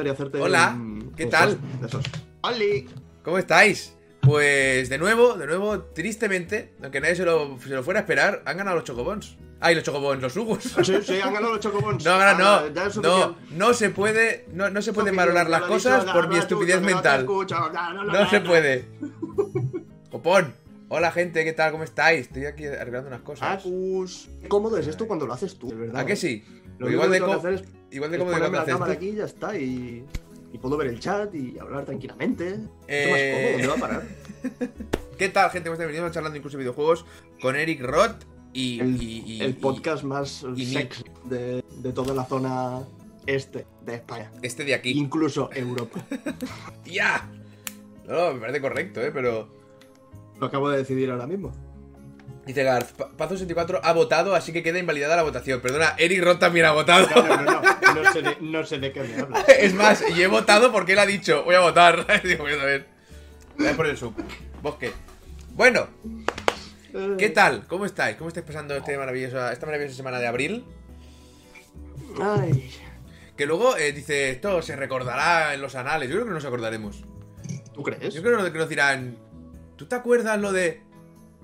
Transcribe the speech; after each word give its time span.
Hacerte. 0.00 0.40
Hola, 0.40 0.72
un- 0.74 1.12
¿qué 1.16 1.24
un 1.24 1.30
tal? 1.30 1.58
de 1.80 1.86
esos. 1.86 2.04
¡Oli! 2.42 2.88
¿Cómo 3.22 3.38
estáis? 3.38 3.94
Pues 4.20 4.88
de 4.88 4.98
nuevo, 4.98 5.34
de 5.34 5.46
nuevo, 5.46 5.80
tristemente, 5.80 6.74
aunque 6.82 7.00
nadie 7.00 7.16
se 7.16 7.24
lo, 7.24 7.58
se 7.60 7.70
lo 7.70 7.82
fuera 7.82 8.00
a 8.00 8.02
esperar, 8.02 8.42
han 8.46 8.56
ganado 8.56 8.76
los 8.76 8.84
chocobons. 8.84 9.36
Ay, 9.60 9.74
los 9.76 9.84
chocobons, 9.84 10.20
los 10.22 10.36
hugos. 10.36 10.62
Sí, 10.84 10.94
sí, 11.02 11.20
han 11.20 11.32
ganado 11.34 11.52
los 11.54 11.60
chocobons. 11.60 12.04
No, 12.04 12.16
no, 12.18 12.22
Ah, 12.24 12.34
no, 12.74 13.02
no, 13.02 13.36
no 13.50 13.74
se 13.74 13.90
puede, 13.90 14.46
no, 14.52 14.70
no 14.70 14.80
se 14.82 14.92
pueden 14.92 15.14
valorar 15.16 15.48
las 15.50 15.62
cosas 15.62 16.04
por 16.04 16.28
mi 16.28 16.36
estupidez 16.38 16.80
mental. 16.80 17.26
no, 17.26 18.30
se 18.30 18.40
puede. 18.40 18.84
Copón, 20.10 20.54
hola 20.88 21.10
gente, 21.10 21.42
¿qué 21.44 21.52
tal? 21.52 21.72
¿Cómo 21.72 21.84
estáis? 21.84 22.22
Estoy 22.26 22.46
aquí 22.46 22.66
arreglando 22.66 23.08
unas 23.08 23.22
cosas. 23.22 23.58
Acus. 23.60 24.28
Qué 24.42 24.48
cómodo 24.48 24.76
es 24.78 24.86
esto 24.86 25.06
cuando 25.06 25.26
lo 25.26 25.32
haces 25.32 25.56
tú, 25.58 25.68
de 25.68 25.76
verdad. 25.76 26.00
¿A 26.02 26.06
que 26.06 26.12
¿eh? 26.12 26.16
sí? 26.16 26.44
Lo 26.86 26.90
igual 26.92 27.10
de, 27.10 27.16
tengo 27.18 27.26
co- 27.26 27.32
que 27.32 27.38
hacer 27.48 27.52
es, 27.54 27.64
igual 27.90 28.10
de 28.10 28.16
es 28.16 28.20
cómodo 28.20 28.36
ponerme 28.36 28.58
la 28.58 28.64
cámara 28.64 28.92
tú. 28.92 28.96
aquí 28.98 29.08
y 29.08 29.14
ya 29.16 29.24
está. 29.24 29.56
Y, 29.56 30.04
y 30.52 30.58
puedo 30.58 30.76
ver 30.76 30.88
el 30.88 31.00
chat 31.00 31.34
y 31.34 31.58
hablar 31.58 31.84
tranquilamente. 31.84 32.48
Esto 32.48 32.68
Eh, 32.88 33.08
más 33.10 33.32
cómodo, 33.34 33.52
¿dónde 33.52 33.66
va 33.68 33.74
a 33.74 33.80
parar? 33.80 34.72
¿Qué 35.18 35.28
tal, 35.28 35.50
gente? 35.50 35.68
¿Cómo 35.68 35.74
estáis? 35.74 35.88
Venimos 35.90 36.10
charlando 36.12 36.36
incluso 36.36 36.56
de 36.56 36.62
videojuegos 36.64 37.04
con 37.40 37.54
Eric 37.56 37.80
Roth 37.82 38.24
y... 38.52 38.80
El, 38.80 39.02
y- 39.02 39.22
y- 39.26 39.40
el 39.42 39.50
y- 39.50 39.52
podcast 39.54 40.02
más 40.04 40.44
y- 40.56 40.66
sex 40.72 41.04
de, 41.26 41.62
de 41.76 41.92
toda 41.92 42.12
la 42.14 42.24
zona 42.24 42.80
este 43.26 43.66
de 43.86 43.94
España. 43.94 44.30
este 44.42 44.64
de 44.64 44.74
aquí. 44.74 44.90
Incluso 44.92 45.48
Europa. 45.54 46.04
¡Ya! 46.84 47.30
No, 48.06 48.14
no, 48.28 48.34
me 48.34 48.40
parece 48.40 48.60
correcto, 48.60 49.00
¿eh? 49.00 49.10
Pero... 49.12 49.48
Lo 50.40 50.46
acabo 50.48 50.68
de 50.70 50.78
decidir 50.78 51.08
ahora 51.10 51.26
mismo. 51.28 51.52
Dice 52.46 52.64
Garth, 52.64 52.92
Pa- 52.92 53.10
Pazo64 53.16 53.80
ha 53.82 53.92
votado, 53.92 54.34
así 54.34 54.52
que 54.52 54.62
queda 54.64 54.78
invalidada 54.80 55.14
la 55.14 55.22
votación. 55.22 55.60
Perdona, 55.60 55.94
Eric 55.96 56.22
Roth 56.24 56.40
también 56.40 56.66
ha 56.66 56.72
votado. 56.72 57.06
No, 57.08 57.22
no, 57.22 57.36
no, 57.42 57.62
no. 57.62 58.02
No 58.02 58.12
sé 58.12 58.22
de, 58.22 58.36
no 58.40 58.64
sé 58.66 58.78
de 58.78 58.92
qué 58.92 59.00
me 59.02 59.20
hablas. 59.20 59.48
es 59.58 59.72
más, 59.74 60.02
y 60.10 60.20
he 60.22 60.26
votado 60.26 60.72
porque 60.72 60.92
él 60.94 60.98
ha 60.98 61.06
dicho, 61.06 61.44
voy 61.44 61.54
a 61.54 61.60
votar. 61.60 62.04
Digo, 62.24 62.42
voy 62.44 62.54
a 62.54 62.64
ver. 62.64 62.86
Voy 63.56 63.68
a 63.68 63.76
poner 63.76 63.92
el 63.92 63.98
sub. 63.98 64.14
Bosque. 64.60 64.92
Bueno, 65.50 65.86
¿qué 67.18 67.28
tal? 67.30 67.66
¿Cómo 67.68 67.84
estáis? 67.86 68.16
¿Cómo 68.16 68.28
estáis 68.28 68.46
pasando 68.46 68.74
este 68.74 68.96
maravilloso, 68.96 69.50
esta 69.50 69.66
maravillosa 69.66 69.96
semana 69.96 70.18
de 70.18 70.26
abril? 70.26 70.64
Ay. 72.20 72.70
Que 73.36 73.46
luego 73.46 73.76
eh, 73.76 73.92
dice, 73.92 74.30
esto 74.30 74.62
se 74.62 74.76
recordará 74.76 75.54
en 75.54 75.62
los 75.62 75.74
anales. 75.74 76.08
Yo 76.08 76.14
creo 76.16 76.24
que 76.24 76.30
no 76.30 76.34
nos 76.36 76.44
acordaremos. 76.44 77.04
¿Tú 77.72 77.82
crees? 77.82 78.12
Yo 78.14 78.22
creo 78.22 78.52
que 78.52 78.58
nos 78.58 78.68
dirán, 78.68 79.16
¿tú 79.76 79.86
te 79.86 79.94
acuerdas 79.94 80.38
lo 80.40 80.52
de... 80.52 80.82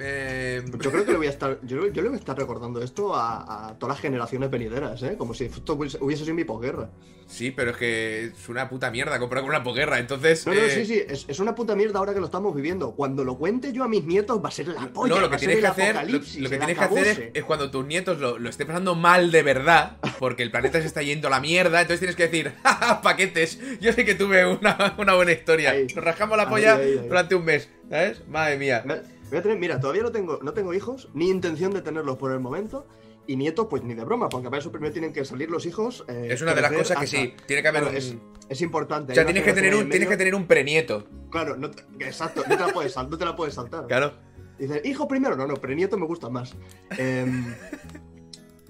Eh, 0.01 0.63
Yo 0.81 0.91
creo 0.91 1.05
que 1.05 1.13
le 1.13 1.19
voy 1.19 1.27
a 1.27 1.31
estar. 1.31 1.59
Yo, 1.63 1.89
yo 1.89 2.03
le 2.03 2.09
voy 2.09 2.17
a 2.17 2.21
estar 2.21 2.37
recordando 2.37 2.83
esto 2.83 3.15
a, 3.15 3.69
a 3.69 3.79
todas 3.79 3.97
las 3.97 4.01
generaciones 4.03 4.51
venideras, 4.51 5.03
¿eh? 5.03 5.17
Como 5.17 5.35
si 5.35 5.47
esto 5.47 5.75
hubiese, 5.75 6.25
sido 6.25 6.35
mi 6.35 6.45
posguerra. 6.45 6.91
Sí, 7.27 7.51
pero 7.51 7.73
es 7.73 7.77
que 7.77 8.25
es 8.27 8.49
una 8.49 8.71
puta 8.71 8.91
mierda 8.91 9.19
comprar 9.19 9.43
con 9.43 9.51
una 9.51 9.63
posguerra. 9.63 9.99
Entonces... 9.99 10.47
No, 10.47 10.55
no, 10.55 10.61
eh, 10.61 10.71
sí, 10.71 10.87
sí, 10.87 11.03
es, 11.07 11.27
es 11.29 11.39
una 11.41 11.55
puta 11.55 11.77
mierda 11.77 11.99
ahora 11.99 12.15
que 12.15 12.21
lo 12.21 12.27
estamos 12.27 12.55
viviendo. 12.55 12.93
Cuando 12.93 13.23
lo 13.23 13.37
cuente 13.37 13.71
yo 13.71 13.85
a 13.85 13.89
mis 13.89 14.05
nietos 14.05 14.43
va 14.43 14.49
a 14.49 14.53
ser 14.53 14.69
la 14.69 14.87
polla. 14.89 15.15
No, 15.15 15.21
lo 15.21 15.29
que 15.29 15.37
tienes 15.37 15.59
que 15.59 15.67
hacer, 15.67 15.95
lo, 16.11 16.19
lo 16.19 16.21
que 16.51 16.57
tienes 16.57 16.79
que 16.79 16.85
hacer 16.85 17.31
es, 17.35 17.45
cuando 17.45 17.71
tus 17.71 17.85
nietos 17.85 18.19
lo, 18.19 18.39
lo 18.39 18.49
estén 18.49 18.67
pasando 18.67 18.95
mal 18.95 19.31
de 19.31 19.43
verdad, 19.43 19.99
porque 20.19 20.43
el 20.43 20.51
planeta 20.51 20.81
se 20.81 20.87
está 20.87 21.03
yendo 21.03 21.29
a 21.29 21.31
la 21.31 21.41
mierda, 21.41 21.83
entonces 21.83 22.01
tienes 22.01 22.17
que 22.17 22.29
decir, 22.29 22.55
¡Ja, 22.63 23.03
paquetes, 23.03 23.59
yo 23.79 23.93
sé 23.93 24.07
que 24.07 24.15
tuve 24.15 24.47
una, 24.47 24.95
una 24.97 25.15
buena 25.15 25.33
historia. 25.33 25.73
Ahí. 25.73 25.87
Nos 25.95 26.03
rascamos 26.03 26.39
la 26.39 26.49
polla 26.49 26.77
ahí, 26.77 26.93
ahí. 26.99 27.09
durante 27.09 27.35
un 27.35 27.45
mes, 27.45 27.69
¿sabes? 27.91 28.27
Madre 28.27 28.57
mía. 28.57 28.85
Voy 29.29 29.39
a 29.39 29.43
tener- 29.43 29.59
mira, 29.59 29.79
todavía 29.81 30.03
no 30.03 30.13
tengo, 30.13 30.39
no 30.43 30.53
tengo 30.53 30.73
hijos, 30.75 31.09
ni 31.15 31.29
intención 31.31 31.73
de 31.73 31.83
tenerlos 31.83 32.17
por 32.17 32.33
el 32.33 32.41
momento. 32.41 32.87
Y 33.27 33.37
nietos, 33.37 33.67
pues 33.69 33.83
ni 33.85 33.93
de 33.93 34.05
broma, 34.05 34.31
porque 34.31 34.49
para 34.49 34.59
eso 34.59 34.73
primero 34.73 34.91
tienen 34.91 35.13
que 35.13 35.23
salir 35.23 35.51
los 35.51 35.67
hijos. 35.67 36.03
eh, 36.09 36.29
Es 36.31 36.41
una 36.41 36.55
de 36.55 36.63
las 36.63 36.73
cosas 36.73 36.97
que 36.99 37.07
sí, 37.07 37.35
tiene 37.47 37.61
que 37.61 37.69
haber 37.69 37.83
Claro, 37.83 37.91
un... 37.95 37.97
es, 37.99 38.17
es 38.49 38.61
importante. 38.63 39.13
o 39.13 39.15
sea, 39.15 39.27
tienes 39.27 39.43
que, 39.45 39.53
tener 39.53 39.75
un, 39.75 39.83
en 39.83 39.91
tienes 39.91 40.09
que 40.09 40.17
tener 40.17 40.35
un 40.35 40.47
prenieto. 40.47 41.05
Claro, 41.31 41.55
no 41.57 41.71
te- 41.71 41.83
exacto, 42.07 42.43
no 42.49 42.57
te 42.57 42.63
la 42.67 42.73
puedes, 42.73 42.97
no 42.97 43.19
te 43.19 43.25
la 43.27 43.37
puedes 43.37 43.53
saltar. 43.55 43.87
Claro. 43.87 44.15
Dices, 44.59 44.81
hijo 44.87 45.07
primero, 45.07 45.37
no, 45.37 45.47
no, 45.47 45.55
prenieto 45.57 45.99
me 45.99 46.07
gusta 46.07 46.31
más. 46.31 46.55
Em, 46.97 47.55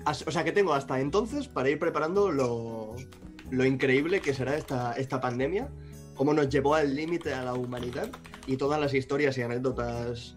as- 0.04 0.25
o 0.27 0.31
sea 0.33 0.43
que 0.44 0.53
tengo 0.53 0.75
hasta 0.75 1.00
entonces 1.00 1.47
para 1.49 1.71
ir 1.71 1.78
preparando 1.78 2.31
lo, 2.33 2.97
lo 3.50 3.65
increíble 3.65 4.21
que 4.21 4.34
será 4.34 4.56
esta, 4.56 4.93
esta 4.94 5.21
pandemia, 5.21 5.69
cómo 6.16 6.34
nos 6.34 6.49
llevó 6.49 6.75
al 6.75 6.94
límite 6.97 7.33
a 7.33 7.44
la 7.44 7.54
humanidad 7.54 8.10
y 8.47 8.56
todas 8.56 8.81
las 8.81 8.93
historias 8.94 9.38
y 9.38 9.43
anécdotas 9.43 10.37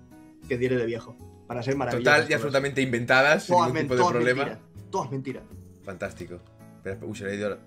que 0.52 0.58
diré 0.58 0.76
de 0.76 0.86
viejo. 0.86 1.16
Para 1.48 1.64
ser 1.64 1.78
maravillosas. 1.78 2.14
Total 2.14 2.30
y 2.30 2.34
absolutamente 2.34 2.82
inventadas, 2.82 3.46
sin 3.46 3.56
ningún 3.56 3.78
tipo 3.84 3.94
de 3.94 4.00
todas 4.02 4.12
problema. 4.12 4.44
mentiras. 4.44 4.70
Todas 4.92 5.12
mentiras. 5.12 5.44
Fantástico. 5.86 6.42
Uy, 7.04 7.16
se 7.16 7.24
le 7.24 7.32
ha 7.32 7.36
ido 7.36 7.58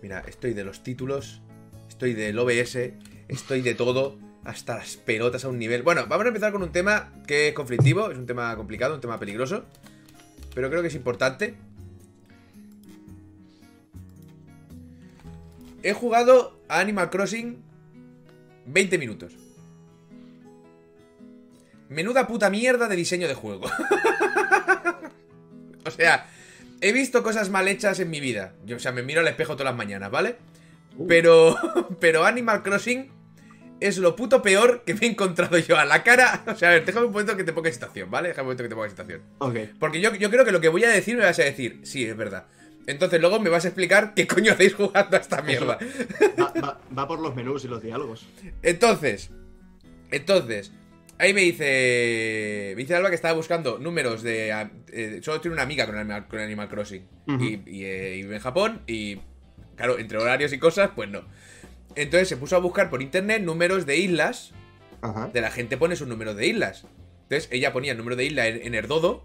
Mira, 0.00 0.20
estoy 0.26 0.54
de 0.54 0.64
los 0.64 0.82
títulos, 0.82 1.42
estoy 1.86 2.14
del 2.14 2.38
OBS, 2.38 2.94
estoy 3.28 3.60
de 3.60 3.74
todo, 3.74 4.16
hasta 4.42 4.76
las 4.76 4.96
pelotas 4.96 5.44
a 5.44 5.50
un 5.50 5.58
nivel. 5.58 5.82
Bueno, 5.82 6.06
vamos 6.08 6.24
a 6.24 6.28
empezar 6.28 6.50
con 6.50 6.62
un 6.62 6.72
tema 6.72 7.12
que 7.26 7.48
es 7.48 7.54
conflictivo, 7.54 8.10
es 8.10 8.16
un 8.16 8.24
tema 8.24 8.56
complicado, 8.56 8.94
un 8.94 9.02
tema 9.02 9.20
peligroso, 9.20 9.66
pero 10.54 10.70
creo 10.70 10.80
que 10.80 10.88
es 10.88 10.94
importante. 10.94 11.56
He 15.82 15.92
jugado 15.92 16.58
a 16.68 16.80
Animal 16.80 17.10
Crossing 17.10 17.58
20 18.64 18.96
minutos. 18.96 19.36
Menuda 21.90 22.26
puta 22.26 22.48
mierda 22.48 22.88
de 22.88 22.96
diseño 22.96 23.28
de 23.28 23.34
juego. 23.34 23.66
o 25.84 25.90
sea, 25.90 26.26
he 26.80 26.92
visto 26.92 27.22
cosas 27.22 27.50
mal 27.50 27.68
hechas 27.68 28.00
en 28.00 28.10
mi 28.10 28.20
vida. 28.20 28.54
Yo, 28.64 28.76
o 28.76 28.78
sea, 28.78 28.92
me 28.92 29.02
miro 29.02 29.20
al 29.20 29.28
espejo 29.28 29.54
todas 29.54 29.72
las 29.72 29.76
mañanas, 29.76 30.10
¿vale? 30.10 30.36
Uh. 30.96 31.06
Pero, 31.06 31.56
pero 32.00 32.24
Animal 32.24 32.62
Crossing 32.62 33.10
es 33.80 33.96
lo 33.98 34.14
puto 34.14 34.42
peor 34.42 34.82
que 34.84 34.94
me 34.94 35.06
he 35.06 35.10
encontrado 35.10 35.56
yo 35.58 35.78
a 35.78 35.84
la 35.84 36.02
cara. 36.02 36.42
O 36.46 36.54
sea, 36.54 36.68
a 36.68 36.72
ver, 36.72 36.84
déjame 36.84 37.06
un 37.06 37.12
momento 37.12 37.36
que 37.36 37.44
te 37.44 37.52
ponga 37.52 37.72
situación, 37.72 38.10
¿vale? 38.10 38.28
Déjame 38.28 38.42
un 38.42 38.46
momento 38.48 38.62
que 38.62 38.68
te 38.68 38.74
ponga 38.74 38.88
situación. 38.90 39.22
Ok. 39.38 39.56
Porque 39.78 40.00
yo, 40.00 40.14
yo 40.14 40.30
creo 40.30 40.44
que 40.44 40.52
lo 40.52 40.60
que 40.60 40.68
voy 40.68 40.84
a 40.84 40.90
decir 40.90 41.16
me 41.16 41.24
vas 41.24 41.38
a 41.38 41.44
decir, 41.44 41.80
sí, 41.82 42.04
es 42.04 42.16
verdad. 42.16 42.46
Entonces 42.86 43.20
luego 43.20 43.40
me 43.40 43.50
vas 43.50 43.64
a 43.64 43.68
explicar 43.68 44.14
qué 44.14 44.26
coño 44.26 44.52
hacéis 44.52 44.74
jugando 44.74 45.16
a 45.16 45.20
esta 45.20 45.42
mierda. 45.42 45.78
Va, 46.38 46.52
va- 46.62 46.80
va 46.98 47.08
por 47.08 47.20
los 47.20 47.34
menús 47.34 47.64
y 47.64 47.68
los 47.68 47.82
diálogos. 47.82 48.26
Entonces, 48.62 49.30
entonces, 50.10 50.72
ahí 51.20 51.32
me 51.34 51.42
dice. 51.42 52.72
Me 52.76 52.82
dice 52.82 52.94
Alba 52.94 53.08
que 53.10 53.14
estaba 53.14 53.34
buscando 53.34 53.78
números 53.78 54.22
de. 54.22 54.50
eh, 54.92 55.20
solo 55.22 55.40
tiene 55.40 55.54
una 55.54 55.62
amiga 55.62 55.86
con 55.86 55.96
Animal, 55.96 56.26
con 56.28 56.40
Animal 56.40 56.68
Crossing. 56.68 57.06
Y, 57.40 57.60
y, 57.70 57.84
eh, 57.84 58.16
y 58.16 58.20
en 58.22 58.38
Japón. 58.40 58.82
Y. 58.86 59.20
Claro, 59.76 59.98
entre 59.98 60.18
horarios 60.18 60.52
y 60.52 60.58
cosas, 60.58 60.90
pues 60.94 61.08
no. 61.08 61.22
Entonces 61.94 62.28
se 62.28 62.36
puso 62.36 62.56
a 62.56 62.58
buscar 62.58 62.90
por 62.90 63.02
internet 63.02 63.42
números 63.42 63.86
de 63.86 63.96
islas. 63.98 64.52
Ajá. 65.02 65.30
De 65.32 65.40
la 65.40 65.50
gente 65.50 65.76
pone 65.76 65.96
sus 65.96 66.06
números 66.08 66.36
de 66.36 66.46
islas. 66.46 66.84
Entonces 67.22 67.48
ella 67.52 67.72
ponía 67.72 67.92
el 67.92 67.98
número 67.98 68.16
de 68.16 68.24
isla 68.24 68.46
en, 68.48 68.60
en 68.66 68.74
Erdodo. 68.74 69.24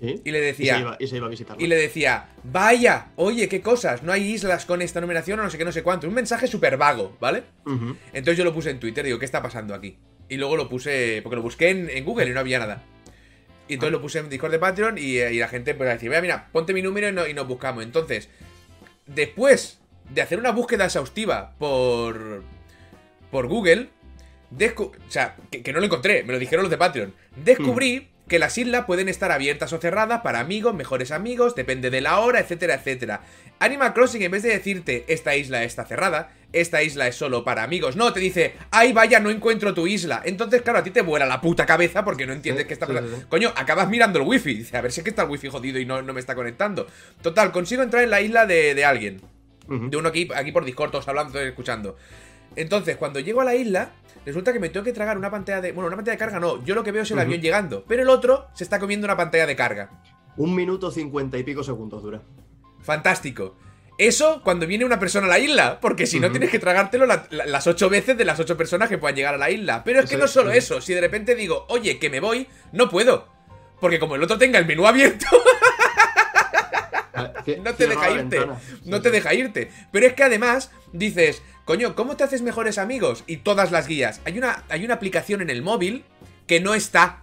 Sí. 0.00 0.20
Y 0.24 0.30
le 0.30 0.38
Y 0.38 0.40
se, 0.42 0.46
decía. 0.46 0.78
iba, 0.80 0.96
y 0.98 1.06
se 1.06 1.16
iba 1.16 1.26
a 1.26 1.30
visitarlo. 1.30 1.64
Y 1.64 1.68
le 1.68 1.76
decía, 1.76 2.28
vaya, 2.44 3.12
oye, 3.16 3.48
qué 3.48 3.62
cosas, 3.62 4.02
no 4.02 4.12
hay 4.12 4.30
islas 4.32 4.66
con 4.66 4.82
esta 4.82 5.00
numeración 5.00 5.38
o 5.40 5.42
no 5.44 5.48
sé 5.50 5.56
qué, 5.56 5.64
no 5.64 5.72
sé 5.72 5.82
cuánto. 5.82 6.06
Un 6.08 6.12
mensaje 6.14 6.48
súper 6.48 6.76
vago, 6.76 7.16
¿vale? 7.20 7.44
Entonces 8.12 8.36
yo 8.36 8.44
lo 8.44 8.52
puse 8.52 8.70
en 8.70 8.80
Twitter, 8.80 9.04
digo, 9.06 9.18
¿qué 9.18 9.24
está 9.24 9.40
pasando 9.40 9.74
aquí? 9.74 9.96
Y 10.28 10.36
luego 10.36 10.56
lo 10.56 10.68
puse, 10.68 11.20
porque 11.22 11.36
lo 11.36 11.42
busqué 11.42 11.70
en, 11.70 11.88
en 11.90 12.04
Google 12.04 12.30
y 12.30 12.32
no 12.32 12.40
había 12.40 12.58
nada. 12.58 12.82
Y 13.68 13.74
entonces 13.74 13.92
lo 13.92 14.00
puse 14.00 14.18
en 14.20 14.28
Discord 14.28 14.52
de 14.52 14.58
Patreon 14.58 14.98
y, 14.98 15.18
eh, 15.18 15.32
y 15.32 15.38
la 15.38 15.48
gente 15.48 15.74
pues 15.74 15.88
decía, 15.88 16.08
mira, 16.08 16.20
mira, 16.22 16.48
ponte 16.52 16.72
mi 16.72 16.82
número 16.82 17.08
y, 17.08 17.12
no- 17.12 17.26
y 17.26 17.34
nos 17.34 17.46
buscamos. 17.48 17.82
Entonces, 17.84 18.28
después 19.06 19.80
de 20.10 20.22
hacer 20.22 20.38
una 20.38 20.50
búsqueda 20.52 20.84
exhaustiva 20.84 21.54
por, 21.58 22.42
por 23.30 23.46
Google, 23.48 23.88
descu- 24.56 24.92
o 24.96 25.10
sea, 25.10 25.36
que, 25.50 25.62
que 25.62 25.72
no 25.72 25.80
lo 25.80 25.86
encontré, 25.86 26.22
me 26.24 26.32
lo 26.32 26.38
dijeron 26.38 26.62
los 26.62 26.70
de 26.70 26.78
Patreon, 26.78 27.14
descubrí 27.44 28.08
que 28.28 28.38
las 28.40 28.58
islas 28.58 28.86
pueden 28.86 29.08
estar 29.08 29.30
abiertas 29.30 29.72
o 29.72 29.78
cerradas 29.78 30.20
para 30.22 30.40
amigos, 30.40 30.74
mejores 30.74 31.12
amigos, 31.12 31.54
depende 31.54 31.90
de 31.90 32.00
la 32.00 32.18
hora, 32.18 32.40
etcétera, 32.40 32.74
etcétera. 32.74 33.22
Animal 33.60 33.94
Crossing, 33.94 34.22
en 34.22 34.32
vez 34.32 34.42
de 34.42 34.48
decirte 34.50 35.04
esta 35.08 35.36
isla 35.36 35.62
está 35.62 35.84
cerrada, 35.86 36.32
esta 36.60 36.82
isla 36.82 37.06
es 37.06 37.16
solo 37.16 37.44
para 37.44 37.62
amigos, 37.62 37.96
no, 37.96 38.12
te 38.12 38.20
dice, 38.20 38.54
ay 38.70 38.92
vaya, 38.92 39.20
no 39.20 39.30
encuentro 39.30 39.74
tu 39.74 39.86
isla. 39.86 40.22
Entonces, 40.24 40.62
claro, 40.62 40.78
a 40.80 40.82
ti 40.82 40.90
te 40.90 41.02
vuela 41.02 41.26
la 41.26 41.40
puta 41.40 41.66
cabeza 41.66 42.04
porque 42.04 42.26
no 42.26 42.32
entiendes 42.32 42.64
Sí, 42.64 42.68
qué 42.68 42.74
está 42.74 42.86
sí, 42.86 42.92
pasando. 42.92 43.14
sí, 43.16 43.22
sí. 43.22 43.26
Coño, 43.28 43.52
acabas 43.56 43.88
mirando 43.88 44.18
el 44.20 44.26
wifi, 44.26 44.54
dice, 44.54 44.76
a 44.76 44.80
ver 44.80 44.92
si 44.92 45.00
es 45.00 45.04
que 45.04 45.10
está 45.10 45.22
el 45.22 45.30
wifi 45.30 45.48
jodido 45.48 45.78
y 45.78 45.84
no, 45.86 46.02
no 46.02 46.12
me 46.12 46.20
está 46.20 46.34
conectando. 46.34 46.86
Total, 47.22 47.52
consigo 47.52 47.82
entrar 47.82 48.02
en 48.02 48.10
la 48.10 48.20
isla 48.20 48.46
de, 48.46 48.74
de 48.74 48.84
alguien 48.84 49.20
de 49.68 49.96
uno 49.96 50.08
aquí, 50.08 50.28
aquí 50.36 50.52
por 50.52 50.64
Discord, 50.64 50.92
todos 50.92 51.08
hablando, 51.08 51.32
todos 51.32 51.44
escuchando. 51.44 51.96
Entonces, 52.54 52.96
cuando 52.96 53.18
llego 53.20 53.40
a 53.40 53.44
la 53.44 53.54
isla, 53.56 53.90
resulta 54.24 54.52
que 54.52 54.60
me 54.60 54.68
tengo 54.68 54.84
que 54.84 54.92
tragar 54.92 55.18
una 55.18 55.30
pantalla 55.30 55.60
de. 55.60 55.72
Bueno, 55.72 55.88
una 55.88 55.96
pantalla 55.96 56.14
de 56.14 56.18
carga 56.18 56.38
no. 56.38 56.64
Yo 56.64 56.74
lo 56.74 56.84
que 56.84 56.92
veo 56.92 57.02
es 57.02 57.10
el 57.10 57.18
avión 57.18 57.40
llegando. 57.40 57.84
Pero 57.86 58.02
el 58.02 58.08
otro 58.08 58.46
se 58.54 58.62
está 58.64 58.78
comiendo 58.78 59.06
una 59.06 59.16
pantalla 59.16 59.44
de 59.44 59.56
carga. 59.56 59.90
Un 60.36 60.54
minuto 60.54 60.90
cincuenta 60.90 61.36
y 61.36 61.42
pico 61.42 61.64
segundos 61.64 62.02
dura. 62.02 62.22
Fantástico. 62.80 63.56
Eso 63.98 64.42
cuando 64.44 64.66
viene 64.66 64.84
una 64.84 64.98
persona 64.98 65.26
a 65.26 65.30
la 65.30 65.38
isla, 65.38 65.80
porque 65.80 66.06
si 66.06 66.20
no 66.20 66.30
tienes 66.30 66.50
que 66.50 66.58
tragártelo 66.58 67.06
la- 67.06 67.26
la- 67.30 67.46
las 67.46 67.66
ocho 67.66 67.88
veces 67.88 68.16
de 68.18 68.24
las 68.26 68.38
ocho 68.38 68.56
personas 68.56 68.88
que 68.90 68.98
puedan 68.98 69.16
llegar 69.16 69.34
a 69.34 69.38
la 69.38 69.50
isla. 69.50 69.82
Pero 69.84 70.00
es 70.00 70.10
que 70.10 70.16
no 70.18 70.24
es, 70.26 70.30
solo 70.30 70.50
eso, 70.52 70.80
si 70.82 70.92
de 70.92 71.00
repente 71.00 71.34
digo, 71.34 71.64
oye, 71.68 71.98
que 71.98 72.10
me 72.10 72.20
voy, 72.20 72.46
no 72.72 72.90
puedo. 72.90 73.28
Porque 73.80 73.98
como 73.98 74.16
el 74.16 74.22
otro 74.22 74.36
tenga 74.38 74.58
el 74.58 74.66
menú 74.66 74.86
abierto, 74.86 75.26
Ah, 77.14 77.32
no 77.64 77.74
te 77.74 77.86
deja 77.86 78.10
irte. 78.10 78.36
No 78.84 79.00
te 79.02 79.10
deja 79.10 79.34
irte. 79.34 79.70
Pero 79.92 80.06
es 80.06 80.12
que 80.14 80.22
además 80.24 80.70
dices, 80.92 81.42
coño, 81.64 81.94
¿cómo 81.94 82.16
te 82.16 82.24
haces 82.24 82.42
mejores 82.42 82.76
amigos? 82.78 83.24
Y 83.26 83.38
todas 83.38 83.72
las 83.72 83.86
guías. 83.86 84.20
Hay 84.24 84.36
una, 84.38 84.64
hay 84.68 84.84
una 84.84 84.94
aplicación 84.94 85.40
en 85.40 85.50
el 85.50 85.62
móvil 85.62 86.04
que 86.46 86.60
no 86.60 86.74
está. 86.74 87.22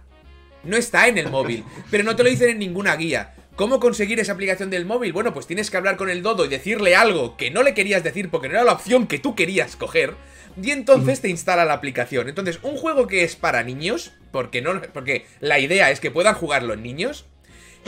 No 0.64 0.76
está 0.78 1.08
en 1.08 1.18
el 1.18 1.28
móvil, 1.30 1.62
pero 1.90 2.04
no 2.04 2.16
te 2.16 2.22
lo 2.24 2.30
dicen 2.30 2.48
en 2.48 2.58
ninguna 2.58 2.96
guía. 2.96 3.34
¿Cómo 3.56 3.78
conseguir 3.78 4.18
esa 4.18 4.32
aplicación 4.32 4.68
del 4.68 4.84
móvil? 4.84 5.12
Bueno, 5.12 5.32
pues 5.32 5.46
tienes 5.46 5.70
que 5.70 5.76
hablar 5.76 5.96
con 5.96 6.10
el 6.10 6.22
dodo 6.22 6.44
y 6.44 6.48
decirle 6.48 6.96
algo 6.96 7.36
que 7.36 7.52
no 7.52 7.62
le 7.62 7.72
querías 7.72 8.02
decir 8.02 8.28
porque 8.28 8.48
no 8.48 8.54
era 8.54 8.64
la 8.64 8.72
opción 8.72 9.06
que 9.06 9.20
tú 9.20 9.36
querías 9.36 9.76
coger. 9.76 10.14
Y 10.60 10.72
entonces 10.72 11.20
te 11.20 11.28
instala 11.28 11.64
la 11.64 11.74
aplicación. 11.74 12.28
Entonces, 12.28 12.58
un 12.62 12.76
juego 12.76 13.06
que 13.06 13.22
es 13.22 13.36
para 13.36 13.62
niños, 13.62 14.12
porque 14.32 14.60
no, 14.60 14.82
porque 14.92 15.26
la 15.38 15.60
idea 15.60 15.92
es 15.92 16.00
que 16.00 16.10
puedan 16.10 16.34
jugarlo 16.34 16.74
niños. 16.74 17.26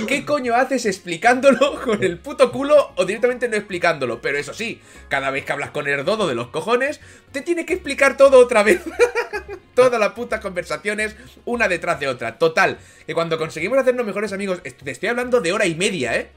¿Qué 0.04 0.26
coño 0.26 0.54
haces 0.54 0.84
explicándolo 0.84 1.80
con 1.84 2.02
el 2.04 2.18
puto 2.18 2.52
culo 2.52 2.92
o 2.96 3.04
directamente 3.04 3.48
no 3.48 3.56
explicándolo? 3.56 4.20
Pero 4.20 4.38
eso 4.38 4.52
sí, 4.52 4.80
cada 5.08 5.30
vez 5.30 5.44
que 5.44 5.52
hablas 5.52 5.70
con 5.70 5.88
el 5.88 6.04
dodo 6.04 6.28
de 6.28 6.34
los 6.34 6.48
cojones, 6.48 7.00
te 7.32 7.40
tiene 7.40 7.64
que 7.64 7.74
explicar 7.74 8.16
todo 8.16 8.38
otra 8.38 8.62
vez. 8.62 8.82
Todas 9.74 10.00
las 10.00 10.12
putas 10.12 10.40
conversaciones, 10.40 11.16
una 11.44 11.68
detrás 11.68 12.00
de 12.00 12.08
otra. 12.08 12.38
Total, 12.38 12.78
que 13.06 13.14
cuando 13.14 13.36
conseguimos 13.36 13.78
hacernos 13.78 14.06
mejores 14.06 14.32
amigos, 14.32 14.62
te 14.62 14.90
estoy 14.90 15.10
hablando 15.10 15.42
de 15.42 15.52
hora 15.52 15.66
y 15.66 15.74
media, 15.74 16.16
¿eh? 16.16 16.30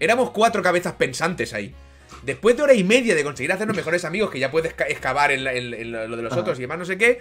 Éramos 0.00 0.30
cuatro 0.30 0.62
cabezas 0.62 0.94
pensantes 0.94 1.52
ahí. 1.52 1.74
Después 2.22 2.56
de 2.56 2.62
hora 2.62 2.72
y 2.72 2.84
media 2.84 3.14
de 3.14 3.22
conseguir 3.22 3.52
hacernos 3.52 3.76
mejores 3.76 4.06
amigos, 4.06 4.30
que 4.30 4.38
ya 4.38 4.50
puedes 4.50 4.74
excavar 4.88 5.30
en, 5.30 5.44
lo 5.92 6.16
de 6.16 6.22
los 6.22 6.32
otros 6.32 6.58
y 6.58 6.62
demás, 6.62 6.78
no 6.78 6.86
sé 6.86 6.96
qué, 6.96 7.20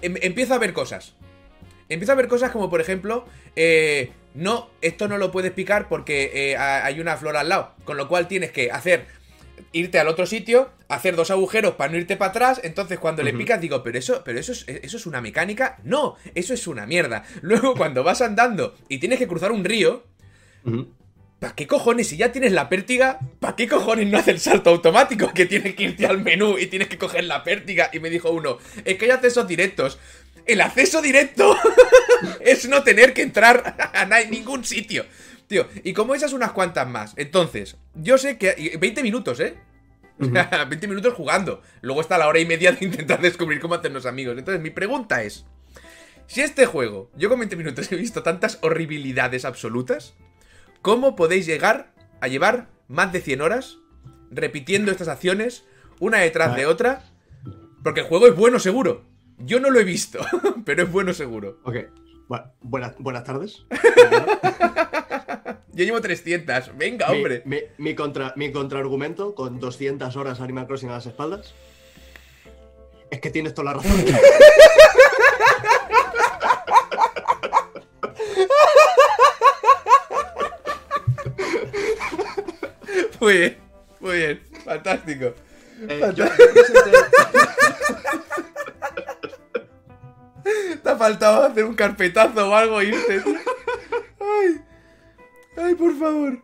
em, 0.00 0.14
empiezo 0.22 0.54
a 0.54 0.58
ver 0.58 0.72
cosas. 0.72 1.14
Empiezo 1.90 2.12
a 2.12 2.14
ver 2.14 2.28
cosas 2.28 2.50
como, 2.50 2.70
por 2.70 2.80
ejemplo, 2.80 3.26
eh, 3.56 4.10
no, 4.34 4.70
esto 4.80 5.08
no 5.08 5.16
lo 5.16 5.30
puedes 5.30 5.52
picar 5.52 5.88
porque 5.88 6.30
eh, 6.34 6.56
hay 6.56 7.00
una 7.00 7.16
flor 7.16 7.36
al 7.36 7.48
lado. 7.48 7.74
Con 7.84 7.96
lo 7.96 8.08
cual 8.08 8.28
tienes 8.28 8.50
que 8.50 8.70
hacer, 8.70 9.06
irte 9.72 9.98
al 9.98 10.08
otro 10.08 10.26
sitio, 10.26 10.70
hacer 10.88 11.16
dos 11.16 11.30
agujeros 11.30 11.74
para 11.74 11.92
no 11.92 11.98
irte 11.98 12.16
para 12.16 12.30
atrás. 12.30 12.60
Entonces 12.64 12.98
cuando 12.98 13.22
le 13.22 13.32
picas 13.32 13.60
digo, 13.60 13.82
pero 13.82 13.98
eso, 13.98 14.22
pero 14.24 14.38
eso 14.38 14.52
es, 14.52 14.64
eso 14.66 14.96
es 14.96 15.06
una 15.06 15.20
mecánica. 15.20 15.78
No, 15.84 16.16
eso 16.34 16.52
es 16.52 16.66
una 16.66 16.84
mierda. 16.86 17.24
Luego 17.42 17.74
cuando 17.74 18.02
vas 18.02 18.20
andando 18.20 18.74
y 18.88 18.98
tienes 18.98 19.18
que 19.18 19.28
cruzar 19.28 19.52
un 19.52 19.64
río... 19.64 20.04
¿Para 21.44 21.54
qué 21.54 21.66
cojones? 21.66 22.08
Si 22.08 22.16
ya 22.16 22.32
tienes 22.32 22.52
la 22.52 22.70
pértiga, 22.70 23.18
¿para 23.38 23.54
qué 23.54 23.68
cojones 23.68 24.06
no 24.06 24.16
hace 24.16 24.30
el 24.30 24.40
salto 24.40 24.70
automático? 24.70 25.30
Que 25.34 25.44
tienes 25.44 25.74
que 25.74 25.82
irte 25.82 26.06
al 26.06 26.22
menú 26.22 26.56
y 26.56 26.68
tienes 26.68 26.88
que 26.88 26.96
coger 26.96 27.24
la 27.24 27.44
pértiga. 27.44 27.90
Y 27.92 28.00
me 28.00 28.08
dijo 28.08 28.30
uno, 28.30 28.56
es 28.82 28.96
que 28.96 29.04
hay 29.04 29.10
accesos 29.10 29.46
directos. 29.46 29.98
El 30.46 30.60
acceso 30.60 31.00
directo 31.00 31.56
es 32.40 32.68
no 32.68 32.82
tener 32.82 33.14
que 33.14 33.22
entrar 33.22 33.76
a 33.92 34.04
ningún 34.30 34.64
sitio. 34.64 35.06
Tío, 35.46 35.68
y 35.82 35.92
como 35.92 36.14
esas 36.14 36.32
unas 36.32 36.52
cuantas 36.52 36.88
más. 36.88 37.12
Entonces, 37.16 37.76
yo 37.94 38.18
sé 38.18 38.38
que... 38.38 38.76
20 38.78 39.02
minutos, 39.02 39.40
¿eh? 39.40 39.56
20 40.18 40.88
minutos 40.88 41.14
jugando. 41.14 41.62
Luego 41.80 42.00
está 42.00 42.18
la 42.18 42.28
hora 42.28 42.38
y 42.38 42.46
media 42.46 42.72
de 42.72 42.84
intentar 42.84 43.20
descubrir 43.20 43.60
cómo 43.60 43.74
hacernos 43.74 44.06
amigos. 44.06 44.36
Entonces, 44.38 44.62
mi 44.62 44.70
pregunta 44.70 45.22
es... 45.22 45.44
Si 46.26 46.40
este 46.40 46.64
juego, 46.64 47.10
yo 47.16 47.28
con 47.28 47.38
20 47.38 47.56
minutos 47.56 47.92
he 47.92 47.96
visto 47.96 48.22
tantas 48.22 48.58
horribilidades 48.62 49.44
absolutas, 49.44 50.14
¿Cómo 50.84 51.16
podéis 51.16 51.46
llegar 51.46 51.94
a 52.20 52.28
llevar 52.28 52.68
más 52.88 53.10
de 53.10 53.22
100 53.22 53.40
horas 53.40 53.78
repitiendo 54.30 54.90
estas 54.90 55.08
acciones 55.08 55.64
una 55.98 56.18
detrás 56.18 56.54
de 56.56 56.66
otra? 56.66 57.02
Porque 57.82 58.00
el 58.00 58.06
juego 58.06 58.26
es 58.26 58.36
bueno 58.36 58.58
seguro. 58.58 59.06
Yo 59.44 59.60
no 59.60 59.70
lo 59.70 59.78
he 59.78 59.84
visto, 59.84 60.18
pero 60.64 60.82
es 60.84 60.90
bueno 60.90 61.12
seguro. 61.12 61.58
Ok. 61.64 61.76
Bueno, 62.28 62.50
buenas, 62.62 62.94
buenas 62.98 63.24
tardes. 63.24 63.66
Yo 65.72 65.84
llevo 65.84 66.00
300. 66.00 66.78
Venga, 66.78 67.10
hombre. 67.10 67.42
Mi, 67.78 67.94
contra, 67.94 68.32
mi 68.36 68.50
contraargumento 68.52 69.34
con 69.34 69.60
200 69.60 70.16
horas 70.16 70.40
Animal 70.40 70.66
Crossing 70.66 70.88
a 70.88 70.92
las 70.92 71.04
espaldas 71.06 71.52
es 73.10 73.20
que 73.20 73.30
tienes 73.30 73.52
toda 73.54 73.72
la 73.72 73.78
razón. 73.78 73.92
Muy 83.20 83.38
bien, 83.38 83.56
muy 84.00 84.16
bien. 84.16 84.42
Fantástico. 84.66 85.32
Eh, 85.88 86.12
Te 90.82 90.88
ha 90.88 90.96
faltado 90.96 91.44
hacer 91.44 91.64
un 91.64 91.74
carpetazo 91.74 92.50
o 92.50 92.54
algo 92.54 92.80
e 92.80 92.86
irte. 92.86 93.22
Ay, 94.20 94.60
ay, 95.56 95.74
por 95.74 95.96
favor. 95.96 96.42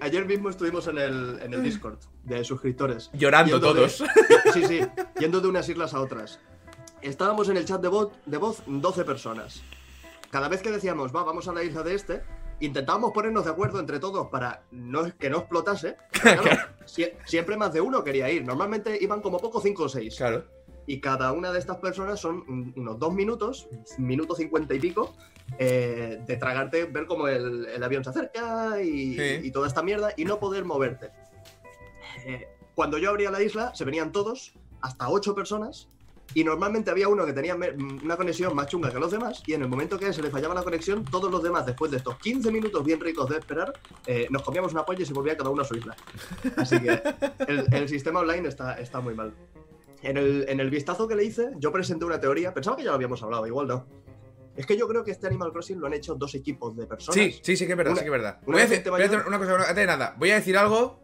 ayer, 0.00 0.26
mismo 0.26 0.50
estuvimos 0.50 0.86
en 0.86 0.98
el, 0.98 1.40
en 1.42 1.54
el 1.54 1.62
Discord 1.62 1.98
de 2.24 2.44
suscriptores. 2.44 3.10
Llorando 3.12 3.60
todos. 3.60 4.04
sí, 4.52 4.64
sí, 4.66 4.80
yendo 5.18 5.40
de 5.40 5.48
unas 5.48 5.68
islas 5.68 5.94
a 5.94 6.00
otras. 6.00 6.38
Estábamos 7.02 7.48
en 7.48 7.56
el 7.56 7.64
chat 7.64 7.80
de, 7.80 7.88
voz, 7.88 8.12
de 8.26 8.36
voz 8.36 8.62
12 8.66 9.04
personas. 9.04 9.62
Cada 10.30 10.48
vez 10.48 10.62
que 10.62 10.70
decíamos, 10.70 11.14
va, 11.14 11.24
vamos 11.24 11.48
a 11.48 11.52
la 11.52 11.64
isla 11.64 11.82
de 11.82 11.94
este, 11.94 12.22
intentábamos 12.60 13.12
ponernos 13.12 13.44
de 13.44 13.50
acuerdo 13.50 13.80
entre 13.80 13.98
todos 13.98 14.28
para 14.28 14.62
no, 14.70 15.16
que 15.16 15.30
no 15.30 15.38
explotase. 15.38 15.96
siempre 17.26 17.56
más 17.56 17.72
de 17.72 17.80
uno 17.80 18.04
quería 18.04 18.30
ir. 18.30 18.44
Normalmente 18.44 18.96
iban 19.00 19.20
como 19.20 19.38
poco 19.38 19.60
cinco 19.60 19.84
o 19.84 19.88
seis. 19.88 20.16
Claro. 20.16 20.44
Y 20.90 20.98
cada 20.98 21.30
una 21.30 21.52
de 21.52 21.60
estas 21.60 21.76
personas 21.76 22.18
son 22.18 22.72
unos 22.74 22.98
dos 22.98 23.14
minutos, 23.14 23.68
minuto 23.96 24.34
cincuenta 24.34 24.74
y 24.74 24.80
pico, 24.80 25.14
eh, 25.56 26.20
de 26.26 26.36
tragarte, 26.36 26.86
ver 26.86 27.06
cómo 27.06 27.28
el, 27.28 27.80
avión 27.80 28.02
se 28.02 28.10
acerca 28.10 28.82
y, 28.82 29.48
toda 29.52 29.68
esta 29.68 29.84
mierda 29.84 30.12
y 30.16 30.24
no 30.24 30.40
poder 30.40 30.64
moverte. 30.64 31.12
Eh, 32.26 32.48
cuando 32.74 32.98
yo 32.98 33.10
abría 33.10 33.30
la 33.30 33.40
isla, 33.40 33.72
se 33.72 33.84
venían 33.84 34.10
todos, 34.10 34.52
hasta 34.80 35.08
ocho 35.08 35.32
personas, 35.32 35.88
y 36.34 36.42
normalmente 36.42 36.90
había 36.90 37.06
uno 37.06 37.24
que 37.24 37.34
tenía 37.34 37.54
una 37.54 38.16
conexión 38.16 38.52
más 38.56 38.66
chunga 38.66 38.90
que 38.90 38.98
los 38.98 39.12
demás 39.12 39.44
y 39.46 39.52
en 39.52 39.62
el 39.62 39.68
momento 39.68 39.96
que 39.96 40.12
se 40.12 40.22
le 40.22 40.30
fallaba 40.30 40.54
la 40.54 40.64
conexión, 40.64 41.04
todos 41.04 41.30
los 41.30 41.40
demás, 41.40 41.66
después 41.66 41.92
de 41.92 41.98
estos 41.98 42.18
15 42.18 42.50
minutos 42.50 42.84
bien 42.84 42.98
ricos 42.98 43.30
de 43.30 43.38
esperar, 43.38 43.74
eh, 44.06 44.26
nos 44.28 44.42
comíamos 44.42 44.72
una 44.72 44.84
polla 44.84 45.02
y 45.02 45.06
se 45.06 45.12
volvía 45.12 45.36
cada 45.36 45.50
uno 45.50 45.62
a 45.62 45.64
su 45.64 45.76
isla. 45.76 45.94
Así 46.56 46.80
que 46.80 47.00
el, 47.46 47.88
sistema 47.88 48.18
online 48.18 48.48
está, 48.48 48.74
está 48.74 49.00
muy 49.00 49.14
mal. 49.14 49.32
En 50.02 50.16
el, 50.16 50.46
en 50.48 50.60
el 50.60 50.70
vistazo 50.70 51.06
que 51.06 51.14
le 51.14 51.24
hice, 51.24 51.50
yo 51.58 51.72
presenté 51.72 52.04
una 52.04 52.18
teoría, 52.18 52.54
pensaba 52.54 52.76
que 52.76 52.82
ya 52.82 52.90
lo 52.90 52.94
habíamos 52.94 53.22
hablado, 53.22 53.46
igual 53.46 53.68
no. 53.68 53.86
Es 54.56 54.66
que 54.66 54.76
yo 54.76 54.88
creo 54.88 55.04
que 55.04 55.10
este 55.10 55.26
Animal 55.26 55.52
Crossing 55.52 55.78
lo 55.78 55.86
han 55.86 55.94
hecho 55.94 56.14
dos 56.14 56.34
equipos 56.34 56.76
de 56.76 56.86
personas. 56.86 57.14
Sí, 57.14 57.40
sí, 57.42 57.56
sí 57.56 57.66
que 57.66 57.72
es 57.72 57.78
verdad, 57.78 57.94
sí 57.94 58.00
que 58.00 58.06
es 58.06 58.10
verdad. 58.10 58.40
Voy 58.44 58.60
a, 58.60 58.66
decir, 58.66 58.82
una 59.26 59.38
cosa, 59.38 59.54
antes 59.54 59.76
de 59.76 59.86
nada, 59.86 60.14
voy 60.18 60.30
a 60.30 60.34
decir 60.34 60.56
algo 60.56 61.00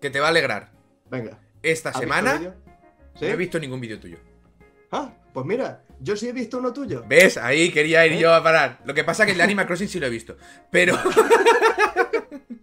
que 0.00 0.10
te 0.10 0.20
va 0.20 0.26
a 0.26 0.30
alegrar. 0.30 0.72
Venga. 1.10 1.38
Esta 1.62 1.92
semana 1.92 2.38
no 2.38 3.26
he 3.26 3.36
visto 3.36 3.58
ningún 3.58 3.80
vídeo 3.80 3.98
tuyo. 3.98 4.18
Ah, 4.90 5.12
pues 5.32 5.44
mira, 5.44 5.82
yo 5.98 6.16
sí 6.16 6.28
he 6.28 6.32
visto 6.32 6.58
uno 6.58 6.72
tuyo. 6.72 7.04
¿Ves? 7.08 7.36
Ahí 7.36 7.70
quería 7.72 8.06
ir 8.06 8.12
¿Eh? 8.12 8.18
yo 8.20 8.32
a 8.32 8.42
parar. 8.42 8.80
Lo 8.84 8.94
que 8.94 9.04
pasa 9.04 9.24
es 9.24 9.26
que 9.26 9.32
el 9.32 9.38
de 9.38 9.44
Animal 9.44 9.66
Crossing 9.66 9.88
sí 9.88 9.98
lo 9.98 10.06
he 10.06 10.10
visto. 10.10 10.36
Pero. 10.70 10.94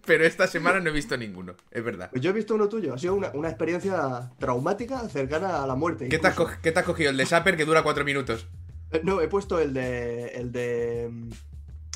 pero 0.04 0.24
esta 0.24 0.46
semana 0.46 0.80
no 0.80 0.90
he 0.90 0.92
visto 0.92 1.16
ninguno, 1.16 1.54
es 1.70 1.84
verdad. 1.84 2.10
Pues 2.10 2.22
yo 2.22 2.30
he 2.30 2.32
visto 2.32 2.54
uno 2.54 2.68
tuyo. 2.68 2.94
Ha 2.94 2.98
sido 2.98 3.14
una, 3.14 3.48
experiencia 3.48 4.30
traumática 4.38 5.08
cercana 5.08 5.62
a 5.62 5.66
la 5.66 5.74
muerte. 5.74 6.08
¿Qué 6.08 6.18
te, 6.18 6.28
has 6.28 6.36
¿Qué 6.62 6.72
te, 6.72 6.78
has 6.80 6.84
cogido? 6.84 7.10
¿El 7.10 7.16
de 7.16 7.26
Sapper 7.26 7.56
que 7.56 7.64
dura 7.64 7.82
cuatro 7.82 8.04
minutos? 8.04 8.46
Eh, 8.90 9.00
no, 9.04 9.20
he 9.20 9.28
puesto 9.28 9.60
el 9.60 9.74
de. 9.74 10.28
El 10.28 10.52
de. 10.52 11.10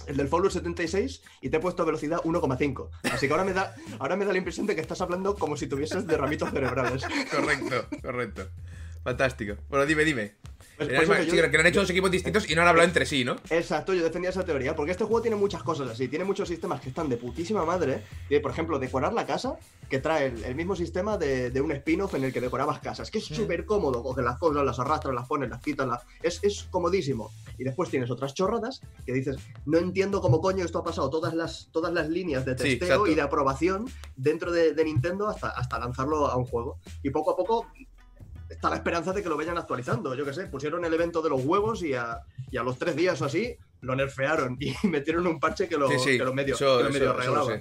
El 0.07 0.17
del 0.17 0.29
Fallout 0.29 0.53
76 0.53 1.21
y 1.41 1.49
te 1.49 1.57
he 1.57 1.61
puesto 1.61 1.85
velocidad 1.85 2.19
1,5. 2.23 2.91
Así 3.11 3.27
que 3.27 3.33
ahora 3.33 3.45
me, 3.45 3.53
da, 3.53 3.75
ahora 3.99 4.15
me 4.15 4.25
da 4.25 4.31
la 4.31 4.39
impresión 4.39 4.65
de 4.65 4.77
que 4.77 4.81
estás 4.81 5.01
hablando 5.01 5.35
como 5.35 5.57
si 5.57 5.67
tuvieses 5.67 6.07
derramitos 6.07 6.51
cerebrales. 6.51 7.03
correcto, 7.31 7.89
correcto. 8.03 8.49
Fantástico. 9.07 9.55
Bueno, 9.69 9.87
dime, 9.87 10.05
dime. 10.05 10.35
Pues, 10.77 10.89
que, 10.89 11.49
lo 11.49 11.61
han 11.61 11.67
hecho 11.67 11.81
dos 11.81 11.91
equipos 11.91 12.11
distintos 12.11 12.51
y 12.51 12.55
no 12.57 12.63
han 12.63 12.69
hablado 12.69 12.87
entre 12.87 13.07
sí, 13.07 13.25
¿no? 13.25 13.37
Exacto, 13.49 13.95
yo 13.95 14.03
defendía 14.03 14.31
esa 14.31 14.45
teoría, 14.45 14.75
porque 14.75 14.91
este 14.91 15.05
juego 15.05 15.23
tiene 15.23 15.37
muchas 15.37 15.63
cosas 15.63 15.89
así, 15.89 16.09
tiene 16.09 16.25
muchos 16.25 16.49
sistemas 16.49 16.81
que 16.81 16.89
están 16.89 17.09
de 17.09 17.17
putísima 17.17 17.65
madre. 17.65 18.03
por 18.43 18.51
ejemplo, 18.51 18.81
decorar 18.81 19.15
la 19.15 19.25
casa, 19.25 19.57
que 19.89 20.01
trae 20.01 20.27
el, 20.27 20.55
mismo 20.57 20.75
sistema 20.75 21.17
de, 21.17 21.61
un 21.61 21.71
spin-off 21.71 22.15
en 22.15 22.25
el 22.25 22.33
que 22.33 22.41
decorabas 22.41 22.81
casas, 22.81 23.13
que 23.13 23.19
es 23.19 23.25
súper 23.25 23.65
cómodo, 23.65 24.03
coges 24.03 24.25
las 24.25 24.39
cosas, 24.39 24.65
las 24.65 24.79
arrastras, 24.81 25.15
las 25.15 25.29
pones, 25.29 25.49
las 25.49 25.63
quitas, 25.63 25.87
las... 25.87 26.03
Es, 26.21 26.41
es 26.43 26.65
comodísimo. 26.65 27.31
Y 27.59 27.65
después 27.65 27.89
tienes 27.89 28.11
otras 28.11 28.35
chorradas 28.35 28.83
que 29.07 29.13
dices, 29.13 29.37
no 29.67 29.79
entiendo 29.79 30.21
cómo 30.21 30.41
coño 30.41 30.65
esto 30.65 30.81
ha 30.81 30.85
pasado 30.85 31.09
todas 31.09 31.33
las, 31.33 31.71
todas 31.71 31.93
las 31.93 32.09
líneas 32.09 32.45
de 32.45 32.57
testeo 32.57 33.07
y 33.07 33.15
de 33.15 33.23
aprobación 33.23 33.87
dentro 34.17 34.51
de, 34.51 34.75
de 34.75 34.85
Nintendo 34.85 35.29
hasta, 35.29 35.51
hasta 35.51 35.79
lanzarlo 35.79 36.27
a 36.27 36.37
un 36.37 36.45
juego. 36.45 36.81
Y 37.03 37.11
poco 37.11 37.31
a 37.31 37.37
poco 37.37 37.67
está 38.49 38.71
la 38.71 38.76
esperanza 38.76 39.12
de 39.12 39.23
que 39.23 39.29
lo 39.29 39.37
vayan 39.37 39.59
actualizando. 39.59 40.15
Yo 40.15 40.25
qué 40.25 40.33
sé, 40.33 40.47
pusieron 40.47 40.85
el 40.85 40.95
evento 40.95 41.23
de 41.23 41.31
los 41.31 41.45
huevos 41.45 41.83
y 41.83 41.95
a, 41.95 42.21
los 42.53 42.79
tres 42.79 42.97
días 42.97 43.21
o 43.23 43.26
así 43.26 43.57
lo 43.81 43.95
nerfearon 43.95 44.57
y 44.61 44.75
metieron 44.87 45.26
un 45.26 45.38
parche 45.38 45.69
que 45.69 45.76
lo, 45.76 45.88
medio, 45.88 46.57
arreglaba. 47.11 47.61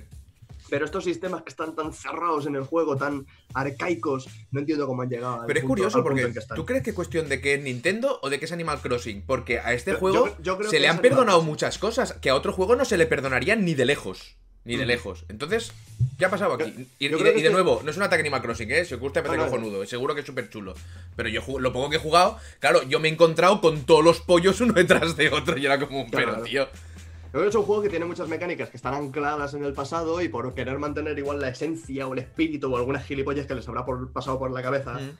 Pero 0.70 0.86
estos 0.86 1.04
sistemas 1.04 1.44
que 1.44 1.50
están 1.50 1.75
tan 1.75 1.94
cerrados 1.94 2.48
en 2.48 2.56
el 2.56 2.63
juego, 2.63 2.98
tan 2.98 3.27
arcaicos, 3.54 4.27
no 4.51 4.62
entiendo 4.62 4.88
cómo 4.88 5.04
han 5.04 5.10
llegado. 5.10 5.44
Pero 5.46 5.60
es 5.60 5.65
curioso 5.65 6.01
porque 6.01 6.34
¿tú 6.56 6.65
crees 6.65 6.84
que 6.84 6.89
es 6.89 6.96
cuestión 6.96 7.30
de 7.30 7.39
que 7.39 7.54
es 7.54 7.62
Nintendo 7.62 8.20
o 8.24 8.30
de 8.30 8.39
que 8.39 8.46
es 8.46 8.51
Animal 8.51 8.80
Crossing? 8.82 9.24
Porque 9.25 9.60
a 9.60 9.74
este 9.74 9.94
juego 9.94 10.36
se 10.70 10.80
le 10.80 10.88
han 10.88 11.00
perdonado 11.00 11.42
muchas 11.44 11.77
cosas 11.77 12.13
que 12.13 12.32
a 12.32 12.36
otro 12.36 12.51
juego 12.51 12.75
no 12.75 12.86
se 12.86 12.98
le 12.98 13.06
perdonarían 13.06 13.63
ni 13.63 13.75
de 13.75 13.86
lejos. 13.86 14.38
Ni 14.65 14.75
de 14.77 14.86
lejos. 14.86 15.24
Entonces, 15.29 15.72
¿qué 16.17 16.25
ha 16.25 16.29
pasado 16.29 16.53
aquí? 16.55 16.88
Y, 17.00 17.07
de, 17.07 17.17
que 17.17 17.22
y 17.22 17.24
de 17.24 17.38
este- 17.38 17.50
nuevo, 17.51 17.81
no 17.84 17.91
es 17.91 17.98
un 17.98 18.03
ataque 18.03 18.22
Animal 18.22 18.41
Crossing, 18.41 18.72
¿eh? 18.72 18.84
Si 18.84 18.95
os 18.95 19.00
gusta, 19.00 19.22
me 19.22 19.27
parece 19.27 19.45
No, 19.45 19.51
no, 19.51 19.51
cojonudo. 19.57 19.86
Seguro 19.86 20.15
que 20.15 20.22
es 20.22 20.25
súper 20.25 20.50
chulo. 20.50 20.74
Pero 21.15 21.29
yo 21.29 21.41
lo 21.60 21.72
poco 21.72 21.89
que 21.91 21.98
he 21.98 22.00
jugado, 22.00 22.38
claro, 22.60 22.81
yo 22.84 23.00
me 23.00 23.07
he 23.07 23.12
encontrado 23.12 23.62
con 23.62 23.86
todos 23.86 24.03
los 24.03 24.22
pollos 24.22 24.60
uno 24.62 24.74
detrás 24.74 25.15
de 25.15 25.29
otro. 25.29 25.57
Y 25.57 25.65
era 25.65 25.79
como 25.79 26.01
un 26.01 26.10
Claro. 26.10 26.31
pero, 26.34 26.43
tío. 26.43 26.63
Yo 26.65 27.39
creo 27.41 27.43
que 27.43 27.50
es 27.50 27.55
un 27.55 27.63
juego 27.63 27.81
que 27.84 27.89
tiene 27.89 28.05
muchas 28.05 28.27
mecánicas 28.29 28.69
que 28.69 28.77
están 28.77 28.93
ancladas 28.93 29.53
en 29.53 29.63
el 29.65 29.74
pasado 29.74 30.22
y 30.22 30.29
por 30.29 30.53
querer 30.55 30.79
mantener 30.79 31.19
igual 31.19 31.39
la 31.41 31.50
esencia 31.50 32.07
o 32.07 32.13
el 32.13 32.19
espíritu 32.19 32.74
o 32.74 32.77
algunas 32.77 33.05
gilipollas 33.05 33.45
que 33.45 33.53
les 33.55 33.67
habrá 33.67 33.84
por- 33.86 34.10
pasado 34.13 34.39
por 34.39 34.51
la 34.51 34.63
cabeza 34.63 34.93
Mm. 34.93 35.12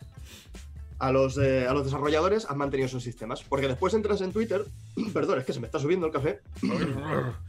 A, 1.00 1.12
los, 1.12 1.38
eh, 1.38 1.68
a 1.68 1.74
los 1.74 1.86
desarrolladores, 1.86 2.46
han 2.50 2.58
mantenido 2.58 2.88
sus 2.90 3.04
sistemas. 3.04 3.44
Porque 3.44 3.68
después 3.68 3.94
entras 3.94 4.22
en 4.22 4.32
Twitter, 4.32 4.64
perdón, 5.14 5.40
es 5.40 5.46
que 5.46 5.54
se 5.54 5.60
me 5.60 5.66
está 5.68 5.80
subiendo 5.80 6.06
el 6.08 6.12
café. 6.14 6.40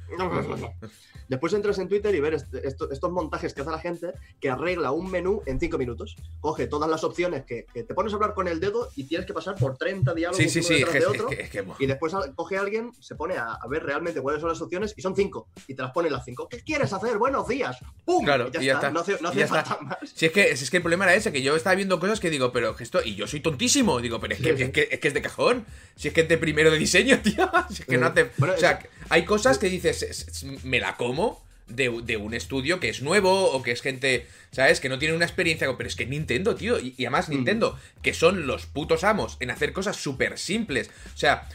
Después 1.29 1.53
entras 1.55 1.79
en 1.81 1.89
Twitter 1.89 2.15
y 2.15 2.21
ver 2.21 2.35
est- 2.35 2.55
esto- 2.55 2.89
estos 2.91 3.11
montajes 3.11 3.53
que 3.53 3.61
hace 3.63 3.71
la 3.73 3.81
gente 3.81 4.13
que 4.41 4.49
arregla 4.49 4.93
un 4.93 5.11
menú 5.11 5.43
en 5.47 5.59
5 5.59 5.77
minutos. 5.77 6.15
Coge 6.41 6.69
todas 6.69 6.89
las 6.89 7.03
opciones 7.03 7.45
que, 7.45 7.67
que 7.75 7.83
te 7.83 7.95
pones 7.95 8.13
a 8.13 8.17
hablar 8.17 8.33
con 8.35 8.47
el 8.47 8.61
dedo 8.61 8.89
y 8.95 9.05
tienes 9.05 9.27
que 9.27 9.33
pasar 9.35 9.57
por 9.57 9.77
30 9.77 10.15
diálogos 10.15 10.37
Sí, 10.41 10.49
sí, 10.49 10.63
sí. 10.63 10.83
Es 10.83 10.93
de 10.93 10.99
es 11.01 11.07
otro. 11.07 11.29
es 11.33 11.51
que-. 11.51 11.65
Y 11.81 11.87
después 11.87 12.13
coge 12.37 12.57
a 12.57 12.61
alguien, 12.61 12.93
se 13.01 13.17
pone 13.17 13.37
a, 13.37 13.55
a 13.55 13.67
ver 13.69 13.83
realmente 13.83 14.21
cuáles 14.21 14.41
son 14.41 14.51
las 14.51 14.61
opciones 14.61 14.95
y 14.97 15.03
son 15.03 15.17
cinco. 15.17 15.49
Y 15.67 15.75
te 15.75 15.83
las 15.83 15.91
pone 15.91 16.11
las 16.11 16.25
cinco. 16.25 16.49
¿Qué 16.49 16.61
quieres 16.61 16.93
hacer? 16.93 17.19
Buenos 17.19 17.49
días. 17.49 17.77
¡Pum! 18.05 18.25
Claro, 18.25 18.47
y 18.49 18.53
ya, 18.53 18.63
y 18.63 18.67
ya 18.67 18.73
está. 18.75 18.87
está. 18.89 18.91
No 18.95 19.01
hace, 19.01 19.19
no 19.21 19.33
falta 19.49 19.79
más. 19.83 19.99
Si 20.15 20.27
es 20.27 20.33
que, 20.33 20.57
si 20.57 20.63
es 20.63 20.71
que 20.71 20.77
el 20.77 20.83
problema 20.85 21.07
era 21.07 21.15
ese, 21.17 21.33
que 21.33 21.43
yo 21.43 21.57
estaba 21.57 21.75
viendo 21.75 21.99
cosas 21.99 22.21
que 22.21 22.31
digo, 22.31 22.53
pero 22.53 22.77
esto, 22.79 23.01
y 23.05 23.17
yo 23.17 23.27
soy 23.27 23.36
tontísimo, 23.41 24.01
digo, 24.01 24.21
pero 24.21 24.35
es 24.35 24.41
que. 24.41 24.51
Es, 24.51 24.71
que 24.71 24.89
es 24.91 25.01
que 25.01 25.09
es 25.09 25.15
de 25.15 25.23
cajón. 25.23 25.65
Si 25.97 26.09
es 26.09 26.15
que 26.15 26.23
es 26.23 26.29
de 26.29 26.39
primero 26.39 26.71
de 26.71 26.79
diseño, 26.79 27.19
tío. 27.23 27.51
Si 27.71 27.83
es 27.83 27.87
que 27.87 27.99
no 27.99 28.07
Sí. 28.07 28.13
hace. 28.13 28.31
Bueno, 28.39 28.55
o 28.55 28.59
sea, 28.59 28.73
eso- 28.73 28.89
hay 29.09 29.25
cosas 29.25 29.59
que 29.59 29.69
dices, 29.69 30.03
"Es- 30.03 30.29
es- 30.29 30.65
me 30.65 30.81
la 30.81 30.97
como 30.97 31.45
de, 31.69 32.01
de 32.05 32.17
un 32.17 32.33
estudio 32.35 32.79
que 32.79 32.89
es 32.89 33.03
nuevo 33.03 33.51
o 33.51 33.63
que 33.63 33.73
es 33.73 33.83
gente, 33.83 34.27
¿sabes? 34.53 34.79
Que 34.81 34.89
no 34.89 34.99
tiene 34.99 35.15
una 35.17 35.25
experiencia. 35.25 35.69
Pero 35.77 35.89
es 35.89 35.97
que 35.97 36.07
Nintendo, 36.07 36.55
tío. 36.55 36.79
Y, 36.79 36.95
y 36.97 37.05
además 37.07 37.29
Mm. 37.29 37.33
Nintendo, 37.33 37.79
que 38.03 38.15
son 38.15 38.47
los 38.47 38.67
putos 38.67 39.03
amos 39.05 39.37
en 39.41 39.51
hacer 39.51 39.73
cosas 39.73 39.97
súper 39.97 40.39
simples. 40.39 40.91
O 41.15 41.19
sea, 41.19 41.49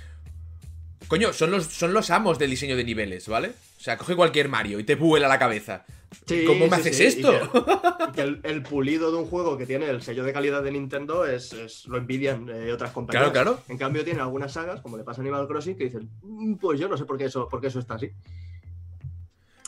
coño, 1.08 1.34
son 1.34 1.52
los, 1.52 1.66
son 1.68 1.94
los 1.94 2.10
amos 2.10 2.40
del 2.40 2.50
diseño 2.50 2.76
de 2.76 2.84
niveles, 2.84 3.28
¿vale? 3.28 3.50
O 3.80 3.84
sea, 3.84 3.98
coge 3.98 4.16
cualquier 4.16 4.50
Mario 4.50 4.80
y 4.80 4.84
te 4.84 4.96
vuela 4.96 5.28
la 5.28 5.40
cabeza. 5.40 5.86
Sí, 6.28 6.44
¿Cómo 6.46 6.68
me 6.68 6.76
sí, 6.76 6.82
haces 6.82 6.98
sí, 6.98 7.04
y 7.04 7.08
esto? 7.08 7.32
que- 7.32 7.62
Y 8.10 8.12
que, 8.12 8.22
el, 8.22 8.42
el 8.44 8.64
pulido 8.64 9.12
de 9.12 9.18
un 9.18 9.26
juego 9.26 9.58
que 9.58 9.66
tiene 9.66 9.90
el 9.90 10.02
sello 10.02 10.24
de 10.24 10.34
calidad 10.34 10.62
de 10.62 10.72
Nintendo 10.72 11.26
es, 11.26 11.54
es- 11.54 11.88
lo 11.88 11.98
envidian 11.98 12.50
eh, 12.50 12.72
otras 12.74 12.92
compañías. 12.92 13.32
Claro, 13.32 13.52
claro. 13.54 13.64
En 13.70 13.78
cambio, 13.78 14.04
tiene 14.04 14.20
algunas 14.22 14.52
sagas, 14.52 14.82
como 14.82 14.98
le 14.98 15.04
pasa 15.04 15.22
a 15.22 15.24
Animal 15.24 15.48
Crossing, 15.48 15.78
que 15.78 15.86
dicen, 15.86 16.10
"Mm, 16.22 16.56
pues 16.56 16.80
yo 16.80 16.88
no 16.90 16.98
sé 16.98 17.06
por 17.06 17.18
qué 17.18 17.26
eso, 17.26 17.48
por 17.48 17.62
qué 17.62 17.68
eso 17.68 17.80
está 17.80 17.96
así. 17.96 18.12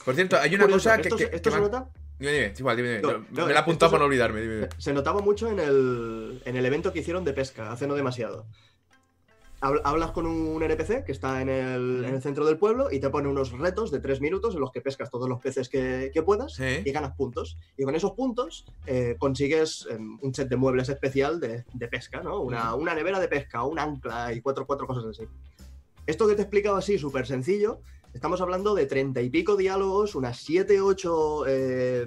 Por 0.04 0.16
cierto, 0.16 0.38
hay 0.38 0.54
una 0.54 0.66
Curioso, 0.66 0.90
cosa 0.90 0.96
que. 0.98 1.02
esto, 1.04 1.16
que- 1.18 1.24
se- 1.28 1.36
esto 1.36 1.50
que 1.50 1.56
se 1.56 1.62
me- 1.62 1.68
nota 1.68 1.90
Dime, 2.20 2.32
dime, 2.34 2.54
igual, 2.58 2.78
dime. 2.78 3.02
No, 3.02 3.12
no, 3.32 3.46
me 3.48 3.54
la 3.54 3.60
he 3.60 3.62
apuntado 3.62 3.92
para 3.92 4.00
no 4.02 4.06
olvidarme, 4.06 4.42
dime, 4.42 4.56
dime. 4.56 4.70
Se 4.78 4.94
notaba 4.94 5.22
mucho 5.22 5.50
en 5.50 5.60
el, 5.60 6.42
en 6.46 6.56
el 6.56 6.66
evento 6.66 6.94
que 6.94 7.00
hicieron 7.00 7.24
de 7.26 7.34
pesca, 7.34 7.72
hace 7.72 7.88
no 7.88 7.96
demasiado. 7.96 8.46
Habl- 9.64 9.82
Hablas 9.86 10.12
con 10.12 10.26
un 10.26 10.62
NPC 10.62 11.06
que 11.06 11.14
está 11.14 11.42
en 11.42 11.48
el, 11.50 12.04
en 12.06 12.14
el 12.16 12.22
centro 12.22 12.46
del 12.46 12.58
pueblo 12.58 12.92
y 12.92 13.00
te 13.00 13.10
pone 13.10 13.30
unos 13.30 13.52
retos 13.52 13.92
de 13.92 14.00
tres 14.02 14.20
minutos 14.20 14.56
en 14.56 14.60
los 14.62 14.72
que 14.72 14.82
pescas 14.82 15.10
todos 15.10 15.30
los 15.30 15.40
peces 15.40 15.70
que, 15.70 16.12
que 16.14 16.22
puedas 16.22 16.54
Sí. 16.54 16.82
y 16.84 16.92
ganas 16.92 17.16
puntos. 17.16 17.58
Y 17.78 17.84
con 17.84 17.96
esos 17.96 18.12
puntos 18.12 18.66
eh, 18.86 19.16
consigues 19.18 19.88
em, 19.90 20.20
un 20.22 20.34
set 20.36 20.50
de 20.50 20.58
muebles 20.58 20.90
especial 20.90 21.40
de, 21.40 21.64
de 21.74 21.88
pesca, 21.88 22.22
¿no? 22.22 22.42
Una, 22.42 22.76
una 22.76 22.94
nevera 22.94 23.20
de 23.20 23.28
pesca, 23.30 23.64
un 23.64 23.80
ancla 23.80 24.34
y 24.34 24.42
cuatro, 24.42 24.68
cuatro 24.68 24.86
cosas 24.86 25.06
así. 25.06 25.24
Esto 26.06 26.28
que 26.28 26.36
te 26.36 26.42
he 26.42 26.44
explicado 26.44 26.76
así, 26.76 26.98
súper 26.98 27.26
sencillo, 27.26 27.80
estamos 28.14 28.42
hablando 28.42 28.76
de 28.76 28.86
treinta 28.86 29.22
y 29.22 29.30
pico 29.30 29.56
diálogos, 29.56 30.16
unas 30.16 30.38
siete, 30.38 30.82
ocho 30.82 31.46
eh, 31.48 32.06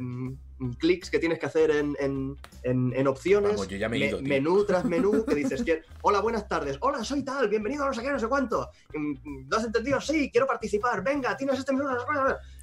clics 0.79 1.11
que 1.11 1.19
tienes 1.19 1.39
que 1.39 1.47
hacer 1.47 1.71
en, 1.71 1.97
en- 2.01 2.37
en- 2.63 2.93
en 2.95 3.07
opciones, 3.07 3.53
Vamos, 3.53 3.69
yo 3.69 3.77
ya 3.77 3.89
me 3.89 3.97
he 3.99 4.09
ido, 4.09 4.21
menú 4.23 4.65
tras 4.65 4.85
menú, 4.85 5.25
que 5.27 5.35
dices, 5.35 5.63
que, 5.63 5.83
hola, 6.03 6.21
buenas 6.21 6.49
tardes, 6.49 6.79
hola, 6.81 7.05
soy 7.05 7.23
tal, 7.23 7.49
bienvenido 7.49 7.85
a 7.85 7.89
no 7.89 7.95
sé 7.95 8.03
qué, 8.03 8.11
no 8.11 8.19
sé 8.19 8.29
cuánto, 8.29 8.71
Mm, 8.95 9.49
¿lo 9.51 9.57
has 9.57 9.65
entendido? 9.65 10.01
Sí, 10.01 10.31
quiero 10.31 10.47
participar, 10.47 11.03
venga, 11.05 11.37
tienes 11.37 11.59
este 11.59 11.73
menú, 11.73 11.87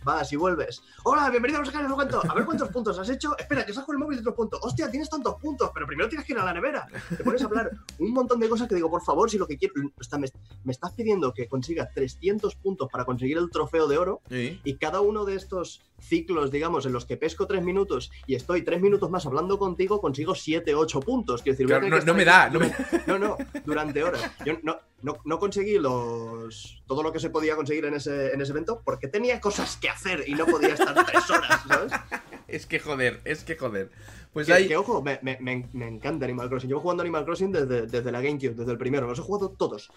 vas 0.04 0.34
y 0.34 0.36
vuelves, 0.36 0.82
hola, 1.04 1.30
bienvenido 1.30 1.60
a 1.60 1.64
no 1.64 1.72
sé 1.72 1.78
qué, 1.78 1.84
no 1.84 1.90
sé 1.90 1.96
cuánto, 1.96 2.22
a 2.30 2.34
ver 2.34 2.46
cuántos 2.46 2.70
puntos 2.70 2.98
has 3.00 3.10
hecho, 3.10 3.38
espera, 3.38 3.66
que 3.66 3.74
saco 3.74 3.92
el 3.92 4.00
móvil 4.00 4.18
de 4.18 4.22
otros 4.22 4.36
puntos, 4.36 4.60
hostia, 4.64 4.90
tienes 4.90 5.10
tantos 5.10 5.36
puntos, 5.36 5.70
pero 5.74 5.86
primero 5.86 6.10
tienes 6.10 6.26
que 6.26 6.34
ir 6.34 6.40
a 6.40 6.46
la 6.46 6.54
nevera, 6.54 6.88
te 7.16 7.24
pones 7.24 7.42
a 7.42 7.46
hablar 7.46 7.72
un 8.00 8.12
montón 8.12 8.40
de 8.40 8.50
cosas 8.50 8.68
que 8.68 8.76
digo, 8.76 8.90
por 8.90 9.04
favor, 9.04 9.30
si 9.30 9.38
lo 9.38 9.46
que 9.48 9.58
quiero, 9.58 9.76
está- 10.00 10.18
me, 10.18 10.28
me 10.64 10.72
estás 10.72 10.94
pidiendo 10.94 11.34
que 11.34 11.48
consiga 11.48 11.90
300 11.94 12.56
puntos 12.56 12.90
para 12.92 13.06
conseguir 13.06 13.38
el 13.38 13.50
trofeo 13.52 13.88
de 13.88 13.98
oro, 13.98 14.22
Sí. 14.30 14.60
y 14.64 14.78
cada 14.78 15.02
uno 15.02 15.24
de 15.26 15.36
estos 15.36 15.82
ciclos, 16.04 16.52
digamos, 16.52 16.86
en 16.86 16.94
los 16.94 17.06
que 17.06 17.18
pesco 17.18 17.48
tres 17.48 17.64
minutos 17.64 18.12
y 18.28 18.36
estoy 18.36 18.62
tres 18.62 18.82
minutos 18.82 19.10
más 19.10 19.26
hablando 19.26 19.58
contigo, 19.58 20.00
consigo 20.02 20.36
siete, 20.36 20.76
ocho 20.76 21.00
puntos. 21.00 21.42
Quiero 21.42 21.54
decir, 21.54 21.68
Claro, 21.68 21.88
no, 21.90 22.00
no 22.00 22.14
me 22.14 22.26
da, 22.26 22.50
no 22.50 22.60
me 22.60 22.72
no, 23.08 23.18
no, 23.20 23.38
durante 23.66 24.04
horas. 24.04 24.22
Yo 24.46 24.54
no, 24.64 24.78
no, 25.02 25.18
no 25.26 25.40
conseguí 25.40 25.78
los 25.80 26.82
todo 26.88 27.04
lo 27.04 27.12
que 27.12 27.20
se 27.20 27.30
podía 27.30 27.56
conseguir 27.56 27.86
en 27.86 27.96
ese, 27.96 28.34
en 28.34 28.42
ese 28.42 28.52
evento 28.52 28.82
porque 28.84 29.08
tenía 29.08 29.40
cosas 29.42 29.78
que 29.78 29.90
hacer 29.90 30.24
y 30.28 30.34
no 30.36 30.46
podía 30.46 30.70
estar 30.74 30.94
tres 31.06 31.30
horas, 31.30 31.62
¿sabes? 31.68 31.92
Es 32.46 32.68
que 32.68 32.78
joder, 32.80 33.20
es 33.26 33.44
que 33.44 33.56
joder. 33.56 33.90
Pues 34.32 34.46
Que, 34.46 34.54
hay. 34.54 34.68
que, 34.68 34.78
ojo, 34.78 35.02
me, 35.02 35.18
me- 35.24 35.40
me- 35.40 35.68
me 35.74 35.88
encanta 35.88 36.26
Animal 36.26 36.50
Crossing. 36.50 36.68
Llevo 36.70 36.82
jugando 36.82 37.02
Animal 37.02 37.26
Crossing 37.26 37.52
desde, 37.52 37.88
desde 37.88 38.12
la 38.12 38.22
GameCube, 38.22 38.54
desde 38.54 38.72
el 38.72 38.78
primero. 38.78 39.08
Los 39.08 39.18
he 39.18 39.22
jugado 39.24 39.50
todos. 39.58 39.90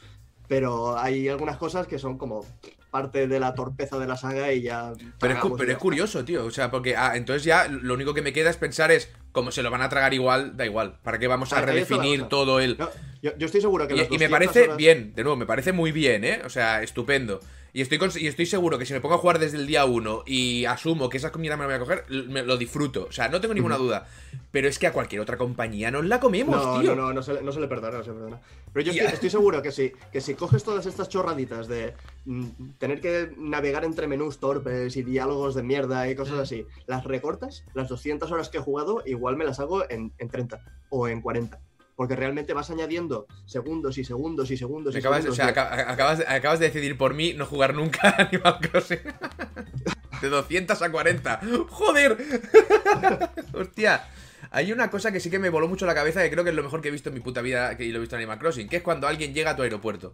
Pero 0.48 0.98
hay 0.98 1.28
algunas 1.28 1.56
cosas 1.56 1.86
que 1.86 1.98
son 1.98 2.18
como 2.18 2.44
parte 2.90 3.26
de 3.26 3.40
la 3.40 3.54
torpeza 3.54 3.98
de 3.98 4.06
la 4.06 4.16
saga 4.16 4.52
y 4.52 4.62
ya. 4.62 4.92
Pero 5.20 5.34
es, 5.34 5.40
pero 5.58 5.78
curioso, 5.78 6.24
tío. 6.24 6.44
O 6.46 6.50
sea, 6.50 6.70
porque 6.70 6.96
ah, 6.96 7.12
entonces 7.16 7.44
ya 7.44 7.68
lo 7.68 7.94
único 7.94 8.14
que 8.14 8.22
me 8.22 8.32
queda 8.32 8.48
es 8.50 8.56
pensar 8.56 8.90
es, 8.90 9.10
como 9.32 9.50
se 9.50 9.62
lo 9.62 9.70
van 9.70 9.82
a 9.82 9.88
tragar 9.88 10.14
igual, 10.14 10.56
da 10.56 10.64
igual. 10.64 10.98
¿Para 11.02 11.18
qué 11.18 11.26
vamos 11.26 11.52
a 11.52 11.60
redefinir 11.60 12.24
todo 12.24 12.60
el. 12.60 12.78
No, 12.78 12.88
yo, 13.22 13.36
yo 13.36 13.46
estoy 13.46 13.60
seguro 13.60 13.86
que 13.86 13.94
Y, 13.94 13.96
y 13.96 14.00
me 14.00 14.28
200 14.28 14.30
parece 14.30 14.62
horas- 14.62 14.76
bien, 14.76 15.12
de 15.14 15.22
nuevo, 15.24 15.36
me 15.36 15.46
parece 15.46 15.72
muy 15.72 15.92
bien, 15.92 16.24
¿eh? 16.24 16.40
O 16.44 16.48
sea, 16.48 16.82
estupendo. 16.82 17.40
Y 17.76 17.82
estoy, 17.82 17.98
cons- 17.98 18.18
y 18.18 18.26
estoy 18.26 18.46
seguro 18.46 18.78
que 18.78 18.86
si 18.86 18.94
me 18.94 19.02
pongo 19.02 19.16
a 19.16 19.18
jugar 19.18 19.38
desde 19.38 19.58
el 19.58 19.66
día 19.66 19.84
1 19.84 20.22
y 20.24 20.64
asumo 20.64 21.10
que 21.10 21.18
esa 21.18 21.30
comida 21.30 21.58
me 21.58 21.64
la 21.64 21.66
voy 21.66 21.74
a 21.74 21.78
coger, 21.78 22.04
me 22.26 22.42
lo 22.42 22.56
disfruto. 22.56 23.04
O 23.10 23.12
sea, 23.12 23.28
no 23.28 23.38
tengo 23.38 23.52
ninguna 23.52 23.76
duda. 23.76 24.06
Pero 24.50 24.66
es 24.66 24.78
que 24.78 24.86
a 24.86 24.94
cualquier 24.94 25.20
otra 25.20 25.36
compañía 25.36 25.90
nos 25.90 26.06
la 26.06 26.18
comemos, 26.18 26.56
No, 26.56 26.80
tío. 26.80 26.96
no, 26.96 27.02
no, 27.08 27.12
no 27.12 27.22
se, 27.22 27.34
le- 27.34 27.42
no 27.42 27.52
se 27.52 27.60
le 27.60 27.68
perdona, 27.68 27.98
no 27.98 28.02
se 28.02 28.08
le 28.12 28.16
perdona. 28.16 28.40
Pero 28.72 28.86
yo 28.86 28.92
estoy, 28.92 29.12
estoy 29.12 29.28
seguro 29.28 29.60
que 29.60 29.72
si, 29.72 29.92
que 30.10 30.22
si 30.22 30.32
coges 30.32 30.64
todas 30.64 30.86
estas 30.86 31.10
chorraditas 31.10 31.68
de 31.68 31.92
mm, 32.24 32.46
tener 32.78 33.02
que 33.02 33.34
navegar 33.36 33.84
entre 33.84 34.06
menús 34.06 34.38
torpes 34.38 34.96
y 34.96 35.02
diálogos 35.02 35.54
de 35.54 35.62
mierda 35.62 36.08
y 36.08 36.16
cosas 36.16 36.38
así, 36.38 36.64
las 36.86 37.04
recortas, 37.04 37.62
las 37.74 37.90
200 37.90 38.32
horas 38.32 38.48
que 38.48 38.56
he 38.56 38.62
jugado, 38.62 39.02
igual 39.04 39.36
me 39.36 39.44
las 39.44 39.60
hago 39.60 39.84
en, 39.90 40.14
en 40.16 40.30
30 40.30 40.60
o 40.88 41.08
en 41.08 41.20
40. 41.20 41.60
Porque 41.96 42.14
realmente 42.14 42.52
vas 42.52 42.70
añadiendo 42.70 43.26
segundos 43.46 43.96
y 43.98 44.04
segundos 44.04 44.50
y 44.50 44.56
segundos 44.56 44.94
y 44.94 44.98
acabas, 44.98 45.20
o 45.26 45.34
segundos. 45.34 45.36
sea, 45.36 45.46
de- 45.46 45.82
acabas, 45.82 46.20
acabas 46.28 46.58
de 46.60 46.66
decidir 46.66 46.96
por 46.98 47.14
mí 47.14 47.32
no 47.32 47.46
jugar 47.46 47.74
nunca 47.74 48.08
a 48.10 48.22
Animal 48.22 48.58
Crossing. 48.60 49.00
De 50.20 50.28
200 50.30 50.80
a 50.80 50.90
40. 50.90 51.40
¡Joder! 51.68 52.16
Hostia. 53.52 54.04
Hay 54.50 54.72
una 54.72 54.90
cosa 54.90 55.12
que 55.12 55.20
sí 55.20 55.28
que 55.30 55.38
me 55.38 55.50
voló 55.50 55.68
mucho 55.68 55.84
la 55.86 55.94
cabeza 55.94 56.22
que 56.22 56.30
creo 56.30 56.44
que 56.44 56.50
es 56.50 56.56
lo 56.56 56.62
mejor 56.62 56.80
que 56.80 56.88
he 56.88 56.90
visto 56.90 57.08
en 57.10 57.14
mi 57.14 57.20
puta 57.20 57.42
vida 57.42 57.76
que 57.76 57.84
lo 57.88 57.96
he 57.98 58.00
visto 58.00 58.16
en 58.16 58.20
Animal 58.22 58.38
Crossing, 58.38 58.68
que 58.68 58.76
es 58.76 58.82
cuando 58.82 59.06
alguien 59.08 59.34
llega 59.34 59.50
a 59.50 59.56
tu 59.56 59.62
aeropuerto. 59.62 60.12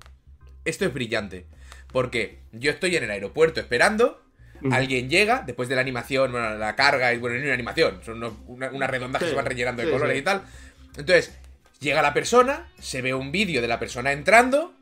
Esto 0.64 0.84
es 0.86 0.94
brillante. 0.94 1.46
Porque 1.92 2.40
yo 2.52 2.70
estoy 2.70 2.96
en 2.96 3.04
el 3.04 3.10
aeropuerto 3.10 3.60
esperando, 3.60 4.22
alguien 4.70 5.10
llega, 5.10 5.42
después 5.46 5.68
de 5.68 5.74
la 5.74 5.82
animación, 5.82 6.32
bueno, 6.32 6.54
la 6.56 6.74
carga, 6.74 7.12
y 7.12 7.18
bueno, 7.18 7.34
no 7.34 7.40
es 7.40 7.44
una 7.46 7.54
animación, 7.54 8.00
son 8.04 8.16
unos- 8.18 8.32
una- 8.46 8.70
unas 8.70 8.90
redondas 8.90 9.22
que 9.22 9.28
se 9.28 9.34
van 9.34 9.44
rellenando 9.46 9.82
de 9.82 9.88
sí, 9.88 9.92
colores 9.92 10.14
sí. 10.16 10.20
y 10.20 10.24
tal. 10.24 10.42
Entonces, 10.96 11.38
llega 11.82 12.00
la 12.00 12.14
persona, 12.14 12.68
se 12.80 13.02
ve 13.02 13.12
un 13.12 13.32
vídeo 13.32 13.60
de 13.60 13.68
la 13.68 13.78
persona 13.78 14.12
entrando, 14.12 14.72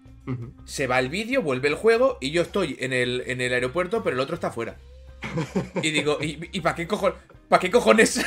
se 0.65 0.87
va 0.87 1.01
el 1.01 1.09
vídeo, 1.09 1.43
vuelve 1.43 1.69
el 1.69 1.75
juego 1.75 2.19
y 2.21 2.31
yo 2.31 2.43
estoy 2.43 2.77
en 2.79 2.93
el, 2.93 3.25
en 3.27 3.41
el 3.41 3.53
aeropuerto, 3.53 4.05
pero 4.05 4.15
el 4.15 4.21
otro 4.21 4.37
está 4.37 4.53
fuera. 4.53 4.77
Y 5.83 5.91
digo, 5.91 6.19
¿y, 6.21 6.61
para 6.61 6.77
qué 6.77 6.87
cojones? 6.87 7.19
¿Para 7.49 7.61
qué 7.61 7.71
cojones? 7.71 8.21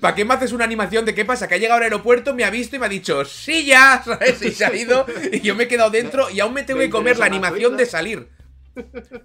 ¿Para 0.00 0.14
qué 0.14 0.24
me 0.24 0.34
haces 0.34 0.52
una 0.52 0.64
animación 0.64 1.04
de 1.04 1.14
qué 1.14 1.24
pasa? 1.24 1.46
Que 1.46 1.54
ha 1.54 1.58
llegado 1.58 1.78
al 1.78 1.84
aeropuerto, 1.84 2.34
me 2.34 2.44
ha 2.44 2.50
visto 2.50 2.76
y 2.76 2.78
me 2.78 2.86
ha 2.86 2.88
dicho, 2.88 3.24
sí 3.24 3.64
ya, 3.66 4.02
¿sabes? 4.04 4.42
Y 4.42 4.52
se 4.52 4.64
ha 4.64 4.74
ido 4.74 5.06
y 5.30 5.40
yo 5.40 5.54
me 5.54 5.64
he 5.64 5.68
quedado 5.68 5.90
dentro 5.90 6.28
y 6.30 6.40
aún 6.40 6.54
me 6.54 6.64
tengo 6.64 6.80
que 6.80 6.90
comer 6.90 7.18
la 7.18 7.26
animación 7.26 7.76
de 7.76 7.86
salir. 7.86 8.28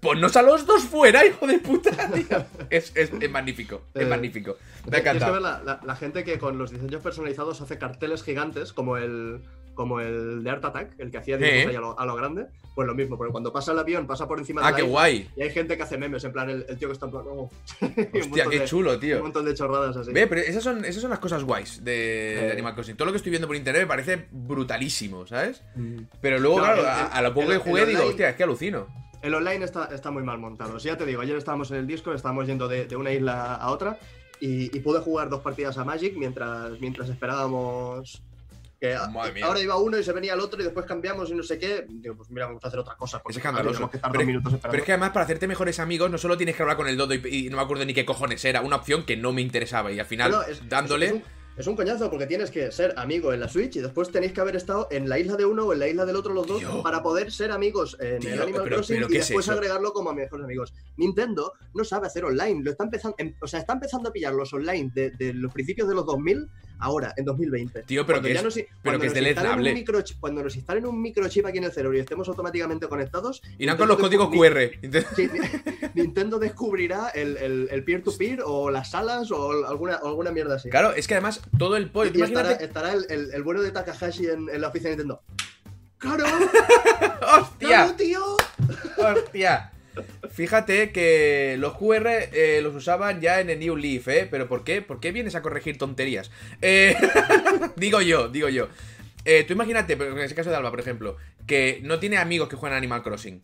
Ponnos 0.02 0.36
a 0.36 0.42
los 0.42 0.66
dos 0.66 0.84
fuera, 0.84 1.25
hijo 1.25 1.46
de 1.48 1.60
puta, 1.60 1.92
tío. 2.12 2.46
Es, 2.70 2.92
es- 2.96 3.12
es 3.20 3.32
magnífico, 3.32 3.82
es 3.94 4.02
Eh, 4.04 4.06
magnífico. 4.06 4.58
Me 4.90 4.98
ha 4.98 5.02
Tienes 5.04 5.24
que 5.24 5.32
ver 5.32 5.42
la, 5.42 5.62
la- 5.64 5.80
la 5.84 5.96
gente 5.96 6.24
que 6.24 6.38
con 6.40 6.58
los 6.58 6.72
diseños 6.72 7.02
personalizados 7.02 7.62
hace 7.62 7.78
carteles 7.78 8.24
gigantes, 8.24 8.74
como 8.74 8.98
el, 8.98 9.42
como 9.74 10.00
el 10.00 10.44
de 10.44 10.50
Art 10.50 10.64
Attack, 10.66 10.94
el 11.00 11.12
que 11.12 11.18
hacía 11.18 11.38
dibujos 11.38 11.62
Sí. 11.64 11.70
ahí 11.70 11.75
a, 11.75 11.80
lo, 11.80 12.00
a 12.00 12.06
lo 12.06 12.16
grande. 12.16 12.46
Pues 12.75 12.88
lo 12.88 12.94
mismo, 12.96 13.18
porque 13.18 13.32
cuando 13.32 13.54
pasa 13.54 13.72
el 13.72 13.80
avión, 13.80 14.06
pasa 14.06 14.28
por 14.28 14.38
encima 14.38 14.60
de 14.62 14.68
Ah, 14.68 14.72
la 14.72 14.75
qué 14.75 14.82
isla, 14.84 14.92
guay. 14.92 15.30
Y 15.38 15.42
hay 15.44 15.50
gente 15.50 15.78
que 15.78 15.84
hace 15.84 15.98
memes, 15.98 16.24
en 16.25 16.34
plan, 16.34 16.50
el, 16.50 16.66
el 16.68 16.78
tío 16.78 16.90
que 16.90 16.94
está 16.94 17.06
en 17.06 17.12
plan. 17.14 17.24
oh. 17.30 17.50
Un 17.82 18.22
Hostia, 18.22 18.46
qué 18.50 18.60
de- 18.60 18.66
chulo, 18.66 18.94
Un 18.96 19.00
tío. 19.00 19.22
montón 19.22 19.46
de 19.46 19.54
chorradas 19.54 19.96
así. 19.96 20.12
Ve, 20.12 20.28
pero 20.28 20.42
esas 20.42 20.62
son, 20.64 20.84
esas 20.84 21.02
son 21.02 21.10
las 21.10 21.20
cosas 21.20 21.44
guays 21.46 21.84
de, 21.86 21.92
de 21.92 22.48
Eh. 22.48 22.52
Animal 22.52 22.74
Crossing. 22.75 22.98
Todo 22.98 23.06
lo 23.06 23.12
que 23.14 23.18
estoy 23.18 23.30
viendo 23.30 23.48
por 23.48 23.56
internet 23.56 23.84
me 23.84 23.88
parece 23.88 24.25
brutalísimo, 24.32 25.25
¿sabes? 25.25 25.62
Mm. 25.75 26.00
Pero 26.20 26.40
luego, 26.40 26.58
No, 26.58 26.64
claro, 26.64 26.82
el- 26.82 26.88
a, 26.88 27.02
el- 27.08 27.14
a 27.14 27.22
lo 27.22 27.34
poco 27.34 27.48
que 27.50 27.58
jugué 27.58 27.86
digo, 27.86 28.04
hostia, 28.04 28.30
es 28.30 28.36
que 28.36 28.44
alucino. 28.44 28.88
El 29.25 29.34
online 29.34 29.65
está, 29.65 29.86
está 29.94 30.12
muy 30.12 30.24
mal 30.24 30.38
montado. 30.38 30.79
Sí, 30.79 30.88
ya 30.88 30.98
te 30.98 31.05
digo, 31.05 31.22
ayer 31.22 31.36
estábamos 31.36 31.72
en 31.72 31.77
el 31.77 31.88
disco, 31.88 32.13
estábamos 32.13 32.46
yendo 32.48 32.67
de, 32.67 32.86
de 32.86 32.96
una 32.96 33.12
isla 33.12 33.55
a 33.55 33.72
otra 33.72 33.98
y, 34.39 34.65
y 34.75 34.79
pude 34.82 35.00
jugar 35.00 35.29
dos 35.29 35.41
partidas 35.41 35.77
a 35.77 35.84
Magic 35.84 36.15
mientras, 36.15 36.79
mientras 36.79 37.10
esperábamos. 37.10 38.22
Que 38.79 38.94
a- 38.94 39.08
Madre 39.08 39.32
mía. 39.32 39.46
ahora 39.46 39.60
iba 39.62 39.77
uno 39.77 39.98
y 39.98 40.03
se 40.03 40.12
venía 40.12 40.34
el 40.34 40.39
otro 40.41 40.60
y 40.60 40.63
después 40.65 40.86
cambiamos 40.86 41.29
y 41.29 41.34
no 41.34 41.44
sé 41.44 41.58
qué. 41.58 41.86
Digo, 41.88 42.15
pues 42.15 42.29
mira, 42.29 42.46
vamos 42.48 42.63
a 42.63 42.67
hacer 42.67 42.79
otra 42.79 42.96
cosa. 42.96 43.20
Porque 43.24 43.32
Es 43.32 43.38
escandaloso. 43.38 43.89
que 43.89 43.98
Pero 44.00 44.25
minutos. 44.25 44.53
Pero 44.62 44.77
es 44.77 44.84
que 44.84 44.91
además 44.91 45.12
para 45.12 45.24
hacerte 45.24 45.48
mejores 45.48 45.79
amigos 45.79 46.12
no 46.12 46.17
solo 46.17 46.36
tienes 46.38 46.55
que 46.55 46.62
hablar 46.62 46.77
con 46.77 46.88
el 46.88 46.98
dodo 46.98 47.13
y, 47.13 47.22
y 47.25 47.50
no 47.50 47.55
me 47.58 47.63
acuerdo 47.63 47.86
ni 47.86 47.94
qué 47.94 48.05
cojones 48.05 48.44
era, 48.46 48.62
una 48.62 48.75
opción 48.75 49.05
que 49.05 49.15
no 49.15 49.32
me 49.32 49.41
interesaba 49.41 49.91
y 49.94 50.00
al 50.00 50.05
final 50.05 50.32
No, 50.32 50.41
es- 50.44 50.67
dándole... 50.70 51.05
Es, 51.08 51.12
es 51.13 51.17
un, 51.17 51.24
es 51.57 51.67
un 51.67 51.75
coñazo 51.75 52.09
porque 52.09 52.27
tienes 52.27 52.51
que 52.51 52.71
ser 52.71 52.93
amigo 52.97 53.31
en 53.31 53.39
la 53.39 53.47
Switch 53.47 53.77
y 53.77 53.79
después 53.81 54.12
tenéis 54.12 54.33
que 54.33 54.41
haber 54.41 54.55
estado 54.57 54.88
en 54.91 55.07
la 55.07 55.17
isla 55.19 55.35
de 55.38 55.45
uno 55.45 55.65
o 55.65 55.74
en 55.74 55.79
la 55.79 55.88
isla 55.88 56.05
del 56.05 56.15
otro 56.17 56.33
los 56.33 56.45
dos 56.45 56.59
Tío. 56.59 56.83
para 56.83 57.01
poder 57.01 57.31
ser 57.31 57.51
amigos 57.51 57.95
en 58.00 58.19
Tío, 58.19 58.33
el 58.33 58.41
Animal 58.41 58.63
pero- 58.63 58.75
Crossing 58.77 58.95
pero 58.97 59.07
y 59.07 59.12
¿qué 59.13 59.17
es 59.19 59.27
después 59.27 59.47
agregarlo 59.50 59.93
como 59.93 60.13
mejores 60.13 60.43
amigos. 60.43 60.74
Nintendo 60.97 61.53
no 61.74 61.83
sabe 61.83 62.07
hacer 62.07 62.25
online, 62.25 62.62
lo 62.63 62.71
está 62.71 62.83
empezando, 62.83 63.15
em- 63.19 63.35
o 63.41 63.47
sea, 63.47 63.59
está 63.62 63.74
empezando 63.74 64.09
a 64.09 64.12
pillar 64.12 64.33
los 64.33 64.53
online 64.53 64.91
de, 64.93 65.12
de 65.12 65.33
los 65.33 65.53
principios 65.53 65.88
de 65.88 65.95
los 65.95 66.05
2000 66.05 66.47
ahora, 66.79 67.13
en 67.17 67.25
2020. 67.25 67.84
Tío, 67.84 68.05
pero 68.05 68.17
Cuando 68.17 68.27
que 68.27 68.34
ya 68.34 68.39
es- 68.39 68.44
nos 68.44 68.60
pero 68.82 69.00
que 69.00 69.08
es 69.08 69.13
deleznable. 69.13 69.86
Cuando 70.20 70.44
nos 70.44 70.55
instalen 70.55 70.86
un 70.86 71.01
microchip 71.01 71.46
aquí 71.46 71.58
en 71.58 71.63
el 71.65 71.72
cerebro 71.72 71.98
y 71.98 72.01
estemos 72.01 72.27
automáticamente 72.27 72.88
conectados. 72.88 73.41
Irán 73.58 73.77
con 73.77 73.88
los 73.88 73.98
códigos 73.98 74.29
QR. 74.29 74.72
Sí, 75.15 75.29
Nintendo 75.96 76.39
descubrirá 76.39 77.10
el, 77.10 77.84
peer-to-peer 77.86 78.41
o 78.46 78.70
las 78.70 78.91
salas 78.91 79.32
o 79.32 79.65
alguna, 79.67 79.98
o 80.01 80.08
alguna 80.08 80.32
mierda 80.32 80.55
así. 80.55 80.70
Claro, 80.70 80.94
es 80.94 81.08
que 81.08 81.13
además 81.15 81.41
todo 81.58 81.77
el 81.77 81.89
pollo... 81.89 82.12
Estará, 82.24 82.51
estará 82.53 82.94
el, 82.94 83.05
el- 83.10 83.34
el 83.34 83.44
bueno 83.44 83.62
de 83.62 83.72
Takahashi 83.72 84.27
en, 84.27 84.50
en 84.50 84.62
la 84.62 84.67
oficina 84.70 84.91
de 84.91 84.96
Nintendo. 84.98 85.22
¡Claro! 85.98 86.25
¡Hostia! 87.39 87.67
¡Claro, 87.67 87.94
tío! 87.96 88.22
¡Hostia! 88.98 89.72
Fíjate 90.36 90.92
que 90.92 91.56
los 91.58 91.77
QR 91.77 92.08
eh, 92.10 92.60
los 92.62 92.75
usaban 92.75 93.22
ya 93.22 93.39
en 93.39 93.50
el 93.50 93.58
New 93.58 93.77
Leaf, 93.77 94.10
¿eh? 94.10 94.27
¿Pero 94.30 94.50
por 94.50 94.65
qué? 94.65 94.82
¿Por 94.82 95.00
qué 95.00 95.13
vienes 95.13 95.34
a 95.34 95.42
corregir 95.42 95.77
tonterías? 95.77 96.30
Eh, 96.62 96.94
digo 97.77 98.01
yo, 98.01 98.27
digo 98.27 98.50
yo. 98.50 98.68
Eh, 99.24 99.46
tú 99.46 99.54
imagínate, 99.54 99.94
en 99.94 100.20
ese 100.20 100.36
caso 100.36 100.50
de 100.50 100.58
Alba, 100.58 100.72
por 100.72 100.82
ejemplo, 100.82 101.15
que 101.48 101.80
no 101.84 102.00
tiene 102.00 102.18
amigos 102.18 102.50
que 102.50 102.58
juegan 102.58 102.77
Animal 102.77 103.01
Crossing. 103.01 103.39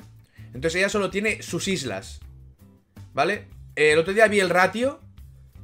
Entonces 0.47 0.75
ella 0.75 0.89
solo 0.89 1.09
tiene 1.09 1.41
sus 1.41 1.69
islas. 1.69 2.19
¿Vale? 3.13 3.45
El 3.77 3.97
otro 3.97 4.13
día 4.13 4.27
vi 4.27 4.41
el 4.41 4.49
ratio 4.49 4.99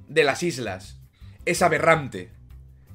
de 0.07 0.23
las 0.23 0.43
islas. 0.43 0.97
Es 1.43 1.61
aberrante. 1.61 2.31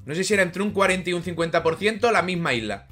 No 0.07 0.15
sé 0.15 0.23
si 0.23 0.33
era 0.33 0.41
entre 0.41 0.63
un 0.63 0.71
40 0.71 1.11
y 1.11 1.13
un 1.13 1.23
50% 1.23 2.11
la 2.11 2.23
misma 2.23 2.55
isla. 2.55 2.87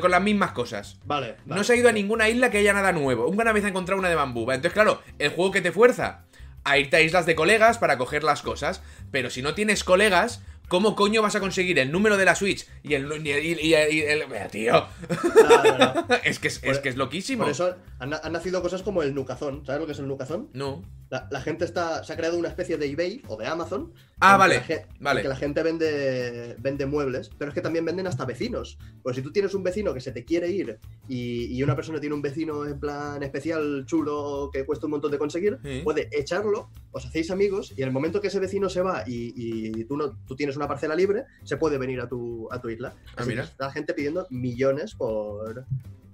Con 0.00 0.10
las 0.10 0.22
mismas 0.22 0.52
cosas. 0.52 0.98
Vale, 1.04 1.36
vale. 1.46 1.58
No 1.58 1.64
se 1.64 1.72
ha 1.72 1.76
ido 1.76 1.88
a 1.88 1.92
ninguna 1.92 2.28
isla 2.28 2.50
que 2.50 2.58
haya 2.58 2.72
nada 2.72 2.92
nuevo. 2.92 3.26
Una 3.28 3.52
vez 3.52 3.64
ha 3.64 3.68
encontrado 3.68 3.98
una 3.98 4.08
de 4.08 4.14
bambú. 4.14 4.44
¿vale? 4.46 4.56
Entonces, 4.56 4.74
claro, 4.74 5.00
el 5.18 5.30
juego 5.30 5.50
que 5.50 5.60
te 5.60 5.72
fuerza 5.72 6.24
a 6.64 6.78
irte 6.78 6.96
a 6.96 7.00
islas 7.00 7.26
de 7.26 7.34
colegas 7.34 7.78
para 7.78 7.96
coger 7.98 8.22
las 8.24 8.42
cosas. 8.42 8.82
Pero 9.10 9.30
si 9.30 9.42
no 9.42 9.54
tienes 9.54 9.82
colegas, 9.84 10.42
¿cómo 10.68 10.94
coño 10.94 11.22
vas 11.22 11.34
a 11.34 11.40
conseguir 11.40 11.78
el 11.78 11.90
número 11.90 12.16
de 12.16 12.24
la 12.26 12.34
Switch? 12.34 12.66
Y 12.82 12.94
el. 12.94 13.10
Y, 13.26 13.30
y- 13.30 13.58
y- 13.60 13.74
y 13.74 14.00
el- 14.02 14.28
Mira, 14.28 14.48
tío. 14.48 14.86
Claro. 15.34 16.06
es, 16.24 16.38
que 16.38 16.48
es, 16.48 16.58
Por- 16.58 16.70
es 16.70 16.78
que 16.78 16.88
es 16.90 16.96
loquísimo. 16.96 17.42
Por 17.44 17.52
eso 17.52 17.76
han, 17.98 18.12
han 18.14 18.32
nacido 18.32 18.62
cosas 18.62 18.82
como 18.82 19.02
el 19.02 19.14
Nucazón. 19.14 19.64
¿Sabes 19.66 19.80
lo 19.80 19.86
que 19.86 19.92
es 19.92 19.98
el 19.98 20.08
Nucazón? 20.08 20.48
No. 20.52 20.84
La, 21.08 21.26
la 21.30 21.40
gente 21.40 21.64
está, 21.64 22.04
se 22.04 22.12
ha 22.12 22.16
creado 22.16 22.38
una 22.38 22.48
especie 22.48 22.76
de 22.76 22.86
eBay 22.86 23.22
o 23.26 23.36
de 23.36 23.46
Amazon. 23.46 23.92
Ah, 24.22 24.36
vale, 24.36 24.62
la 24.68 24.86
vale. 25.00 25.22
Que 25.22 25.28
la 25.28 25.36
gente 25.36 25.62
vende, 25.62 26.54
vende 26.58 26.84
muebles, 26.86 27.30
pero 27.38 27.48
es 27.50 27.54
que 27.54 27.60
también 27.62 27.84
venden 27.84 28.06
hasta 28.06 28.24
vecinos. 28.26 28.78
Pues 29.02 29.16
si 29.16 29.22
tú 29.22 29.32
tienes 29.32 29.54
un 29.54 29.62
vecino 29.62 29.94
que 29.94 30.00
se 30.00 30.12
te 30.12 30.24
quiere 30.24 30.48
ir 30.50 30.78
y, 31.08 31.46
y 31.56 31.62
una 31.62 31.74
persona 31.74 32.00
tiene 32.00 32.14
un 32.14 32.20
vecino 32.22 32.66
en 32.66 32.78
plan 32.78 33.22
especial, 33.22 33.84
chulo, 33.86 34.50
que 34.52 34.64
cuesta 34.66 34.86
un 34.86 34.90
montón 34.92 35.10
de 35.10 35.18
conseguir, 35.18 35.58
Sí. 35.64 35.80
puede 35.82 36.08
echarlo, 36.12 36.68
os 36.92 37.06
hacéis 37.06 37.30
amigos 37.30 37.72
y 37.76 37.82
en 37.82 37.88
el 37.88 37.94
momento 37.94 38.20
que 38.20 38.28
ese 38.28 38.40
vecino 38.40 38.68
se 38.68 38.82
va 38.82 39.04
y, 39.06 39.32
y 39.34 39.84
tú, 39.84 39.96
no, 39.96 40.16
tú 40.26 40.36
tienes 40.36 40.56
una 40.56 40.68
parcela 40.68 40.94
libre, 40.94 41.24
se 41.44 41.56
puede 41.56 41.78
venir 41.78 42.00
a 42.00 42.08
tu, 42.08 42.46
a 42.52 42.60
tu 42.60 42.68
isla. 42.68 42.94
Ah, 43.16 43.24
mira. 43.24 43.44
está 43.44 43.66
la 43.66 43.72
gente 43.72 43.94
pidiendo 43.94 44.26
millones 44.30 44.94
por... 44.94 45.64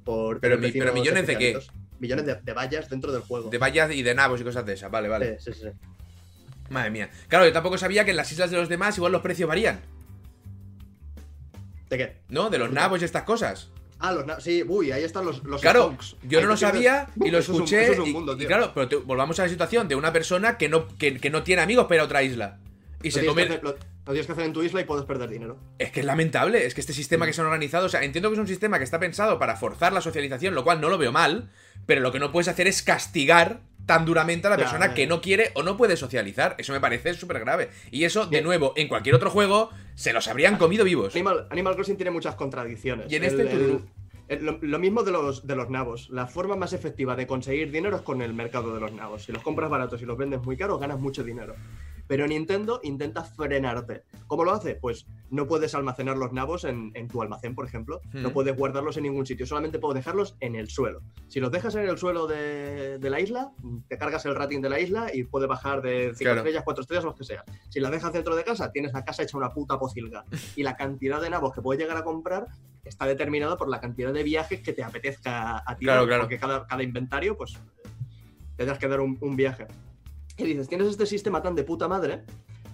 por 0.05 0.38
Pero 0.40 0.59
mi- 0.59 0.71
¿millones 0.71 1.27
de 1.27 1.37
qué? 1.38 1.59
Millones 1.99 2.27
de, 2.27 2.35
de 2.37 2.53
vallas 2.53 2.88
dentro 2.90 3.11
del 3.11 3.23
juego. 3.23 3.49
De 3.51 3.59
vallas 3.59 3.90
y 3.92 4.03
de 4.03 4.14
nabos 4.14 4.40
y 4.40 4.45
cosas 4.45 4.64
de 4.66 4.75
esas. 4.75 4.90
Vale, 4.90 5.09
vale. 5.09 5.38
Sí, 5.40 5.53
sí, 5.53 5.61
sí. 5.62 5.69
Madre 6.70 6.90
mía. 6.90 7.11
Claro, 7.29 7.44
yo 7.46 7.52
tampoco 7.52 7.79
sabía 7.79 8.05
que 8.05 8.11
en 8.11 8.16
las 8.16 8.31
islas 8.33 8.50
de 8.50 8.57
los 8.57 8.68
demás 8.68 8.96
igual 8.96 9.12
los 9.12 9.22
precios 9.22 9.48
varían. 9.48 9.81
¿De 11.88 11.98
qué? 11.98 12.16
¿No? 12.29 12.50
De 12.50 12.59
los 12.59 12.70
nabos 12.72 13.00
y 13.02 13.05
estas 13.05 13.22
cosas. 13.22 13.68
Ah, 13.98 14.12
los 14.12 14.26
na- 14.26 14.40
sí, 14.40 14.62
uy, 14.66 14.92
ahí 14.92 15.05
están 15.05 15.24
los, 15.24 15.42
los 15.44 15.61
Claro, 15.62 15.85
stonks. 15.85 16.16
yo 16.24 16.38
Ahí 16.38 16.44
no 16.44 16.50
lo 16.50 16.57
sabía 16.57 17.09
y 17.24 17.31
lo 17.31 17.38
Eso 17.38 17.52
es 17.52 17.59
un- 17.59 17.64
escuché. 17.64 17.83
eso 17.85 17.92
es 17.92 17.98
un 18.00 18.07
y- 18.09 18.12
mundo, 18.12 18.35
y, 18.35 18.38
tío. 18.38 18.46
claro, 18.48 18.72
pero 18.74 18.88
te- 18.88 18.96
volvamos 18.96 19.38
a 19.40 19.44
la 19.44 19.48
situación 19.48 19.88
de 19.88 19.94
una 19.94 20.12
persona 20.12 20.59
que 20.59 20.68
no, 20.68 20.87
que, 20.98 21.16
que 21.18 21.31
no 21.31 21.42
tiene 21.44 21.62
amigos 21.62 21.85
para 21.87 21.96
ir 21.96 22.00
a 22.02 22.05
otra 22.05 22.22
isla. 22.22 22.59
Y 23.02 23.09
Lo 23.11 23.14
se 23.20 23.24
come. 23.26 23.42
hacer, 23.44 23.62
lo- 23.62 23.70
lo 23.72 24.12
tienes 24.12 24.26
que 24.26 24.33
hacer 24.33 24.44
en 24.44 24.52
tu 24.52 24.62
isla 24.62 24.81
y 24.81 24.85
puedes 24.85 25.05
perder 25.07 25.31
dinero. 25.31 25.59
Es 25.79 25.92
que 25.92 26.00
es 26.00 26.07
lamentable, 26.07 26.66
es 26.66 26.74
que 26.74 26.81
este 26.83 26.92
sistema 26.92 27.24
que 27.24 27.33
se 27.33 27.40
han 27.40 27.46
organizado, 27.46 27.87
o 27.87 27.88
sea, 27.88 28.02
entiendo 28.02 28.29
que 28.29 28.35
es 28.35 28.40
un 28.40 28.48
sistema 28.48 28.76
que 28.79 28.85
está 28.85 29.00
pensado 29.00 29.38
para 29.38 29.57
forzar 29.57 29.92
la 29.94 30.00
socialización, 30.02 30.55
lo 30.55 30.62
cual 30.64 30.81
no 30.81 30.88
lo 30.90 30.98
veo 30.98 31.12
mal, 31.12 31.48
pero 31.87 32.00
lo 32.02 32.12
que 32.12 32.18
no 32.18 32.33
puedes 32.33 32.48
hacer 32.48 32.66
es 32.66 32.83
castigar 32.83 33.61
tan 33.87 34.05
duramente 34.05 34.49
a 34.49 34.51
la 34.51 34.57
persona 34.57 34.92
que 34.94 35.07
no 35.07 35.20
quiere 35.20 35.53
o 35.55 35.62
no 35.62 35.77
puede 35.77 35.96
socializar. 35.96 36.57
Eso 36.59 36.72
me 36.72 36.81
parece 36.81 37.14
súper 37.14 37.38
grave. 37.40 37.70
Y 37.90 38.05
eso, 38.05 38.27
de 38.27 38.42
nuevo, 38.42 38.72
en 38.77 38.88
cualquier 38.88 39.14
otro 39.14 39.31
juego, 39.31 39.70
se 39.94 40.12
los 40.12 40.27
habrían 40.29 40.59
comido 40.59 40.85
vivos. 40.85 41.14
Animal, 41.14 41.46
Animal 41.51 41.75
Crossing 41.77 41.96
tiene 41.96 42.11
muchas 42.11 42.35
contradicciones. 42.35 43.11
Y 43.11 43.16
en 43.16 43.25
este 43.25 43.42
el- 43.42 43.81
lo, 44.44 44.59
lo 44.61 44.79
mismo 44.81 45.05
de 45.05 45.12
los, 45.12 45.46
de 45.46 45.55
los 45.55 45.70
nabos. 45.70 46.11
La 46.11 46.27
forma 46.27 46.57
más 46.57 46.72
efectiva 46.72 47.14
de 47.14 47.29
conseguir 47.29 47.70
dinero 47.70 47.94
es 47.94 48.03
con 48.03 48.22
el 48.22 48.35
mercado 48.35 48.75
de 48.75 48.81
los 48.81 48.90
nabos. 48.92 49.22
Si 49.25 49.31
los 49.33 49.40
compras 49.42 49.70
baratos 49.70 50.03
y 50.03 50.05
los 50.05 50.18
vendes 50.18 50.42
muy 50.42 50.57
caros, 50.57 50.81
ganas 50.81 50.99
mucho 50.99 51.22
dinero. 51.22 51.55
Pero 52.09 52.27
Nintendo 52.27 52.81
intenta 52.85 53.25
frenarte. 53.25 54.03
¿Cómo 54.27 54.45
lo 54.45 54.53
hace? 54.53 54.77
Pues 54.77 55.07
no 55.31 55.47
puedes 55.49 55.75
almacenar 55.75 56.16
los 56.16 56.33
nabos 56.33 56.64
en, 56.64 56.92
en 56.95 57.09
tu 57.09 57.21
almacén, 57.23 57.55
por 57.55 57.66
ejemplo. 57.66 58.01
No 58.12 58.29
Hmm. 58.31 58.33
puedes 58.33 58.57
guardarlos 58.57 58.97
en 58.97 59.05
ningún 59.05 59.27
sitio. 59.27 59.45
Solamente 59.47 59.79
puedes 59.79 59.97
dejarlos 59.97 60.37
en 60.40 60.55
el 60.55 60.69
suelo. 60.71 61.01
Si 61.29 61.40
los 61.40 61.51
dejas 61.51 61.75
en 61.75 61.88
el 61.88 61.99
suelo 61.99 62.27
de, 62.27 62.99
de 62.99 63.11
la 63.11 63.21
isla, 63.21 63.51
te 63.88 63.99
cargas 63.99 64.25
el 64.27 64.35
rating 64.37 64.61
de 64.61 64.69
la 64.69 64.79
isla 64.81 65.11
y 65.12 65.25
puede 65.25 65.47
bajar 65.47 65.83
de 65.83 66.12
5 66.14 66.19
Claro. 66.19 66.38
estrellas, 66.38 66.62
4 66.64 66.83
estrellas, 66.83 67.05
lo 67.05 67.14
que 67.14 67.25
sea. 67.25 67.45
Si 67.69 67.81
las 67.81 67.90
dejas 67.90 68.12
dentro 68.12 68.37
de 68.37 68.45
casa, 68.45 68.71
tienes 68.71 68.92
la 68.92 69.05
casa 69.05 69.23
hecha 69.25 69.37
una 69.37 69.53
puta 69.53 69.79
pocilga. 69.79 70.25
Y 70.55 70.62
la 70.62 70.77
cantidad 70.77 71.21
de 71.21 71.31
nabos 71.31 71.53
que 71.55 71.61
puedes 71.62 71.81
llegar 71.83 71.97
a 71.97 72.05
comprar 72.05 72.47
está 72.85 73.07
determinada 73.07 73.57
por 73.57 73.69
la 73.69 73.81
cantidad 73.81 74.12
de 74.12 74.23
viajes 74.23 74.61
que 74.61 74.73
te 74.73 74.85
apetezca 74.85 75.62
a 75.66 75.77
ti. 75.77 75.85
Claro, 75.87 76.07
claro. 76.07 76.23
Porque 76.23 76.38
cada, 76.38 76.66
cada 76.69 76.83
inventario, 76.85 77.37
pues, 77.37 77.59
tendrás 78.57 78.79
que 78.79 78.87
dar 78.88 79.01
un, 79.01 79.19
un 79.21 79.35
viaje. 79.37 79.66
Y 80.37 80.44
dices, 80.44 80.68
tienes 80.68 80.88
este 80.88 81.07
sistema 81.07 81.42
tan 81.42 81.55
de 81.55 81.64
puta 81.64 81.88
madre, 81.88 82.25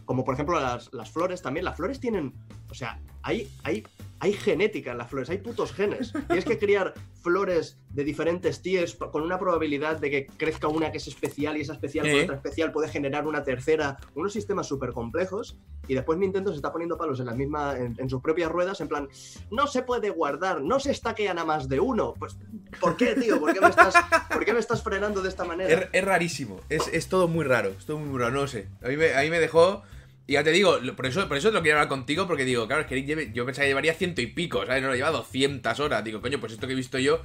como 0.05 0.25
por 0.25 0.35
ejemplo 0.35 0.59
las, 0.61 0.93
las 0.93 1.11
flores 1.11 1.43
también. 1.43 1.65
Las 1.65 1.77
flores 1.77 2.01
tienen, 2.01 2.33
o 2.71 2.75
sea, 2.75 3.01
hay, 3.23 3.49
hay, 3.63 3.85
hay 4.23 4.35
genética 4.35 4.93
en 4.93 4.99
las 4.99 5.11
flores, 5.11 5.31
hay 5.31 5.39
putos 5.39 5.73
genes. 5.73 6.13
Tienes 6.29 6.45
que 6.45 6.57
criar 6.57 6.95
flores 7.23 7.81
de 7.91 8.05
diferentes 8.05 8.63
tiers 8.63 8.95
con 8.95 9.21
una 9.21 9.37
probabilidad 9.37 9.99
de 9.99 10.11
que 10.11 10.27
crezca 10.27 10.69
una 10.69 10.93
que 10.93 10.99
es 10.99 11.09
especial 11.09 11.57
y 11.57 11.63
esa 11.63 11.73
especial 11.73 12.09
con 12.09 12.21
otra 12.21 12.37
especial 12.37 12.71
puede 12.71 12.87
generar 12.87 13.27
una 13.27 13.43
tercera. 13.43 13.97
Unos 14.15 14.33
sistemas 14.33 14.69
súper 14.69 14.93
complejos 14.93 15.59
y 15.89 15.95
después 15.95 16.21
Nintendo 16.21 16.53
se 16.53 16.59
está 16.59 16.71
poniendo 16.71 16.97
palos 16.97 17.19
en, 17.19 17.27
la 17.27 17.35
misma, 17.35 17.77
en, 17.77 17.97
en 17.99 18.09
sus 18.09 18.23
propias 18.23 18.49
ruedas 18.53 18.81
en 18.81 18.87
plan, 18.87 19.09
no 19.51 19.67
se 19.67 19.83
puede 19.83 20.11
guardar, 20.11 20.63
no 20.63 20.79
se 20.79 20.93
estaquean 20.93 21.41
a 21.41 21.45
más 21.45 21.69
de 21.69 21.81
uno. 21.81 22.15
Pues, 22.17 22.37
¿por 22.81 22.97
qué, 22.97 23.17
tío? 23.17 23.41
¿Por 23.41 23.53
qué 23.53 23.61
me 23.61 23.71
estás, 23.71 23.97
¿por 24.33 24.45
qué 24.45 24.53
me 24.53 24.61
estás 24.61 24.85
frenando 24.85 25.21
de 25.21 25.31
esta 25.31 25.43
manera? 25.43 25.69
Es, 25.69 25.89
es 25.93 26.05
rarísimo, 26.05 26.61
es, 26.69 26.87
es 26.93 27.09
todo 27.09 27.27
muy 27.27 27.45
raro, 27.45 27.71
es 27.71 27.87
todo 27.87 27.99
muy 27.99 28.21
raro, 28.21 28.33
no 28.33 28.47
sé. 28.47 28.69
A 28.85 28.89
mí 28.89 28.97
me, 28.97 29.15
a 29.15 29.23
mí 29.23 29.31
me 29.31 29.41
dejó. 29.41 29.83
Y 30.27 30.35
ya 30.35 30.45
te 30.45 30.51
digo, 30.53 30.79
por 30.95 31.07
eso, 31.07 31.27
por 31.29 31.37
eso 31.37 31.49
te 31.49 31.55
lo 31.55 31.63
quiero 31.63 31.79
hablar 31.79 31.89
contigo, 31.89 32.27
porque 32.27 32.45
digo, 32.45 32.67
claro, 32.67 32.83
es 32.83 32.89
que 32.89 33.33
yo 33.33 33.45
pensaba 33.45 33.65
que 33.65 33.69
llevaría 33.71 33.95
ciento 33.95 34.21
y 34.21 34.27
pico, 34.29 34.65
¿sabes? 34.67 34.83
No 34.83 34.89
lo 34.89 34.95
lleva 34.95 35.11
200 35.11 35.81
horas. 35.81 36.05
Digo, 36.05 36.21
coño, 36.21 36.39
pues 36.41 36.53
esto 36.53 36.67
que 36.67 36.75
he 36.75 36.77
visto 36.77 36.99
yo, 36.99 37.23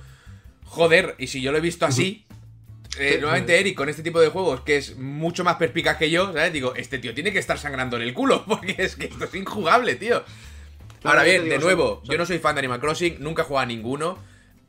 joder, 0.65 1.15
y 1.19 1.27
si 1.27 1.41
yo 1.41 1.51
lo 1.51 1.59
he 1.59 1.61
visto 1.61 1.85
así. 1.85 2.25
eh, 2.99 3.17
nuevamente 3.19 3.59
Eric 3.59 3.75
con 3.75 3.89
este 3.89 4.01
tipo 4.01 4.19
de 4.19 4.29
juegos 4.29 4.61
que 4.61 4.77
es 4.77 4.97
mucho 4.97 5.43
más 5.43 5.57
perspicaz 5.57 5.97
que 5.97 6.09
yo, 6.09 6.33
¿sabes? 6.33 6.51
Digo, 6.51 6.73
este 6.75 6.97
tío 6.97 7.13
tiene 7.13 7.31
que 7.31 7.39
estar 7.39 7.59
sangrando 7.59 7.95
en 7.97 8.01
el 8.03 8.13
culo 8.13 8.43
porque 8.47 8.75
es 8.79 8.95
que 8.95 9.05
esto 9.05 9.25
es 9.25 9.35
injugable, 9.35 9.95
tío. 9.95 10.23
Ahora 11.03 11.23
bien, 11.23 11.47
de 11.47 11.59
nuevo, 11.59 12.01
yo 12.05 12.17
no 12.17 12.25
soy 12.25 12.39
fan 12.39 12.55
de 12.55 12.59
Animal 12.59 12.79
Crossing, 12.79 13.17
nunca 13.19 13.43
he 13.43 13.45
jugado 13.45 13.63
a 13.63 13.67
ninguno. 13.67 14.17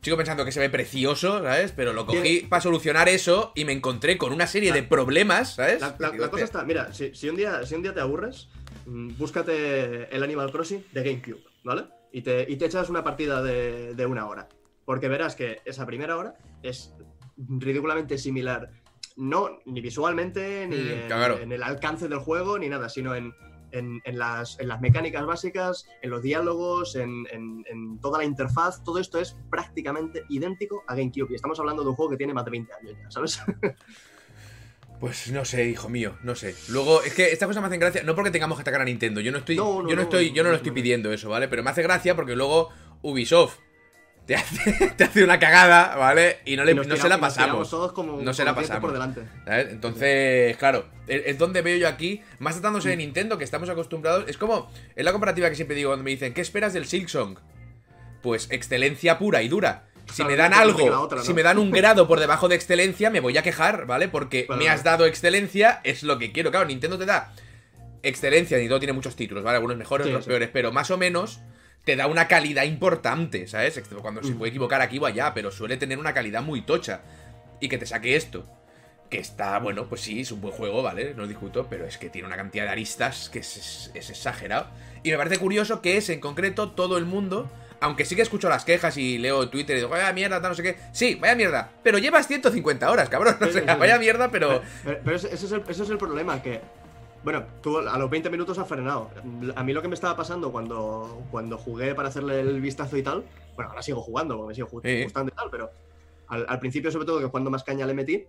Sigo 0.01 0.15
pensando 0.15 0.45
que 0.45 0.51
se 0.53 0.59
ve 0.61 0.69
precioso, 0.69 1.43
¿sabes? 1.43 1.73
Pero 1.73 1.91
lo 1.91 2.05
cogí 2.05 2.41
para 2.41 2.61
solucionar 2.61 3.09
eso 3.09 3.51
y 3.55 3.65
me 3.65 3.73
encontré 3.73 4.17
con 4.17 4.31
una 4.31 4.47
serie 4.47 4.71
de 4.71 4.81
problemas, 4.83 5.55
¿sabes? 5.55 5.81
La, 5.81 5.95
la- 5.99 6.11
Digo, 6.11 6.23
la 6.23 6.31
cosa 6.31 6.45
está, 6.45 6.63
mira, 6.63 6.93
si, 6.93 7.13
si 7.13 7.27
un 7.27 7.35
día, 7.35 7.65
si 7.65 7.75
un 7.75 7.81
día 7.81 7.93
te 7.93 7.99
aburres, 7.99 8.47
mm, 8.85 9.17
búscate 9.17 10.15
el 10.15 10.23
Animal 10.23 10.51
Crossing 10.53 10.85
de 10.93 11.03
GameCube, 11.03 11.43
¿vale? 11.65 11.83
Y 12.13 12.21
te, 12.21 12.45
y 12.49 12.55
te 12.55 12.65
echas 12.65 12.89
una 12.89 13.03
partida 13.03 13.43
de, 13.43 13.93
de 13.93 14.05
una 14.05 14.25
hora. 14.27 14.47
Porque 14.85 15.09
verás 15.09 15.35
que 15.35 15.59
esa 15.65 15.85
primera 15.85 16.15
hora 16.17 16.35
es 16.63 16.93
ridículamente 17.37 18.17
similar, 18.17 18.71
no 19.17 19.59
ni 19.65 19.81
visualmente, 19.81 20.65
ni 20.65 20.77
Mm, 20.77 20.89
en, 20.91 21.07
claro. 21.07 21.39
en 21.39 21.51
el 21.51 21.61
alcance 21.61 22.07
del 22.07 22.19
juego, 22.19 22.57
ni 22.57 22.69
nada, 22.69 22.87
sino 22.87 23.15
en 23.15 23.33
en, 23.71 24.01
en 24.03 24.17
las, 24.19 24.59
en 24.59 24.67
las 24.67 24.81
mecánicas 24.81 25.25
básicas, 25.25 25.87
en 26.01 26.09
los 26.09 26.21
diálogos, 26.21 26.95
en, 26.95 27.25
en- 27.31 27.99
toda 28.01 28.17
la 28.19 28.23
interfaz, 28.25 28.83
todo 28.83 28.99
esto 28.99 29.19
es 29.19 29.35
prácticamente 29.49 30.23
idéntico 30.29 30.83
a 30.87 30.95
GameCube. 30.95 31.27
Y 31.31 31.35
estamos 31.35 31.59
hablando 31.59 31.83
de 31.83 31.89
un 31.89 31.95
juego 31.95 32.11
que 32.11 32.17
tiene 32.17 32.33
más 32.33 32.45
de 32.45 32.51
20 32.51 32.73
años 32.73 32.97
ya, 33.01 33.11
¿sabes? 33.11 33.39
Pues 34.99 35.31
no 35.31 35.45
sé, 35.45 35.65
hijo 35.69 35.87
mío, 35.87 36.17
no 36.23 36.35
sé. 36.35 36.55
Luego, 36.67 37.01
es 37.01 37.13
que 37.13 37.31
estas 37.31 37.47
cosas 37.47 37.61
me 37.61 37.67
hacen 37.67 37.79
gracia, 37.79 38.03
no 38.03 38.15
porque 38.15 38.31
tengamos 38.31 38.57
que 38.57 38.63
atacar 38.63 38.81
a 38.81 38.85
Nintendo, 38.85 39.21
yo 39.21 39.31
no 39.31 39.37
estoy, 39.37 39.55
No, 39.55 39.81
no, 39.81 39.87
yo 39.89 39.95
no 39.95 39.95
no, 39.95 40.01
estoy, 40.01 40.33
yo 40.33 40.43
no 40.43 40.49
lo 40.49 40.57
estoy 40.57 40.71
pidiendo 40.71 41.13
eso, 41.13 41.29
¿vale? 41.29 41.47
Pero 41.47 41.63
me 41.63 41.69
hace 41.69 41.81
gracia 41.83 42.17
porque 42.17 42.35
luego 42.35 42.67
Ubisoft 43.01 43.59
te 44.29 44.35
hace, 44.35 44.91
te 44.95 45.05
hace 45.05 45.23
una 45.23 45.39
cagada, 45.39 45.95
¿vale? 45.95 46.37
Y 46.45 46.55
no, 46.55 46.63
le, 46.63 46.73
Y 46.73 46.97
se 46.99 47.09
la 47.09 47.19
pasamos. 47.19 47.67
todos 47.67 47.93
como, 47.93 48.21
No 48.21 48.31
se 48.31 48.45
la 48.45 48.53
pasamos. 48.53 48.79
por 48.79 48.93
delante. 48.93 49.23
¿sabes? 49.43 49.69
Entonces, 49.71 50.55
claro, 50.57 50.85
es, 51.07 51.35
donde 51.39 51.63
veo 51.63 51.75
yo 51.77 51.87
aquí, 51.87 52.21
más 52.37 52.53
tratándose 52.53 52.89
de 52.89 52.97
Nintendo, 52.97 53.39
que 53.39 53.43
estamos 53.43 53.69
acostumbrados. 53.69 54.25
Es 54.27 54.37
como, 54.37 54.71
es 54.95 55.03
la 55.03 55.13
comparativa 55.13 55.49
que 55.49 55.55
siempre 55.55 55.75
digo 55.75 55.89
cuando 55.89 56.03
me 56.03 56.11
dicen, 56.11 56.35
¿qué 56.35 56.41
esperas 56.41 56.73
del 56.73 56.85
Silksong? 56.85 57.39
Pues 58.21 58.51
excelencia 58.51 59.17
pura 59.17 59.41
y 59.41 59.47
dura. 59.47 59.87
Si 60.13 60.23
me 60.23 60.35
dan 60.35 60.53
algo, 60.53 60.87
la 60.87 60.99
otra, 60.99 61.17
¿no? 61.17 61.23
si 61.23 61.33
me 61.33 61.41
dan 61.41 61.57
un 61.57 61.71
grado 61.71 62.07
por 62.07 62.19
debajo 62.19 62.47
de 62.49 62.55
excelencia, 62.55 63.09
me 63.09 63.21
voy 63.21 63.35
a 63.35 63.41
quejar, 63.41 63.87
¿vale? 63.87 64.09
Porque 64.09 64.45
me 64.59 64.69
has 64.69 64.83
dado 64.83 65.07
excelencia, 65.07 65.81
es 65.83 66.03
lo 66.03 66.19
que 66.19 66.31
quiero. 66.31 66.51
Claro, 66.51 66.67
Nintendo 66.67 66.99
te 66.99 67.07
da 67.07 67.33
excelencia, 68.03 68.57
Nintendo 68.57 68.77
tiene 68.79 68.93
muchos 68.93 69.15
títulos, 69.15 69.43
¿vale? 69.43 69.55
Algunos 69.55 69.75
mejores, 69.77 70.05
Sí, 70.05 70.11
otros 70.11 70.25
sí. 70.25 70.29
peores, 70.29 70.49
pero 70.53 70.71
más 70.71 70.91
o 70.91 70.97
menos 70.99 71.39
te 71.85 71.95
da 71.95 72.07
una 72.07 72.27
calidad 72.27 72.63
importante, 72.63 73.47
¿sabes? 73.47 73.77
Excepto 73.77 74.01
Cuando 74.01 74.21
se 74.23 74.33
Mm. 74.33 74.37
puede 74.37 74.49
equivocar 74.49 74.81
aquí 74.81 74.99
o 74.99 75.05
allá, 75.05 75.33
pero 75.33 75.51
suele 75.51 75.77
tener 75.77 75.97
una 75.97 76.13
calidad 76.13 76.41
muy 76.43 76.61
tocha. 76.61 77.01
Y 77.59 77.67
que 77.69 77.77
te 77.77 77.85
saque 77.85 78.15
esto. 78.15 78.45
Que 79.09 79.17
está, 79.19 79.57
bueno, 79.59 79.87
pues 79.89 80.01
sí, 80.01 80.21
es 80.21 80.31
un 80.31 80.39
buen 80.39 80.53
juego, 80.53 80.83
¿vale? 80.83 81.13
No 81.15 81.25
discuto, 81.25 81.65
pero 81.69 81.85
es 81.85 81.97
que 81.97 82.09
tiene 82.09 82.27
una 82.27 82.35
cantidad 82.37 82.65
de 82.65 82.69
aristas 82.69 83.29
que 83.29 83.39
es, 83.39 83.91
exagerado. 83.95 84.67
Y 85.03 85.09
me 85.11 85.17
parece 85.17 85.37
curioso 85.37 85.81
que 85.81 85.97
es 85.97 86.09
en 86.09 86.19
concreto 86.19 86.71
todo 86.71 86.97
el 86.97 87.05
mundo, 87.05 87.49
aunque 87.81 88.05
sí 88.05 88.15
que 88.15 88.21
escucho 88.21 88.49
las 88.49 88.65
quejas 88.65 88.97
y 88.97 89.17
leo 89.17 89.49
Twitter 89.49 89.75
y 89.75 89.79
digo, 89.79 89.89
vaya 89.89 90.13
mierda, 90.13 90.39
no 90.39 90.53
sé 90.53 90.61
qué. 90.61 90.77
Sí, 90.93 91.15
vaya 91.15 91.33
mierda, 91.35 91.71
pero 91.81 91.97
llevas 91.97 92.27
150 92.27 92.91
horas, 92.91 93.09
cabrón. 93.09 93.35
O 93.41 93.45
Sí, 93.45 93.53
sí, 93.53 93.59
sea, 93.65 93.73
sí. 93.73 93.79
vaya 93.79 93.97
mierda, 93.97 94.29
pero. 94.29 94.61
Pero, 94.85 94.99
pero 95.03 95.15
ese 95.15 95.33
es 95.33 95.51
el, 95.51 95.63
ese 95.67 95.83
es 95.83 95.89
el 95.89 95.97
problema, 95.97 96.43
que... 96.43 96.61
Bueno, 97.23 97.45
tú 97.61 97.77
a 97.79 97.97
los 97.97 98.09
20 98.09 98.29
minutos 98.29 98.57
has 98.57 98.67
frenado. 98.67 99.09
A 99.55 99.63
mí 99.63 99.73
lo 99.73 99.81
que 99.81 99.87
me 99.87 99.93
estaba 99.93 100.15
pasando 100.15 100.51
cuando, 100.51 101.23
cuando 101.31 101.57
jugué 101.57 101.93
para 101.93 102.07
hacerle 102.09 102.39
el 102.39 102.61
vistazo 102.61 102.95
y 102.97 103.03
tal, 103.03 103.25
bueno, 103.55 103.71
ahora 103.71 103.81
sigo 103.81 104.01
jugando, 104.01 104.37
porque 104.37 104.47
me 104.49 104.55
sigo 104.55 104.69
gustando 104.69 105.31
y 105.31 105.35
tal, 105.35 105.49
pero 105.49 105.69
al, 106.27 106.45
al 106.47 106.59
principio 106.59 106.91
sobre 106.91 107.05
todo 107.05 107.19
que 107.19 107.27
cuando 107.27 107.49
más 107.49 107.63
caña 107.63 107.85
le 107.85 107.93
metí, 107.93 108.25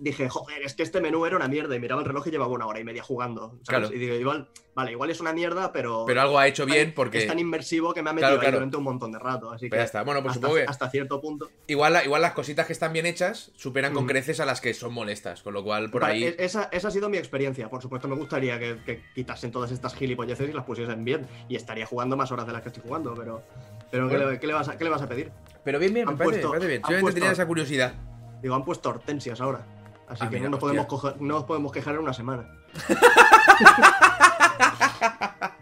dije, 0.00 0.28
joder, 0.28 0.62
es 0.62 0.74
que 0.74 0.82
este 0.82 1.00
menú 1.00 1.26
era 1.26 1.36
una 1.36 1.48
mierda 1.48 1.74
y 1.74 1.80
miraba 1.80 2.00
el 2.02 2.06
reloj 2.06 2.26
y 2.26 2.30
llevaba 2.30 2.52
una 2.52 2.66
hora 2.66 2.80
y 2.80 2.84
media 2.84 3.02
jugando. 3.02 3.58
¿sabes? 3.62 3.66
Claro. 3.66 3.92
Y 3.92 3.98
digo, 3.98 4.14
igual, 4.14 4.48
vale, 4.74 4.92
igual 4.92 5.10
es 5.10 5.20
una 5.20 5.32
mierda, 5.32 5.72
pero... 5.72 6.04
Pero 6.06 6.20
algo 6.20 6.38
ha 6.38 6.46
hecho 6.46 6.64
bien 6.66 6.92
porque. 6.94 7.18
Es 7.18 7.26
tan 7.26 7.38
inmersivo 7.38 7.92
que 7.92 8.02
me 8.02 8.10
ha 8.10 8.12
metido 8.12 8.28
Claro, 8.28 8.40
ahí 8.40 8.44
claro. 8.46 8.56
durante 8.58 8.76
un 8.76 8.84
montón 8.84 9.12
de 9.12 9.18
rato, 9.18 9.50
así 9.50 9.68
Pues 9.68 9.76
que... 9.76 9.76
ya 9.78 9.84
está. 9.84 10.02
Bueno, 10.04 10.22
pues 10.22 10.32
hasta, 10.36 10.46
supongo 10.46 10.54
que. 10.64 10.70
hasta 10.70 10.90
cierto 10.90 11.20
punto. 11.20 11.50
Igual, 11.66 11.98
igual 12.04 12.22
las 12.22 12.32
cositas 12.32 12.66
que 12.66 12.72
están 12.72 12.92
bien 12.92 13.06
hechas 13.06 13.50
superan 13.56 13.92
con 13.92 14.04
Ujú. 14.04 14.12
creces 14.12 14.40
a 14.40 14.44
las 14.44 14.60
que 14.60 14.72
son 14.74 14.92
molestas. 14.94 15.42
Con 15.42 15.52
lo 15.54 15.64
cual, 15.64 15.90
por 15.90 16.02
Vale, 16.02 16.14
ahí. 16.14 16.24
e- 16.24 16.36
Esa, 16.38 16.68
esa 16.72 16.88
ha 16.88 16.90
sido 16.90 17.08
mi 17.08 17.18
experiencia. 17.18 17.68
Por 17.68 17.82
supuesto, 17.82 18.06
me 18.08 18.14
gustaría 18.16 18.58
que, 18.58 18.78
que 18.86 19.02
quitasen 19.14 19.50
todas 19.50 19.70
estas 19.72 19.94
gilipolleces 19.94 20.48
y 20.48 20.52
las 20.52 20.64
pusiesen 20.64 21.04
bien. 21.04 21.26
Y 21.48 21.56
estaría 21.56 21.86
jugando 21.86 22.16
más 22.16 22.30
horas 22.30 22.46
de 22.46 22.52
las 22.52 22.62
que 22.62 22.68
estoy 22.68 22.82
jugando, 22.86 23.14
pero. 23.14 23.42
Pero 23.90 24.08
¿qué, 24.08 24.18
le, 24.18 24.38
qué 24.38 24.46
le 24.46 24.52
vas 24.52 24.68
a, 24.68 24.76
qué 24.76 24.84
le 24.84 24.90
vas 24.90 25.02
a 25.02 25.08
pedir? 25.08 25.32
Pero 25.64 25.78
bien, 25.78 25.92
bien, 25.94 26.06
me 26.06 26.12
parece, 26.14 26.24
puesto- 26.40 26.48
me 26.48 26.52
parece 26.52 26.68
bien. 26.68 26.80
Simplemente 26.82 27.02
puesto- 27.02 27.14
tenía 27.20 27.32
esa 27.32 27.46
curiosidad. 27.46 27.94
Digo, 28.42 28.54
han 28.54 28.64
puesto 28.64 28.90
hortensias 28.90 29.40
ahora. 29.40 29.66
Así 30.08 30.22
Ah, 30.24 30.30
que 30.30 30.36
mira, 30.36 30.44
no, 30.44 30.50
nos 30.52 30.60
podemos 30.60 30.86
coger- 30.86 31.16
no 31.20 31.34
nos 31.34 31.44
podemos 31.44 31.70
quejar 31.72 31.94
en 31.94 32.00
una 32.00 32.14
semana. 32.14 32.48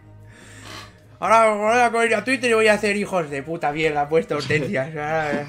Ahora 1.18 1.50
voy 1.54 1.78
a 1.80 1.90
coger 1.90 2.14
a 2.14 2.24
Twitter 2.24 2.50
y 2.50 2.54
voy 2.54 2.68
a 2.68 2.74
hacer 2.74 2.94
hijos 2.96 3.30
de 3.30 3.42
puta 3.42 3.72
mierda, 3.72 4.02
ha 4.02 4.08
puesto 4.08 4.36
hortensias. 4.36 4.90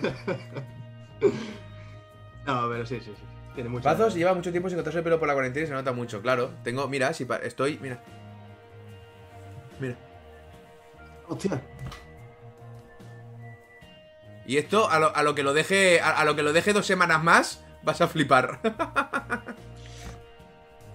No, 2.46 2.70
pero 2.70 2.86
sí, 2.86 3.02
sí, 3.02 3.12
sí. 3.14 3.24
Tiene 3.56 3.70
mucho. 3.70 3.84
Pazos 3.84 4.16
lleva 4.16 4.34
mucho 4.34 4.52
tiempo 4.52 4.70
sin 4.70 4.78
cortarse 4.78 5.00
el 5.00 5.04
pelo 5.04 5.20
por 5.20 5.28
la 5.28 5.34
cuarentena 5.34 5.66
y 5.66 5.68
se 5.68 5.74
nota 5.74 5.92
mucho, 5.92 6.22
claro. 6.22 6.52
Tengo, 6.64 6.88
mira, 6.88 7.12
si 7.14 7.28
estoy, 7.44 7.78
mira. 7.82 8.02
Mira. 9.82 9.96
Hostia. 11.28 11.62
Y 14.46 14.56
esto, 14.56 14.90
a 14.90 14.98
lo, 15.00 15.14
a 15.14 15.24
lo 15.24 15.36
que 15.36 15.44
lo 15.44 15.54
deje. 15.54 16.00
A, 16.00 16.12
a 16.12 16.24
lo 16.24 16.38
que 16.38 16.44
lo 16.44 16.54
deje 16.54 16.72
dos 16.72 16.86
semanas 16.86 17.22
más, 17.22 17.66
vas 17.88 18.02
a 18.02 18.08
flipar. 18.08 18.60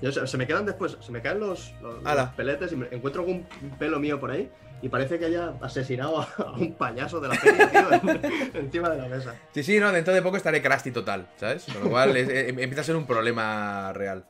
Yo- 0.00 0.12
se, 0.12 0.26
se 0.26 0.36
me 0.36 0.46
quedan 0.46 0.66
después, 0.66 0.96
se 1.00 1.10
me 1.12 1.20
caen 1.22 1.40
los, 1.40 1.72
los- 1.80 2.02
los 2.02 2.28
peletes 2.30 2.72
y 2.72 2.76
me 2.76 2.86
encuentro 2.90 3.22
algún 3.22 3.46
pelo 3.78 3.98
mío 4.00 4.18
por 4.20 4.30
ahí 4.30 4.50
y 4.82 4.88
parece 4.88 5.18
que 5.18 5.26
haya 5.26 5.54
asesinado 5.60 6.20
a, 6.20 6.28
a 6.42 6.52
un 6.52 6.74
payaso 6.74 7.20
de 7.20 7.28
la 7.28 7.34
feria, 7.36 7.70
tío, 7.70 7.92
en- 7.92 8.56
encima 8.64 8.90
de 8.90 8.98
la 8.98 9.08
mesa. 9.08 9.34
Sí, 9.54 9.62
sí, 9.62 9.78
no, 9.78 9.92
dentro 9.92 10.12
de 10.12 10.20
poco 10.22 10.36
estaré 10.36 10.60
crusty 10.60 10.90
total, 10.90 11.28
¿sabes? 11.36 11.64
Con 11.72 11.84
lo 11.84 11.90
cual 11.90 12.16
es- 12.16 12.28
eh, 12.28 12.48
empieza 12.48 12.80
a 12.80 12.84
ser 12.84 12.96
un 12.96 13.06
problema 13.06 13.92
real. 13.92 14.24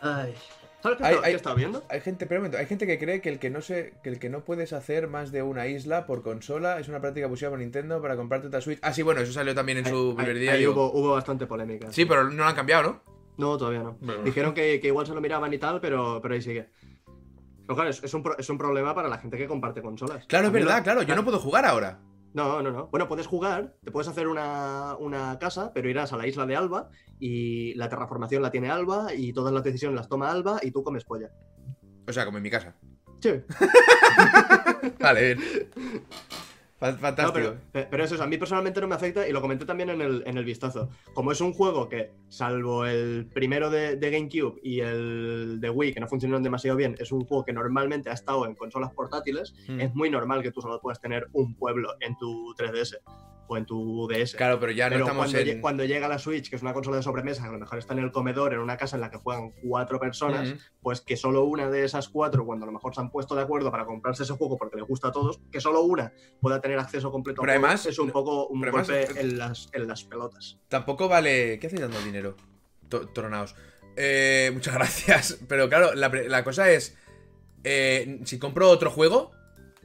Ay. 0.00 0.34
¿Sabes 0.82 0.98
qué, 0.98 1.04
Hay- 1.04 1.10
estaba- 1.10 1.26
hay- 1.26 1.32
qué 1.32 1.36
estaba 1.36 1.54
viendo? 1.54 1.84
Hay 1.88 2.00
gente, 2.00 2.26
pero 2.26 2.40
un 2.40 2.42
momento, 2.44 2.58
hay 2.58 2.66
gente 2.66 2.86
que 2.86 2.98
cree 2.98 3.20
que 3.20 3.28
el 3.28 3.38
que 3.38 3.50
no 3.50 3.60
se, 3.60 3.94
que 4.02 4.08
el 4.08 4.18
que 4.18 4.28
no 4.28 4.44
puedes 4.44 4.72
hacer 4.72 5.06
más 5.08 5.30
de 5.30 5.42
una 5.42 5.66
isla 5.68 6.06
por 6.06 6.22
consola 6.22 6.78
es 6.80 6.88
una 6.88 7.00
práctica 7.00 7.26
abusiva 7.26 7.50
por 7.50 7.60
Nintendo 7.60 8.02
para 8.02 8.16
comprarte 8.16 8.48
otra 8.48 8.60
Switch. 8.60 8.80
Ah, 8.82 8.92
sí, 8.92 9.02
bueno, 9.02 9.20
eso 9.20 9.32
salió 9.32 9.54
también 9.54 9.78
en 9.78 9.86
su 9.86 10.14
primer 10.16 10.38
día. 10.38 10.52
ahí 10.52 10.66
hubo, 10.66 10.92
hubo 10.92 11.12
bastante 11.12 11.46
polémica. 11.46 11.92
Sí, 11.92 12.04
pero 12.04 12.24
no 12.24 12.30
lo 12.36 12.44
han 12.46 12.54
cambiado, 12.56 12.82
¿no? 12.82 13.02
No, 13.38 13.56
todavía 13.56 13.82
no. 13.82 13.96
Bueno. 14.00 14.22
Dijeron 14.24 14.52
que, 14.54 14.80
que 14.80 14.88
igual 14.88 15.06
se 15.06 15.14
lo 15.14 15.20
miraban 15.20 15.52
y 15.54 15.58
tal, 15.58 15.80
pero, 15.80 16.20
pero 16.20 16.34
ahí 16.34 16.42
sigue. 16.42 16.68
Pero 17.64 17.74
claro, 17.76 17.90
es, 17.90 18.02
es 18.02 18.12
un 18.12 18.22
pro- 18.22 18.36
es 18.36 18.50
un 18.50 18.58
problema 18.58 18.94
para 18.94 19.08
la 19.08 19.18
gente 19.18 19.38
que 19.38 19.46
comparte 19.46 19.80
consolas. 19.82 20.26
Claro, 20.26 20.48
es 20.48 20.52
verdad, 20.52 20.78
lo- 20.78 20.82
claro, 20.82 21.02
yo 21.02 21.14
no 21.14 21.24
puedo 21.24 21.38
jugar 21.38 21.64
ahora. 21.64 22.00
No, 22.34 22.62
no, 22.62 22.70
no. 22.70 22.86
Bueno, 22.88 23.08
puedes 23.08 23.26
jugar, 23.26 23.74
te 23.84 23.90
puedes 23.90 24.08
hacer 24.08 24.26
una, 24.26 24.96
una 24.98 25.38
casa, 25.38 25.72
pero 25.74 25.88
irás 25.88 26.12
a 26.12 26.16
la 26.16 26.26
isla 26.26 26.46
de 26.46 26.56
Alba 26.56 26.88
y 27.18 27.74
la 27.74 27.88
terraformación 27.88 28.42
la 28.42 28.50
tiene 28.50 28.70
Alba 28.70 29.14
y 29.14 29.32
todas 29.32 29.52
las 29.52 29.62
decisiones 29.62 29.96
las 29.96 30.08
toma 30.08 30.30
Alba 30.30 30.58
y 30.62 30.70
tú 30.70 30.82
comes 30.82 31.04
polla. 31.04 31.30
O 32.08 32.12
sea, 32.12 32.24
como 32.24 32.38
en 32.38 32.42
mi 32.42 32.50
casa. 32.50 32.74
Sí. 33.20 33.30
Vale, 34.98 35.34
bien. 35.34 35.70
No, 36.82 36.98
Fantástico. 36.98 37.32
pero, 37.32 37.56
pe- 37.72 37.86
pero 37.90 38.04
eso, 38.04 38.16
es, 38.16 38.20
a 38.20 38.26
mí 38.26 38.36
personalmente 38.38 38.80
no 38.80 38.88
me 38.88 38.94
afecta 38.96 39.26
y 39.28 39.32
lo 39.32 39.40
comenté 39.40 39.64
también 39.64 39.90
en 39.90 40.00
el, 40.00 40.22
en 40.26 40.36
el 40.36 40.44
vistazo. 40.44 40.88
Como 41.14 41.30
es 41.32 41.40
un 41.40 41.52
juego 41.52 41.88
que, 41.88 42.10
salvo 42.28 42.84
el 42.86 43.28
primero 43.32 43.70
de, 43.70 43.96
de 43.96 44.10
GameCube 44.10 44.60
y 44.62 44.80
el 44.80 45.58
de 45.60 45.70
Wii, 45.70 45.94
que 45.94 46.00
no 46.00 46.08
funcionaron 46.08 46.42
demasiado 46.42 46.76
bien, 46.76 46.96
es 46.98 47.12
un 47.12 47.24
juego 47.24 47.44
que 47.44 47.52
normalmente 47.52 48.10
ha 48.10 48.14
estado 48.14 48.46
en 48.46 48.54
consolas 48.54 48.92
portátiles, 48.92 49.54
Mm. 49.68 49.80
es 49.80 49.94
muy 49.94 50.10
normal 50.10 50.42
que 50.42 50.50
tú 50.50 50.60
solo 50.60 50.80
puedas 50.80 51.00
tener 51.00 51.28
un 51.32 51.54
pueblo 51.54 51.94
en 52.00 52.16
tu 52.18 52.54
3DS 52.56 52.96
o 53.48 53.56
en 53.56 53.66
tu 53.66 54.08
DS. 54.08 54.34
Claro, 54.36 54.58
pero 54.60 54.72
ya 54.72 54.86
no 54.86 54.94
Pero 54.94 55.04
estamos 55.04 55.30
cuando, 55.32 55.50
en. 55.50 55.60
cuando 55.60 55.84
llega 55.84 56.08
la 56.08 56.18
Switch, 56.18 56.48
que 56.48 56.56
es 56.56 56.62
una 56.62 56.72
consola 56.72 56.96
de 56.98 57.02
sobremesa, 57.02 57.42
que 57.42 57.48
a 57.48 57.52
lo 57.52 57.58
mejor 57.58 57.78
está 57.78 57.92
en 57.92 58.00
el 58.00 58.10
comedor, 58.12 58.54
en 58.54 58.60
una 58.60 58.76
casa 58.76 58.96
en 58.96 59.00
la 59.02 59.10
que 59.10 59.18
juegan 59.18 59.52
cuatro 59.62 59.98
personas, 60.00 60.54
pues 60.80 61.00
que 61.00 61.16
solo 61.16 61.44
una 61.44 61.68
de 61.70 61.84
esas 61.84 62.08
cuatro, 62.08 62.46
cuando 62.46 62.64
a 62.64 62.66
lo 62.66 62.72
mejor 62.72 62.94
se 62.94 63.00
han 63.00 63.10
puesto 63.10 63.34
de 63.34 63.42
acuerdo 63.42 63.70
para 63.70 63.84
comprarse 63.84 64.22
ese 64.22 64.32
juego 64.34 64.56
porque 64.56 64.76
les 64.76 64.86
gusta 64.86 65.08
a 65.08 65.12
todos, 65.12 65.40
que 65.50 65.60
solo 65.60 65.82
una 65.82 66.12
pueda 66.40 66.60
tener 66.60 66.78
acceso 66.78 67.10
completo 67.10 67.42
Pero 67.42 67.52
juego, 67.52 67.66
además- 67.66 67.86
es 67.86 67.98
un 67.98 68.10
poco 68.10 68.46
un 68.46 68.62
además- 68.62 68.88
golpe 68.88 69.20
en, 69.20 69.38
las, 69.38 69.68
en 69.72 69.86
las 69.88 70.04
pelotas. 70.04 70.58
Tampoco 70.68 71.08
vale. 71.08 71.58
¿Qué 71.58 71.66
hacéis 71.66 71.82
dando 71.82 72.00
dinero? 72.02 72.36
Tronaos. 73.14 73.54
Eh, 73.96 74.50
muchas 74.54 74.74
gracias. 74.74 75.38
Pero 75.48 75.68
claro, 75.68 75.94
la, 75.94 76.44
cosa 76.44 76.70
es. 76.70 76.96
eh, 77.64 78.20
si 78.24 78.38
compro 78.38 78.68
otro 78.70 78.90
juego, 78.90 79.30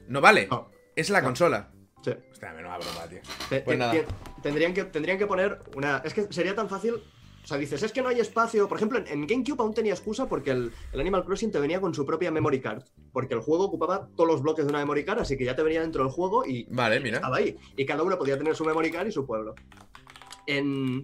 no 0.08 0.22
vale. 0.22 0.48
No. 0.50 0.70
Es 0.96 1.10
la 1.10 1.22
No. 1.22 1.28
consola. 1.28 1.72
Sí. 2.14 2.18
Hostia, 2.32 2.54
menuda 2.54 2.78
broma, 2.78 3.08
tío. 3.10 3.20
Te- 3.50 3.62
Pues 3.62 3.76
te- 3.76 3.78
nada. 3.78 3.92
te- 3.92 4.06
tendrían, 4.42 4.74
que, 4.74 4.84
tendrían 4.86 5.18
que 5.18 5.28
poner 5.28 5.60
una. 5.76 5.98
Es 6.06 6.14
que 6.14 6.32
sería 6.32 6.56
tan 6.56 6.70
fácil. 6.70 6.96
O 7.44 7.48
sea, 7.48 7.58
dices, 7.58 7.82
es 7.82 7.94
que 7.94 8.02
no 8.02 8.10
hay 8.10 8.20
espacio. 8.20 8.68
Por 8.68 8.76
ejemplo, 8.78 9.00
en, 9.00 9.08
en 9.08 9.26
GameCube 9.26 9.62
aún 9.62 9.74
tenía 9.74 9.94
excusa 9.94 10.28
porque 10.28 10.52
el, 10.52 10.72
el 10.92 11.00
Animal 11.00 11.24
Crossing 11.24 11.50
te 11.52 11.60
venía 11.62 11.80
con 11.80 11.94
su 11.94 12.06
propia 12.06 12.30
memory 12.30 12.60
card. 12.60 12.84
Porque 13.14 13.36
el 13.36 13.40
juego 13.40 13.64
ocupaba 13.66 14.10
todos 14.18 14.30
los 14.30 14.42
bloques 14.42 14.66
de 14.66 14.70
una 14.70 14.80
memory 14.80 15.06
card, 15.06 15.20
así 15.20 15.38
que 15.38 15.46
ya 15.46 15.56
te 15.56 15.64
venía 15.64 15.80
dentro 15.82 16.04
del 16.04 16.12
juego 16.12 16.46
y 16.46 16.66
Vale, 16.70 17.00
mira. 17.00 17.18
estaba 17.18 17.38
ahí. 17.38 17.58
Y 17.78 17.86
cada 17.86 18.04
uno 18.04 18.18
podía 18.18 18.38
tener 18.38 18.54
su 18.56 18.66
memory 18.66 18.92
card 18.92 19.08
y 19.08 19.12
su 19.14 19.26
pueblo. 19.26 19.56
En, 20.46 21.04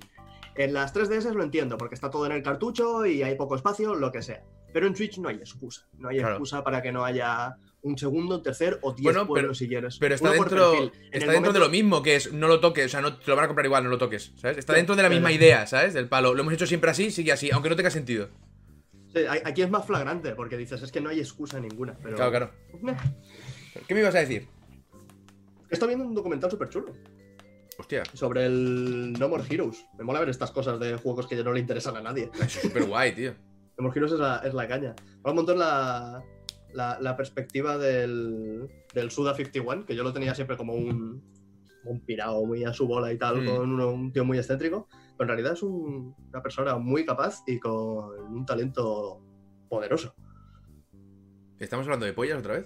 en 0.56 0.74
las 0.74 0.94
3DS 0.94 1.32
lo 1.34 1.44
entiendo, 1.44 1.78
porque 1.78 1.96
está 1.96 2.10
todo 2.10 2.26
en 2.26 2.34
el 2.34 2.44
cartucho 2.44 3.06
y 3.06 3.24
hay 3.24 3.36
poco 3.36 3.56
espacio, 3.56 3.96
lo 3.96 4.12
que 4.12 4.22
sea. 4.22 4.44
Pero 4.74 4.88
en 4.88 4.96
Switch 4.96 5.18
no 5.20 5.30
hay 5.30 5.38
excusa. 5.38 5.88
No 5.98 6.10
hay 6.10 6.18
Claro. 6.18 6.34
excusa 6.36 6.63
para 6.63 6.82
que 6.82 6.92
no 6.92 7.06
haya 7.06 7.56
un 7.84 7.98
segundo, 7.98 8.38
un 8.38 8.43
tercer 8.43 8.80
o 8.82 8.93
diez 8.93 9.04
Bueno, 9.13 9.32
pero- 9.34 9.54
si 9.54 9.67
quieres. 9.67 9.98
Pero 10.00 10.15
está 10.15 10.32
Uno 10.32 10.39
dentro, 10.39 10.74
está 10.74 10.89
dentro 11.12 11.28
momento- 11.34 11.54
de 11.54 11.60
lo 11.60 11.69
mismo, 11.69 12.02
que 12.02 12.15
es 12.15 12.34
no 12.34 12.48
lo 12.48 12.60
toques, 12.60 12.86
o 12.86 12.89
sea, 12.89 13.02
no 13.02 13.17
te 13.17 13.30
lo 13.30 13.36
van 13.36 13.46
a 13.46 13.48
comprar 13.48 13.65
igual, 13.65 13.84
no 13.84 13.89
lo 13.89 13.98
toques, 13.98 14.32
¿sabes? 14.36 14.58
Está 14.58 14.74
Sí, 14.74 14.78
dentro 14.78 14.96
de 14.96 15.04
la 15.04 15.10
misma 15.10 15.32
idea, 15.32 15.67
¿sabes? 15.67 15.93
Del 15.93 16.08
palo. 16.10 16.34
Lo 16.34 16.41
hemos 16.41 16.54
hecho 16.54 16.65
siempre 16.65 16.89
así, 16.91 17.12
sigue 17.12 17.32
así, 17.32 17.52
aunque 17.52 17.69
no 17.69 17.76
tenga 17.76 17.89
sentido. 17.91 18.30
Sí, 19.13 19.19
aquí 19.46 19.62
es 19.62 19.69
más 19.69 19.86
flagrante, 19.86 20.34
porque 20.34 20.58
dices, 20.58 20.82
es 20.82 20.91
que 20.91 21.00
no 21.00 21.10
hay 21.10 21.19
excusa 21.19 21.60
ninguna. 21.60 21.96
Pero... 22.02 22.15
Claro, 22.15 22.32
claro. 22.32 22.52
¿Qué 23.88 23.93
me 23.93 24.00
ibas 24.00 24.15
a 24.15 24.19
decir? 24.19 24.48
Estoy 25.69 25.89
viendo 25.89 26.06
un 26.06 26.13
documental 26.15 26.52
súper 26.52 26.69
chulo 26.69 26.93
Hostia, 27.80 28.04
sobre 28.13 28.46
el 28.46 29.13
No 29.13 29.28
More 29.30 29.43
Heroes. 29.50 29.84
Me 29.98 30.04
mola 30.04 30.19
ver 30.19 30.30
estas 30.30 30.52
cosas 30.52 30.80
de 30.80 30.96
juegos 30.98 31.26
que 31.28 31.36
ya 31.36 31.43
no 31.43 31.52
le 31.54 31.60
interesan 31.60 31.98
a 31.98 32.02
nadie. 32.02 32.30
es 32.39 32.52
súper 32.54 32.86
guay, 32.86 33.12
tío. 33.13 33.34
No 33.78 33.84
More 33.86 33.98
Heroes 33.98 34.13
es 34.13 34.19
la, 34.19 34.38
es 34.46 34.54
la 34.54 34.67
caña. 34.67 34.96
Mola 35.24 35.32
un 35.32 35.36
montón 35.36 35.58
la, 35.58 36.24
la, 36.74 37.00
la 37.00 37.16
perspectiva 37.16 37.78
del, 37.78 38.70
del 38.94 39.12
Suda 39.12 39.34
51, 39.36 39.86
que 39.86 39.96
yo 39.96 40.04
lo 40.04 40.14
tenía 40.14 40.34
siempre 40.36 40.58
como 40.58 40.74
un, 40.74 41.24
un 41.86 42.00
pirado 42.06 42.44
muy 42.46 42.64
a 42.64 42.74
su 42.74 42.88
bola 42.88 43.12
y 43.14 43.18
tal, 43.18 43.42
Mm. 43.42 43.46
con 43.46 43.70
uno- 43.72 43.92
un 43.92 44.12
tío 44.12 44.26
muy 44.26 44.38
excéntrico. 44.38 44.88
Pero 45.18 45.24
en 45.26 45.28
realidad 45.28 45.54
es 45.54 45.64
un- 45.64 46.16
una 46.30 46.42
persona 46.42 46.78
muy 46.78 47.06
capaz 47.06 47.44
y 47.48 47.60
con 47.60 47.74
un 48.34 48.46
talento 48.46 49.22
poderoso. 49.70 50.16
¿Estamos 51.60 51.86
hablando 51.86 52.06
de 52.06 52.14
pollas 52.14 52.40
otra 52.40 52.56
vez? 52.56 52.66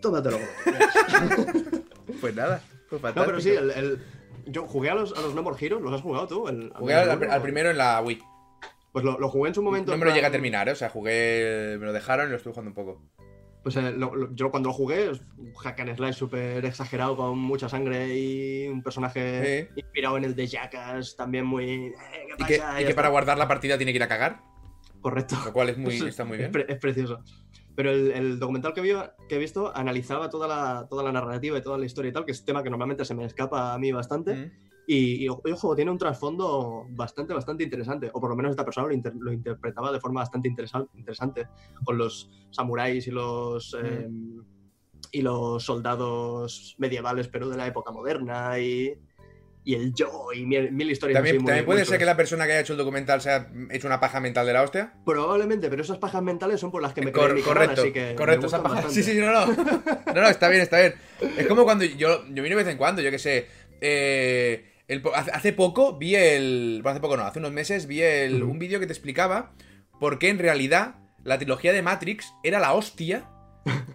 Tómatelo 0.00 0.38
como. 0.38 1.46
Pues 2.20 2.34
nada, 2.36 2.60
pues 2.90 3.02
No, 3.02 3.24
pero 3.24 3.40
sí, 3.40 3.50
el, 3.50 3.70
el- 3.70 3.98
yo 4.46 4.66
jugué 4.66 4.90
a 4.90 4.94
los, 4.94 5.16
a 5.16 5.22
los 5.22 5.34
No 5.34 5.42
More 5.42 5.56
Heroes, 5.58 5.82
¿los 5.82 5.92
has 5.92 6.02
jugado 6.02 6.26
tú? 6.26 6.48
El- 6.48 6.70
Jugué 6.74 6.94
al, 6.94 7.10
al- 7.10 7.30
al 7.30 7.42
primero 7.42 7.70
en 7.70 7.78
la 7.78 8.00
Wii. 8.02 8.20
Pues 8.94 9.04
lo, 9.04 9.18
lo 9.18 9.28
jugué 9.28 9.48
en 9.48 9.54
su 9.54 9.62
momento. 9.62 9.90
No 9.92 9.98
me 9.98 10.04
lo 10.04 10.06
plan- 10.06 10.14
llegué 10.14 10.26
a 10.28 10.30
terminar, 10.30 10.68
¿eh? 10.68 10.72
O 10.72 10.76
sea, 10.76 10.88
jugué. 10.88 11.76
Me 11.78 11.84
lo 11.84 11.92
dejaron 11.92 12.28
y 12.28 12.30
lo 12.30 12.36
estuve 12.36 12.54
jugando 12.54 12.70
un 12.70 12.74
poco. 12.74 13.02
Pues 13.64 13.74
eh, 13.76 13.90
lo- 13.92 14.14
lo- 14.14 14.32
yo 14.34 14.50
cuando 14.52 14.68
lo 14.68 14.72
jugué, 14.72 15.10
un 15.10 15.54
hack 15.54 15.80
and 15.80 15.96
slash 15.96 16.14
súper 16.14 16.64
exagerado 16.64 17.16
con 17.16 17.36
mucha 17.38 17.68
sangre 17.68 18.16
y 18.16 18.68
un 18.68 18.82
personaje 18.84 19.68
inspirado 19.74 20.16
en 20.16 20.24
el 20.24 20.34
de 20.36 20.46
Jackass, 20.46 21.16
también 21.16 21.44
muy... 21.44 21.86
eh, 21.86 21.94
¿qué 22.38 22.54
Y 22.54 22.84
que, 22.84 22.90
y 22.90 22.94
para 22.94 23.08
guardar 23.08 23.36
la 23.36 23.48
partida 23.48 23.76
tiene 23.76 23.92
que 23.92 23.96
ir 23.96 24.02
a 24.02 24.08
cagar. 24.08 24.40
Correcto. 25.00 25.36
Lo 25.44 25.52
cual 25.52 25.70
es 25.70 25.76
muy, 25.78 25.96
Es- 25.96 26.02
está 26.08 26.24
muy 26.24 26.34
es 26.34 26.38
bien. 26.38 26.52
pre- 26.52 26.66
Es, 26.68 26.78
precioso. 26.78 27.20
Pero 27.74 27.90
el, 27.90 28.12
el 28.12 28.38
documental 28.38 28.74
que, 28.74 28.80
vi- 28.80 28.92
que 29.28 29.34
he 29.34 29.38
visto 29.38 29.74
analizaba 29.76 30.30
toda 30.30 30.46
la, 30.46 30.86
toda 30.88 31.02
la 31.02 31.10
narrativa 31.10 31.58
y 31.58 31.62
toda 31.62 31.78
la 31.78 31.86
historia 31.86 32.10
y 32.10 32.12
tal, 32.12 32.24
que 32.24 32.30
es 32.32 32.44
tema 32.44 32.62
que 32.62 32.70
normalmente 32.70 33.04
se 33.04 33.14
me 33.14 33.24
escapa 33.24 33.74
a 33.74 33.78
mí 33.78 33.90
bastante. 33.90 34.34
Mm. 34.34 34.52
Y, 34.86 35.24
y, 35.24 35.28
ojo, 35.28 35.74
tiene 35.74 35.90
un 35.90 35.98
trasfondo 35.98 36.86
bastante, 36.90 37.32
bastante 37.32 37.64
interesante. 37.64 38.10
O 38.12 38.20
por 38.20 38.28
lo 38.30 38.36
menos 38.36 38.50
esta 38.50 38.64
persona 38.64 38.86
lo, 38.88 38.92
inter- 38.94 39.14
lo 39.18 39.32
interpretaba 39.32 39.90
de 39.92 40.00
forma 40.00 40.20
bastante 40.20 40.48
interesan- 40.48 40.88
interesante. 40.94 41.46
Con 41.84 41.96
los 41.98 42.30
samuráis 42.50 43.06
y 43.06 43.10
los. 43.10 43.74
Mm. 43.74 43.86
eh, 43.86 44.08
y 45.12 45.22
los 45.22 45.62
soldados 45.62 46.74
medievales, 46.78 47.28
pero 47.28 47.48
de 47.48 47.56
la 47.56 47.66
época 47.66 47.92
moderna. 47.92 48.58
Y, 48.58 48.92
y 49.66 49.74
el 49.74 49.94
yo. 49.94 50.26
Y 50.34 50.44
mil, 50.44 50.72
mil 50.72 50.90
historias 50.90 51.16
También, 51.18 51.36
así 51.36 51.42
muy- 51.42 51.46
también 51.46 51.64
puede 51.66 51.80
muy 51.80 51.86
ser 51.86 51.98
que 51.98 52.04
la 52.04 52.16
persona 52.16 52.44
que 52.46 52.52
haya 52.52 52.60
hecho 52.60 52.72
el 52.74 52.78
documental 52.78 53.20
se 53.22 53.30
haya 53.30 53.48
hecho 53.70 53.86
una 53.86 54.00
paja 54.00 54.20
mental 54.20 54.44
de 54.46 54.52
la 54.52 54.62
hostia. 54.62 54.92
Probablemente, 55.06 55.70
pero 55.70 55.82
esas 55.82 55.98
pajas 55.98 56.22
mentales 56.22 56.60
son 56.60 56.70
por 56.70 56.82
las 56.82 56.92
que 56.92 57.00
me 57.00 57.12
Cor- 57.12 57.22
quedé 57.22 57.30
en 57.30 57.36
mi 57.36 57.42
canal, 57.42 57.54
correcto, 57.54 57.80
así 57.82 57.92
que. 57.92 58.14
correcto, 58.16 58.46
esa 58.48 58.58
gustan 58.58 58.62
paja. 58.62 58.74
bastante. 58.86 59.02
Sí, 59.02 59.12
sí, 59.12 59.18
no, 59.18 59.32
no. 59.32 59.46
No, 60.14 60.20
no, 60.20 60.28
está 60.28 60.48
bien, 60.48 60.62
está 60.62 60.78
bien. 60.80 60.94
Es 61.38 61.46
como 61.46 61.64
cuando 61.64 61.84
yo, 61.84 62.24
yo 62.26 62.42
vine 62.42 62.50
de 62.50 62.54
vez 62.56 62.68
en 62.68 62.76
cuando, 62.76 63.00
yo 63.00 63.10
que 63.10 63.18
sé. 63.18 63.46
eh, 63.80 64.70
el 64.88 65.02
hace 65.14 65.52
poco 65.52 65.96
vi 65.96 66.14
el. 66.14 66.80
Bueno, 66.82 66.90
hace 66.94 67.00
poco 67.00 67.16
no, 67.16 67.24
hace 67.24 67.38
unos 67.38 67.52
meses 67.52 67.86
vi 67.86 68.02
el, 68.02 68.42
un 68.42 68.58
vídeo 68.58 68.80
que 68.80 68.86
te 68.86 68.92
explicaba 68.92 69.52
por 70.00 70.18
qué 70.18 70.28
en 70.28 70.38
realidad 70.38 70.96
la 71.22 71.38
trilogía 71.38 71.72
de 71.72 71.82
Matrix 71.82 72.32
era 72.42 72.58
la 72.60 72.74
hostia, 72.74 73.28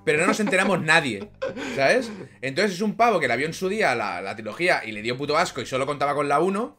pero 0.06 0.19
no 0.19 0.28
nos 0.28 0.39
enteramos 0.39 0.82
nadie. 0.82 1.30
¿Sabes? 1.75 2.12
Entonces 2.41 2.75
es 2.75 2.82
un 2.82 2.95
pavo 2.95 3.19
que 3.19 3.28
la 3.28 3.36
vio 3.36 3.45
en 3.45 3.54
su 3.54 3.69
día, 3.69 3.93
la, 3.95 4.21
la 4.21 4.36
trilogía, 4.36 4.82
y 4.86 4.91
le 4.91 5.02
dio 5.02 5.17
puto 5.17 5.38
asco 5.38 5.62
y 5.62 5.65
solo 5.65 5.86
contaba 5.86 6.15
con 6.15 6.28
la 6.28 6.39
1. 6.39 6.78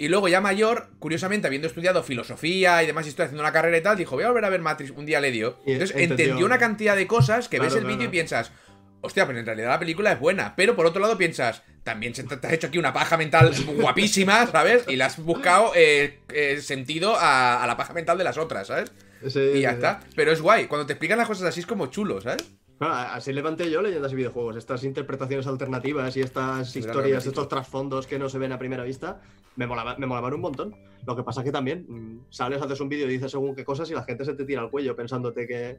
Y 0.00 0.06
luego 0.06 0.28
ya 0.28 0.40
mayor, 0.40 0.90
curiosamente, 1.00 1.48
habiendo 1.48 1.66
estudiado 1.66 2.04
filosofía 2.04 2.84
y 2.84 2.86
demás, 2.86 3.06
y 3.06 3.08
estoy 3.08 3.24
haciendo 3.24 3.42
una 3.42 3.50
carrera 3.50 3.78
y 3.78 3.80
tal, 3.80 3.96
dijo, 3.96 4.14
voy 4.14 4.22
a 4.22 4.28
volver 4.28 4.44
a 4.44 4.48
ver 4.50 4.60
Matrix, 4.60 4.92
un 4.92 5.04
día 5.06 5.20
le 5.20 5.32
dio. 5.32 5.58
Entonces 5.66 5.90
entendió. 5.96 6.26
entendió 6.26 6.46
una 6.46 6.58
cantidad 6.58 6.94
de 6.94 7.08
cosas 7.08 7.48
que 7.48 7.56
Claro, 7.56 7.64
ves 7.70 7.74
el 7.74 7.80
claro. 7.80 7.96
vídeo 7.96 8.08
y 8.08 8.12
piensas, 8.12 8.52
hostia, 9.00 9.26
pues 9.26 9.36
en 9.38 9.46
realidad 9.46 9.68
la 9.70 9.78
película 9.78 10.12
es 10.12 10.20
buena. 10.20 10.54
Pero 10.56 10.74
por 10.76 10.86
otro 10.86 11.00
lado 11.00 11.16
piensas, 11.18 11.62
también 11.84 12.14
se 12.14 12.24
te, 12.24 12.36
te 12.36 12.46
has 12.46 12.52
hecho 12.52 12.66
aquí 12.68 12.78
una 12.78 12.92
paja 12.92 13.16
mental 13.16 13.52
guapísima, 13.76 14.46
¿sabes? 14.46 14.84
Y 14.88 14.96
le 14.96 15.04
has 15.04 15.18
buscado 15.22 15.72
eh, 15.74 16.20
eh, 16.32 16.60
sentido 16.60 17.14
a, 17.16 17.62
a 17.62 17.66
la 17.66 17.76
paja 17.76 17.92
mental 17.92 18.18
de 18.18 18.24
las 18.24 18.38
otras, 18.38 18.66
¿sabes? 18.68 18.92
Sí, 19.26 19.40
Y 19.54 19.60
ya 19.62 19.70
sí, 19.70 19.74
sí. 19.76 19.82
está. 19.86 20.00
Pero 20.14 20.30
es 20.32 20.40
guay, 20.40 20.66
cuando 20.66 20.86
te 20.86 20.92
explican 20.92 21.18
las 21.18 21.26
cosas 21.28 21.48
así 21.48 21.60
es 21.60 21.66
como 21.66 21.86
chulo, 21.86 22.20
¿sabes? 22.20 22.44
Claro, 22.78 22.94
así 22.94 23.32
levanté 23.32 23.68
yo 23.72 23.82
leyendas 23.82 24.12
y 24.12 24.14
videojuegos. 24.14 24.54
Estas 24.54 24.84
interpretaciones 24.84 25.48
alternativas 25.48 26.16
y 26.16 26.20
estas 26.20 26.76
historias, 26.76 27.26
estos 27.26 27.48
trasfondos 27.48 28.06
que 28.06 28.20
no 28.20 28.28
se 28.28 28.38
ven 28.38 28.52
a 28.52 28.58
primera 28.60 28.84
vista, 28.84 29.20
me, 29.56 29.66
molaba- 29.66 29.96
me 29.98 30.06
molaban 30.06 30.32
un 30.34 30.40
montón. 30.40 30.76
Lo 31.04 31.16
que 31.16 31.24
pasa 31.24 31.42
que 31.42 31.50
también 31.50 31.86
mm, 31.88 32.26
sales, 32.30 32.62
haces 32.62 32.80
un 32.80 32.88
vídeo 32.88 33.06
y 33.08 33.10
dices 33.14 33.32
según 33.32 33.56
qué 33.56 33.64
cosas 33.64 33.90
y 33.90 33.94
la 33.94 34.04
gente 34.04 34.24
se 34.24 34.34
te 34.34 34.44
tira 34.44 34.60
al 34.60 34.70
cuello 34.70 34.94
pensándote 34.94 35.48
que, 35.48 35.78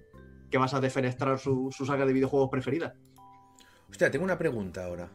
que 0.50 0.58
vas 0.58 0.74
a 0.74 0.80
defenestrar 0.82 1.38
su, 1.40 1.70
su 1.72 1.86
saga 1.86 2.06
de 2.06 2.14
videojuegos 2.14 2.50
preferida. 2.50 2.96
Hostia, 3.90 4.12
tengo 4.12 4.26
una 4.26 4.38
pregunta 4.38 4.86
ahora. 4.86 5.10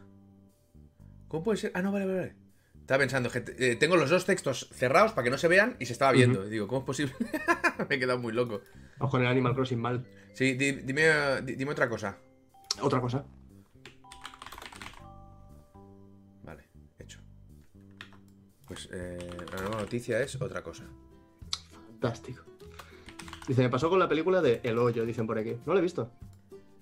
¿Cómo 1.27 1.43
puede 1.43 1.57
ser? 1.57 1.71
Ah, 1.73 1.81
no, 1.81 1.91
vale, 1.91 2.05
vale, 2.05 2.17
vale. 2.19 2.35
Estaba 2.81 2.99
pensando, 2.99 3.31
que 3.31 3.43
eh, 3.57 3.75
tengo 3.77 3.95
los 3.97 4.09
dos 4.11 4.25
textos 4.25 4.69
cerrados 4.71 5.13
para 5.13 5.23
que 5.23 5.31
no 5.31 5.37
se 5.39 5.47
vean 5.47 5.75
y 5.79 5.87
se 5.87 5.93
estaba 5.93 6.11
viendo. 6.11 6.45
Digo, 6.45 6.67
¿cómo 6.67 6.79
es 6.81 6.85
posible? 6.85 7.15
Me 7.89 7.95
he 7.95 7.99
quedado 7.99 8.19
muy 8.19 8.31
loco. 8.31 8.61
Vamos 8.99 9.11
con 9.11 9.21
el 9.21 9.27
Animal 9.27 9.55
Crossing 9.55 9.79
mal. 9.79 10.05
Sí, 10.33 10.53
di- 10.53 10.71
dime, 10.83 11.41
di- 11.43 11.55
dime 11.55 11.71
otra 11.71 11.89
cosa. 11.89 12.17
Otra 12.81 13.01
cosa. 13.01 13.25
Vale, 16.43 16.69
hecho. 16.99 17.19
Pues 18.67 18.87
eh, 18.91 19.17
la 19.51 19.61
nueva 19.61 19.81
noticia 19.81 20.19
es 20.21 20.39
otra 20.39 20.61
cosa. 20.61 20.83
Fantástico. 21.87 22.43
Dice, 23.47 23.61
me 23.61 23.69
pasó 23.69 23.89
con 23.89 23.99
la 23.99 24.07
película 24.09 24.41
de 24.41 24.59
El 24.63 24.77
Hoyo, 24.77 25.05
dicen 25.05 25.27
por 25.27 25.37
aquí. 25.37 25.55
No 25.65 25.73
lo 25.73 25.79
he 25.79 25.81
visto. 25.81 26.09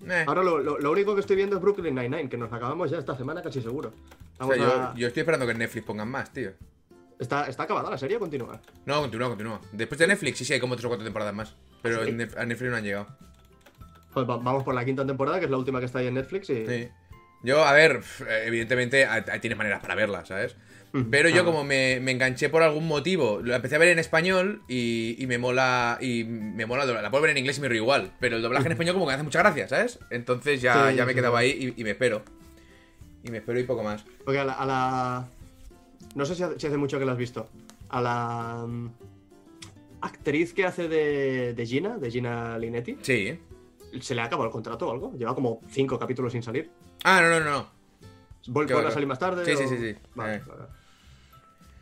Eh, 0.06 0.24
Ahora 0.26 0.42
lo, 0.42 0.58
lo- 0.58 0.78
lo 0.78 0.90
único 0.90 1.14
que 1.14 1.20
estoy 1.20 1.36
viendo 1.36 1.56
es 1.56 1.62
Brooklyn 1.62 1.94
Nine-Nine, 1.94 2.28
que 2.28 2.36
nos 2.36 2.52
acabamos 2.52 2.90
ya 2.90 2.98
esta 2.98 3.16
semana 3.16 3.42
casi 3.42 3.60
seguro. 3.62 3.88
o 3.90 4.46
Vamos 4.46 4.56
sea, 4.56 4.64
yo, 4.64 4.72
a- 4.72 4.94
yo 4.96 5.06
estoy 5.06 5.20
esperando 5.20 5.46
que 5.46 5.52
en 5.52 5.58
Netflix 5.58 5.86
pongan 5.86 6.08
más, 6.10 6.32
tío. 6.32 6.50
¿Está, 7.18 7.46
¿Está 7.48 7.62
acabada 7.62 7.90
la 7.90 7.96
serie 7.98 8.16
o 8.16 8.20
continúa? 8.20 8.60
No, 8.86 9.00
continúa, 9.00 9.28
continúa. 9.28 9.60
Después 9.72 9.98
de 9.98 10.06
Netflix, 10.08 10.38
sí, 10.38 10.44
sí, 10.44 10.52
hay 10.54 10.60
como 10.60 10.74
tres 10.74 10.84
o 10.86 10.88
cuatro 10.88 11.04
temporadas 11.04 11.32
más. 11.34 11.54
Pero 11.80 12.04
¿Sí? 12.04 12.10
a 12.10 12.44
Netflix 12.44 12.70
no 12.70 12.76
han 12.76 12.84
llegado. 12.84 13.06
Pues 14.12 14.28
va- 14.28 14.36
vamos 14.38 14.62
por 14.64 14.74
la 14.74 14.84
quinta 14.84 15.06
temporada, 15.06 15.38
que 15.38 15.44
es 15.46 15.50
la 15.50 15.56
última 15.56 15.78
que 15.80 15.86
está 15.86 16.00
ahí 16.00 16.06
en 16.08 16.14
Netflix. 16.14 16.50
Y... 16.50 16.66
Sí. 16.66 16.88
Yo, 17.42 17.62
a 17.64 17.72
ver, 17.72 18.00
evidentemente 18.46 19.06
tienes 19.40 19.56
maneras 19.58 19.80
para 19.80 19.94
verla, 19.94 20.24
¿sabes? 20.24 20.56
Pero 21.10 21.28
yo 21.28 21.34
claro. 21.36 21.46
como 21.46 21.64
me, 21.64 21.98
me 22.00 22.12
enganché 22.12 22.48
por 22.48 22.62
algún 22.62 22.86
motivo, 22.86 23.40
lo 23.42 23.52
empecé 23.54 23.74
a 23.74 23.78
ver 23.78 23.88
en 23.88 23.98
español 23.98 24.62
y, 24.68 25.16
y 25.18 25.26
me 25.26 25.38
mola 25.38 25.98
y 26.00 26.22
me 26.22 26.66
mola, 26.66 26.84
la 26.86 27.10
puedo 27.10 27.22
ver 27.22 27.32
en 27.32 27.38
inglés 27.38 27.58
y 27.58 27.60
me 27.62 27.68
río 27.68 27.82
igual, 27.82 28.12
pero 28.20 28.36
el 28.36 28.42
doblaje 28.42 28.66
en 28.66 28.72
español 28.72 28.94
como 28.94 29.06
que 29.06 29.10
me 29.10 29.14
hace 29.14 29.24
mucha 29.24 29.40
gracia, 29.40 29.66
¿sabes? 29.66 29.98
Entonces 30.10 30.62
ya, 30.62 30.90
Sí, 30.90 30.96
ya 30.96 31.04
me 31.04 31.12
quedaba 31.14 31.40
ahí 31.40 31.74
y, 31.76 31.80
y 31.80 31.84
me 31.84 31.90
espero. 31.90 32.22
Y 33.24 33.30
me 33.32 33.38
espero 33.38 33.58
y 33.58 33.64
poco 33.64 33.82
más. 33.82 34.04
Porque 34.24 34.38
a 34.38 34.44
la, 34.44 34.52
a 34.52 34.66
la- 34.66 35.28
No 36.14 36.24
sé 36.26 36.36
si 36.36 36.44
hace, 36.44 36.60
si 36.60 36.66
hace 36.68 36.76
mucho 36.76 36.98
que 37.00 37.04
la 37.06 37.12
has 37.12 37.18
visto. 37.18 37.48
A 37.88 38.00
la 38.00 38.64
mm, 38.64 38.88
actriz 40.02 40.52
que 40.54 40.64
hace 40.64 40.88
de, 40.88 41.54
de 41.54 41.66
Gina, 41.66 41.98
de 41.98 42.10
Gina 42.10 42.56
Linetti, 42.58 42.98
Sí. 43.02 43.38
¿se 44.00 44.14
le 44.14 44.20
ha 44.20 44.24
acabado 44.24 44.46
el 44.46 44.52
contrato 44.52 44.88
o 44.88 44.92
algo? 44.92 45.12
Lleva 45.16 45.34
como 45.34 45.60
cinco 45.70 45.98
capítulos 45.98 46.32
sin 46.32 46.42
salir. 46.42 46.70
Ah, 47.02 47.20
no, 47.20 47.40
no, 47.40 47.50
no. 47.50 47.70
¿Vuelve 48.46 48.74
a 48.74 48.90
salir 48.90 49.08
más 49.08 49.18
tarde? 49.18 49.44
Sí, 49.44 49.56
sí, 49.56 49.68
sí, 49.68 49.76
sí. 49.78 49.96
Vale, 50.14 50.36
Eh. 50.36 50.42
vale. 50.46 50.62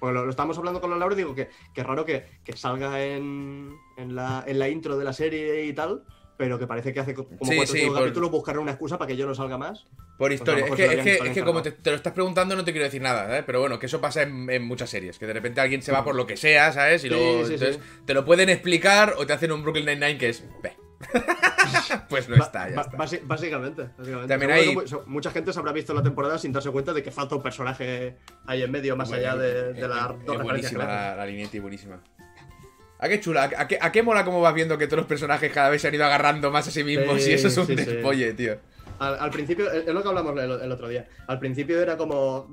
Pues 0.02 0.12
lo, 0.12 0.24
lo 0.24 0.30
estábamos 0.30 0.58
hablando 0.58 0.80
con 0.80 0.90
la 0.90 0.96
Laura 0.96 1.14
y 1.14 1.18
digo 1.18 1.32
que, 1.32 1.48
que 1.72 1.84
raro 1.84 2.04
que, 2.04 2.24
que 2.42 2.56
salga 2.56 3.00
en, 3.04 3.72
en, 3.96 4.16
la, 4.16 4.42
en 4.48 4.58
la 4.58 4.68
intro 4.68 4.98
de 4.98 5.04
la 5.04 5.12
serie 5.12 5.64
y 5.64 5.72
tal, 5.72 6.02
pero 6.36 6.58
que 6.58 6.66
parece 6.66 6.92
que 6.92 6.98
hace 6.98 7.14
co- 7.14 7.28
como 7.28 7.38
Sí, 7.52 7.54
cuatro 7.54 7.72
sí, 7.76 7.86
por- 7.86 7.94
capítulos 8.00 8.30
buscaron 8.32 8.62
una 8.64 8.72
excusa 8.72 8.98
para 8.98 9.06
que 9.06 9.16
yo 9.16 9.28
no 9.28 9.34
salga 9.36 9.58
más. 9.58 9.86
Por 10.18 10.32
historia. 10.32 10.66
Pues 10.66 10.80
a 10.80 10.84
es 10.86 11.04
que, 11.04 11.12
es 11.12 11.20
que, 11.22 11.40
es 11.40 11.44
como 11.44 11.62
te, 11.62 11.70
te 11.70 11.90
lo 11.90 11.94
estás 11.96 12.12
preguntando 12.14 12.56
no 12.56 12.64
te 12.64 12.72
quiero 12.72 12.84
decir 12.84 13.00
nada, 13.00 13.38
¿eh? 13.38 13.44
Pero 13.46 13.60
bueno, 13.60 13.78
que 13.78 13.86
eso 13.86 14.00
pasa 14.00 14.22
en, 14.22 14.50
en 14.50 14.64
muchas 14.64 14.90
series. 14.90 15.20
Que 15.20 15.26
de 15.26 15.34
repente 15.34 15.60
alguien 15.60 15.82
se 15.82 15.92
va 15.92 16.02
por 16.02 16.16
lo 16.16 16.26
que 16.26 16.36
sea, 16.36 16.72
¿sabes? 16.72 17.04
Y 17.04 17.08
Sí, 17.08 17.14
luego 17.14 17.44
sí, 17.46 17.54
entonces, 17.54 17.80
te 18.04 18.12
lo 18.12 18.24
pueden 18.24 18.48
explicar 18.48 19.14
o 19.18 19.24
te 19.24 19.34
hacen 19.34 19.52
un 19.52 19.62
Brooklyn 19.62 19.86
Nine-Nine 19.86 20.18
que 20.18 20.30
es... 20.30 20.42
pues 22.08 22.28
no 22.28 22.36
está, 22.36 22.68
ya 22.70 22.80
está. 22.80 22.96
básicamente. 22.96 23.88
básicamente. 23.96 24.28
También 24.28 24.50
hay- 24.50 24.76
mucha 25.06 25.30
gente 25.30 25.52
se 25.52 25.58
habrá 25.58 25.72
visto 25.72 25.92
la 25.94 26.02
temporada 26.02 26.38
sin 26.38 26.52
darse 26.52 26.70
cuenta 26.70 26.92
de 26.92 27.02
que 27.02 27.10
falta 27.10 27.34
un 27.36 27.42
personaje 27.42 28.16
ahí 28.46 28.62
en 28.62 28.70
medio, 28.70 28.96
más 28.96 29.10
allá 29.12 29.36
de, 29.36 29.72
de 29.72 29.88
referencias 29.88 30.26
que 30.26 30.42
buenísima 30.42 30.84
la, 30.84 31.16
la 31.16 31.26
Linetti, 31.26 31.58
buenísima. 31.58 32.00
¿A 32.98 33.08
qué 33.08 33.18
chula? 33.20 33.50
¿A 33.56 33.66
qué, 33.66 33.78
a 33.80 33.90
qué 33.90 34.02
mola 34.02 34.24
cómo 34.24 34.40
vas 34.40 34.54
viendo 34.54 34.78
que 34.78 34.86
todos 34.86 34.98
los 34.98 35.06
personajes 35.06 35.52
cada 35.52 35.70
vez 35.70 35.82
se 35.82 35.88
han 35.88 35.94
ido 35.94 36.04
agarrando 36.04 36.50
más 36.52 36.68
a 36.68 36.70
sí 36.70 36.84
mismos? 36.84 37.20
Sí, 37.22 37.30
y 37.30 37.34
eso 37.34 37.48
es 37.48 37.56
un 37.56 37.66
sí, 37.66 37.74
tío. 38.36 38.58
Al, 39.00 39.18
al 39.18 39.30
principio, 39.30 39.68
es 39.72 39.88
es 39.88 39.92
lo 39.92 40.02
que 40.02 40.08
hablamos 40.08 40.38
el, 40.38 40.50
el 40.62 40.70
otro 40.72 40.86
día. 40.88 41.08
Al 41.26 41.40
principio 41.40 41.80
era 41.82 41.96
como. 41.96 42.48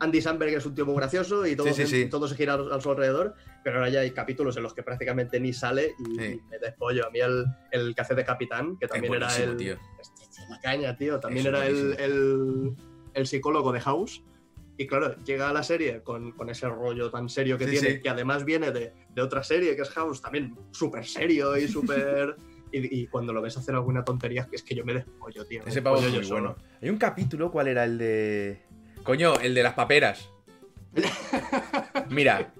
Andy 0.00 0.20
Samberg 0.22 0.54
es 0.54 0.66
un 0.66 0.74
tío 0.74 0.86
muy 0.86 0.96
gracioso 0.96 1.46
y 1.46 1.54
todo, 1.54 1.68
Sí, 1.68 1.74
sí, 1.74 1.86
sí. 1.86 2.08
todo 2.08 2.26
se 2.26 2.34
gira 2.34 2.54
a, 2.54 2.76
a 2.76 2.80
su 2.80 2.90
alrededor, 2.90 3.34
pero 3.62 3.76
ahora 3.76 3.90
ya 3.90 4.00
hay 4.00 4.10
capítulos 4.12 4.56
en 4.56 4.62
los 4.62 4.72
que 4.74 4.82
prácticamente 4.82 5.38
ni 5.38 5.52
sale 5.52 5.92
y, 5.98 6.08
me 6.50 6.58
despollo. 6.60 7.06
A 7.06 7.10
mí 7.10 7.20
el, 7.20 7.44
el 7.70 7.94
que 7.94 8.00
hace 8.00 8.14
de 8.14 8.24
capitán, 8.24 8.76
que 8.78 8.88
también 8.88 9.14
era 9.14 9.34
el. 9.36 9.56
tío. 9.56 9.76
La 10.48 10.58
caña, 10.60 10.96
tío. 10.96 11.20
También 11.20 11.46
Es 11.46 11.52
era 11.52 11.66
el, 11.66 11.96
el, 12.00 12.76
el 13.14 13.26
psicólogo 13.26 13.72
de 13.72 13.80
House. 13.80 14.22
Y 14.78 14.86
claro, 14.86 15.14
llega 15.24 15.50
a 15.50 15.52
la 15.52 15.62
serie 15.62 16.02
con, 16.02 16.32
con 16.32 16.48
ese 16.48 16.66
rollo 16.66 17.10
tan 17.10 17.28
serio 17.28 17.58
que 17.58 17.66
tiene, 17.66 18.00
que 18.00 18.08
además 18.08 18.46
viene 18.46 18.70
de, 18.72 18.94
de 19.14 19.22
otra 19.22 19.42
serie 19.42 19.76
que 19.76 19.82
es 19.82 19.90
House, 19.90 20.22
también 20.22 20.56
súper 20.70 21.04
serio 21.04 21.54
y 21.58 21.68
súper. 21.68 22.34
y, 22.72 23.02
y 23.02 23.06
cuando 23.08 23.34
lo 23.34 23.42
ves 23.42 23.58
hacer 23.58 23.74
alguna 23.74 24.02
tontería, 24.02 24.48
es 24.50 24.62
que 24.62 24.74
yo 24.74 24.82
me 24.86 24.94
despollo, 24.94 25.44
tío. 25.44 25.62
Ese 25.66 25.82
pavo 25.82 25.96
es 25.96 26.02
muy 26.04 26.10
bueno. 26.12 26.26
solo. 26.26 26.56
Hay 26.80 26.88
un 26.88 26.96
capítulo, 26.96 27.50
¿cuál 27.50 27.68
era 27.68 27.84
el 27.84 27.98
de...? 27.98 28.62
Coño, 29.02 29.34
el 29.40 29.54
de 29.54 29.62
las 29.62 29.74
paperas. 29.74 30.28
Mira, 32.08 32.52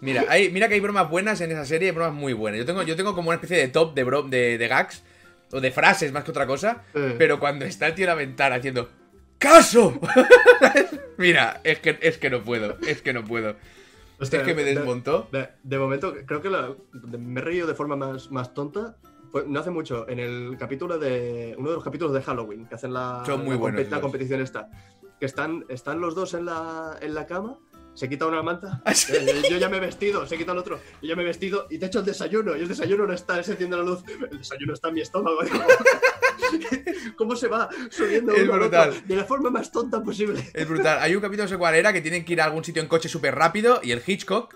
Mira, 0.00 0.24
hay, 0.28 0.50
mira 0.50 0.68
que 0.68 0.74
hay 0.74 0.80
bromas 0.80 1.08
buenas 1.08 1.40
en 1.40 1.50
esa 1.52 1.64
serie, 1.64 1.88
hay 1.88 1.94
bromas 1.94 2.12
muy 2.14 2.34
buenas. 2.34 2.58
Yo 2.58 2.66
tengo, 2.66 2.82
yo 2.82 2.96
tengo 2.96 3.14
como 3.14 3.30
una 3.30 3.36
especie 3.36 3.56
de 3.56 3.68
top 3.68 3.94
de, 3.94 4.04
bro, 4.04 4.22
de, 4.22 4.58
de 4.58 4.68
gags, 4.68 5.02
o 5.52 5.60
de 5.60 5.70
frases 5.70 6.12
más 6.12 6.22
que 6.22 6.30
otra 6.32 6.46
cosa, 6.46 6.82
Eh. 6.94 7.14
pero 7.16 7.40
cuando 7.40 7.64
está 7.64 7.86
el 7.86 7.94
tío 7.94 8.04
en 8.04 8.08
la 8.10 8.14
ventana 8.14 8.56
haciendo 8.56 8.90
¡Caso! 9.38 9.98
mira, 11.18 11.60
es 11.64 11.78
que, 11.80 11.98
es 12.02 12.18
que 12.18 12.28
no 12.30 12.42
puedo, 12.42 12.76
es 12.86 13.00
que 13.02 13.12
no 13.14 13.24
puedo. 13.24 13.56
Es 14.20 14.30
que 14.30 14.54
me 14.54 14.64
de- 14.64 14.74
desmontó. 14.74 15.28
De, 15.32 15.48
de 15.62 15.78
momento, 15.78 16.14
creo 16.26 16.40
que 16.42 16.50
la- 16.50 16.74
de- 16.92 17.18
me 17.18 17.40
he 17.40 17.44
reído 17.44 17.66
de 17.66 17.74
forma 17.74 17.96
más, 17.96 18.30
más 18.30 18.52
tonta. 18.54 18.96
No 19.46 19.60
hace 19.60 19.70
mucho, 19.70 20.08
en 20.08 20.18
el 20.18 20.56
capítulo 20.58 20.98
de. 20.98 21.54
Uno 21.58 21.68
de 21.70 21.74
los 21.74 21.84
capítulos 21.84 22.14
de 22.14 22.22
Halloween, 22.22 22.66
que 22.66 22.74
hacen 22.76 22.94
la, 22.94 23.22
Son 23.26 23.40
muy 23.44 23.50
la, 23.54 23.56
buenos 23.56 23.86
competición 24.00 24.40
esta. 24.40 24.70
Que 25.20 25.26
están, 25.26 25.64
están 25.68 26.00
los 26.00 26.14
dos 26.14 26.34
en 26.34 26.44
la, 26.46 26.96
en 27.00 27.14
la 27.14 27.26
cama, 27.26 27.58
se 27.94 28.08
quita 28.08 28.26
una 28.26 28.42
manta. 28.42 28.82
Ah, 28.84 28.94
sí. 28.94 29.14
eh, 29.16 29.42
Yo 29.50 29.56
ya 29.56 29.68
me 29.68 29.78
he 29.78 29.80
vestido, 29.80 30.26
se 30.26 30.36
quita 30.36 30.52
el 30.52 30.58
otro. 30.58 30.78
Yo 31.02 31.08
ya 31.08 31.16
me 31.16 31.22
he 31.22 31.26
vestido 31.26 31.66
y 31.70 31.78
te 31.78 31.86
echo 31.86 32.00
el 32.00 32.04
desayuno. 32.04 32.56
Y 32.56 32.60
el 32.60 32.68
desayuno 32.68 33.06
no 33.06 33.12
está, 33.14 33.42
se 33.42 33.52
enciende 33.52 33.76
la 33.76 33.82
luz. 33.82 34.02
El 34.30 34.38
desayuno 34.38 34.74
está 34.74 34.88
en 34.88 34.94
mi 34.94 35.00
estómago. 35.00 35.38
¿Cómo 37.16 37.34
se 37.36 37.48
va 37.48 37.68
subiendo 37.90 38.32
Es 38.34 38.42
otro? 38.42 38.54
brutal. 38.60 39.06
De 39.06 39.16
la 39.16 39.24
forma 39.24 39.50
más 39.50 39.72
tonta 39.72 40.02
posible. 40.02 40.48
Es 40.52 40.68
brutal. 40.68 40.98
Hay 41.00 41.14
un 41.14 41.20
capítulo, 41.22 41.44
no 41.44 41.48
sé 41.48 41.56
cuál 41.58 41.74
era, 41.74 41.92
que 41.92 42.00
tienen 42.00 42.24
que 42.24 42.34
ir 42.34 42.40
a 42.40 42.44
algún 42.44 42.64
sitio 42.64 42.82
en 42.82 42.88
coche 42.88 43.08
súper 43.08 43.34
rápido 43.34 43.80
y 43.82 43.92
el 43.92 44.02
Hitchcock, 44.06 44.54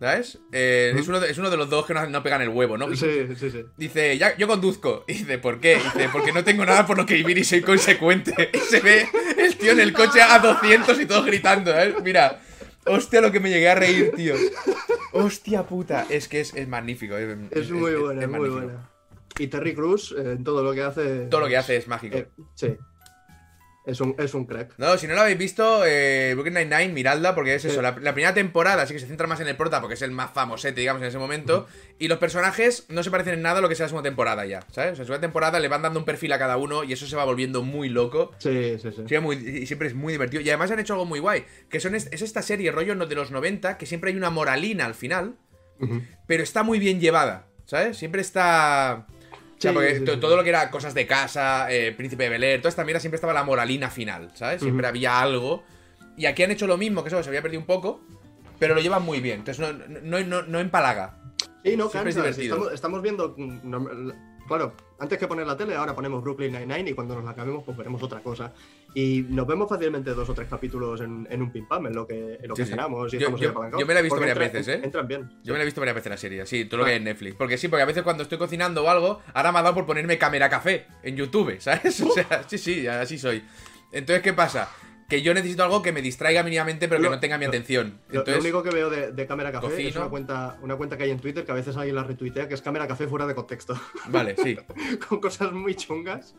¿sabes? 0.00 0.38
Eh, 0.52 0.94
es, 0.96 1.08
uno 1.08 1.20
de, 1.20 1.30
es 1.30 1.38
uno 1.38 1.50
de 1.50 1.56
los 1.56 1.68
dos 1.70 1.86
que 1.86 1.94
no, 1.94 2.06
no 2.06 2.22
pegan 2.22 2.42
el 2.42 2.48
huevo, 2.48 2.76
¿no? 2.76 2.94
Sí, 2.94 3.26
sí, 3.36 3.50
sí. 3.50 3.64
Dice, 3.76 4.16
ya, 4.18 4.36
yo 4.36 4.46
conduzco. 4.48 5.04
Y 5.08 5.14
dice, 5.14 5.38
¿por 5.38 5.60
qué? 5.60 5.76
Dice, 5.76 6.08
porque 6.12 6.32
no 6.32 6.44
tengo 6.44 6.64
nada 6.64 6.86
por 6.86 6.96
lo 6.96 7.06
que 7.06 7.14
vivir 7.14 7.38
y 7.38 7.44
soy 7.44 7.60
consecuente. 7.62 8.50
Y 8.54 8.58
se 8.58 8.80
ve 8.80 9.08
el 9.38 9.56
tío 9.56 9.72
en 9.72 9.80
el 9.80 9.92
coche 9.92 10.20
a 10.22 10.38
200 10.38 11.00
y 11.00 11.06
todos 11.06 11.24
gritando, 11.26 11.72
¿eh? 11.78 11.94
Mira, 12.02 12.40
hostia, 12.86 13.20
lo 13.20 13.30
que 13.32 13.40
me 13.40 13.50
llegué 13.50 13.68
a 13.68 13.74
reír, 13.74 14.12
tío. 14.16 14.34
Hostia 15.12 15.64
puta. 15.64 16.06
Es 16.08 16.28
que 16.28 16.40
es, 16.40 16.54
es 16.54 16.68
magnífico. 16.68 17.16
Es, 17.16 17.36
Es 17.50 17.70
muy 17.70 17.94
buena, 17.94 18.22
es 18.22 18.28
muy 18.28 18.48
buena. 18.48 18.88
Y 19.38 19.46
Terry 19.46 19.74
Cruz, 19.74 20.14
eh, 20.16 20.32
en 20.32 20.44
todo 20.44 20.62
lo 20.62 20.72
que 20.74 20.82
hace. 20.82 21.26
Todo 21.26 21.40
lo 21.42 21.48
que 21.48 21.56
hace 21.56 21.76
es 21.76 21.88
mágico. 21.88 22.16
eh, 22.18 22.28
sí. 22.54 22.76
Es 23.84 24.00
un, 24.00 24.14
es 24.16 24.32
un 24.34 24.44
crack. 24.46 24.74
No, 24.78 24.96
si 24.96 25.08
no 25.08 25.14
lo 25.14 25.22
habéis 25.22 25.38
visto, 25.38 25.82
eh, 25.84 26.34
Brooklyn 26.34 26.54
Nine-Nine, 26.54 26.92
miradla, 26.92 27.34
porque 27.34 27.56
es 27.56 27.64
eso. 27.64 27.82
La, 27.82 27.90
la 28.00 28.12
primera 28.14 28.32
temporada 28.32 28.86
sí 28.86 28.94
que 28.94 29.00
se 29.00 29.08
centra 29.08 29.26
más 29.26 29.40
en 29.40 29.48
el 29.48 29.56
prota, 29.56 29.80
porque 29.80 29.94
es 29.94 30.02
el 30.02 30.12
más 30.12 30.30
famosete, 30.32 30.78
digamos, 30.80 31.02
en 31.02 31.08
ese 31.08 31.18
momento. 31.18 31.66
Y 31.98 32.06
los 32.06 32.18
personajes 32.18 32.86
no 32.88 33.02
se 33.02 33.10
parecen 33.10 33.34
en 33.34 33.42
nada 33.42 33.58
a 33.58 33.60
lo 33.60 33.68
que 33.68 33.74
sea 33.74 33.84
la 33.86 33.88
segunda 33.88 34.08
temporada 34.08 34.46
ya, 34.46 34.60
¿sabes? 34.70 34.72
O 34.72 34.74
sea, 34.74 34.86
en 34.86 34.90
la 34.90 34.94
segunda 35.04 35.20
temporada 35.20 35.58
le 35.58 35.66
van 35.66 35.82
dando 35.82 35.98
un 35.98 36.04
perfil 36.04 36.32
a 36.32 36.38
cada 36.38 36.58
uno 36.58 36.84
y 36.84 36.92
eso 36.92 37.06
se 37.08 37.16
va 37.16 37.24
volviendo 37.24 37.62
muy 37.64 37.88
loco. 37.88 38.30
Sí, 38.38 38.76
sí, 38.80 38.88
sí. 39.08 39.18
Muy- 39.18 39.36
y 39.36 39.66
siempre 39.66 39.88
es 39.88 39.94
muy 39.94 40.12
divertido. 40.12 40.42
Y 40.42 40.48
además 40.50 40.70
han 40.70 40.78
hecho 40.78 40.92
algo 40.92 41.04
muy 41.04 41.18
guay, 41.18 41.44
que 41.68 41.80
son 41.80 41.96
es, 41.96 42.08
es 42.12 42.22
esta 42.22 42.42
serie 42.42 42.70
rollo 42.70 42.94
de 42.94 43.14
los 43.16 43.32
90, 43.32 43.78
que 43.78 43.86
siempre 43.86 44.10
hay 44.12 44.16
una 44.16 44.30
moralina 44.30 44.86
al 44.86 44.94
final, 44.94 45.34
pero 46.28 46.44
está 46.44 46.62
muy 46.62 46.78
bien 46.78 47.00
llevada, 47.00 47.46
¿sabes? 47.66 47.96
Siempre 47.96 48.20
está... 48.20 49.08
O 49.62 49.64
sea, 49.64 49.70
Sí, 49.70 49.74
porque 49.76 49.98
sí, 49.98 50.04
to- 50.04 50.14
sí. 50.14 50.20
todo 50.20 50.36
lo 50.36 50.42
que 50.42 50.48
era 50.48 50.70
cosas 50.70 50.92
de 50.92 51.06
casa, 51.06 51.70
eh, 51.72 51.92
Príncipe 51.92 52.24
de 52.24 52.30
Bel 52.30 52.42
Air, 52.42 52.60
toda 52.60 52.70
esta 52.70 52.84
mierda 52.84 52.98
siempre 53.00 53.16
estaba 53.16 53.32
la 53.32 53.44
moralina 53.44 53.90
final, 53.90 54.30
¿sabes? 54.34 54.60
Siempre 54.60 54.86
había 54.88 55.20
algo. 55.20 55.62
Y 56.16 56.26
aquí 56.26 56.42
han 56.42 56.50
hecho 56.50 56.66
lo 56.66 56.76
mismo, 56.76 57.02
que 57.04 57.08
eso 57.08 57.22
se 57.22 57.28
había 57.30 57.42
perdido 57.42 57.60
un 57.60 57.66
poco, 57.66 58.00
pero 58.58 58.74
lo 58.74 58.80
llevan 58.80 59.02
muy 59.04 59.20
bien. 59.20 59.38
Entonces 59.38 59.60
no, 59.60 59.72
no, 60.02 60.20
no, 60.20 60.42
no 60.42 60.58
empalaga. 60.58 61.16
Sí, 61.64 61.76
no 61.76 61.88
Siempre 61.88 62.10
es. 62.10 62.38
Estamos, 62.38 62.72
estamos 62.72 63.02
viendo. 63.02 63.34
mm, 63.38 64.10
claro, 64.48 64.74
antes 65.02 65.18
que 65.18 65.26
poner 65.26 65.46
la 65.46 65.56
tele, 65.56 65.74
ahora 65.74 65.94
ponemos 65.94 66.22
Brooklyn 66.22 66.52
Nine-Nine 66.52 66.90
y 66.90 66.94
cuando 66.94 67.14
nos 67.16 67.24
la 67.24 67.32
acabemos, 67.32 67.64
pues 67.64 67.76
veremos 67.76 68.02
otra 68.02 68.20
cosa. 68.20 68.52
Y 68.94 69.26
nos 69.28 69.46
vemos 69.46 69.68
fácilmente 69.68 70.14
dos 70.14 70.28
o 70.28 70.34
tres 70.34 70.48
capítulos 70.48 71.00
en, 71.00 71.26
en 71.28 71.42
un 71.42 71.50
pim 71.50 71.66
pam, 71.66 71.86
en 71.88 71.94
lo 71.94 72.06
que, 72.06 72.38
en 72.40 72.48
lo 72.48 72.54
Sí, 72.54 72.62
que 72.62 72.66
sí. 72.66 72.70
cenamos 72.70 73.08
y 73.12 73.18
Yo- 73.18 73.18
estamos 73.20 73.40
yo- 73.40 73.48
ahí 73.48 73.50
apalancados. 73.50 73.80
yo 73.80 73.86
me 73.86 73.94
la 73.94 74.00
he 74.00 74.02
visto 74.04 74.20
varias 74.20 74.36
entra- 74.38 74.52
veces, 74.52 74.68
¿eh? 74.68 74.80
Entran 74.84 75.08
bien. 75.08 75.30
Yo 75.42 75.52
me 75.52 75.58
la 75.58 75.62
he 75.62 75.66
visto 75.66 75.80
varias 75.80 75.96
veces 75.96 76.10
la 76.10 76.16
serie, 76.16 76.46
sí, 76.46 76.64
todo 76.66 76.78
lo 76.78 76.84
Ah. 76.84 76.86
que 76.86 76.92
hay 76.92 76.96
en 76.98 77.04
Netflix. 77.04 77.34
Porque 77.36 77.58
sí, 77.58 77.68
porque 77.68 77.82
a 77.82 77.86
veces 77.86 78.02
cuando 78.04 78.22
estoy 78.22 78.38
cocinando 78.38 78.84
o 78.84 78.88
algo, 78.88 79.20
ahora 79.34 79.50
me 79.52 79.58
ha 79.58 79.62
dado 79.62 79.74
por 79.74 79.86
ponerme 79.86 80.18
cámara 80.18 80.48
café 80.48 80.86
en 81.02 81.16
YouTube, 81.16 81.56
¿sabes? 81.60 82.00
O 82.08 82.10
sea, 82.12 82.44
sí, 82.46 82.58
sí, 82.58 82.86
así 82.86 83.18
soy. 83.18 83.42
Entonces, 83.90 84.22
¿qué 84.22 84.32
pasa? 84.32 84.68
Que 85.12 85.20
yo 85.22 85.34
necesito 85.34 85.62
algo 85.62 85.82
que 85.82 85.92
me 85.92 86.00
distraiga 86.00 86.42
mínimamente, 86.42 86.88
pero 86.88 87.02
que 87.02 87.10
no 87.10 87.20
tenga 87.20 87.36
mi 87.36 87.44
atención. 87.44 87.98
Lo, 88.08 88.14
lo 88.14 88.20
Entonces, 88.20 88.42
único 88.42 88.62
que 88.62 88.70
veo 88.70 88.88
de, 88.88 89.12
de 89.12 89.26
Cámara 89.26 89.52
Café 89.52 89.66
es 89.66 89.72
cocino. 89.74 90.00
una 90.00 90.08
cuenta, 90.08 90.56
una 90.62 90.76
cuenta 90.76 90.96
que 90.96 91.02
hay 91.04 91.10
en 91.10 91.20
Twitter 91.20 91.44
que 91.44 91.52
a 91.52 91.54
veces 91.54 91.76
alguien 91.76 91.96
la 91.96 92.02
retuitea, 92.04 92.48
que 92.48 92.54
es 92.54 92.62
Cámara 92.62 92.88
Café 92.88 93.06
fuera 93.06 93.26
de 93.26 93.34
contexto, 93.34 93.78
vale, 94.06 94.34
sí. 94.42 94.56
con 95.08 95.20
cosas 95.20 95.52
muy 95.52 95.74
chungas. 95.74 96.34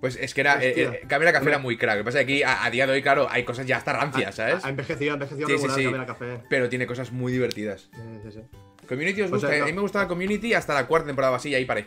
Pues 0.00 0.16
es 0.16 0.32
que 0.32 0.40
era. 0.40 0.64
Eh, 0.64 0.74
eh, 0.82 1.00
Cámara 1.06 1.30
Café 1.32 1.48
era 1.50 1.58
muy 1.58 1.76
crack. 1.76 1.96
Lo 1.98 2.00
que 2.00 2.04
pasa 2.06 2.20
es 2.20 2.26
que 2.26 2.32
aquí, 2.32 2.42
a, 2.42 2.64
a 2.64 2.70
día 2.70 2.86
de 2.86 2.94
hoy, 2.94 3.02
claro, 3.02 3.28
hay 3.30 3.44
cosas 3.44 3.66
ya 3.66 3.76
hasta 3.76 3.92
rancias, 3.92 4.34
¿sabes? 4.34 4.64
Ha 4.64 4.70
envejecido, 4.70 5.10
ha 5.10 5.14
envejecido 5.14 5.46
Sí, 5.48 5.52
regular 5.54 5.76
sí. 5.76 5.84
Cámara 5.84 6.06
Café. 6.06 6.40
Pero 6.48 6.68
tiene 6.70 6.86
cosas 6.86 7.12
muy 7.12 7.32
divertidas. 7.32 7.90
Sí, 7.92 8.00
sí, 8.24 8.32
sí. 8.32 8.40
Community 8.88 9.20
os 9.22 9.28
O 9.30 9.34
gusta. 9.34 9.48
sea, 9.48 9.58
no- 9.58 9.64
A 9.64 9.66
mí 9.66 9.72
me 9.74 9.80
gustaba 9.82 10.08
Community 10.08 10.54
hasta 10.54 10.72
la 10.72 10.86
cuarta 10.86 11.06
temporada 11.06 11.36
así, 11.36 11.50
y 11.50 11.54
ahí 11.54 11.66
paré. 11.66 11.86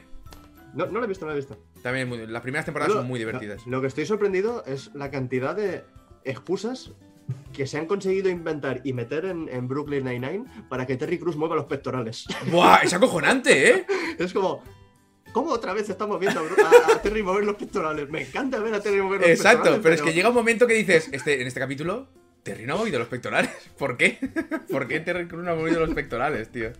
No, 0.75 0.85
no 0.85 0.99
lo 0.99 1.05
he 1.05 1.07
visto, 1.07 1.25
no 1.25 1.31
lo 1.31 1.37
he 1.37 1.39
visto. 1.39 1.57
También 1.81 2.07
muy- 2.07 2.27
las 2.27 2.41
primeras 2.43 2.65
temporadas 2.65 2.93
son 2.93 3.07
muy 3.07 3.17
divertidas. 3.17 3.65
Lo, 3.65 3.71
lo 3.77 3.81
que 3.81 3.87
estoy 3.87 4.05
sorprendido 4.05 4.63
es 4.67 4.93
la 4.93 5.09
cantidad 5.09 5.55
de 5.55 5.83
excusas 6.23 6.91
que 7.53 7.67
se 7.67 7.77
han 7.77 7.85
conseguido 7.85 8.29
inventar 8.29 8.81
y 8.83 8.93
meter 8.93 9.25
en, 9.25 9.47
en 9.49 9.67
Brooklyn 9.67 10.03
Nine-Nine 10.05 10.45
para 10.69 10.85
que 10.87 10.97
Terry 10.97 11.19
Cruz 11.19 11.35
mueva 11.35 11.55
los 11.55 11.65
pectorales. 11.65 12.25
¡Buah! 12.51 12.79
Es 12.83 12.93
acojonante, 12.93 13.69
¿eh? 13.71 13.85
es 14.17 14.33
como, 14.33 14.63
¿cómo 15.31 15.51
otra 15.51 15.73
vez 15.73 15.89
estamos 15.89 16.19
viendo 16.19 16.39
a, 16.39 16.93
a- 16.93 17.01
Terry 17.01 17.21
mover 17.21 17.45
los 17.45 17.55
pectorales? 17.55 18.09
Me 18.09 18.21
encanta 18.23 18.59
ver 18.59 18.73
a 18.73 18.81
Terry 18.81 19.01
mover 19.01 19.21
los 19.21 19.29
Exacto, 19.29 19.57
pectorales. 19.57 19.81
pero 19.83 19.95
es 19.95 20.01
que 20.01 20.13
llega 20.13 20.29
un 20.29 20.35
momento 20.35 20.65
que 20.65 20.73
dices, 20.73 21.09
este, 21.11 21.39
en 21.41 21.47
este 21.47 21.59
capítulo, 21.59 22.07
Terry 22.41 22.65
no 22.65 22.73
ha 22.73 22.77
movido 22.77 22.97
los 22.97 23.07
pectorales. 23.09 23.51
¿Por 23.77 23.95
qué? 23.97 24.17
¿Por 24.71 24.87
qué 24.87 24.99
Terry 25.01 25.27
Cruz 25.27 25.43
no 25.43 25.51
ha 25.51 25.55
movido 25.55 25.79
los 25.85 25.93
pectorales, 25.93 26.49
tío? 26.49 26.71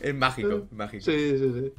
Es 0.00 0.14
mágico, 0.14 0.66
mágico. 0.70 1.04
Sí, 1.04 1.36
sí, 1.38 1.52
sí. 1.52 1.72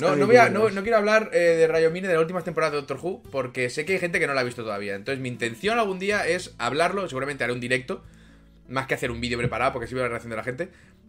No, 0.00 0.14
no, 0.16 0.26
voy 0.26 0.36
a- 0.36 0.48
no, 0.50 0.82
quiero 0.82 0.96
hablar 0.96 1.30
eh, 1.32 1.38
de 1.38 1.66
Rayo 1.66 1.90
Mine 1.90 2.06
de 2.08 2.14
las 2.14 2.20
últimas 2.22 2.44
temporadas 2.44 2.72
de 2.72 2.78
Doctor 2.78 2.98
Who, 3.02 3.22
porque 3.30 3.68
sé 3.70 3.84
que 3.84 3.94
hay 3.94 3.98
gente 3.98 4.20
que 4.20 4.26
no 4.26 4.34
la 4.34 4.42
ha 4.42 4.44
visto 4.44 4.62
todavía. 4.62 4.94
Entonces, 4.94 5.20
mi 5.20 5.28
intención 5.28 5.78
algún 5.78 5.98
día 5.98 6.26
es 6.26 6.54
hablarlo. 6.58 7.08
Seguramente 7.08 7.42
haré 7.44 7.52
un 7.52 7.60
directo, 7.60 8.04
más 8.68 8.86
que 8.86 8.94
hacer 8.94 9.10
un 9.10 9.20
vídeo 9.20 9.38
preparado, 9.38 9.72
porque 9.72 9.86
así 9.86 9.94
veo 9.94 10.04
la 10.04 10.08
reacción 10.10 10.30
de 10.30 10.36
la 10.36 10.44
gente. 10.44 10.68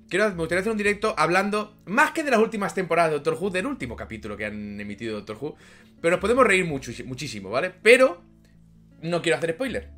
Quiero, 0.10 0.28
me 0.30 0.36
gustaría 0.38 0.62
hacer 0.62 0.71
un 0.71 0.78
directo 0.78 1.13
hablando, 1.17 1.78
más 1.86 2.12
que 2.12 2.23
de 2.23 2.32
las 2.32 2.39
últimas 2.39 2.73
temporadas 2.73 3.12
de 3.12 3.17
Doctor 3.17 3.38
Who, 3.39 3.52
del 3.52 3.67
último 3.67 3.95
capítulo 3.95 4.36
que 4.36 4.45
han 4.45 4.80
emitido 4.80 5.12
de 5.13 5.17
Doctor 5.21 5.38
Who. 5.39 5.56
Pero 6.02 6.12
nos 6.13 6.19
podemos 6.19 6.47
reír 6.47 6.65
mucho, 6.65 6.91
muchísimo, 7.06 7.52
¿vale? 7.52 7.71
Pero 7.84 8.21
no 9.04 9.21
quiero 9.21 9.38
hacer 9.38 9.52
spoiler. 9.52 9.89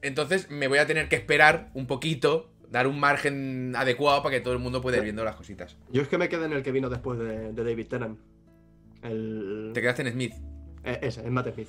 Entonces, 0.00 0.50
me 0.50 0.68
voy 0.68 0.78
a 0.78 0.86
tener 0.86 1.08
que 1.08 1.16
esperar 1.16 1.70
un 1.74 1.86
poquito, 1.86 2.50
dar 2.74 2.88
un 2.88 2.98
margen 2.98 3.72
adecuado 3.76 4.20
para 4.20 4.34
que 4.34 4.40
todo 4.40 4.52
el 4.52 4.58
mundo 4.58 4.80
pueda 4.82 4.96
ir 4.96 5.04
viendo 5.04 5.22
las 5.24 5.36
cositas. 5.36 5.76
Yo 5.92 6.02
es 6.02 6.08
que 6.08 6.18
me 6.18 6.28
quedé 6.28 6.46
en 6.46 6.52
el 6.54 6.62
que 6.64 6.72
vino 6.72 6.90
después 6.90 7.20
de, 7.20 7.52
de 7.52 7.64
David 7.64 7.86
Tennant. 7.86 8.18
El... 9.02 9.70
Te 9.72 9.80
quedaste 9.80 10.02
en 10.02 10.12
Smith. 10.12 10.32
Eh, 10.82 10.98
ese, 11.02 11.20
en 11.24 11.32
Matt 11.32 11.54
Smith. 11.54 11.68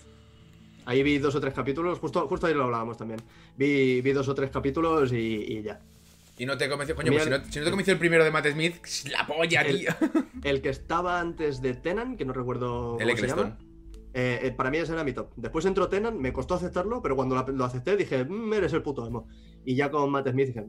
Ahí 0.85 1.03
vi 1.03 1.19
dos 1.19 1.35
o 1.35 1.39
tres 1.39 1.53
capítulos, 1.53 1.99
justo, 1.99 2.27
justo 2.27 2.47
ahí 2.47 2.55
lo 2.55 2.63
hablábamos 2.63 2.97
también. 2.97 3.19
Vi, 3.55 4.01
vi 4.01 4.11
dos 4.13 4.27
o 4.27 4.33
tres 4.33 4.49
capítulos 4.49 5.13
y, 5.13 5.17
y 5.17 5.61
ya. 5.61 5.79
Y 6.39 6.45
no 6.47 6.57
te 6.57 6.67
convenció, 6.67 6.95
coño, 6.95 7.11
pues 7.11 7.23
si 7.23 7.29
no, 7.29 7.37
si 7.45 7.59
no 7.59 7.65
te 7.65 7.71
convenció 7.71 7.93
el 7.93 7.99
primero 7.99 8.23
de 8.23 8.31
Matt 8.31 8.47
Smith, 8.47 8.75
la 9.11 9.27
polla, 9.27 9.61
El- 9.61 9.79
tío. 9.79 9.91
El 10.43 10.61
que 10.61 10.69
estaba 10.69 11.19
antes 11.19 11.61
de 11.61 11.75
Tennant, 11.75 12.17
que 12.17 12.25
no 12.25 12.33
recuerdo 12.33 12.97
El 12.99 13.07
cómo 13.09 13.17
se 13.19 13.27
llama, 13.27 13.57
eh, 14.13 14.39
eh, 14.43 14.51
para 14.51 14.71
mí 14.71 14.77
ese 14.77 14.93
era 14.93 15.03
mi 15.03 15.13
top. 15.13 15.31
Después 15.35 15.65
entró 15.65 15.87
Tennant, 15.87 16.17
me 16.17 16.33
costó 16.33 16.55
aceptarlo, 16.55 17.01
pero 17.01 17.15
cuando 17.15 17.35
lo 17.41 17.65
acepté 17.65 17.95
dije, 17.95 18.23
"Mm, 18.25 18.53
eres 18.53 18.73
el 18.73 18.81
puto 18.81 19.05
emo. 19.05 19.27
Y 19.65 19.75
ya 19.75 19.89
con 19.91 20.09
Matt 20.11 20.29
Smith 20.29 20.47
dije, 20.47 20.65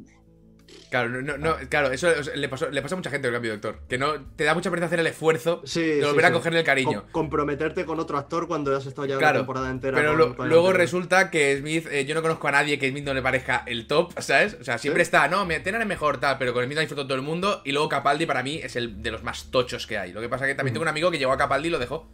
Claro, 0.91 1.09
no, 1.09 1.21
no, 1.21 1.37
no, 1.37 1.57
claro, 1.69 1.91
eso 1.91 2.09
le, 2.35 2.49
pasó, 2.49 2.71
le 2.71 2.81
pasa 2.81 2.95
a 2.95 2.99
mucha 2.99 3.11
gente 3.11 3.27
el 3.27 3.35
cambio 3.35 3.51
de 3.53 3.57
doctor. 3.59 3.83
Que 3.89 3.99
no 3.99 4.15
te 4.37 4.45
da 4.45 4.55
mucha 4.55 4.71
pereza 4.71 4.87
hacer 4.87 5.01
el 5.01 5.07
esfuerzo 5.09 5.61
sí, 5.65 5.83
de 5.83 6.01
sí, 6.01 6.07
volver 6.07 6.25
a 6.25 6.29
sí. 6.29 6.35
cogerle 6.35 6.59
el 6.61 6.65
cariño. 6.65 7.03
Com- 7.03 7.11
comprometerte 7.13 7.85
con 7.85 7.99
otro 8.01 8.17
actor 8.19 8.47
cuando 8.47 8.75
has 8.77 8.87
estado 8.87 9.07
ya 9.07 9.19
Claro, 9.19 9.39
una 9.39 9.41
temporada 9.41 9.71
entera. 9.71 9.97
Pero 9.97 10.17
con- 10.17 10.35
con 10.35 10.49
luego 10.49 10.73
resulta 10.73 11.31
que 11.31 11.59
Smith, 11.59 11.87
eh, 11.91 12.05
yo 12.05 12.15
no 12.15 12.23
conozco 12.23 12.47
a 12.49 12.53
nadie 12.53 12.79
que 12.79 12.89
Smith 12.91 13.05
no 13.05 13.15
le 13.15 13.23
parezca 13.23 13.65
el 13.67 13.87
top, 13.87 14.13
¿sabes? 14.21 14.57
O 14.61 14.65
sea, 14.65 14.79
siempre 14.79 15.03
está, 15.03 15.27
no, 15.29 15.47
Tennant 15.47 15.83
es 15.83 15.87
mejor, 15.89 16.19
tal, 16.19 16.39
pero 16.39 16.53
con 16.55 16.65
Smith 16.65 16.79
ha 16.79 16.81
disfrutado 16.83 17.09
todo 17.09 17.17
el 17.17 17.23
mundo. 17.25 17.63
Y 17.65 17.73
luego 17.73 17.89
Capaldi 17.89 18.27
para 18.27 18.43
mí 18.43 18.61
es 18.63 18.77
el 18.77 19.03
de 19.03 19.11
los 19.11 19.23
más 19.23 19.51
tochos 19.51 19.87
que 19.87 19.99
hay. 19.99 20.13
Lo 20.13 20.21
que 20.21 20.29
pasa 20.29 20.47
que 20.47 20.55
también 20.55 20.73
tengo 20.75 20.83
un 20.83 20.89
amigo 20.89 21.11
que 21.11 21.19
llegó 21.19 21.33
a 21.33 21.37
Capaldi 21.37 21.69
y 21.69 21.71
lo 21.73 21.79
dejó. 21.79 22.09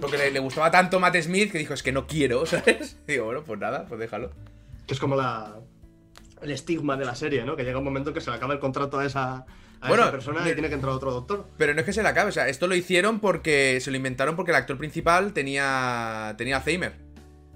Porque 0.00 0.16
le, 0.16 0.30
le 0.30 0.40
gustaba 0.40 0.70
tanto 0.70 0.98
Matt 0.98 1.16
Smith 1.16 1.52
que 1.52 1.58
dijo, 1.58 1.74
es 1.74 1.82
que 1.82 1.92
no 1.92 2.06
quiero, 2.06 2.46
¿sabes? 2.46 2.96
Y 3.06 3.12
digo, 3.12 3.26
bueno, 3.26 3.42
pues 3.44 3.60
nada, 3.60 3.84
pues 3.86 4.00
déjalo. 4.00 4.30
Que 4.86 4.94
es 4.94 4.98
como 5.00 5.14
la 5.14 5.56
el 6.42 6.50
estigma 6.50 6.96
de 6.96 7.04
la 7.04 7.14
serie, 7.14 7.44
¿no? 7.44 7.56
Que 7.56 7.64
llega 7.64 7.78
un 7.78 7.84
momento 7.84 8.10
en 8.10 8.14
que 8.14 8.20
se 8.20 8.30
le 8.30 8.36
acaba 8.36 8.52
el 8.54 8.60
contrato 8.60 8.98
a 8.98 9.04
esa, 9.06 9.46
a 9.80 9.88
Bueno, 9.88 10.02
esa 10.04 10.12
persona 10.12 10.40
y 10.48 10.52
tiene 10.52 10.68
que 10.68 10.74
entrar 10.74 10.92
otro 10.92 11.10
doctor. 11.12 11.46
Pero 11.56 11.74
no 11.74 11.80
es 11.80 11.86
que 11.86 11.92
se 11.92 12.02
le 12.02 12.08
acabe, 12.08 12.28
o 12.30 12.32
sea, 12.32 12.48
esto 12.48 12.66
lo 12.66 12.74
hicieron 12.74 13.20
porque 13.20 13.78
se 13.80 13.90
lo 13.90 13.96
inventaron 13.96 14.36
porque 14.36 14.50
el 14.52 14.56
actor 14.56 14.76
principal 14.78 15.32
tenía, 15.32 16.34
tenía 16.38 16.56
Alzheimer. 16.56 16.94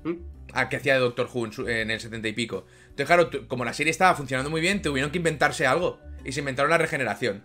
¿Mm? 0.05 0.13
al 0.53 0.71
que 0.71 0.77
hacía 0.77 0.95
de 0.95 1.01
Doctor 1.01 1.29
Who 1.35 1.47
en, 1.47 1.53
su- 1.53 1.69
en 1.69 1.91
el 1.91 2.01
70 2.01 2.29
y 2.29 2.33
pico. 2.33 2.65
Entonces, 2.85 3.07
claro, 3.07 3.29
como 3.47 3.65
la 3.67 3.75
serie 3.75 3.91
estaba 3.91 4.15
funcionando 4.15 4.49
muy 4.49 4.63
bien, 4.63 4.81
tuvieron 4.81 5.11
que 5.11 5.19
inventarse 5.19 5.67
algo. 5.67 5.99
Y 6.25 6.33
se 6.33 6.41
inventaron 6.41 6.71
la 6.71 6.79
regeneración. 6.79 7.43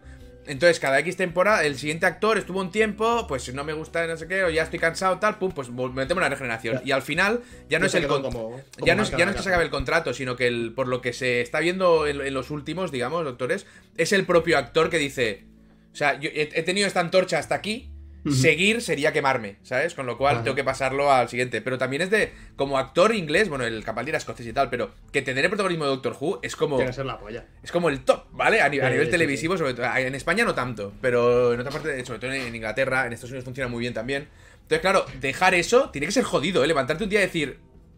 Entonces, 0.48 0.80
cada 0.80 0.98
X 1.00 1.18
temporada, 1.18 1.64
el 1.64 1.78
siguiente 1.78 2.08
actor 2.08 2.38
estuvo 2.38 2.60
un 2.60 2.72
tiempo, 2.72 3.28
pues 3.28 3.54
no 3.54 3.64
me 3.64 3.74
gusta, 3.74 4.08
no 4.08 4.18
sé 4.18 4.28
qué, 4.28 4.44
o 4.44 4.50
ya 4.50 4.64
estoy 4.64 4.80
cansado, 4.80 5.20
tal, 5.20 5.38
pum, 5.38 5.52
pues 5.52 5.70
metemos 5.70 6.22
la 6.22 6.30
regeneración. 6.30 6.78
Ya. 6.78 6.82
Y 6.84 6.92
al 6.92 7.04
final, 7.04 7.42
ya 7.70 7.78
no 7.78 7.86
es 7.86 7.94
el 7.96 8.08
como- 8.08 8.30
como 8.32 8.86
ya 8.88 8.96
no, 8.96 9.04
es, 9.04 9.12
ya 9.12 9.26
no 9.26 9.32
es 9.32 9.38
que 9.38 9.44
se 9.44 9.50
acabe 9.50 9.64
el 9.66 9.70
contrato, 9.70 10.14
sino 10.16 10.36
que 10.36 10.48
el, 10.48 10.74
por 10.74 10.88
lo 10.88 11.00
que 11.02 11.14
se 11.14 11.42
está 11.42 11.60
viendo 11.60 12.08
en, 12.08 12.22
en 12.22 12.34
los 12.34 12.50
últimos, 12.50 12.92
digamos, 12.92 13.24
doctores, 13.24 13.68
es 13.98 14.12
el 14.14 14.26
propio 14.26 14.58
actor 14.58 14.90
que 14.90 14.98
dice. 14.98 15.46
O 15.94 15.96
sea, 15.96 16.20
yo 16.20 16.30
he, 16.34 16.50
he 16.54 16.64
tenido 16.64 16.88
esta 16.88 17.02
antorcha 17.02 17.38
hasta 17.38 17.54
aquí. 17.56 17.91
Seguir 18.30 18.82
sería 18.82 19.12
quemarme, 19.12 19.58
¿sabes? 19.64 19.96
Con 19.96 20.06
lo 20.06 20.18
cual 20.18 20.36
Ajá. 20.36 20.44
tengo 20.44 20.56
que 20.56 20.64
pasarlo 20.64 21.12
al 21.12 21.28
siguiente. 21.28 21.62
Pero 21.62 21.80
también 21.80 22.04
es 22.04 22.12
de. 22.12 22.32
Como 22.56 22.78
actor 22.78 23.16
inglés, 23.16 23.50
bueno, 23.50 23.66
el 23.66 23.84
Capaldi 23.84 24.10
era 24.10 24.20
escocés 24.20 24.46
y 24.46 24.54
tal, 24.54 24.70
pero 24.70 24.92
que 25.12 25.24
tener 25.24 25.44
el 25.44 25.50
protagonismo 25.50 25.86
de 25.86 25.92
Doctor 25.92 26.16
Who 26.20 26.40
es 26.44 26.56
como. 26.56 26.76
Tiene 26.76 26.92
que 26.92 26.96
ser 26.96 27.06
la 27.08 27.20
polla. 27.20 27.46
Es 27.64 27.72
como 27.72 27.90
el 27.90 28.02
top, 28.02 28.26
¿vale? 28.32 28.62
A, 28.62 28.70
nivel 28.70 29.06
sí, 29.06 29.12
televisivo, 29.12 29.58
sobre 29.58 29.74
todo. 29.74 29.88
En 29.96 30.14
España 30.14 30.46
no 30.46 30.54
tanto, 30.54 30.94
pero 31.02 31.54
en 31.54 31.60
otra 31.62 31.72
parte, 31.72 32.06
sobre 32.06 32.20
todo 32.20 32.32
en 32.32 32.54
Inglaterra, 32.56 33.08
en 33.08 33.14
Estados 33.14 33.32
Unidos 33.32 33.46
funciona 33.46 33.68
muy 33.68 33.80
bien 33.80 33.94
también. 33.94 34.28
Entonces, 34.62 34.82
claro, 34.82 35.06
dejar 35.20 35.56
eso 35.56 35.90
tiene 35.90 36.06
que 36.08 36.14
ser 36.14 36.24
jodido, 36.24 36.64
¿eh? 36.64 36.68
Levantarte 36.68 37.04
un 37.04 37.10
día 37.10 37.20
y 37.20 37.24
decir, 37.24 37.58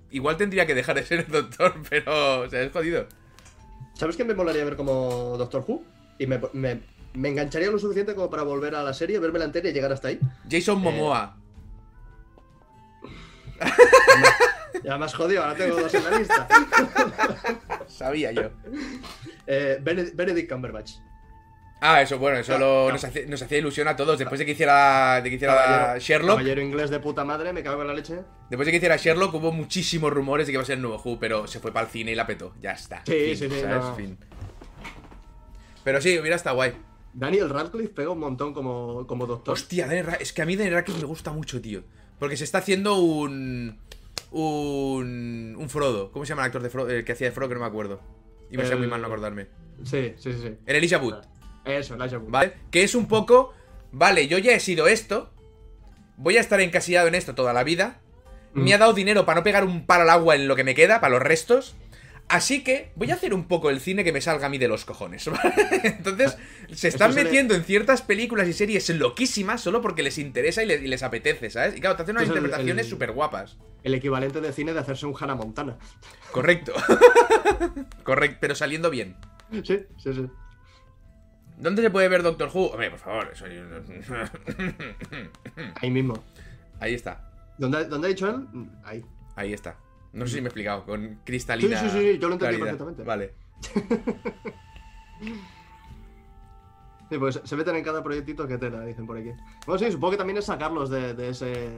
igual 0.10 0.38
tendría 0.38 0.66
que 0.66 0.74
dejar 0.74 0.96
de 0.96 1.06
ser 1.06 1.20
el 1.20 1.28
doctor, 1.28 1.76
pero, 1.90 2.42
o 2.42 2.50
sea, 2.50 2.62
es 2.62 2.72
jodido. 2.72 3.08
¿Sabes 3.94 4.16
qué 4.16 4.24
me 4.24 4.34
molaría 4.34 4.64
ver 4.64 4.76
como 4.76 5.36
Doctor 5.38 5.64
Who? 5.68 5.84
Y 6.18 6.28
me, 6.28 6.40
me, 6.54 6.80
me 7.14 7.30
engancharía 7.30 7.70
lo 7.70 7.80
suficiente 7.80 8.16
como 8.16 8.30
para 8.30 8.44
volver 8.44 8.76
a 8.76 8.84
la 8.84 8.94
serie, 8.94 9.20
verme 9.20 9.40
la 9.40 9.46
entera 9.46 9.70
y 9.70 9.74
llegar 9.74 9.92
hasta 9.92 10.08
ahí. 10.10 10.20
Jason 10.50 10.78
Eh. 10.78 10.82
Momoa. 10.82 11.38
Ya 14.84 14.98
me 14.98 15.06
has 15.06 15.14
jodido, 15.14 15.44
ahora 15.44 15.56
tengo 15.56 15.80
dos 15.80 15.94
en 15.94 16.04
la 16.04 16.18
lista. 16.18 16.48
Sabía 17.88 18.32
yo. 18.32 18.50
Eh, 19.48 19.80
Bened- 19.82 20.14
Benedict 20.16 20.52
Cumberbatch. 20.52 20.94
Ah, 21.86 22.02
eso, 22.02 22.18
bueno, 22.18 22.38
eso 22.38 22.48
Claro, 22.54 22.66
lo- 22.66 22.74
claro. 22.84 22.94
nos, 22.94 23.04
hacía, 23.04 23.26
nos 23.28 23.42
hacía 23.42 23.58
ilusión 23.58 23.88
a 23.90 23.96
todos. 23.96 24.18
Después 24.18 24.40
de 24.40 24.46
que 24.46 24.54
hiciera, 24.54 25.22
de 25.22 25.30
que 25.30 25.36
hiciera 25.36 25.54
Caballero- 25.56 26.00
Sherlock, 26.00 26.38
Caballero 26.38 26.62
inglés 26.62 26.90
de 26.90 27.00
puta 27.00 27.24
madre, 27.26 27.54
me 27.54 27.62
cago 27.62 27.82
en 27.82 27.88
la 27.90 27.94
leche. 27.94 28.20
después 28.50 28.66
de 28.66 28.72
que 28.72 28.78
hiciera 28.78 28.96
Sherlock, 28.98 29.34
hubo 29.36 29.52
muchísimos 29.52 30.12
rumores 30.12 30.48
de 30.48 30.52
que 30.52 30.56
iba 30.56 30.64
a 30.64 30.66
ser 30.66 30.76
el 30.78 30.82
nuevo 30.82 31.02
Who, 31.04 31.20
pero 31.20 31.46
se 31.48 31.60
fue 31.60 31.72
para 31.74 31.86
el 31.86 31.92
cine 31.92 32.12
y 32.12 32.16
la 32.16 32.26
petó. 32.26 32.54
Ya 32.62 32.72
está. 32.72 33.02
Sí, 33.06 33.36
Fin, 33.36 33.38
sí, 33.38 33.50
sí, 33.60 33.66
no. 33.68 33.96
Fin. 33.96 34.18
Pero 35.84 36.02
sí, 36.02 36.18
hubiera 36.20 36.36
estado 36.38 36.56
guay. 36.56 36.74
Daniel 37.14 37.50
Radcliffe 37.50 37.90
pega 37.94 38.10
un 38.10 38.20
montón 38.20 38.54
como, 38.54 39.06
como 39.08 39.26
doctor. 39.28 39.54
Hostia, 39.54 39.86
Daniel 39.88 40.06
Ra- 40.08 40.16
es 40.20 40.34
que 40.34 40.42
a 40.42 40.46
mí 40.46 40.56
Daniel 40.56 40.76
Radcliffe 40.76 41.02
me 41.02 41.08
gusta 41.08 41.32
mucho, 41.32 41.62
tío. 41.62 41.84
Porque 42.20 42.38
se 42.38 42.44
está 42.44 42.60
haciendo 42.60 42.96
un. 42.96 43.78
Un. 44.32 45.56
Un 45.58 45.70
Frodo. 45.70 46.12
¿Cómo 46.12 46.26
se 46.26 46.30
llama 46.30 46.42
el 46.44 46.48
actor 46.48 46.64
de 46.64 46.70
Frodo? 46.70 46.90
El 46.90 47.04
que 47.06 47.12
hacía 47.12 47.28
de 47.28 47.32
Frodo, 47.34 47.50
que 47.50 47.56
no 47.56 47.62
me 47.62 47.68
acuerdo. 47.68 48.00
Y 48.50 48.58
me 48.58 48.64
El- 48.64 48.70
sale 48.70 48.80
muy 48.80 48.88
mal 48.90 49.02
no 49.02 49.08
acordarme. 49.08 49.48
Sí, 49.84 50.14
sí, 50.18 50.34
sí. 50.34 50.40
sí. 50.42 50.56
El 50.66 50.76
Elijah 50.76 50.98
Wood, 51.00 51.16
Eso, 51.66 51.96
Elijah 51.96 52.18
Wood. 52.20 52.30
¿vale? 52.32 52.54
Que 52.72 52.84
es 52.84 52.96
un 52.96 53.08
poco. 53.08 53.54
Vale, 53.92 54.28
yo 54.28 54.38
ya 54.38 54.54
he 54.54 54.60
sido 54.60 54.88
esto. 54.88 55.30
Voy 56.18 56.38
a 56.38 56.42
estar 56.42 56.60
encasillado 56.62 57.08
en 57.08 57.16
esto 57.16 57.36
toda 57.36 57.54
la 57.54 57.64
vida. 57.64 58.00
Me 58.54 58.72
Mm. 58.72 58.74
ha 58.74 58.78
dado 58.80 58.94
dinero 58.94 59.26
para 59.26 59.40
no 59.40 59.44
pegar 59.44 59.64
un 59.66 59.86
palo 59.86 60.04
al 60.04 60.10
agua 60.10 60.36
en 60.36 60.48
lo 60.48 60.56
que 60.56 60.64
me 60.64 60.76
queda, 60.76 61.00
para 61.00 61.14
los 61.14 61.22
restos. 61.24 61.76
Así 62.34 62.64
que 62.64 62.92
voy 62.96 63.12
a 63.12 63.14
hacer 63.14 63.34
un 63.34 63.48
poco 63.48 63.70
el 63.70 63.80
cine 63.80 64.04
que 64.04 64.12
me 64.12 64.20
salga 64.20 64.48
a 64.48 64.50
mí 64.50 64.58
de 64.58 64.68
los 64.68 64.86
cojones, 64.86 65.28
¿vale? 65.30 65.54
Entonces, 65.84 66.36
se 66.74 66.88
están 66.88 67.10
Esto 67.12 67.20
se 67.20 67.24
le- 67.24 67.30
metiendo 67.30 67.54
en 67.54 67.64
ciertas 67.64 68.02
películas 68.02 68.48
y 68.48 68.54
series 68.54 68.90
loquísimas 68.90 69.62
solo 69.62 69.82
porque 69.82 70.02
les 70.02 70.18
interesa 70.18 70.64
y 70.64 70.66
les, 70.66 70.82
y 70.82 70.88
les 70.88 71.04
apetece, 71.04 71.50
¿sabes? 71.52 71.78
Y 71.78 71.80
claro, 71.80 71.96
te 71.96 72.02
hacen 72.04 72.16
unas 72.16 72.28
interpretaciones 72.28 72.88
súper 72.90 73.12
guapas. 73.12 73.58
El 73.84 73.94
equivalente 73.94 74.42
de 74.42 74.52
cine 74.52 74.74
de 74.74 74.80
hacerse 74.80 75.06
un 75.06 75.16
Hannah 75.20 75.36
Montana. 75.36 75.78
Correcto. 76.32 76.74
Correcto, 78.04 78.38
pero 78.42 78.56
saliendo 78.56 78.90
bien. 78.90 79.16
Sí, 79.52 79.86
sí, 79.98 80.14
sí. 80.14 80.26
¿Dónde 81.58 81.84
se 81.84 81.92
puede 81.92 82.08
ver 82.08 82.24
Doctor 82.24 82.50
Who? 82.52 82.72
Hombre, 82.72 82.90
por 82.90 83.00
favor, 83.00 83.30
eso... 83.32 83.46
Ahí 85.82 85.92
mismo. 85.92 86.24
Ahí 86.80 86.96
está. 86.96 87.30
¿Dónde, 87.60 87.86
dónde 87.86 88.08
ha 88.08 88.10
dicho 88.10 88.28
él? 88.28 88.48
Ahí. 88.84 89.06
Ahí 89.36 89.54
está. 89.54 89.78
No 90.14 90.26
sé 90.28 90.36
si 90.36 90.42
me 90.42 90.46
he 90.46 90.50
explicado, 90.50 90.86
con 90.86 91.20
cristalina. 91.24 91.78
Sí, 91.80 91.90
sí, 91.90 91.98
sí, 92.14 92.20
yo 92.20 92.28
lo 92.30 92.36
entendí 92.36 92.58
claridad. 92.58 92.78
perfectamente. 92.78 93.04
Vale. 93.04 93.34
Sí, 97.10 97.18
pues 97.20 97.40
se 97.44 97.56
meten 97.56 97.76
en 97.76 97.84
cada 97.84 98.02
proyectito 98.04 98.48
que 98.48 98.58
tela, 98.58 98.84
dicen 98.86 99.06
por 99.06 99.18
aquí. 99.18 99.30
Bueno, 99.68 99.78
sí, 99.86 99.92
supongo 99.92 100.12
que 100.12 100.18
también 100.18 100.38
es 100.38 100.46
sacarlos 100.46 100.90
de, 100.90 101.14
de 101.14 101.30
ese, 101.30 101.70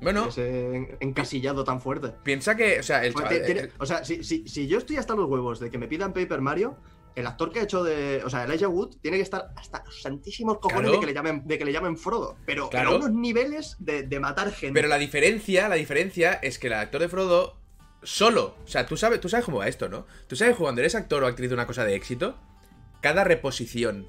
Bueno, 0.00 0.24
de 0.24 0.28
ese 0.28 0.76
en- 0.76 0.96
encasillado 1.00 1.64
tan 1.64 1.80
fuerte. 1.80 2.12
piensa 2.22 2.54
que, 2.56 2.78
o 2.78 2.82
sea, 2.82 3.04
el 3.04 3.14
chaval- 3.14 3.44
tiene- 3.44 3.60
el- 3.62 3.72
o 3.78 3.86
sea, 3.86 4.04
si, 4.04 4.22
si- 4.22 4.46
si 4.46 4.68
yo 4.68 4.78
estoy 4.78 4.96
hasta 4.96 5.16
los 5.16 5.28
huevos 5.28 5.58
de 5.58 5.70
que 5.70 5.78
me 5.78 5.88
pidan 5.88 6.12
Paper 6.12 6.40
Mario, 6.42 6.76
el 7.16 7.26
actor 7.26 7.50
que 7.50 7.58
ha 7.60 7.62
hecho 7.64 7.82
de. 7.82 8.22
O 8.24 8.30
sea, 8.30 8.44
Elijah 8.44 8.68
Wood 8.68 8.98
tiene 9.00 9.16
que 9.16 9.24
estar 9.24 9.48
hasta 9.56 9.82
los 9.84 10.00
santísimos 10.00 10.58
cojones 10.58 10.82
Claro. 10.82 10.92
de, 10.92 11.00
que 11.00 11.06
le 11.06 11.14
llamen, 11.14 11.42
de 11.44 11.58
que 11.58 11.64
le 11.64 11.72
llamen 11.72 11.96
Frodo. 11.96 12.36
Pero, 12.46 12.68
pero 12.70 12.82
Claro. 12.82 12.90
a 12.90 12.96
unos 12.98 13.10
niveles 13.10 13.74
de, 13.80 14.04
de 14.04 14.20
matar 14.20 14.52
gente. 14.52 14.74
Pero 14.74 14.86
la 14.86 14.98
diferencia, 14.98 15.68
la 15.68 15.74
diferencia 15.74 16.34
es 16.34 16.60
que 16.60 16.68
el 16.68 16.74
actor 16.74 17.00
de 17.00 17.08
Frodo 17.08 17.57
solo, 18.02 18.56
o 18.64 18.68
sea, 18.68 18.86
tú 18.86 18.96
sabes, 18.96 19.20
tú 19.20 19.28
sabes 19.28 19.44
cómo 19.44 19.58
va 19.58 19.68
esto, 19.68 19.88
¿no? 19.88 20.06
Tú 20.26 20.36
sabes 20.36 20.54
que 20.56 20.62
cuando 20.62 20.80
eres 20.80 20.94
actor 20.94 21.22
o 21.22 21.26
actriz 21.26 21.48
de 21.48 21.54
una 21.54 21.66
cosa 21.66 21.84
de 21.84 21.94
éxito, 21.94 22.36
cada 23.00 23.24
reposición, 23.24 24.08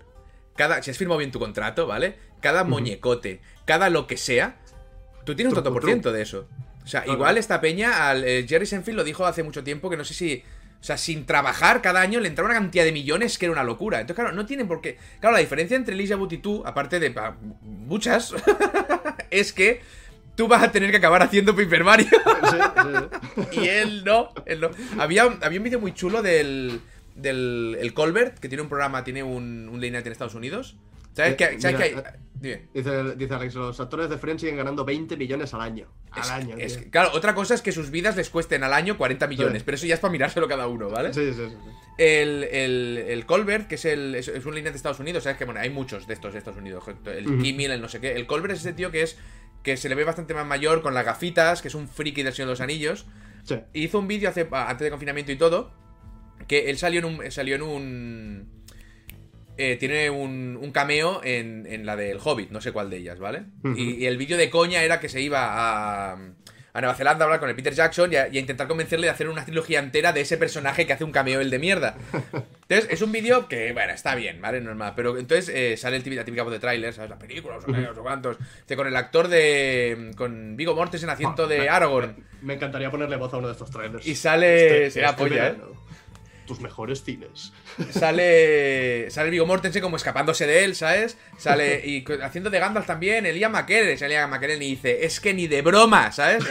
cada 0.56 0.82
si 0.84 0.92
has 0.92 0.98
firmado 0.98 1.20
bien 1.20 1.32
tu 1.32 1.40
contrato, 1.40 1.88
¿vale? 1.88 2.18
Cada 2.42 2.64
muñecote, 2.64 3.42
cada 3.66 3.90
lo 3.90 4.08
que 4.08 4.18
sea, 4.18 4.58
tú 5.26 5.36
tienes 5.36 5.52
un 5.52 5.56
tanto 5.56 5.74
por 5.74 5.84
ciento 5.84 6.12
de 6.12 6.22
eso. 6.22 6.48
O 6.84 6.88
sea, 6.88 7.04
Claro. 7.04 7.18
igual 7.18 7.38
esta 7.38 7.62
peña, 7.62 8.10
al, 8.10 8.24
eh, 8.24 8.46
Jerry 8.48 8.66
Senfield 8.66 8.98
lo 8.98 9.04
dijo 9.04 9.26
hace 9.26 9.44
mucho 9.44 9.64
tiempo 9.64 9.90
que 9.90 9.98
no 9.98 10.04
sé 10.04 10.14
si 10.14 10.44
o 10.82 10.84
sea, 10.84 10.98
sin 10.98 11.26
trabajar 11.26 11.82
cada 11.82 12.00
año 12.00 12.22
le 12.22 12.30
entraba 12.30 12.50
una 12.50 12.58
cantidad 12.58 12.86
de 12.86 12.94
millones 12.94 13.38
que 13.38 13.48
era 13.48 13.52
una 13.52 13.64
locura. 13.64 14.00
Entonces, 14.00 14.24
claro, 14.24 14.36
no 14.36 14.46
tienen 14.46 14.68
por 14.68 14.80
qué. 14.80 14.98
Claro, 15.20 15.34
la 15.34 15.42
diferencia 15.42 15.76
entre 15.76 15.94
Elijah 15.94 16.16
Wood 16.16 16.32
y 16.32 16.38
tú, 16.38 16.64
aparte 16.66 17.02
de 17.02 17.12
pa, 17.12 17.36
muchas, 17.62 18.34
es 19.30 19.52
que 19.52 19.82
tú 20.40 20.48
vas 20.48 20.64
a 20.64 20.72
tener 20.72 20.90
que 20.90 20.96
acabar 20.98 21.22
haciendo 21.22 21.54
Paper 21.54 21.84
Mario. 21.84 22.08
Sí, 22.08 22.18
sí, 22.50 23.44
sí. 23.52 23.60
y 23.62 23.68
él 23.68 24.04
no, 24.06 24.30
él 24.46 24.62
no. 24.62 24.70
Había, 24.98 25.26
un- 25.28 25.38
había 25.44 25.60
un 25.60 25.64
vídeo 25.66 25.82
muy 25.82 25.94
chulo 25.94 26.22
del. 26.22 26.80
del 27.14 27.78
el 27.78 27.94
Colbert, 27.94 28.40
que 28.40 28.48
tiene 28.48 28.62
un 28.62 28.70
programa, 28.70 29.04
tiene 29.04 29.22
un, 29.22 29.68
un 29.70 29.82
late 29.82 29.92
night 29.92 30.06
en 30.06 30.12
Estados 30.14 30.36
Unidos. 30.36 30.78
¿Sabes 31.14 31.34
Eh, 31.34 31.36
que, 31.36 31.60
¿sabes 31.60 31.64
mira, 31.66 31.78
que 31.78 31.84
hay? 31.84 31.92
eh, 32.00 32.20
Dime. 32.40 32.62
Dice, 32.74 33.16
dice 33.18 33.34
Alex, 33.34 33.56
los 33.56 33.80
actores 33.82 34.10
de 34.10 34.18
Friends 34.18 34.40
siguen 34.42 34.56
ganando 34.56 34.86
20 34.86 35.18
millones 35.18 35.54
al 35.54 35.60
año. 35.60 35.88
Al 36.12 36.22
Es- 36.24 36.30
año. 36.32 36.56
es 36.58 36.78
claro, 36.90 37.10
otra 37.14 37.36
cosa 37.36 37.54
es 37.56 37.62
que 37.62 37.74
sus 37.74 37.92
vidas 37.92 38.16
les 38.16 38.30
cuesten 38.30 38.64
al 38.64 38.72
año 38.74 38.98
40 38.98 39.28
millones, 39.28 39.64
pero 39.64 39.76
eso 39.76 39.86
ya 39.88 39.96
es 39.96 40.00
para 40.00 40.12
mirárselo 40.14 40.48
cada 40.48 40.68
uno, 40.68 40.90
¿vale? 40.90 41.14
Sí, 41.14 41.34
sí, 41.34 41.48
sí. 41.50 41.56
El, 41.98 42.46
el, 42.46 42.98
el 43.10 43.26
Colbert, 43.26 43.68
que 43.68 43.76
es, 43.76 43.84
el, 43.84 44.16
es, 44.16 44.30
es 44.30 44.46
un 44.46 44.56
línea 44.56 44.72
de 44.72 44.78
Estados 44.78 45.02
Unidos, 45.02 45.24
sabes 45.26 45.38
que 45.38 45.44
bueno, 45.44 45.60
hay 45.60 45.70
muchos 45.70 46.08
de 46.08 46.14
estos 46.14 46.32
de 46.32 46.40
Estados 46.40 46.58
Unidos. 46.60 46.86
El 47.08 47.28
Ujú. 47.28 47.44
Kimmel, 47.44 47.72
el 47.72 47.82
no 47.82 47.90
sé 47.90 48.00
qué. 48.00 48.14
El 48.14 48.26
Colbert 48.26 48.54
es 48.54 48.62
ese 48.62 48.72
tío 48.72 48.90
que 48.90 49.02
es 49.02 49.18
que 49.64 49.78
se 49.78 49.89
le 49.89 49.95
ve 49.95 50.03
bastante 50.03 50.34
más 50.34 50.45
mayor, 50.45 50.82
con 50.82 50.93
las 50.93 51.05
gafitas, 51.05 51.62
que 51.62 51.68
es 51.68 51.76
un 51.76 51.88
friki 51.88 52.24
del 52.24 52.34
Señor 52.34 52.47
de 52.47 52.53
los 52.53 52.62
Anillos. 52.62 53.05
Sí. 53.43 53.55
Y 53.74 53.84
hizo 53.86 53.99
un 53.99 54.07
vídeo 54.07 54.30
hace 54.30 54.47
antes 54.51 54.86
de 54.86 54.89
confinamiento 54.91 55.32
y 55.32 55.36
todo. 55.36 55.72
Que 56.47 56.70
él 56.70 56.78
salió 56.78 56.99
en 56.99 57.05
un. 57.05 57.32
Salió 57.32 57.55
en 57.55 57.62
un. 57.62 58.49
eh, 59.57 59.76
tiene 59.78 60.10
un, 60.10 60.57
un 60.62 60.72
cameo 60.72 61.20
en, 61.24 61.66
en 61.70 61.86
la 61.86 61.97
del 61.97 62.18
Hobbit, 62.24 62.49
no 62.49 62.62
sé 62.62 62.72
cuál 62.72 62.89
de 62.89 62.97
ellas, 62.97 63.20
¿vale? 63.20 63.43
Y 63.76 64.05
el 64.05 64.18
vídeo 64.18 64.38
de 64.38 64.49
coña 64.49 64.82
era 64.84 65.01
que 65.01 65.10
se 65.10 65.22
iba 65.22 66.12
a, 66.14 66.18
a 66.74 66.82
Nueva 66.82 66.95
Zelanda 66.95 67.24
a 67.24 67.26
hablar 67.26 67.39
con 67.39 67.49
el 67.49 67.55
Peter 67.55 67.74
Jackson 67.74 68.11
y 68.13 68.15
a, 68.15 68.28
y 68.28 68.38
a 68.38 68.39
intentar 68.39 68.67
convencerle 68.67 69.07
de 69.07 69.11
hacer 69.11 69.28
una 69.30 69.43
trilogía 69.45 69.80
entera 69.80 70.13
de 70.13 70.22
ese 70.22 70.38
personaje 70.38 70.86
que 70.86 70.93
hace 70.93 71.03
un 71.03 71.11
cameo 71.11 71.39
el 71.41 71.49
de 71.49 71.59
mierda. 71.59 71.95
Entonces, 72.67 72.88
es 72.91 73.01
un 73.01 73.11
vídeo 73.11 73.47
que, 73.47 73.74
bueno, 73.74 73.93
está 73.93 74.13
bien, 74.15 74.41
¿vale? 74.41 74.61
Normal. 74.61 74.93
Pero 74.95 75.17
entonces 75.17 75.49
eh, 75.53 75.78
sale 75.78 75.97
el 75.97 76.03
típico, 76.03 76.20
la 76.22 76.26
típica 76.26 76.43
voz 76.43 76.51
de 76.51 76.59
tráiler, 76.59 76.93
¿sabes? 76.93 77.09
La 77.09 77.17
película, 77.17 77.57
qué, 77.65 77.72
no 77.72 77.95
sé 77.95 77.99
cuántos. 78.01 78.38
Este, 78.59 78.76
con 78.76 78.88
el 78.88 78.95
actor 78.95 79.28
de. 79.28 80.11
con 80.15 80.55
Vigo 80.55 80.76
Mortensen 80.76 81.09
haciendo 81.09 81.47
de 81.47 81.70
Aragorn. 81.70 82.15
Me 82.41 82.53
encantaría 82.53 82.91
ponerle 82.91 83.15
voz 83.15 83.34
a 83.34 83.38
uno 83.38 83.47
de 83.47 83.53
estos 83.53 83.72
trailers. 83.72 84.05
Y 84.05 84.15
sale. 84.15 84.88
Este- 84.88 85.01
este 85.01 85.13
polla, 85.17 85.47
¿eh? 85.47 85.55
Tus 86.50 86.60
mejores 86.62 87.04
cines. 87.04 87.54
Sale. 87.91 89.10
Sale 89.12 89.30
Vigo 89.30 89.45
Mortensen 89.45 89.82
como 89.84 89.97
escapándose 89.97 90.47
de 90.47 90.64
él, 90.64 90.76
¿sabes? 90.76 91.16
Sale. 91.38 91.86
Y 91.86 92.04
haciendo 92.24 92.50
de 92.50 92.58
Gandalf 92.60 92.88
también, 92.88 93.26
el 93.28 93.38
Ian 93.38 93.52
McKellen. 93.52 93.97
Ian 93.97 94.30
McKellen 94.32 94.62
y 94.64 94.72
dice: 94.72 95.06
Es 95.06 95.20
que 95.20 95.34
ni 95.34 95.47
de 95.47 95.62
broma, 95.62 96.12
¿sabes? 96.12 96.43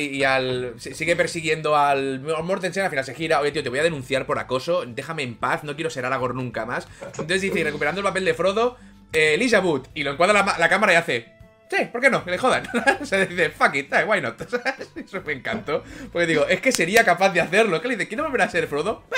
Y 0.00 0.22
al. 0.22 0.74
si- 0.78 0.94
Sigue 0.94 1.16
persiguiendo 1.16 1.76
al 1.76 2.20
Mortensen, 2.20 2.84
al 2.84 2.90
final 2.90 3.04
se 3.04 3.14
gira. 3.14 3.40
Oye, 3.40 3.50
tío, 3.50 3.62
te 3.64 3.68
voy 3.68 3.80
a 3.80 3.82
denunciar 3.82 4.26
por 4.26 4.38
acoso. 4.38 4.84
Déjame 4.86 5.24
en 5.24 5.34
paz, 5.34 5.64
no 5.64 5.74
quiero 5.74 5.90
ser 5.90 6.04
Aragorn 6.06 6.36
nunca 6.36 6.64
más. 6.64 6.86
Entonces 7.06 7.42
dice: 7.42 7.58
y 7.60 7.64
recuperando 7.64 8.00
el 8.00 8.04
papel 8.06 8.24
de 8.24 8.34
Frodo, 8.34 8.78
eh, 9.12 9.34
Elijah. 9.34 9.62
Y 9.94 10.04
lo 10.04 10.12
encuadra 10.12 10.44
la, 10.44 10.56
la 10.58 10.68
cámara 10.68 10.92
y 10.92 10.96
hace. 10.96 11.33
Sí, 11.76 11.84
¿por 11.86 12.00
qué 12.00 12.10
no? 12.10 12.24
Que 12.24 12.30
le 12.32 12.38
jodan. 12.38 12.64
o 13.00 13.06
sea, 13.06 13.24
dice, 13.26 13.50
fuck 13.50 13.74
it, 13.74 13.92
why 14.06 14.20
not? 14.20 14.40
Eso 14.96 15.22
me 15.24 15.32
encantó. 15.32 15.82
Porque 16.12 16.26
digo, 16.26 16.46
es 16.46 16.60
que 16.60 16.72
sería 16.72 17.04
capaz 17.04 17.30
de 17.30 17.40
hacerlo. 17.40 17.80
¿Qué 17.80 17.88
le 17.88 17.96
dice? 17.96 18.08
¿Quién 18.08 18.18
no 18.18 18.24
volver 18.24 18.42
a 18.42 18.50
ser 18.50 18.66
Frodo? 18.68 19.04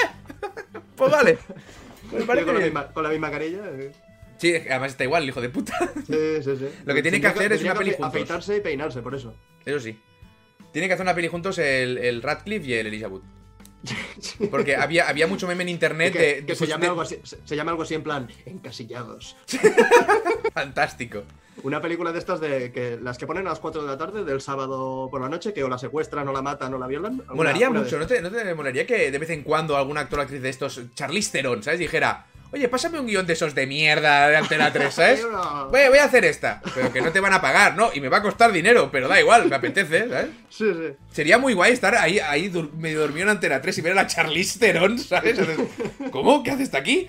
Eh, 0.77 0.81
pues 0.97 1.11
vale. 1.13 1.39
Parece 2.27 2.47
con, 2.47 2.55
la 2.55 2.61
misma, 2.61 2.87
con 2.93 3.03
la 3.03 3.11
misma 3.11 3.31
carilla. 3.31 3.61
eh. 3.67 3.93
Sí, 4.39 4.53
que 4.53 4.67
además 4.71 4.93
está 4.93 5.05
igual, 5.05 5.23
el 5.25 5.29
hijo 5.29 5.41
de 5.43 5.49
puta. 5.51 5.77
Sí, 6.07 6.43
sí, 6.43 6.57
sí. 6.57 6.69
Lo 6.87 6.95
que 6.95 7.03
tiene 7.03 7.21
que 7.21 7.27
hacer 7.27 7.53
es 7.53 7.63
una 7.63 7.75
peli 7.75 7.91
que 7.91 7.97
juntos. 7.97 8.15
Afeitarse 8.15 8.57
y 8.57 8.61
peinarse, 8.61 9.03
por 9.03 9.15
eso. 9.15 9.35
Eso 9.65 9.81
sí. 9.81 9.99
Tienen 10.73 10.89
que 10.89 10.95
hacer 10.95 11.05
una 11.05 11.15
peli 11.15 11.29
juntos 11.29 11.59
el, 11.59 11.99
el 11.99 12.23
Radcliffe 12.23 12.67
y 12.67 12.75
el 12.75 13.07
Wood. 13.07 13.23
Porque 14.51 14.77
había, 14.77 15.09
había 15.09 15.27
mucho 15.27 15.47
meme 15.47 15.63
en 15.65 15.69
internet 15.71 16.13
que, 16.13 16.19
de, 16.19 16.47
que 16.47 16.55
se, 16.55 16.67
llame 16.67 16.83
de- 16.83 16.89
algo 16.89 17.03
así, 17.03 17.21
se, 17.23 17.39
se 17.45 17.57
llama 17.57 17.71
algo 17.73 17.83
así 17.83 17.95
en 17.95 18.03
plan 18.03 18.29
encasillados. 18.47 19.37
Fantástico. 20.55 21.25
Una 21.63 21.81
película 21.81 22.13
de 22.13 22.19
estas 22.19 22.41
de 22.41 22.71
que 22.71 22.99
las 23.03 23.19
que 23.19 23.27
ponen 23.27 23.47
a 23.47 23.51
las 23.51 23.61
4 23.61 23.83
de 23.83 23.89
la 23.89 23.99
tarde 23.99 24.25
del 24.25 24.41
sábado 24.41 25.09
por 25.11 25.21
la 25.21 25.29
noche, 25.29 25.53
que 25.53 25.65
o 25.65 25.69
la 25.69 25.79
secuestran, 25.79 26.29
o 26.29 26.33
la 26.33 26.43
matan, 26.43 26.73
o 26.75 26.79
la 26.79 26.87
violan. 26.87 27.23
Molaría 27.35 27.71
mucho, 27.71 27.99
¿no 27.99 28.07
te, 28.07 28.21
¿no 28.21 28.31
te 28.31 28.55
molaría 28.55 28.87
que 28.87 29.11
de 29.11 29.19
vez 29.19 29.31
en 29.31 29.43
cuando 29.43 29.77
algún 29.77 29.99
actor 29.99 30.19
o 30.19 30.23
actriz 30.23 30.43
de 30.43 30.49
estos, 30.49 30.81
Charlize 30.95 31.33
Theron, 31.33 31.63
¿sabes? 31.63 31.81
Dijera, 31.81 32.27
oye, 32.53 32.69
pásame 32.69 33.01
un 33.01 33.07
guion 33.07 33.27
de 33.27 33.33
esos 33.33 33.55
de 33.55 33.67
mierda 33.67 34.29
de 34.29 34.37
Antena 34.37 34.73
3, 34.73 34.95
¿sabes? 34.95 35.27
Voy, 35.71 35.89
voy 35.89 35.99
a 35.99 36.05
hacer 36.05 36.25
esta, 36.25 36.61
pero 36.75 36.93
que 36.93 37.01
no 37.01 37.11
te 37.11 37.21
van 37.21 37.33
a 37.33 37.41
pagar, 37.41 37.77
¿no? 37.77 37.91
Y 37.95 38.01
me 38.01 38.09
va 38.09 38.19
a 38.19 38.23
costar 38.23 38.53
dinero, 38.53 38.91
pero 38.93 39.09
da 39.09 39.19
igual, 39.19 39.49
me 39.49 39.57
apetece, 39.57 40.09
¿sabes? 40.09 40.29
Sí, 40.51 40.73
sí. 40.73 40.95
Sería 41.11 41.39
muy 41.39 41.55
guay 41.55 41.73
estar 41.73 41.95
ahí, 41.97 42.19
ahí 42.19 42.51
medio 42.77 43.01
dormido 43.01 43.25
en 43.25 43.31
Antena 43.31 43.61
3 43.61 43.79
y 43.79 43.81
ver 43.81 43.93
a 43.93 43.97
la 43.97 44.07
Charlize 44.07 44.59
Theron, 44.59 44.99
¿sabes? 44.99 45.39
¿Cómo? 46.11 46.43
¿Qué 46.43 46.51
haces 46.51 46.73
aquí? 46.75 47.09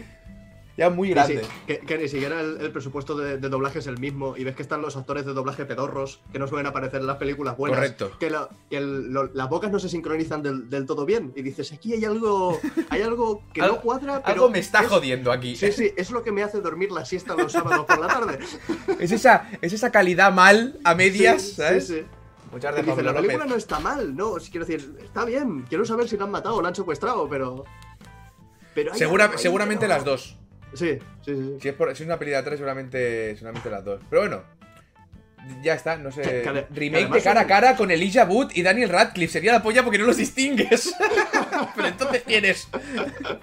Ya 0.77 0.91
muy 0.91 1.07
Sí, 1.07 1.13
grande. 1.15 1.41
que, 1.65 1.79
que 1.79 1.97
ni 1.97 2.07
siquiera 2.07 2.39
el, 2.39 2.61
el 2.61 2.71
presupuesto 2.71 3.15
de, 3.17 3.37
de 3.39 3.49
doblaje 3.49 3.79
es 3.79 3.87
el 3.87 3.97
mismo 3.97 4.37
y 4.37 4.43
ves 4.43 4.55
que 4.55 4.61
están 4.61 4.79
los 4.83 4.95
actores 4.95 5.25
de 5.25 5.33
doblaje 5.33 5.65
pedorros 5.65 6.21
que 6.31 6.37
no 6.37 6.45
suelen 6.47 6.67
aparecer 6.67 7.01
en 7.01 7.07
las 7.07 7.17
películas 7.17 7.57
buenas. 7.57 7.79
Correcto. 7.79 8.11
Que, 8.19 8.29
la- 8.29 8.47
que 8.69 8.77
el- 8.77 9.11
lo- 9.11 9.31
las 9.33 9.49
bocas 9.49 9.71
no 9.71 9.79
se 9.79 9.89
sincronizan 9.89 10.43
del, 10.43 10.69
del 10.69 10.85
todo 10.85 11.03
bien 11.05 11.33
y 11.35 11.41
dices, 11.41 11.71
aquí 11.73 11.93
hay 11.93 12.05
algo, 12.05 12.59
hay 12.91 13.01
algo 13.01 13.41
que 13.53 13.61
no 13.61 13.81
cuadra, 13.81 14.21
pero 14.21 14.33
Algo 14.33 14.49
me 14.51 14.59
está 14.59 14.81
es- 14.83 14.87
jodiendo 14.87 15.31
aquí. 15.31 15.55
Sí, 15.55 15.71
sí, 15.71 15.91
es 15.97 16.11
lo 16.11 16.21
que 16.21 16.31
me 16.31 16.43
hace 16.43 16.61
dormir 16.61 16.91
la 16.91 17.05
siesta 17.05 17.33
los 17.35 17.51
sábados 17.53 17.85
por 17.85 17.99
la 17.99 18.07
tarde. 18.07 18.37
Es 18.99 19.11
esa, 19.11 19.49
es 19.61 19.73
esa 19.73 19.91
calidad 19.91 20.31
mal 20.31 20.79
a 20.83 20.93
medias, 20.93 21.41
Sí, 21.41 21.51
¿sabes? 21.55 21.87
Sí, 21.87 21.93
sí. 21.95 22.05
Muchas 22.51 22.71
gracias, 22.73 22.95
dice, 22.97 23.03
la 23.03 23.13
película 23.15 23.37
López. 23.39 23.49
no 23.49 23.55
está 23.57 23.79
mal, 23.79 24.15
no, 24.15 24.39
si 24.39 24.51
quiero 24.51 24.65
decir, 24.65 24.95
está 25.03 25.25
bien, 25.25 25.63
quiero 25.67 25.85
saber 25.85 26.07
si 26.07 26.17
la 26.17 26.25
han 26.25 26.31
matado 26.31 26.55
o 26.55 26.61
la 26.61 26.67
han 26.69 26.75
secuestrado, 26.75 27.27
pero... 27.27 27.65
pero 28.73 28.93
hay 28.93 28.99
Segura- 28.99 29.25
algo 29.25 29.37
ahí 29.37 29.41
seguramente 29.41 29.87
no- 29.87 29.93
las 29.95 30.05
dos. 30.05 30.37
Sí, 30.73 30.99
sí, 31.25 31.35
sí. 31.35 31.57
Si 31.61 31.67
es, 31.69 31.73
por, 31.75 31.95
si 31.95 32.03
es 32.03 32.07
una 32.07 32.19
peli 32.19 32.31
de 32.31 32.39
A3, 32.39 32.51
seguramente, 32.51 33.33
seguramente 33.35 33.69
las 33.69 33.83
dos. 33.85 34.01
Pero 34.09 34.21
bueno, 34.23 34.43
ya 35.63 35.73
está, 35.75 35.95
no 35.97 36.11
sé. 36.11 36.21
Que- 36.21 36.41
que 36.41 36.49
ade- 36.49 36.67
Remake 36.71 37.07
que 37.07 37.13
de 37.15 37.21
cara 37.21 37.41
a 37.41 37.47
cara 37.47 37.75
con 37.75 37.89
Elijah 37.89 38.25
Wood 38.25 38.51
y 38.53 38.63
Daniel 38.63 38.89
Radcliffe. 38.89 39.31
Sería 39.31 39.53
la 39.53 39.63
polla 39.63 39.83
porque 39.83 39.97
no 39.97 40.05
los 40.05 40.17
distingues. 40.17 40.93
Pero 41.75 41.87
entonces, 41.87 42.23
¿quién 42.25 42.43
es? 42.45 42.67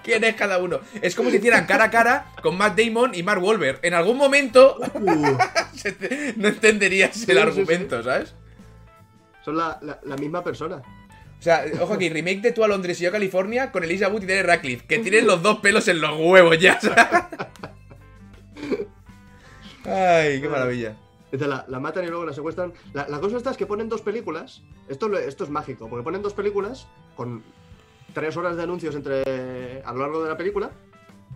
¿Quién 0.03 0.23
es 0.23 0.35
cada 0.35 0.59
uno? 0.59 0.79
Es 1.01 1.15
como 1.15 1.29
si 1.31 1.37
hicieran 1.37 1.65
cara 1.65 1.85
a 1.85 1.89
cara 1.89 2.27
con 2.41 2.57
Matt 2.57 2.79
Damon 2.79 3.15
y 3.15 3.23
Mark 3.23 3.41
Wahlberg. 3.43 3.79
En 3.81 3.93
algún 3.95 4.17
momento 4.17 4.77
Uh, 4.93 5.37
te- 5.83 6.33
no 6.37 6.47
entenderías 6.47 7.15
Sí, 7.15 7.25
el 7.31 7.37
sí, 7.37 7.43
argumento, 7.43 8.01
¿sabes? 8.03 8.35
son 9.43 9.57
la, 9.57 9.77
la- 9.81 9.99
la 10.03 10.15
misma 10.15 10.43
persona. 10.43 10.81
O 11.39 11.43
sea, 11.45 11.65
ojo 11.81 11.93
aquí, 11.93 12.09
remake 12.09 12.41
de 12.41 12.51
tú 12.51 12.63
a 12.63 12.67
Londres 12.67 12.99
y 12.99 13.03
yo 13.03 13.09
a 13.09 13.11
California 13.13 13.71
con 13.71 13.83
Elijah 13.83 14.09
Wood 14.09 14.23
y 14.23 14.25
Daniel 14.25 14.47
Radcliffe, 14.47 14.85
que 14.87 14.99
tienen 14.99 15.27
los 15.27 15.43
dos 15.43 15.59
pelos 15.59 15.87
en 15.87 16.01
los 16.01 16.17
huevos 16.19 16.57
ya. 16.59 16.79
Ay, 19.85 20.41
qué 20.41 20.49
maravilla. 20.49 20.97
La, 21.31 21.79
matan 21.79 22.05
y 22.05 22.07
luego 22.07 22.25
la 22.25 22.33
secuestran. 22.33 22.73
La, 22.93 23.07
la 23.07 23.19
cosa 23.19 23.37
esta 23.37 23.51
es 23.51 23.57
que 23.57 23.65
ponen 23.65 23.89
dos 23.89 24.01
películas. 24.01 24.61
Esto, 24.87 25.15
esto 25.17 25.43
es 25.43 25.49
mágico, 25.49 25.89
porque 25.89 26.03
ponen 26.03 26.21
dos 26.21 26.33
películas 26.33 26.87
con 27.15 27.43
tres 28.13 28.35
horas 28.37 28.55
de 28.55 28.63
anuncios 28.63 28.95
entre 28.95 29.81
a 29.83 29.93
lo 29.93 29.99
largo 29.99 30.23
de 30.23 30.29
la 30.29 30.37
película. 30.37 30.71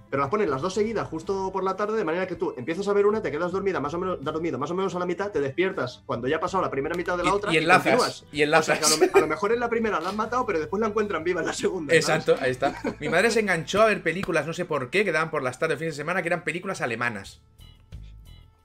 Pero 0.09 0.21
las 0.21 0.29
ponen 0.31 0.49
las 0.49 0.61
dos 0.61 0.73
seguidas 0.73 1.07
justo 1.07 1.51
por 1.53 1.63
la 1.63 1.75
tarde, 1.75 1.95
de 1.95 2.03
manera 2.03 2.25
que 2.27 2.35
tú 2.35 2.53
empiezas 2.57 2.87
a 2.87 2.93
ver 2.93 3.05
una, 3.05 3.21
te 3.21 3.29
quedas 3.31 3.51
dormida 3.51 3.79
más 3.79 3.93
o 3.93 3.99
menos, 3.99 4.17
dormido 4.23 4.57
más 4.57 4.71
o 4.71 4.73
menos 4.73 4.95
a 4.95 4.99
la 4.99 5.05
mitad, 5.05 5.29
te 5.31 5.39
despiertas 5.39 6.01
cuando 6.07 6.27
ya 6.27 6.37
ha 6.37 6.39
pasado 6.39 6.63
la 6.63 6.71
primera 6.71 6.95
mitad 6.95 7.15
de 7.15 7.23
la 7.23 7.29
Y- 7.29 7.33
otra 7.33 7.53
y 7.53 7.57
enlazas, 7.57 7.83
continúas. 7.93 8.25
y 8.31 8.41
enlazas. 8.41 8.63
O 8.63 8.71
sea, 8.71 8.79
que 8.79 8.85
a, 8.85 8.89
lo, 8.89 8.97
me- 8.97 9.11
a 9.13 9.21
lo 9.21 9.27
mejor 9.27 9.51
en 9.53 9.59
la 9.59 9.69
primera 9.69 9.99
la 9.99 10.09
han 10.09 10.15
matado, 10.17 10.45
pero 10.47 10.57
después 10.59 10.79
la 10.81 10.87
encuentran 10.87 11.23
viva 11.23 11.41
en 11.41 11.47
la 11.47 11.53
segunda. 11.53 11.91
¿sabes? 11.93 12.05
Exacto, 12.09 12.35
ahí 12.43 12.49
está. 12.51 12.73
Mi 12.99 13.07
madre 13.07 13.29
se 13.29 13.41
enganchó 13.41 13.81
a 13.83 13.85
ver 13.85 14.01
películas, 14.01 14.47
no 14.47 14.53
sé 14.53 14.65
por 14.65 14.89
qué, 14.89 15.05
que 15.05 15.11
daban 15.11 15.29
por 15.29 15.43
las 15.43 15.59
tardes 15.59 15.77
de 15.77 15.85
fin 15.85 15.91
de 15.91 15.95
semana, 15.95 16.23
que 16.23 16.27
eran 16.29 16.43
películas 16.43 16.81
alemanas. 16.81 17.39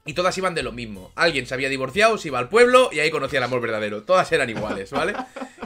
Y 0.07 0.13
todas 0.13 0.37
iban 0.37 0.53
de 0.53 0.61
lo 0.61 0.71
mismo. 0.71 1.11
Alguien 1.15 1.47
se 1.47 1.55
había 1.55 1.67
divorciado, 1.67 2.19
se 2.19 2.27
iba 2.27 2.37
al 2.37 2.47
pueblo 2.47 2.89
y 2.91 2.99
ahí 2.99 3.09
conocía 3.09 3.39
el 3.39 3.43
amor 3.45 3.59
verdadero. 3.59 4.03
Todas 4.03 4.31
eran 4.31 4.47
iguales, 4.51 4.91
¿vale? 4.91 5.15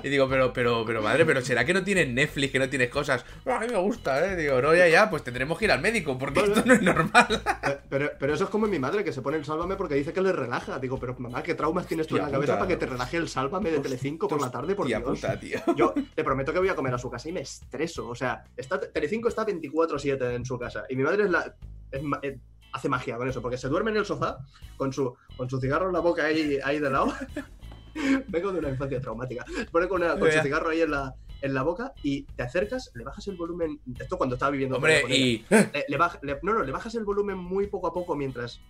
Y 0.01 0.07
digo, 0.07 0.29
pero, 0.29 0.53
pero, 0.53 0.85
pero, 0.85 1.01
madre, 1.01 1.25
pero 1.25 1.41
¿será 1.41 1.65
que 1.65 1.73
no 1.73 1.83
tienes 1.83 2.07
Netflix, 2.07 2.53
que 2.53 2.59
no 2.59 2.69
tienes 2.69 2.89
cosas? 2.89 3.25
"No, 3.43 3.55
a 3.55 3.59
mí 3.59 3.67
me 3.67 3.75
gusta, 3.77 4.25
¿eh? 4.25 4.37
Digo, 4.37 4.61
no, 4.61 4.73
ya, 4.73 4.87
ya, 4.87 5.09
pues 5.09 5.23
tendremos 5.25 5.57
que 5.59 5.65
ir 5.65 5.71
al 5.73 5.81
médico, 5.81 6.17
porque 6.17 6.39
esto 6.39 6.63
no 6.65 6.73
es 6.73 6.81
normal. 6.81 7.41
Pero, 7.89 8.11
pero 8.17 8.33
eso 8.33 8.45
es 8.45 8.49
como 8.49 8.65
mi 8.67 8.79
madre, 8.79 9.03
que 9.03 9.11
se 9.11 9.21
pone 9.21 9.35
el 9.35 9.43
sálvame 9.43 9.75
porque 9.75 9.95
dice 9.95 10.13
que 10.13 10.21
le 10.21 10.31
relaja. 10.31 10.79
Digo, 10.79 10.97
pero 10.97 11.15
mamá, 11.19 11.43
¿qué 11.43 11.53
traumas 11.53 11.85
tienes 11.85 12.07
tú 12.07 12.15
en 12.15 12.23
la 12.23 12.31
cabeza 12.31 12.53
puta. 12.53 12.59
para 12.59 12.67
que 12.69 12.77
te 12.77 12.85
relaje 12.85 13.17
el 13.17 13.27
sálvame 13.27 13.71
de 13.71 13.79
Telecinco 13.79 14.29
por 14.29 14.39
la 14.39 14.49
tarde? 14.49 14.73
Por 14.73 14.87
Tía 14.87 14.99
Dios. 14.99 15.19
puta, 15.19 15.37
tío. 15.37 15.59
Yo 15.75 15.93
te 16.15 16.23
prometo 16.23 16.53
que 16.53 16.59
voy 16.59 16.69
a 16.69 16.75
comer 16.75 16.93
a 16.93 16.97
su 16.97 17.09
casa 17.09 17.27
y 17.27 17.33
me 17.33 17.41
estreso. 17.41 18.07
O 18.07 18.15
sea, 18.15 18.45
está, 18.55 18.79
Telecinco 18.79 19.27
está 19.27 19.45
24-7 19.45 20.33
en 20.33 20.45
su 20.45 20.57
casa. 20.57 20.85
Y 20.87 20.95
mi 20.95 21.03
madre 21.03 21.25
es 21.25 21.29
la. 21.29 21.53
es 21.91 22.01
eh, 22.21 22.37
hace 22.71 22.89
magia 22.89 23.17
con 23.17 23.27
eso, 23.29 23.41
porque 23.41 23.57
se 23.57 23.67
duerme 23.67 23.91
en 23.91 23.97
el 23.97 24.05
sofá 24.05 24.37
con 24.77 24.93
su, 24.93 25.15
con 25.37 25.49
su 25.49 25.59
cigarro 25.59 25.87
en 25.87 25.93
la 25.93 25.99
boca 25.99 26.25
ahí, 26.25 26.59
ahí 26.63 26.79
de 26.79 26.89
lado. 26.89 27.13
Vengo 28.27 28.51
de 28.51 28.59
una 28.59 28.69
infancia 28.69 29.01
traumática. 29.01 29.43
Se 29.55 29.65
pone 29.65 29.87
con, 29.87 30.01
una- 30.01 30.17
con 30.17 30.31
su 30.31 30.39
cigarro 30.43 30.69
ahí 30.69 30.81
en 30.81 30.91
la, 30.91 31.15
en 31.41 31.53
la 31.53 31.63
boca 31.63 31.93
y 32.03 32.23
te 32.23 32.43
acercas, 32.43 32.91
le 32.93 33.03
bajas 33.03 33.27
el 33.27 33.35
volumen. 33.35 33.79
Esto 33.99 34.17
cuando 34.17 34.35
estaba 34.35 34.51
viviendo 34.51 34.75
Hombre, 34.77 35.03
y. 35.09 35.45
Le- 35.49 35.85
le 35.87 35.97
baj- 35.99 36.19
le- 36.21 36.39
no, 36.43 36.53
no, 36.53 36.63
le 36.63 36.71
bajas 36.71 36.93
el 36.95 37.03
volumen 37.03 37.37
muy 37.37 37.67
poco 37.67 37.87
a 37.87 37.93
poco 37.93 38.15
mientras. 38.15 38.61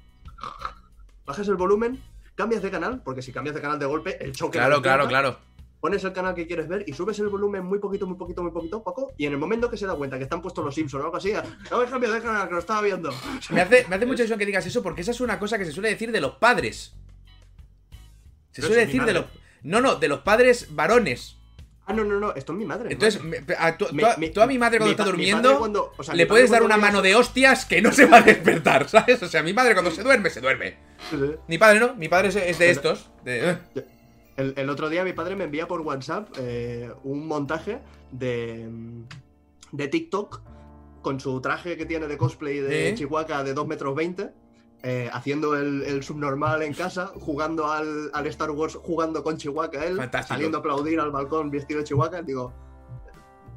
Bajas 1.25 1.47
el 1.47 1.55
volumen, 1.57 2.01
cambias 2.35 2.61
de 2.63 2.71
canal, 2.71 3.01
porque 3.03 3.21
si 3.21 3.31
cambias 3.31 3.55
de 3.55 3.61
canal 3.61 3.77
de 3.77 3.85
golpe, 3.85 4.23
el 4.23 4.31
choque. 4.31 4.57
Claro, 4.57 4.77
la 4.77 4.81
claro, 4.81 5.07
claro. 5.07 5.37
Pones 5.79 6.03
el 6.03 6.11
canal 6.11 6.35
que 6.35 6.45
quieres 6.45 6.67
ver 6.67 6.83
y 6.87 6.93
subes 6.93 7.17
el 7.19 7.29
volumen 7.29 7.63
muy 7.63 7.79
poquito, 7.79 8.05
muy 8.05 8.17
poquito, 8.17 8.43
muy 8.43 8.51
poquito, 8.51 8.83
poco. 8.83 9.13
Y 9.17 9.25
en 9.25 9.31
el 9.33 9.37
momento 9.39 9.69
que 9.69 9.77
se 9.77 9.85
da 9.85 9.95
cuenta 9.95 10.17
que 10.17 10.23
están 10.25 10.41
puestos 10.41 10.63
los 10.65 10.75
Simpsons 10.75 11.01
o 11.01 11.05
algo 11.05 11.17
así, 11.17 11.31
no 11.71 11.77
me 11.79 11.85
cambiado 11.85 12.15
de 12.15 12.21
canal, 12.21 12.47
que 12.47 12.53
lo 12.53 12.59
estaba 12.59 12.81
viendo. 12.81 13.09
Me 13.49 13.61
hace, 13.61 13.85
me 13.87 13.95
hace 13.95 14.05
mucha 14.05 14.23
ilusión 14.23 14.37
que 14.39 14.45
digas 14.45 14.65
eso 14.65 14.83
porque 14.83 15.01
esa 15.01 15.11
es 15.11 15.21
una 15.21 15.39
cosa 15.39 15.57
que 15.57 15.63
se 15.65 15.71
suele 15.71 15.89
decir 15.89 16.11
de 16.11 16.19
los 16.19 16.33
padres. 16.35 16.93
Se 18.51 18.61
Pero 18.61 18.67
suele 18.67 18.85
decir 18.87 19.03
de 19.05 19.13
los. 19.13 19.25
No, 19.63 19.79
no, 19.81 19.95
de 19.95 20.07
los 20.09 20.19
padres 20.19 20.67
varones. 20.75 21.37
Ah, 21.85 21.93
no, 21.93 22.03
no, 22.03 22.19
no, 22.19 22.35
esto 22.35 22.51
es 22.53 22.57
mi 22.59 22.65
madre. 22.65 22.91
Entonces, 22.91 23.23
madre. 23.23 23.43
me- 23.47 23.55
a, 23.57 23.77
tú, 23.77 23.87
Mi- 23.93 24.03
a- 24.03 24.15
mi- 24.17 24.29
tú 24.29 24.41
a 24.41 24.47
mi 24.47 24.59
madre 24.59 24.77
cuando 24.77 24.89
mi 24.89 24.91
está 24.91 25.05
durmiendo 25.05 25.43
padre 25.49 25.59
cuando- 25.59 25.93
o 25.97 26.03
sea, 26.03 26.13
le 26.13 26.27
puedes 26.27 26.51
dar 26.51 26.61
una 26.61 26.77
mano 26.77 27.01
de 27.01 27.15
hostias 27.15 27.65
que 27.65 27.81
no 27.81 27.91
se 27.91 28.05
va 28.05 28.17
a 28.17 28.21
despertar, 28.21 28.87
¿sabes? 28.89 29.23
O 29.23 29.27
sea, 29.27 29.41
mi 29.43 29.53
madre 29.53 29.73
cuando 29.73 29.89
se 29.91 30.03
duerme, 30.03 30.29
se 30.29 30.39
duerme. 30.41 30.75
Mi 31.47 31.57
padre 31.57 31.79
no, 31.79 31.95
mi 31.95 32.07
padre 32.09 32.27
es, 32.29 32.35
es 32.35 32.59
de 32.59 32.69
estos. 32.69 33.09
de-. 33.23 33.57
El, 34.39 34.53
el 34.55 34.69
otro 34.69 34.87
día 34.87 35.03
mi 35.03 35.11
padre 35.11 35.35
me 35.35 35.43
envía 35.43 35.67
por 35.67 35.81
WhatsApp 35.81 36.29
eh, 36.37 36.89
un 37.03 37.27
montaje 37.27 37.79
de, 38.09 38.69
de 39.73 39.87
TikTok 39.89 40.41
con 41.01 41.19
su 41.19 41.41
traje 41.41 41.75
que 41.75 41.85
tiene 41.85 42.07
de 42.07 42.17
cosplay 42.17 42.59
de 42.59 42.89
¿Eh? 42.89 42.95
Chihuahua 42.95 43.43
de 43.43 43.53
2 43.53 43.67
metros 43.67 43.93
20, 43.93 44.31
eh, 44.83 45.09
haciendo 45.11 45.57
el, 45.57 45.83
el 45.83 46.03
subnormal 46.03 46.63
en 46.63 46.73
casa, 46.73 47.07
jugando 47.07 47.69
al, 47.69 48.11
al 48.13 48.27
Star 48.27 48.51
Wars, 48.51 48.75
jugando 48.81 49.23
con 49.23 49.35
Chihuahua 49.35 49.69
él, 49.85 49.97
Fantástico. 49.97 50.33
saliendo 50.35 50.57
a 50.57 50.59
aplaudir 50.61 51.01
al 51.01 51.11
balcón 51.11 51.51
vestido 51.51 51.81
de 51.81 51.85
Chihuahua. 51.85 52.21
Digo, 52.21 52.53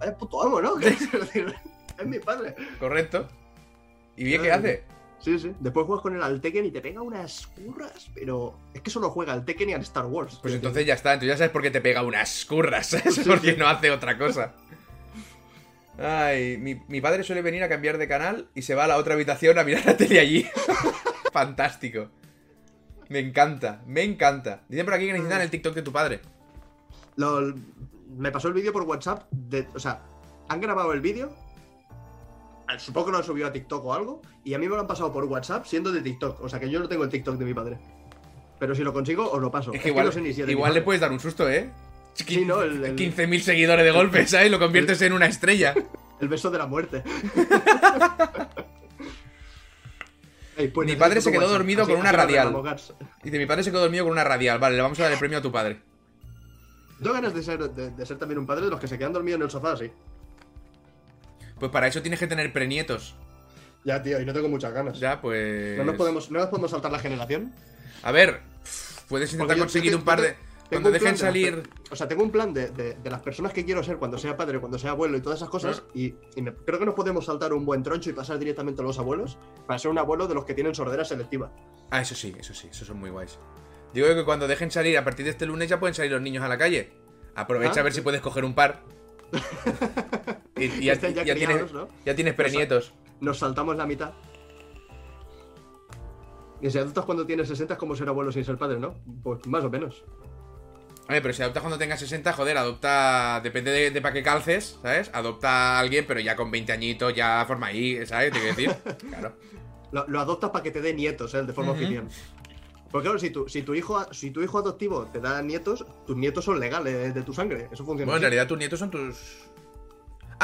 vaya 0.01 0.18
puto 0.18 0.43
amo, 0.43 0.61
¿no? 0.61 0.78
es 0.80 1.12
decir, 1.12 1.55
es 1.97 2.07
mi 2.07 2.18
padre. 2.18 2.57
Correcto. 2.80 3.28
¿Y 4.16 4.24
bien 4.24 4.43
qué 4.43 4.51
hace? 4.51 4.85
Sí, 5.23 5.39
sí. 5.39 5.53
Después 5.61 5.87
juegas 5.87 6.03
con 6.03 6.16
el 6.16 6.23
al 6.23 6.41
Tekken 6.41 6.66
y 6.66 6.70
te 6.73 6.81
pega 6.81 7.01
unas 7.01 7.47
curras, 7.47 8.11
pero 8.14 8.59
es 8.75 8.81
que 8.81 8.91
solo 8.91 9.09
juega 9.11 9.33
al 9.33 9.45
Tekken 9.45 9.70
y 9.70 9.73
al 9.73 9.83
Star 9.83 10.07
Wars. 10.07 10.39
Pues 10.43 10.53
Es 10.53 10.57
entonces 10.59 10.85
ya 10.85 10.95
está, 10.95 11.12
entonces 11.12 11.35
ya 11.35 11.37
sabes 11.39 11.53
por 11.53 11.62
qué 11.62 11.70
te 11.70 11.81
pega 11.81 12.03
unas 12.03 12.45
curras, 12.45 12.87
¿sabes? 12.91 13.20
Porque 13.27 13.57
no 13.57 13.68
hace 13.68 13.91
otra 13.93 14.18
cosa. 14.18 14.55
Ay, 15.99 16.57
mi, 16.59 16.81
mi 16.89 17.01
padre 17.01 17.23
suele 17.23 17.43
venir 17.43 17.62
a 17.62 17.68
cambiar 17.68 17.99
de 17.99 18.09
canal 18.09 18.49
y 18.55 18.62
se 18.62 18.75
va 18.75 18.85
a 18.85 18.89
la 18.89 18.97
otra 18.97 19.14
habitación 19.14 19.59
a 19.59 19.64
mirar 19.64 19.85
la 19.87 19.97
tele 19.97 20.18
allí. 20.20 20.47
Fantástico. 21.33 22.09
Me 23.09 23.18
encanta, 23.18 23.83
me 23.87 24.03
encanta. 24.03 24.62
Dicen 24.68 24.87
por 24.87 24.95
aquí 24.95 25.07
que 25.07 25.12
necesitan 25.12 25.43
el 25.43 25.51
TikTok 25.51 25.75
de 25.75 25.83
tu 25.83 25.93
padre. 25.93 26.20
Lo- 27.16 27.55
me 28.16 28.31
pasó 28.33 28.49
el 28.49 28.55
vídeo 28.55 28.73
por 28.73 28.83
WhatsApp. 28.83 29.31
De, 29.31 29.66
o 29.75 29.79
sea, 29.79 30.01
han 30.49 30.61
grabado 30.61 30.93
el 30.93 31.01
vídeo. 31.01 31.31
Supongo 32.79 33.07
que 33.07 33.12
lo 33.12 33.18
han 33.18 33.25
subido 33.25 33.47
a 33.47 33.53
TikTok 33.53 33.85
o 33.85 33.95
algo. 33.95 34.23
Y 34.45 34.55
a 34.55 34.59
mí 34.59 34.68
me 34.68 34.75
lo 34.75 34.81
han 34.81 34.87
pasado 34.87 35.12
por 35.12 35.25
WhatsApp 35.25 35.64
siendo 35.66 35.91
de 35.93 36.01
TikTok. 36.01 36.41
O 36.43 36.49
sea 36.49 36.59
que 36.61 36.68
yo 36.70 36.81
no 36.81 36.89
tengo 36.89 37.05
el 37.05 37.11
TikTok 37.11 37.37
de 37.37 37.45
mi 37.45 37.55
padre. 37.55 37.79
Pero 38.59 38.75
si 38.75 38.83
lo 38.83 38.93
consigo, 38.93 39.31
os 39.31 39.41
lo 39.41 39.51
paso. 39.51 39.73
Es 39.73 39.81
que 39.83 39.89
igual, 39.89 40.07
no 40.07 40.12
sé 40.12 40.33
si 40.33 40.43
igual 40.43 40.73
le 40.75 40.83
puedes 40.83 41.01
dar 41.01 41.11
un 41.12 41.20
susto, 41.20 41.49
¿eh? 41.49 41.70
Sí, 42.14 42.45
no, 42.45 42.62
el- 42.62 42.85
el- 42.85 42.97
15.000 42.97 43.41
seguidores 43.41 43.85
de 43.85 43.91
golpe, 43.91 44.27
¿sabes? 44.27 44.51
Lo 44.51 44.59
conviertes 44.59 45.01
en 45.03 45.12
una 45.12 45.27
estrella. 45.27 45.75
El 46.20 46.29
beso 46.29 46.51
de 46.53 46.59
la 46.59 46.66
muerte. 46.66 47.03
Pues 50.73 50.87
Mi 50.87 50.95
padre 50.97 51.20
se 51.20 51.31
quedó 51.31 51.41
WhatsApp. 51.41 51.59
dormido 51.59 51.87
con 51.87 51.97
una 51.97 52.12
radial. 52.12 52.55
Dice, 53.25 53.39
mi 53.39 53.47
padre 53.47 53.64
se 53.64 53.70
quedó 53.70 53.81
dormido 53.81 54.05
con 54.05 54.12
una 54.12 54.23
radial. 54.23 54.59
Vale, 54.59 54.77
le 54.77 54.83
vamos 54.83 55.01
a 55.01 55.05
dar 55.05 55.12
el 55.12 55.18
premio 55.18 55.39
a 55.39 55.43
tu 55.43 55.51
padre. 55.51 55.81
Tengo 57.03 57.14
ganas 57.14 57.35
de 57.35 57.43
ser, 57.43 57.59
de, 57.70 57.91
de 57.91 58.07
ser 58.07 58.18
también 58.18 58.39
un 58.39 58.47
padre 58.47 58.66
de 58.66 58.70
los 58.70 58.79
que 58.79 58.87
se 58.87 58.97
quedan 58.97 59.12
dormidos 59.12 59.39
en 59.39 59.45
el 59.45 59.51
sofá, 59.51 59.77
sí. 59.77 59.91
Pues 61.63 61.71
para 61.71 61.87
eso 61.87 62.03
tienes 62.03 62.19
que 62.19 62.27
tener 62.27 62.53
prenietos. 62.53 63.15
Ya, 63.85 64.03
tío, 64.03 64.21
y 64.21 64.25
no 64.25 64.33
tengo 64.33 64.49
muchas 64.49 64.73
ganas. 64.73 64.99
Ya, 64.99 65.21
pues... 65.21 65.79
No 65.79 65.85
nos 65.85 65.95
podemos, 65.95 66.29
no 66.29 66.41
nos 66.41 66.49
podemos 66.49 66.73
saltar 66.73 66.91
la 66.91 66.99
generación. 66.99 67.53
A 68.03 68.11
ver, 68.11 68.41
puedes 69.09 69.33
intentar 69.33 69.57
yo- 69.57 69.63
conseguir 69.63 69.93
yo 69.93 69.99
un 69.99 70.03
par 70.05 70.21
te- 70.21 70.27
de. 70.31 70.37
Cuando 70.71 70.91
dejen 70.91 71.13
de 71.13 71.19
salir. 71.19 71.63
o 71.89 71.95
sea, 71.95 72.09
tengo 72.09 72.25
un 72.25 72.33
plan 72.33 72.53
de, 72.53 72.71
de- 72.71 72.95
de 72.95 73.11
las 73.11 73.21
personas 73.23 73.53
que 73.53 73.65
quiero 73.65 73.85
ser 73.85 73.99
cuando 73.99 74.19
sea 74.19 74.37
padre, 74.37 74.59
cuando 74.59 74.77
sea 74.77 74.91
abuelo 74.91 75.17
y 75.17 75.21
todas 75.21 75.39
esas 75.39 75.51
cosas. 75.51 75.85
Y, 75.95 76.17
y 76.35 76.43
me- 76.43 76.53
creo 76.53 76.81
que 76.81 76.85
nos 76.85 76.97
podemos 76.97 77.27
saltar 77.27 77.53
un 77.53 77.65
buen 77.65 77.85
troncho 77.85 78.11
y 78.11 78.13
pasar 78.13 78.41
directamente 78.41 78.83
a 78.83 78.85
los 78.85 78.99
abuelos 78.99 79.39
para 79.69 79.79
ser 79.79 79.93
un 79.93 79.99
abuelo 79.99 80.27
de 80.27 80.35
los 80.35 80.45
que 80.45 80.55
tienen 80.55 80.75
sordera 80.75 81.05
selectiva. 81.05 81.53
Ah, 81.93 82.01
eso 82.01 82.17
sí, 82.17 82.35
eso 82.37 82.55
sí, 82.55 82.67
esos 82.73 82.89
son 82.89 82.99
muy 82.99 83.11
guays. 83.11 83.39
Digo 83.95 84.09
que 84.17 84.25
cuando 84.25 84.49
dejen 84.49 84.73
salir, 84.73 84.99
a 84.99 85.05
partir 85.05 85.27
de 85.27 85.31
este 85.31 85.47
lunes 85.47 85.69
ya 85.69 85.79
pueden 85.79 85.95
salir 85.95 86.11
los 86.11 86.23
niños 86.23 86.43
a 86.43 86.49
la 86.49 86.59
calle. 86.59 86.91
Aprovecha 87.37 87.75
Ah, 87.77 87.81
a 87.83 87.85
ver 87.85 87.93
si 87.93 88.01
puedes 88.01 88.21
coger 88.21 88.45
un 88.45 88.57
par. 88.57 88.83
y, 90.65 90.79
y 90.81 90.85
ya, 90.87 90.93
Estén 90.95 91.15
ya 91.15 91.25
ya 91.25 91.35
tienes, 91.35 91.73
¿no? 91.73 91.89
ya 92.05 92.15
tienes 92.15 92.35
prenietos. 92.35 92.93
Nos 93.21 93.39
saltamos 93.39 93.77
la 93.77 93.87
mitad. 93.87 94.13
Y 96.61 96.71
si 96.71 96.79
adoptas 96.79 97.05
cuando 97.05 97.27
tienes 97.27 97.49
60 97.49 97.75
es 97.75 97.79
como 97.79 97.97
ser 97.97 98.09
abuelo 98.09 98.31
sin 98.31 98.45
ser 98.45 98.57
padre, 98.57 98.79
¿no? 98.79 98.95
Pues 99.23 99.45
más 99.47 99.65
o 99.65 99.71
menos. 99.71 100.05
Oye, 101.09 101.21
pero 101.21 101.35
si 101.35 101.43
adoptas 101.43 101.63
cuando 101.63 101.79
tengas 101.79 101.99
60, 101.99 102.33
joder, 102.33 102.57
adopta. 102.57 103.41
Depende 103.43 103.73
de, 103.73 103.91
de 103.91 104.01
para 104.01 104.15
qué 104.15 104.23
calces, 104.23 104.79
¿sabes? 104.81 105.11
Adopta 105.13 105.49
a 105.77 105.81
alguien, 105.81 106.05
pero 106.07 106.21
ya 106.21 106.37
con 106.37 106.51
20 106.51 106.73
añitos, 106.73 107.15
ya 107.15 107.45
forma 107.47 107.67
ahí, 107.67 108.07
¿sabes? 108.07 108.33
Te 108.33 108.39
quiero 108.39 108.55
decir. 108.55 108.77
Claro. 109.09 109.35
Lo, 109.91 110.07
lo 110.09 110.21
adoptas 110.21 110.51
para 110.51 110.63
que 110.63 110.71
te 110.71 110.81
dé 110.81 110.95
nietos, 110.95 111.35
¿eh? 111.35 111.43
De 111.43 111.53
forma 111.53 111.73
Ujú. 111.73 111.83
oficial. 111.83 112.07
Porque 112.91 113.05
claro, 113.07 113.19
si 113.19 113.31
tu, 113.31 113.49
si, 113.49 113.63
tu 113.63 113.75
hijo, 113.75 114.07
si 114.13 114.31
tu 114.31 114.43
hijo 114.43 114.59
adoptivo 114.59 115.07
te 115.07 115.19
da 115.21 115.43
nietos, 115.43 115.85
tus 116.07 116.17
nietos 116.17 116.45
son 116.45 116.61
legales 116.61 117.13
de 117.15 117.23
tu 117.23 117.35
sangre. 117.35 117.69
Eso 117.73 117.85
funciona. 117.85 118.05
Bueno, 118.05 118.17
en 118.17 118.23
realidad 118.23 118.47
tus 118.47 118.59
nietos 118.59 118.79
son 118.79 118.91
tus. 118.91 119.17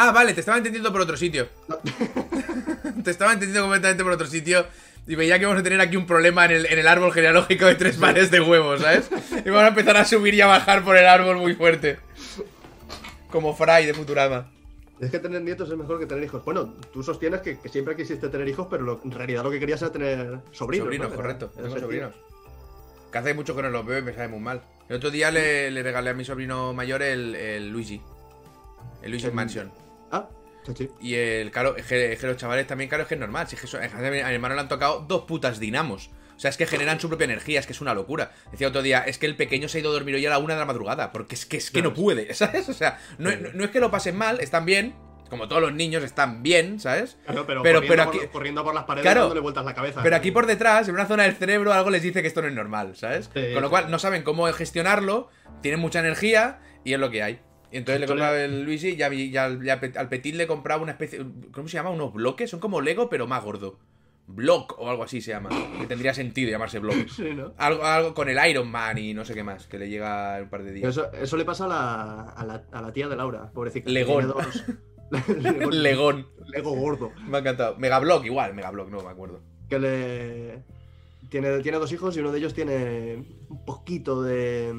Ah, 0.00 0.12
vale, 0.12 0.32
te 0.34 0.40
estaba 0.40 0.58
entendiendo 0.58 0.92
por 0.92 1.00
otro 1.00 1.16
sitio. 1.16 1.48
te 3.04 3.10
estaba 3.10 3.32
entendiendo 3.32 3.62
completamente 3.62 4.02
por 4.04 4.12
otro 4.12 4.26
sitio. 4.26 4.66
Y 5.06 5.14
veía 5.14 5.38
que 5.38 5.46
vamos 5.46 5.60
a 5.60 5.62
tener 5.64 5.80
aquí 5.80 5.96
un 5.96 6.06
problema 6.06 6.44
en 6.44 6.50
el, 6.52 6.66
en 6.66 6.78
el 6.78 6.86
árbol 6.86 7.12
genealógico 7.12 7.64
de 7.66 7.74
tres 7.76 7.96
pares 7.96 8.30
de 8.30 8.40
huevos, 8.40 8.82
¿sabes? 8.82 9.08
Y 9.44 9.48
vamos 9.48 9.64
a 9.64 9.68
empezar 9.68 9.96
a 9.96 10.04
subir 10.04 10.34
y 10.34 10.40
a 10.42 10.46
bajar 10.46 10.84
por 10.84 10.96
el 10.98 11.06
árbol 11.06 11.38
muy 11.38 11.54
fuerte. 11.54 11.98
Como 13.30 13.54
Fry 13.56 13.86
de 13.86 13.94
Futurama. 13.94 14.50
Es 15.00 15.10
que 15.10 15.18
tener 15.18 15.40
nietos 15.42 15.70
es 15.70 15.76
mejor 15.78 15.98
que 15.98 16.06
tener 16.06 16.24
hijos. 16.24 16.44
Bueno, 16.44 16.74
tú 16.92 17.02
sostienes 17.02 17.40
que, 17.40 17.58
que 17.58 17.68
siempre 17.68 17.96
quisiste 17.96 18.28
tener 18.28 18.48
hijos, 18.48 18.66
pero 18.70 18.82
lo- 18.84 19.00
en 19.04 19.10
realidad 19.12 19.44
lo 19.44 19.50
que 19.50 19.60
querías 19.60 19.80
era 19.80 19.92
tener 19.92 20.40
sobrinos. 20.52 20.86
sobrinos, 20.86 21.10
¿no? 21.10 21.16
correcto. 21.16 21.52
Era 21.58 21.70
sobrinos. 21.70 22.14
Que 23.10 23.18
hace 23.18 23.32
mucho 23.32 23.56
que 23.56 23.62
no 23.62 23.70
los 23.70 23.86
veo 23.86 23.98
y 23.98 24.02
me 24.02 24.12
sabe 24.12 24.28
muy 24.28 24.40
mal. 24.40 24.60
El 24.88 24.96
otro 24.96 25.10
día 25.10 25.30
le, 25.30 25.70
le 25.70 25.82
regalé 25.82 26.10
a 26.10 26.14
mi 26.14 26.24
sobrino 26.24 26.74
mayor 26.74 27.00
el, 27.02 27.34
el 27.34 27.70
Luigi. 27.70 28.02
El 29.02 29.10
Luigi 29.12 29.26
El- 29.26 29.32
Mansion. 29.32 29.72
Ah. 30.10 30.28
Y 31.00 31.14
el, 31.14 31.50
claro, 31.50 31.76
es 31.76 31.86
que, 31.86 32.12
es 32.12 32.20
que 32.20 32.26
los 32.26 32.36
chavales 32.36 32.66
también, 32.66 32.88
claro, 32.88 33.02
es 33.02 33.08
que 33.08 33.14
es 33.14 33.20
normal. 33.20 33.48
Si 33.48 33.54
es 33.56 33.60
que 33.62 33.66
eso- 33.66 33.78
a 33.78 34.10
mi 34.10 34.18
hermano 34.18 34.54
le 34.54 34.60
han 34.60 34.68
tocado 34.68 35.00
dos 35.08 35.22
putas 35.24 35.58
dinamos. 35.58 36.10
O 36.36 36.40
sea, 36.40 36.50
es 36.50 36.56
que 36.58 36.66
generan 36.66 37.00
su 37.00 37.08
propia 37.08 37.24
energía, 37.24 37.58
es 37.58 37.66
que 37.66 37.72
es 37.72 37.80
una 37.80 37.94
locura. 37.94 38.32
Decía 38.52 38.68
otro 38.68 38.82
día, 38.82 39.00
es 39.00 39.18
que 39.18 39.26
el 39.26 39.34
pequeño 39.34 39.66
se 39.68 39.78
ha 39.78 39.80
ido 39.80 39.90
a 39.90 39.94
dormir 39.94 40.14
hoy 40.14 40.26
a 40.26 40.30
la 40.30 40.38
una 40.38 40.54
de 40.54 40.60
la 40.60 40.66
madrugada, 40.66 41.10
porque 41.10 41.34
es 41.34 41.46
que, 41.46 41.56
es 41.56 41.70
que 41.70 41.80
no 41.82 41.94
puede, 41.94 42.32
¿sabes? 42.34 42.68
O 42.68 42.74
sea, 42.74 43.00
no, 43.18 43.30
no- 43.34 43.48
no 43.54 43.64
es 43.64 43.70
que 43.70 43.80
lo 43.80 43.90
pasen 43.90 44.14
mal, 44.16 44.40
están 44.40 44.64
bien, 44.66 44.94
como 45.30 45.48
todos 45.48 45.60
los 45.62 45.72
niños 45.72 46.04
están 46.04 46.42
bien, 46.42 46.78
¿sabes? 46.80 47.16
Claro, 47.24 47.44
pero, 47.46 47.62
Pero- 47.62 47.80
corriendo, 47.80 47.88
pero 47.88 48.10
por, 48.12 48.20
aquí- 48.22 48.32
corriendo 48.32 48.62
por 48.64 48.74
las 48.74 48.84
paredes 48.84 49.02
Claro. 49.04 49.20
dándole 49.22 49.40
vueltas 49.40 49.64
la 49.64 49.74
cabeza. 49.74 50.02
Pero 50.02 50.16
aquí 50.16 50.30
por 50.30 50.46
detrás, 50.46 50.86
en 50.88 50.94
una 50.94 51.06
zona 51.06 51.22
del 51.24 51.34
cerebro, 51.34 51.72
algo 51.72 51.90
les 51.90 52.02
dice 52.02 52.20
que 52.22 52.28
esto 52.28 52.40
no 52.42 52.48
es 52.48 52.54
normal, 52.54 52.94
¿sabes? 52.94 53.30
Sí, 53.34 53.52
Con 53.54 53.62
lo 53.62 53.70
cual 53.70 53.90
no 53.90 53.98
saben 53.98 54.22
cómo 54.22 54.46
gestionarlo, 54.52 55.28
tienen 55.62 55.80
mucha 55.80 55.98
energía 56.00 56.60
y 56.84 56.92
es 56.92 57.00
lo 57.00 57.10
que 57.10 57.22
hay. 57.22 57.40
Y 57.70 57.76
entonces 57.78 58.00
le 58.00 58.06
compraba 58.06 58.40
el 58.40 58.62
Luigi 58.64 58.96
y 58.98 59.36
al- 59.36 59.68
al 59.96 60.08
Petit 60.08 60.34
le 60.34 60.46
compraba 60.46 60.82
una 60.82 60.92
especie. 60.92 61.20
¿Cómo 61.52 61.68
se 61.68 61.74
llama? 61.74 61.90
Unos 61.90 62.12
bloques, 62.12 62.48
son 62.50 62.60
como 62.60 62.80
Lego, 62.80 63.08
pero 63.10 63.26
más 63.26 63.44
gordo. 63.44 63.78
Block 64.26 64.74
o 64.78 64.90
algo 64.90 65.02
así 65.04 65.20
se 65.22 65.30
llama. 65.30 65.48
Que 65.80 65.86
tendría 65.86 66.12
sentido 66.12 66.50
llamarse 66.50 66.78
Block. 66.78 67.08
Sí, 67.08 67.30
¿no? 67.34 67.52
Algo, 67.56 67.84
algo 67.84 68.14
con 68.14 68.28
el 68.28 68.38
Iron 68.50 68.70
Man 68.70 68.98
y 68.98 69.14
no 69.14 69.24
sé 69.24 69.34
qué 69.34 69.42
más, 69.42 69.66
que 69.66 69.78
le 69.78 69.88
llega 69.88 70.36
en 70.38 70.44
un 70.44 70.50
par 70.50 70.62
de 70.64 70.72
días. 70.72 70.88
Eso, 70.90 71.10
eso 71.12 71.36
le 71.36 71.44
pasa 71.46 71.64
a 71.64 71.68
la, 71.68 72.22
a, 72.30 72.44
la, 72.44 72.64
a 72.72 72.82
la 72.82 72.92
tía 72.92 73.08
de 73.08 73.16
Laura, 73.16 73.50
pobrecita. 73.52 73.88
Legón. 73.90 74.32
Legón. 75.40 75.82
Legón. 75.82 76.26
Lego 76.48 76.72
gordo. 76.74 77.12
Me 77.26 77.38
ha 77.38 77.40
encantado. 77.40 77.76
Megablock 77.78 78.24
igual, 78.26 78.54
Megablock, 78.54 78.90
no 78.90 79.02
me 79.02 79.08
acuerdo. 79.10 79.40
Que 79.68 79.78
le. 79.78 80.62
Tiene, 81.30 81.60
tiene 81.60 81.78
dos 81.78 81.92
hijos 81.92 82.16
y 82.16 82.20
uno 82.20 82.32
de 82.32 82.38
ellos 82.38 82.54
tiene 82.54 83.24
un 83.48 83.64
poquito 83.64 84.22
de. 84.22 84.72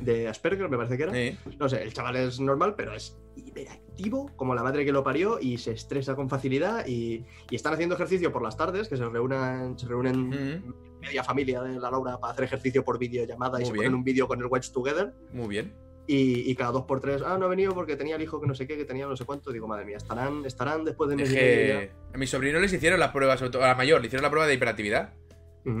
De 0.00 0.28
Asperger, 0.28 0.68
me 0.68 0.76
parece 0.76 0.96
que 0.96 1.02
era. 1.04 1.16
Eh, 1.18 1.36
No 1.58 1.68
sé, 1.68 1.82
el 1.82 1.92
chaval 1.92 2.16
es 2.16 2.40
normal, 2.40 2.74
pero 2.76 2.94
es 2.94 3.18
hiperactivo, 3.36 4.30
como 4.36 4.54
la 4.54 4.62
madre 4.62 4.84
que 4.84 4.92
lo 4.92 5.02
parió, 5.04 5.38
y 5.40 5.58
se 5.58 5.72
estresa 5.72 6.14
con 6.14 6.28
facilidad. 6.28 6.86
Y, 6.86 7.24
y 7.50 7.56
están 7.56 7.74
haciendo 7.74 7.94
ejercicio 7.94 8.32
por 8.32 8.42
las 8.42 8.56
tardes, 8.56 8.88
que 8.88 8.96
se 8.96 9.04
reúnen, 9.08 9.78
se 9.78 9.86
reúnen 9.86 10.64
media 11.00 11.24
familia 11.24 11.62
de 11.62 11.78
la 11.78 11.90
Laura 11.90 12.18
para 12.18 12.32
hacer 12.32 12.44
ejercicio 12.44 12.84
por 12.84 12.98
videollamada 12.98 13.58
y 13.58 13.62
Muy 13.62 13.66
se 13.66 13.72
bien. 13.72 13.84
ponen 13.84 13.94
un 13.94 14.04
vídeo 14.04 14.28
con 14.28 14.38
el 14.40 14.46
Watch 14.46 14.70
Together. 14.70 15.12
muy 15.32 15.48
bien. 15.48 15.72
Y, 16.06 16.50
y 16.50 16.54
cada 16.56 16.72
dos 16.72 16.86
por 16.86 17.00
tres, 17.00 17.22
ah, 17.24 17.38
no 17.38 17.46
ha 17.46 17.48
venido 17.48 17.72
porque 17.72 17.94
tenía 17.94 18.16
el 18.16 18.22
hijo 18.22 18.40
que 18.40 18.46
no 18.48 18.54
sé 18.54 18.66
qué, 18.66 18.76
que 18.76 18.84
tenía 18.84 19.06
no 19.06 19.16
sé 19.16 19.24
cuánto. 19.24 19.52
Digo, 19.52 19.68
madre 19.68 19.84
mía, 19.84 19.96
estarán, 19.96 20.44
estarán 20.44 20.84
después 20.84 21.08
de 21.10 21.22
y 21.22 21.28
que 21.28 21.90
a 22.12 22.18
mi 22.18 22.26
sobrino 22.26 22.58
les 22.58 22.72
hicieron 22.72 22.98
las 22.98 23.12
pruebas, 23.12 23.40
a 23.42 23.48
la 23.58 23.74
mayor, 23.76 24.00
le 24.00 24.08
hicieron 24.08 24.24
la 24.24 24.30
prueba 24.30 24.48
de 24.48 24.54
hiperactividad. 24.54 25.12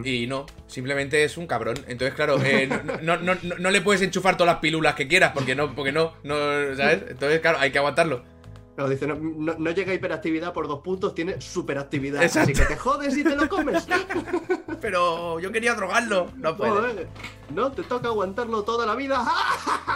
Y 0.04 0.26
no, 0.26 0.44
simplemente 0.66 1.24
es 1.24 1.36
un 1.38 1.46
cabrón. 1.46 1.76
Entonces, 1.88 2.14
claro, 2.14 2.38
eh, 2.44 2.66
no, 2.66 2.98
no, 3.00 3.16
no, 3.16 3.34
no- 3.42 3.56
no 3.58 3.70
le 3.70 3.80
puedes 3.80 4.02
enchufar 4.02 4.36
todas 4.36 4.52
las 4.54 4.60
pilulas 4.60 4.94
que 4.94 5.08
quieras, 5.08 5.32
porque 5.34 5.54
no, 5.54 5.74
porque 5.74 5.90
no, 5.90 6.12
no, 6.22 6.34
¿sabes? 6.76 7.02
Entonces, 7.08 7.40
claro, 7.40 7.58
hay 7.60 7.72
que 7.72 7.78
aguantarlo. 7.78 8.22
Pero 8.76 8.88
dice, 8.88 9.06
no, 9.06 9.14
no- 9.16 9.56
no 9.58 9.70
llega 9.72 9.92
a 9.92 9.94
hiperactividad 9.94 10.52
por 10.52 10.68
dos 10.68 10.80
puntos, 10.80 11.14
tiene 11.14 11.40
superactividad. 11.40 12.22
Exacto. 12.22 12.52
Así 12.52 12.60
que 12.62 12.66
te 12.68 12.76
jodes 12.76 13.16
y 13.16 13.24
te 13.24 13.34
lo 13.36 13.48
comes. 13.48 13.86
Pero 14.80 15.40
yo 15.40 15.50
quería 15.52 15.74
drogarlo. 15.74 16.30
No 16.36 16.56
puede. 16.56 17.06
No 17.54 17.72
te 17.72 17.82
toca 17.82 18.08
aguantarlo 18.08 18.62
toda 18.62 18.86
la 18.86 18.94
vida. 18.94 19.24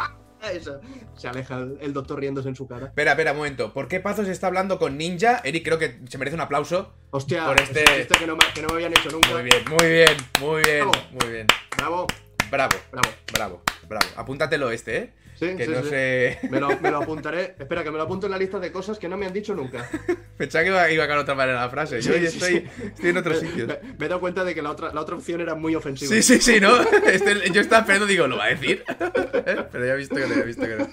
Eso. 0.53 0.81
Se 1.17 1.29
aleja 1.29 1.57
el, 1.59 1.79
el 1.81 1.93
doctor 1.93 2.21
riéndose 2.21 2.49
en 2.49 2.57
su 2.57 2.67
cara. 2.67 2.87
Espera, 2.87 3.13
espera, 3.13 3.33
un 3.33 3.39
momento. 3.39 3.73
¿Por 3.73 3.89
qué 3.89 4.01
Pazos 4.01 4.29
está 4.29 4.47
hablando 4.49 4.79
con 4.79 4.97
Ninja? 4.99 5.41
Eric 5.45 5.65
creo 5.65 5.79
que 5.79 6.01
se 6.09 6.19
merece 6.19 6.35
un 6.35 6.41
aplauso. 6.41 6.93
Hostia, 7.11 7.47
Por 7.47 7.61
este- 7.61 7.85
chiste 7.85 8.19
que 8.19 8.27
no, 8.27 8.37
me, 8.37 8.45
que 8.55 8.63
no 8.63 8.69
me 8.69 8.75
habían 8.75 8.93
hecho 8.93 9.11
nunca. 9.11 9.31
Muy 9.31 9.43
bien, 9.43 9.65
muy 9.71 9.89
bien, 9.89 10.17
muy 10.41 10.63
bien, 10.63 10.89
Bravo. 10.89 10.93
muy 11.21 11.33
bien. 11.33 11.47
Bravo, 11.77 12.07
Bravo, 12.51 12.77
bravo. 12.93 13.09
bravo, 13.33 13.63
bravo. 13.89 14.07
Apúntatelo 14.17 14.71
este, 14.71 14.97
¿eh? 14.97 15.11
Sí, 15.37 15.57
Que 15.57 15.65
sí, 15.67 15.71
no 15.73 15.83
sí. 15.83 15.89
sé. 15.91 16.39
Me 16.49 16.61
lo, 16.61 16.69
me 16.81 16.91
lo 16.93 16.99
apuntaré. 17.03 17.57
Espera, 17.59 17.83
que 17.83 17.91
me 17.91 17.97
lo 17.97 18.05
apunto 18.05 18.27
en 18.27 18.33
la 18.33 18.39
lista 18.39 18.61
de 18.61 18.71
cosas 18.71 18.99
que 18.99 19.09
no 19.09 19.17
me 19.17 19.27
han 19.27 19.33
dicho 19.33 19.53
nunca. 19.55 19.89
Pensaba 20.37 20.63
que 20.65 20.71
iba, 20.71 20.91
iba 20.91 21.09
con 21.09 21.19
otra 21.19 21.35
manera 21.35 21.61
la 21.61 21.69
frase. 21.71 22.01
Yo 22.01 22.13
sí, 22.13 22.25
estoy, 22.25 22.69
estoy 22.85 23.11
en 23.11 23.17
otros 23.17 23.41
sitios. 23.41 23.67
Me, 23.69 23.79
me 23.99 24.07
he 24.07 24.09
dado 24.09 24.21
cuenta 24.21 24.45
de 24.45 24.55
que 24.55 24.63
la 24.63 24.71
otra, 24.71 24.93
la 24.95 25.01
otra 25.01 25.17
opción 25.17 25.41
era 25.41 25.55
muy 25.57 25.75
ofensiva. 25.75 26.15
Sí, 26.15 26.23
sí, 26.23 26.41
sí, 26.41 26.61
¿no? 26.61 26.81
Este- 27.07 27.51
yo 27.51 27.61
estaba 27.61 27.81
esperando, 27.81 28.07
digo, 28.07 28.27
¿lo 28.29 28.37
va 28.37 28.45
a 28.45 28.49
decir? 28.51 28.85
¿Eh? 28.89 29.65
Pero 29.73 29.87
ya 29.87 29.93
he 29.95 29.97
visto 29.97 30.15
que 30.15 30.21
no, 30.27 30.35
ya 30.35 30.41
he 30.41 30.45
visto 30.45 30.63
que 30.67 30.77
no. 30.77 30.89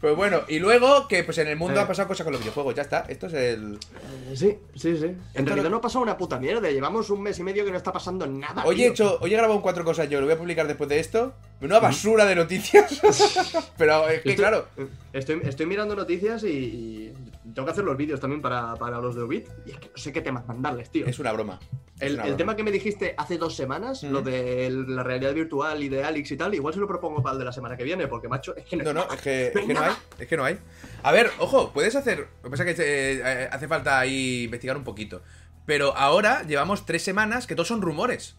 Pues 0.00 0.14
bueno, 0.14 0.42
y 0.46 0.60
luego 0.60 1.08
que 1.08 1.24
pues 1.24 1.38
en 1.38 1.48
el 1.48 1.56
mundo 1.56 1.80
Eh. 1.80 1.82
ha 1.82 1.88
pasado 1.88 2.06
cosas 2.06 2.22
con 2.24 2.32
los 2.32 2.40
videojuegos, 2.40 2.72
ya 2.74 2.82
está. 2.82 3.04
Esto 3.08 3.26
es 3.26 3.32
el. 3.32 3.74
Eh, 3.74 4.36
Sí, 4.36 4.56
sí, 4.76 4.96
sí. 4.96 5.06
En 5.34 5.44
realidad 5.46 5.64
lo- 5.64 5.70
no 5.70 5.76
ha 5.78 5.80
pasado 5.80 6.02
una 6.04 6.16
puta 6.16 6.38
mierda. 6.38 6.70
Llevamos 6.70 7.10
un 7.10 7.20
mes 7.22 7.36
y 7.40 7.42
medio 7.42 7.64
que 7.64 7.72
no 7.72 7.76
está 7.76 7.92
pasando 7.92 8.24
nada. 8.26 8.64
Hoy 8.64 8.76
he 8.76 8.84
tío. 8.84 8.90
hecho, 8.92 9.18
hoy 9.20 9.34
he 9.34 9.36
grabado 9.36 9.60
cuatro 9.60 9.84
cosas 9.84 10.08
yo, 10.08 10.20
lo 10.20 10.26
voy 10.26 10.34
a 10.36 10.38
publicar 10.38 10.68
después 10.68 10.88
de 10.88 11.00
esto. 11.00 11.34
Una 11.60 11.80
basura 11.80 12.24
de 12.26 12.36
noticias. 12.36 13.00
Pero 13.76 14.08
es 14.08 14.22
que 14.22 14.30
Estoy- 14.30 14.36
claro. 14.36 14.66
Estoy, 15.12 15.40
estoy 15.44 15.66
mirando 15.66 15.96
noticias 15.96 16.44
y, 16.44 16.46
y 16.48 17.12
tengo 17.54 17.66
que 17.66 17.72
hacer 17.72 17.84
los 17.84 17.96
vídeos 17.96 18.20
también 18.20 18.40
para, 18.42 18.74
para 18.76 18.98
los 19.00 19.14
de 19.14 19.22
Ubit. 19.22 19.48
Y 19.66 19.70
es 19.72 19.78
que 19.78 19.88
no 19.88 19.96
sé 19.96 20.12
qué 20.12 20.20
temas 20.20 20.46
mandarles, 20.46 20.90
tío. 20.90 21.06
Es 21.06 21.18
una 21.18 21.32
broma. 21.32 21.58
El, 22.00 22.14
una 22.14 22.22
el 22.22 22.28
broma. 22.28 22.36
tema 22.36 22.56
que 22.56 22.62
me 22.64 22.70
dijiste 22.70 23.14
hace 23.16 23.38
dos 23.38 23.56
semanas, 23.56 24.02
lo 24.04 24.22
de 24.22 24.70
la 24.70 25.02
realidad 25.02 25.34
virtual 25.34 25.82
y 25.82 25.88
de 25.88 26.04
Alex 26.04 26.30
y 26.32 26.36
tal, 26.36 26.54
igual 26.54 26.72
se 26.74 26.80
lo 26.80 26.86
propongo 26.86 27.22
para 27.22 27.32
el 27.34 27.38
de 27.40 27.44
la 27.46 27.52
semana 27.52 27.76
que 27.76 27.84
viene, 27.84 28.06
porque 28.06 28.28
macho, 28.28 28.54
es 28.56 28.64
que 28.64 28.76
no, 28.76 28.84
No, 28.84 28.92
no, 28.92 29.12
es 29.12 29.20
que, 29.20 29.52
No 29.54 29.60
es 29.60 29.62
hay 29.62 29.66
que 29.66 29.74
no 29.74 29.80
hay. 29.80 29.86
nada. 29.88 29.98
Es 30.18 30.28
que 30.28 30.36
no 30.36 30.44
hay. 30.44 30.58
A 31.02 31.12
ver, 31.12 31.30
ojo, 31.38 31.72
puedes 31.72 31.96
hacer. 31.96 32.18
Lo 32.42 32.42
que 32.44 32.50
pasa 32.50 32.64
es 32.68 32.76
que 32.76 32.82
eh, 32.82 33.22
eh, 33.24 33.48
hace 33.50 33.66
falta 33.68 33.98
ahí 33.98 34.44
investigar 34.44 34.76
un 34.76 34.84
poquito. 34.84 35.22
Pero 35.66 35.94
ahora 35.96 36.44
llevamos 36.44 36.86
tres 36.86 37.02
semanas 37.02 37.46
que 37.46 37.54
todos 37.54 37.68
son 37.68 37.82
rumores. 37.82 38.36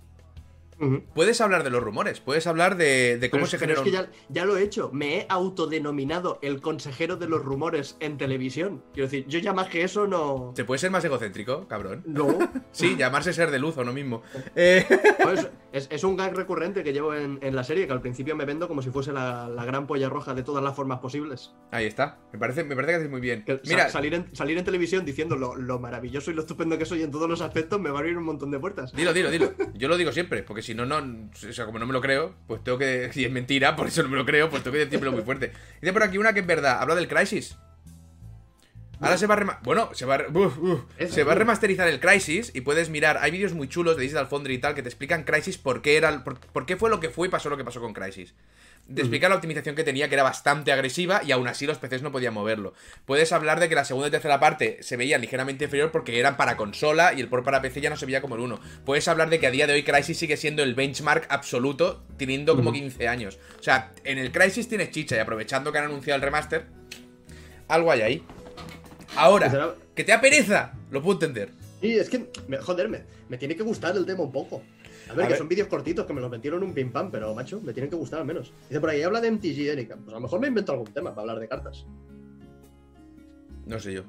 Puedes 1.14 1.42
hablar 1.42 1.64
de 1.64 1.70
los 1.70 1.84
rumores, 1.84 2.20
puedes 2.22 2.48
hablar 2.48 2.78
de, 2.78 3.18
de 3.18 3.30
cómo 3.30 3.42
Pero, 3.42 3.52
se 3.52 3.60
generó. 3.60 3.80
es 3.82 3.86
que 3.86 3.92
ya, 3.92 4.10
ya 4.30 4.46
lo 4.46 4.58
he 4.58 4.64
hecho. 4.64 4.90
Me 4.94 5.18
he 5.18 5.26
autodenominado 5.30 6.40
el 6.42 6.62
consejero 6.62 7.18
de 7.18 7.28
los 7.28 7.44
rumores 7.44 7.98
en 8.00 8.18
televisión. 8.18 8.84
Quiero 8.94 9.08
decir, 9.10 9.26
yo 9.28 9.40
ya 9.40 9.54
más 9.54 9.68
que 9.68 9.84
eso 9.84 10.08
no. 10.08 10.54
¿Se 10.56 10.64
puede 10.66 10.80
ser 10.80 10.92
más 10.92 11.04
egocéntrico, 11.06 11.68
cabrón? 11.68 12.04
No. 12.06 12.38
Sí, 12.72 12.96
llamarse 12.98 13.34
ser 13.34 13.52
de 13.52 13.60
luz 13.60 13.78
o 13.78 13.84
no 13.84 13.92
mismo. 13.94 14.22
Eh, 14.56 14.86
Pues, 15.24 15.50
es, 15.72 15.88
es 15.92 16.04
un 16.04 16.16
gag 16.18 16.34
recurrente 16.36 16.84
que 16.84 16.94
llevo 16.94 17.14
en, 17.14 17.40
en 17.42 17.56
la 17.56 17.64
serie, 17.64 17.86
que 17.88 17.94
al 17.94 18.02
principio 18.02 18.36
me 18.36 18.46
vendo 18.46 18.68
como 18.68 18.82
si 18.82 18.90
fuese 18.90 19.12
la, 19.12 19.48
la 19.48 19.66
gran 19.66 19.86
polla 19.88 20.10
roja 20.10 20.34
de 20.34 20.44
todas 20.44 20.64
las 20.64 20.76
formas 20.76 21.00
posibles. 21.00 21.52
ahí 21.72 21.86
está. 21.86 22.18
Me 22.32 22.40
parece, 22.40 22.64
me 22.64 22.76
parece 22.76 22.92
que 22.94 22.98
haces 22.98 23.10
muy 23.10 23.22
bien. 23.22 23.44
Que 23.46 23.56
sa- 23.56 23.62
Mira, 23.66 23.90
salir, 23.90 24.14
en, 24.14 24.36
salir 24.36 24.58
en 24.58 24.66
televisión 24.66 25.06
diciendo 25.06 25.36
lo, 25.36 25.56
lo 25.56 25.80
maravilloso 25.80 26.32
y 26.32 26.34
lo 26.34 26.42
estupendo 26.42 26.78
que 26.78 26.86
soy 26.86 27.04
en 27.04 27.12
todos 27.12 27.30
los 27.30 27.42
aspectos 27.42 27.80
me 27.80 27.90
va 27.90 27.98
a 27.98 28.00
abrir 28.00 28.18
un 28.18 28.24
montón 28.24 28.50
de 28.52 28.60
puertas. 28.60 28.92
dilo, 28.94 29.14
dilo, 29.14 29.30
dilo. 29.32 29.52
Yo 29.74 29.88
lo 29.88 29.98
digo 29.98 30.12
siempre, 30.12 30.44
porque 30.44 30.62
si 30.62 30.69
no, 30.76 30.86
no. 30.86 31.30
O 31.50 31.54
sea, 31.54 31.66
como 31.66 31.80
no 31.80 31.86
me 31.86 31.94
lo 31.94 32.02
creo, 32.02 32.36
pues 32.48 32.64
tengo 32.64 32.78
que. 32.78 33.10
Si 33.14 33.26
es 33.26 33.32
mentira, 33.32 33.76
por 33.76 33.88
eso 33.88 34.04
no 34.04 34.10
me 34.10 34.18
lo 34.18 34.26
creo, 34.26 34.50
pues 34.50 34.64
tengo 34.64 34.74
que 34.78 34.86
decirlo 34.86 35.12
muy 35.12 35.22
fuerte. 35.24 35.52
Dice 35.82 35.94
por 35.94 36.04
aquí 36.04 36.18
una 36.18 36.34
que 36.34 36.40
es 36.42 36.48
verdad. 36.48 36.80
Habla 36.82 36.96
del 36.96 37.08
Crisis. 37.08 37.58
Ahora 39.02 39.18
se 39.18 39.28
va 39.28 39.36
a 39.36 39.38
rema- 39.38 39.60
Bueno, 39.64 39.90
se 39.94 40.06
va, 40.06 40.16
a 40.16 41.08
se 41.08 41.24
va 41.24 41.32
a 41.32 41.36
remasterizar 41.36 41.88
el 41.88 42.02
Crisis 42.02 42.52
y 42.54 42.62
puedes 42.62 42.90
mirar. 42.90 43.18
Hay 43.22 43.32
vídeos 43.32 43.54
muy 43.54 43.70
chulos 43.70 43.96
de 43.96 44.02
Digital 44.04 44.28
Foundry 44.28 44.56
y 44.56 44.58
tal 44.58 44.76
que 44.76 44.82
te 44.84 44.90
explican 44.90 45.24
Crisis 45.24 45.58
por 45.58 45.82
qué 45.82 45.96
era, 45.96 46.24
por 46.26 46.66
qué 46.66 46.76
fue 46.76 46.90
lo 46.90 47.00
que 47.00 47.10
fue 47.10 47.28
y 47.30 47.32
pasó 47.32 47.50
lo 47.50 47.56
que 47.56 47.64
pasó 47.64 47.80
con 47.80 47.94
Crisis. 47.94 48.34
Te 48.94 49.02
explican 49.02 49.30
la 49.30 49.36
optimización 49.36 49.76
que 49.76 49.84
tenía, 49.84 50.10
que 50.10 50.16
era 50.16 50.24
bastante 50.24 50.72
agresiva 50.72 51.22
y 51.24 51.32
aún 51.32 51.48
así 51.48 51.68
los 51.68 51.78
PCs 51.78 52.02
no 52.02 52.12
podían 52.12 52.34
moverlo. 52.34 52.74
Puedes 53.06 53.32
hablar 53.32 53.60
de 53.60 53.70
que 53.70 53.76
la 53.76 53.86
segunda 53.86 54.08
y 54.08 54.12
tercera 54.12 54.40
parte 54.40 54.80
se 54.82 54.98
veían 54.98 55.22
ligeramente 55.22 55.66
inferior 55.66 55.92
porque 55.92 56.20
eran 56.20 56.38
para 56.38 56.58
consola 56.58 57.14
y 57.14 57.20
el 57.22 57.28
port 57.28 57.46
para 57.46 57.62
PC 57.62 57.82
ya 57.82 57.92
no 57.92 57.98
se 57.98 58.08
veía 58.08 58.20
como 58.22 58.34
el 58.36 58.42
uno. 58.42 58.60
Puedes 58.86 59.08
hablar 59.08 59.30
de 59.30 59.40
que 59.40 59.46
a 59.46 59.52
día 59.52 59.68
de 59.68 59.74
hoy 59.74 59.84
Crisis 59.84 60.18
sigue 60.18 60.38
siendo 60.38 60.64
el 60.64 60.74
benchmark 60.74 61.28
absoluto, 61.30 62.04
teniendo 62.18 62.56
como 62.56 62.74
15 62.74 63.08
años. 63.08 63.38
O 63.60 63.64
sea, 63.64 63.92
en 64.04 64.18
el 64.18 64.32
Crisis 64.32 64.68
tienes 64.68 64.90
chicha 64.90 65.16
y 65.16 65.20
aprovechando 65.20 65.72
que 65.72 65.78
han 65.78 65.86
anunciado 65.86 66.16
el 66.16 66.22
remaster, 66.24 66.66
algo 67.68 67.92
hay 67.92 68.02
ahí. 68.02 68.24
Ahora, 69.16 69.50
Será- 69.50 69.76
que 69.96 70.04
te 70.04 70.12
da 70.12 70.22
pereza, 70.22 70.74
lo 70.92 71.02
puedo 71.02 71.16
entender. 71.20 71.50
Y 71.82 71.94
es 71.98 72.10
que, 72.10 72.30
me- 72.48 72.58
joder, 72.58 72.90
me, 72.90 73.04
me 73.30 73.38
tiene 73.38 73.56
que 73.56 73.64
gustar 73.64 73.96
el 73.96 74.06
tema 74.06 74.24
un 74.24 74.32
poco. 74.32 74.62
A 75.10 75.14
ver, 75.14 75.26
A 75.26 75.28
que 75.28 75.34
ver. 75.34 75.38
son 75.38 75.48
vídeos 75.50 75.68
cortitos 75.68 76.06
que 76.06 76.14
me 76.14 76.22
los 76.22 76.30
metieron 76.30 76.62
un 76.64 76.74
pim 76.74 76.92
pam, 76.92 77.10
pero 77.12 77.34
macho, 77.34 77.60
me 77.62 77.74
tienen 77.74 77.90
que 77.90 77.96
gustar 77.96 78.20
al 78.20 78.26
menos. 78.26 78.54
Dice 78.70 78.80
por 78.80 78.90
ahí, 78.90 79.02
habla 79.02 79.20
de 79.22 79.32
MTG 79.32 79.68
Erika. 79.70 79.96
Pues 79.96 80.10
a 80.10 80.18
lo 80.18 80.22
mejor 80.22 80.40
me 80.40 80.48
invento 80.48 80.72
algún 80.72 80.88
tema 80.88 81.10
para 81.12 81.22
hablar 81.22 81.40
de 81.40 81.48
cartas. 81.48 81.86
No 83.66 83.80
sé 83.80 83.94
yo. 83.94 84.04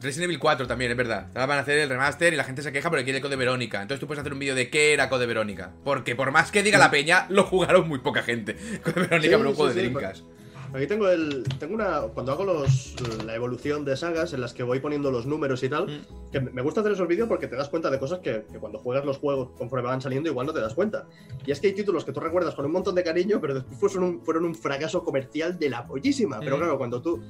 Resident 0.00 0.24
Evil 0.24 0.40
4 0.40 0.66
también, 0.66 0.90
es 0.90 0.96
verdad. 0.96 1.28
Ahora 1.28 1.46
van 1.46 1.58
a 1.58 1.60
hacer 1.60 1.78
el 1.78 1.88
remaster 1.88 2.32
y 2.32 2.36
la 2.36 2.42
gente 2.44 2.60
se 2.62 2.72
queja 2.72 2.88
porque 2.90 3.04
quiere 3.04 3.20
Code 3.20 3.36
Verónica. 3.36 3.80
Entonces 3.80 4.00
tú 4.00 4.06
puedes 4.08 4.20
hacer 4.20 4.32
un 4.32 4.38
vídeo 4.40 4.54
de 4.56 4.68
qué 4.68 4.92
era 4.92 5.08
Code 5.08 5.26
Verónica. 5.26 5.72
Porque 5.84 6.16
por 6.16 6.32
más 6.32 6.50
que 6.50 6.62
diga 6.64 6.76
la 6.78 6.90
peña, 6.90 7.26
lo 7.28 7.44
jugaron 7.44 7.86
muy 7.88 8.00
poca 8.00 8.22
gente. 8.22 8.56
Code 8.82 9.02
Verónica, 9.02 9.20
Sí, 9.22 9.28
pero 9.28 9.40
un 9.40 9.48
sí, 9.50 9.54
juego 9.56 9.66
de 9.68 9.74
sí, 9.74 9.78
Dreamcast. 9.80 10.24
Aquí 10.72 10.86
tengo 10.86 11.08
el. 11.08 11.42
Tengo 11.58 11.74
una. 11.74 12.02
Cuando 12.14 12.30
hago 12.32 12.44
los, 12.44 12.94
la 13.24 13.34
evolución 13.34 13.84
de 13.84 13.96
sagas 13.96 14.32
en 14.32 14.40
las 14.40 14.54
que 14.54 14.62
voy 14.62 14.78
poniendo 14.78 15.10
los 15.10 15.26
números 15.26 15.62
y 15.64 15.68
tal, 15.68 15.86
Mm. 15.86 16.30
que 16.30 16.40
me 16.40 16.62
gusta 16.62 16.80
hacer 16.80 16.92
esos 16.92 17.08
vídeos 17.08 17.28
porque 17.28 17.48
te 17.48 17.56
das 17.56 17.68
cuenta 17.68 17.90
de 17.90 17.98
cosas 17.98 18.20
que, 18.20 18.44
que 18.52 18.58
cuando 18.58 18.78
juegas 18.78 19.04
los 19.04 19.18
juegos 19.18 19.50
conforme 19.58 19.88
van 19.88 20.00
saliendo 20.00 20.30
igual 20.30 20.46
no 20.46 20.52
te 20.52 20.60
das 20.60 20.74
cuenta. 20.74 21.06
Y 21.44 21.50
es 21.50 21.58
que 21.60 21.68
hay 21.68 21.72
títulos 21.74 22.04
que 22.04 22.12
tú 22.12 22.20
recuerdas 22.20 22.54
con 22.54 22.64
un 22.66 22.72
montón 22.72 22.94
de 22.94 23.02
cariño, 23.02 23.40
pero 23.40 23.54
después 23.54 23.78
fueron 23.92 24.04
un, 24.04 24.20
fueron 24.24 24.44
un 24.44 24.54
fracaso 24.54 25.02
comercial 25.02 25.58
de 25.58 25.70
la 25.70 25.86
pollísima. 25.86 26.38
Pero 26.38 26.56
Mm. 26.56 26.58
claro, 26.60 26.78
cuando 26.78 27.02
tú 27.02 27.20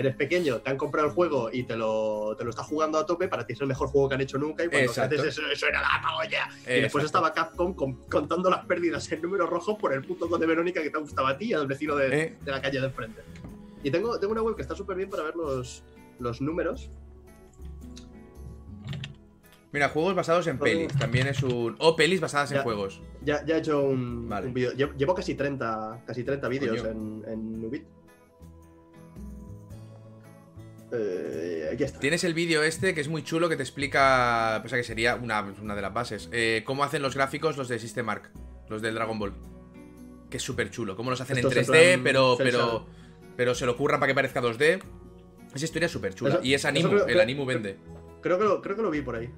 eres 0.00 0.16
pequeño, 0.16 0.58
te 0.60 0.70
han 0.70 0.76
comprado 0.76 1.08
el 1.08 1.14
juego 1.14 1.50
y 1.52 1.62
te 1.62 1.76
lo, 1.76 2.34
te 2.36 2.44
lo 2.44 2.50
estás 2.50 2.66
jugando 2.66 2.98
a 2.98 3.06
tope, 3.06 3.28
para 3.28 3.46
ti 3.46 3.52
es 3.54 3.60
el 3.60 3.66
mejor 3.66 3.88
juego 3.88 4.08
que 4.08 4.14
han 4.16 4.20
hecho 4.20 4.38
nunca 4.38 4.64
y 4.64 4.68
cuando 4.68 4.90
haces 4.90 5.24
eso, 5.24 5.42
eso 5.50 5.66
era 5.66 5.80
la 5.80 6.00
polla. 6.02 6.48
Y 6.66 6.80
después 6.82 7.04
estaba 7.04 7.32
Capcom 7.32 7.74
con- 7.74 7.94
contando 8.08 8.50
las 8.50 8.64
pérdidas 8.66 9.10
en 9.12 9.22
números 9.22 9.48
rojos 9.48 9.78
por 9.78 9.92
el 9.92 10.02
puto 10.04 10.26
de 10.38 10.46
Verónica 10.46 10.82
que 10.82 10.90
te 10.90 10.98
gustaba 10.98 11.30
a 11.30 11.38
ti 11.38 11.52
al 11.52 11.66
vecino 11.66 11.94
de, 11.96 12.22
Eh. 12.22 12.36
de 12.44 12.50
la 12.50 12.60
calle 12.60 12.80
de 12.80 12.86
enfrente. 12.86 13.22
Y 13.82 13.90
tengo, 13.90 14.18
tengo 14.18 14.32
una 14.32 14.42
web 14.42 14.56
que 14.56 14.62
está 14.62 14.74
súper 14.74 14.96
bien 14.96 15.08
para 15.08 15.22
ver 15.22 15.36
los, 15.36 15.82
los 16.18 16.40
números. 16.40 16.90
Mira, 19.72 19.88
juegos 19.88 20.14
basados 20.16 20.46
en 20.48 20.56
Todo- 20.58 20.64
pelis. 20.64 20.92
También 20.98 21.28
es 21.28 21.42
un. 21.44 21.76
O 21.78 21.94
pelis 21.94 22.20
basadas 22.20 22.50
en 22.52 22.62
juegos. 22.62 23.00
Ya, 23.22 23.44
ya 23.46 23.54
he 23.56 23.58
hecho 23.60 23.82
un, 23.84 24.28
Vale. 24.28 24.48
un 24.48 24.54
vídeo. 24.54 24.72
Llevo, 24.72 24.92
llevo 24.94 25.14
casi 25.14 25.34
30, 25.36 26.02
casi 26.06 26.24
30 26.24 26.48
vídeos 26.48 26.84
en, 26.84 27.22
en 27.26 27.64
Ubit. 27.64 27.84
Eh, 30.92 31.70
aquí 31.72 31.84
está. 31.84 31.98
Tienes 32.00 32.24
el 32.24 32.34
vídeo 32.34 32.62
este 32.62 32.94
que 32.94 33.00
es 33.00 33.08
muy 33.08 33.22
chulo 33.22 33.48
que 33.48 33.56
te 33.56 33.62
explica. 33.62 34.62
O 34.64 34.68
sea, 34.68 34.78
que 34.78 34.84
sería 34.84 35.14
una, 35.16 35.42
una 35.62 35.74
de 35.76 35.82
las 35.82 35.92
bases. 35.94 36.28
eh, 36.32 36.62
cómo 36.66 36.84
hacen 36.84 37.02
los 37.02 37.14
gráficos 37.14 37.56
los 37.56 37.68
de 37.68 37.78
System 37.78 38.08
Arc. 38.08 38.30
Los 38.68 38.82
del 38.82 38.94
Dragon 38.94 39.18
Ball. 39.18 39.32
Que 40.30 40.36
es 40.36 40.42
súper 40.42 40.70
chulo. 40.70 40.96
Cómo 40.96 41.10
los 41.10 41.20
hacen 41.20 41.38
en 41.38 41.44
en 41.44 41.50
3D, 41.50 41.64
plan 41.66 42.04
pero, 42.04 42.36
pero, 42.38 42.86
pero 43.36 43.54
se 43.54 43.66
lo 43.66 43.72
ocurran 43.72 43.98
para 44.00 44.10
que 44.10 44.14
parezca 44.14 44.40
2D. 44.40 44.80
Esa 45.54 45.64
historia 45.64 45.86
es 45.86 45.92
súper 45.92 46.14
chula. 46.14 46.34
Eso- 46.34 46.44
y 46.44 46.54
es 46.54 46.64
Animu. 46.64 46.88
creo- 46.88 47.00
el 47.06 47.06
creo- 47.12 47.22
Animu 47.22 47.44
vende. 47.44 47.76
Creo 48.22 48.38
que, 48.38 48.44
lo, 48.44 48.62
creo 48.62 48.76
que 48.76 48.82
lo 48.82 48.90
vi 48.90 49.00
por 49.02 49.16
ahí. 49.16 49.28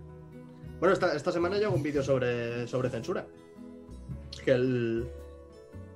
Bueno, 0.81 0.93
esta, 0.93 1.15
esta 1.15 1.33
semana 1.33 1.57
ya 1.59 1.67
hago 1.69 1.77
un 1.77 1.83
vídeo 1.83 2.03
sobre, 2.03 2.67
sobre 2.67 2.91
censura. 2.91 3.27
Que 4.45 4.51
el. 4.53 5.07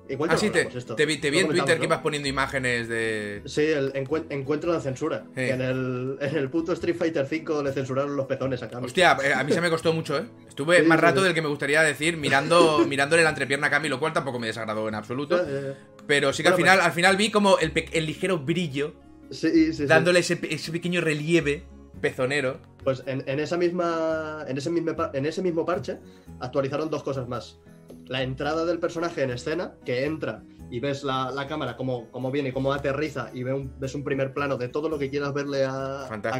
Igual 0.09 0.29
Ah, 0.31 0.37
sí, 0.37 0.49
te, 0.49 0.61
esto. 0.77 0.95
te 0.95 1.05
vi, 1.05 1.17
te 1.17 1.29
vi 1.29 1.39
en 1.39 1.47
Twitter 1.47 1.63
comentamos, 1.65 1.73
que 1.73 1.79
¿no? 1.79 1.85
ibas 1.85 1.99
poniendo 2.01 2.27
imágenes 2.29 2.87
de. 2.87 3.41
Sí, 3.45 3.61
el 3.65 3.91
encuen- 3.93 4.25
encuentro 4.29 4.73
de 4.73 4.79
censura. 4.81 5.23
Sí. 5.29 5.35
Que 5.35 5.49
en 5.51 5.61
el, 5.61 6.17
en 6.21 6.35
el 6.37 6.49
puto 6.49 6.71
Street 6.73 6.95
Fighter 6.95 7.25
V 7.29 7.63
le 7.63 7.71
censuraron 7.73 8.15
los 8.15 8.25
pezones 8.25 8.61
a 8.63 8.69
Kami. 8.69 8.85
Hostia, 8.85 9.17
eh, 9.23 9.33
a 9.33 9.43
mí 9.43 9.51
se 9.51 9.61
me 9.61 9.69
costó 9.69 9.93
mucho, 9.93 10.17
¿eh? 10.17 10.25
Estuve 10.47 10.81
Sí, 10.81 10.87
más 10.87 10.99
sí, 10.99 11.01
rato 11.05 11.21
del 11.23 11.33
que 11.33 11.41
me 11.41 11.49
gustaría 11.49 11.81
decir 11.81 12.17
mirando 12.17 12.79
mirándole 12.87 13.23
la 13.23 13.29
entrepierna 13.29 13.67
a 13.67 13.69
Cami, 13.69 13.89
lo 13.89 13.99
cual 13.99 14.13
tampoco 14.13 14.39
me 14.39 14.47
desagradó 14.47 14.87
en 14.87 14.95
absoluto. 14.95 15.39
Eh, 15.45 15.73
Pero 16.07 16.31
sí 16.33 16.41
que 16.43 16.49
al 16.49 16.55
final, 16.55 16.77
pues- 16.77 16.85
al 16.87 16.93
final 16.93 17.17
vi 17.17 17.29
como 17.31 17.59
el, 17.59 17.71
el 17.91 18.05
ligero 18.05 18.39
brillo, 18.39 18.93
dándole 19.87 20.19
ese, 20.19 20.39
ese 20.49 20.71
pequeño 20.71 21.01
relieve 21.01 21.63
pezonero. 22.01 22.59
Pues 22.83 23.03
en, 23.05 23.23
en 23.27 23.39
esa 23.39 23.57
misma. 23.57 24.45
En 24.47 24.57
ese, 24.57 24.69
mismo, 24.69 24.93
en 25.13 25.25
ese 25.25 25.41
mismo 25.41 25.65
parche 25.65 25.97
actualizaron 26.39 26.89
dos 26.89 27.03
cosas 27.03 27.27
más. 27.27 27.59
La 28.07 28.21
entrada 28.23 28.65
del 28.65 28.79
personaje 28.79 29.23
en 29.23 29.31
escena, 29.31 29.73
que 29.85 30.05
entra 30.05 30.43
y 30.69 30.79
ves 30.79 31.03
la, 31.03 31.31
la 31.31 31.47
cámara 31.47 31.75
como, 31.77 32.09
como 32.11 32.29
viene, 32.31 32.51
cómo 32.53 32.73
aterriza 32.73 33.29
y 33.33 33.43
ve 33.43 33.53
un- 33.53 33.73
ves 33.79 33.95
un 33.95 34.03
primer 34.03 34.33
plano 34.33 34.57
de 34.57 34.67
todo 34.69 34.89
lo 34.89 34.97
que 34.99 35.09
quieras 35.09 35.33
verle 35.33 35.63
a, 35.65 36.07
a. 36.29 36.39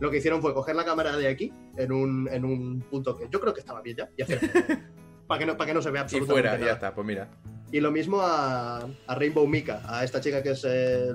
Lo 0.00 0.10
que 0.10 0.18
hicieron 0.18 0.40
fue 0.42 0.54
coger 0.54 0.74
la 0.76 0.84
cámara 0.84 1.16
de 1.16 1.28
aquí 1.28 1.52
en 1.76 1.92
un, 1.92 2.28
en 2.32 2.44
un 2.44 2.80
punto 2.80 3.16
que 3.16 3.28
yo 3.30 3.40
creo 3.40 3.52
que 3.54 3.60
estaba 3.60 3.80
bien 3.82 3.96
ya 3.96 4.08
y 4.16 4.22
hacer 4.22 4.40
para 5.26 5.38
que 5.38 5.46
no 5.46 5.56
para 5.56 5.68
que 5.68 5.74
no 5.74 5.82
se 5.82 5.90
vea 5.90 6.00
Y 6.02 6.04
absolutamente 6.04 6.48
fuera, 6.48 6.66
ya 6.66 6.72
está, 6.72 6.94
pues 6.94 7.06
mira. 7.06 7.28
Y 7.72 7.78
lo 7.80 7.92
mismo 7.92 8.20
a, 8.20 8.78
a 9.06 9.14
Rainbow 9.14 9.46
Mika, 9.46 9.82
a 9.84 10.02
esta 10.04 10.20
chica 10.20 10.42
que 10.42 10.50
es 10.50 10.64
eh, 10.68 11.12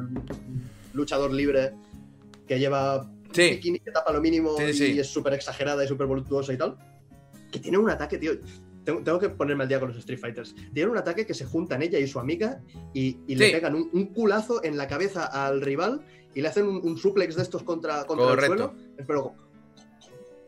luchador 0.94 1.32
libre, 1.34 1.74
que 2.48 2.58
lleva 2.60 3.10
Sí, 3.32 3.50
bikini 3.50 3.80
que 3.80 3.92
tapa 3.92 4.14
lo 4.14 4.22
mínimo 4.22 4.56
Sí, 4.58 4.94
y 4.96 5.00
es 5.00 5.08
súper 5.08 5.34
exagerada 5.34 5.84
y 5.84 5.88
súper 5.90 6.08
voluptuosa 6.08 6.54
y 6.54 6.58
tal. 6.58 6.78
Que 7.52 7.60
tiene 7.60 7.78
un 7.78 7.90
ataque, 7.90 8.18
tío. 8.18 8.32
Tengo, 8.86 9.02
tengo 9.04 9.20
que 9.20 9.30
ponerme 9.30 9.64
al 9.64 9.68
día 9.68 9.80
con 9.80 9.90
los 9.90 9.98
Street 9.98 10.20
Fighters. 10.20 10.56
Tiene 10.74 10.90
un 10.92 10.98
ataque 10.98 11.26
que 11.26 11.34
se 11.34 11.44
juntan 11.46 11.82
ella 11.82 12.00
y 12.00 12.08
su 12.08 12.20
amiga 12.20 12.62
y, 12.94 13.18
y 13.28 13.36
le 13.36 13.48
pegan 13.52 13.76
un, 13.76 13.90
un 13.92 14.06
culazo 14.14 14.64
en 14.64 14.78
la 14.78 14.88
cabeza 14.88 15.26
al 15.26 15.62
rival 15.62 16.02
y 16.34 16.42
le 16.42 16.48
hacen 16.48 16.66
un, 16.68 16.78
un 16.88 16.98
suplex 16.98 17.36
de 17.36 17.42
estos 17.42 17.64
contra, 17.64 18.06
contra 18.06 18.26
el 18.34 18.40
suelo. 18.46 18.74
Pero, 19.08 19.34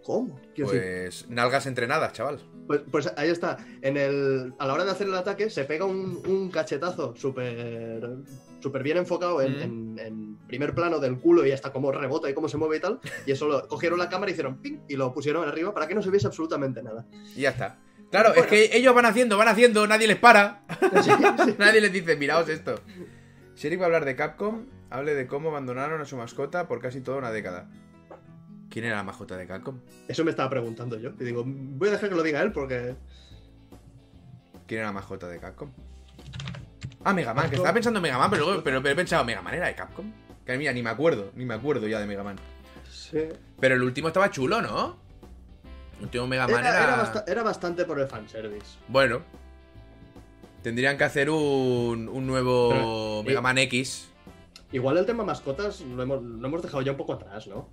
¿cómo? 0.04 0.40
Quiero 0.56 0.72
decir, 0.72 1.02
pues 1.04 1.30
nalgas 1.30 1.66
entrenadas, 1.66 2.14
chaval. 2.14 2.40
pues, 2.68 2.82
pues 2.92 3.12
ahí 3.18 3.30
está. 3.30 3.58
En 3.82 3.98
el, 3.98 4.54
a 4.60 4.68
la 4.68 4.74
hora 4.74 4.86
de 4.86 4.92
hacer 4.92 5.08
el 5.08 5.16
ataque, 5.16 5.50
se 5.50 5.64
pega 5.66 5.86
un, 5.86 6.22
un 6.28 6.50
cachetazo 6.50 7.16
súper 7.16 8.18
súper 8.60 8.82
bien 8.84 8.98
enfocado 8.98 9.40
en, 9.42 9.54
Mm. 9.58 9.62
en- 9.62 10.00
en 10.00 10.38
primer 10.48 10.74
plano 10.74 11.00
del 11.00 11.20
culo 11.20 11.46
y 11.46 11.52
hasta 11.52 11.72
cómo 11.72 11.92
rebota 11.92 12.30
y 12.30 12.34
cómo 12.34 12.48
se 12.50 12.58
mueve 12.58 12.78
y 12.78 12.80
tal. 12.80 13.00
Y 13.26 13.32
eso 13.32 13.48
lo 13.48 13.68
cogieron 13.68 14.00
la 14.00 14.10
cámara 14.10 14.32
y 14.32 14.34
hicieron 14.34 14.58
ping 14.58 14.78
y 14.88 14.96
lo 14.96 15.14
pusieron 15.14 15.48
arriba 15.48 15.74
para 15.74 15.88
que 15.88 15.94
no 15.96 16.02
se 16.02 16.10
viese 16.10 16.26
absolutamente 16.28 16.82
nada. 16.82 17.06
Y 17.36 17.42
ya 17.42 17.50
está. 17.52 17.78
Claro, 18.12 18.30
Bueno. 18.30 18.44
es 18.44 18.48
que 18.48 18.78
ellos 18.78 18.96
van 18.96 19.06
haciendo, 19.06 19.38
van 19.38 19.48
haciendo, 19.50 19.86
nadie 19.88 20.08
les 20.08 20.18
para. 20.18 20.62
Sí, 21.04 21.12
sí. 21.46 21.56
nadie 21.58 21.82
les 21.82 21.92
dice, 21.92 22.16
miraos 22.16 22.48
esto. 22.50 22.80
Sheriff 23.56 23.80
va 23.80 23.84
a 23.84 23.88
hablar 23.88 24.06
de 24.06 24.16
Capcom, 24.16 24.66
hable 24.90 25.14
de 25.16 25.28
cómo 25.28 25.50
abandonaron 25.50 26.00
a 26.02 26.06
su 26.06 26.16
mascota 26.16 26.68
por 26.68 26.80
casi 26.80 27.02
toda 27.02 27.18
una 27.18 27.32
década. 27.32 27.70
¿Quién 28.70 28.86
era 28.86 28.98
la 28.98 29.04
mascota 29.04 29.36
de 29.38 29.48
Capcom? 29.48 29.80
Eso 30.08 30.24
me 30.24 30.30
estaba 30.32 30.50
preguntando 30.50 30.98
yo. 31.00 31.12
Y 31.20 31.24
digo, 31.24 31.44
voy 31.46 31.90
a 31.90 31.92
dejar 31.92 32.10
que 32.10 32.16
lo 32.16 32.24
diga 32.24 32.42
él 32.42 32.52
porque. 32.52 32.96
¿Quién 34.68 34.80
era 34.80 34.90
la 34.90 34.94
mascota 34.94 35.28
de 35.28 35.40
Capcom? 35.40 35.70
Ah, 37.04 37.14
Mega 37.14 37.34
Man, 37.34 37.50
que 37.50 37.56
estaba 37.56 37.74
pensando 37.74 38.00
en 38.00 38.04
Mega 38.04 38.18
Man, 38.18 38.30
pero 38.30 38.46
luego 38.46 38.64
pero, 38.64 38.82
pero 38.82 38.94
he 38.94 38.96
pensado, 38.96 39.24
¿Mega 39.24 39.42
Man 39.42 39.54
era 39.54 39.68
de 39.68 39.76
Capcom? 39.76 40.12
Que 40.46 40.58
mira, 40.58 40.74
ni 40.74 40.84
me 40.84 40.90
acuerdo, 40.90 41.32
ni 41.36 41.46
me 41.46 41.54
acuerdo 41.54 41.88
ya 41.88 42.00
de 42.00 42.06
Mega 42.06 42.24
Man. 42.24 42.36
Sí. 42.90 43.20
Pero 43.60 43.76
el 43.76 43.84
último 43.84 44.08
estaba 44.10 44.30
chulo, 44.30 44.62
¿no? 44.62 44.98
El 45.98 46.04
último 46.06 46.28
Mega 46.28 46.48
Man 46.48 46.60
Era, 46.60 46.70
era. 46.70 46.84
era 46.84 46.96
basta- 46.98 47.24
era 47.28 47.44
bastante 47.44 47.86
por 47.86 48.00
el 48.00 48.08
fanservice. 48.08 48.78
Bueno. 48.88 49.22
Tendrían 50.64 50.98
que 50.98 51.04
hacer 51.06 51.30
un, 51.30 52.10
un 52.12 52.28
nuevo 52.28 52.70
Pero, 52.70 53.24
Mega 53.26 53.40
eh, 53.40 53.44
Man 53.44 53.58
X. 53.60 54.10
Igual 54.72 54.98
el 54.98 55.06
tema 55.06 55.24
mascotas 55.24 55.82
lo 55.82 56.04
hemos, 56.04 56.22
lo 56.22 56.48
hemos 56.48 56.62
dejado 56.62 56.82
ya 56.82 56.92
un 56.92 56.98
poco 56.98 57.14
atrás, 57.14 57.48
¿no? 57.48 57.70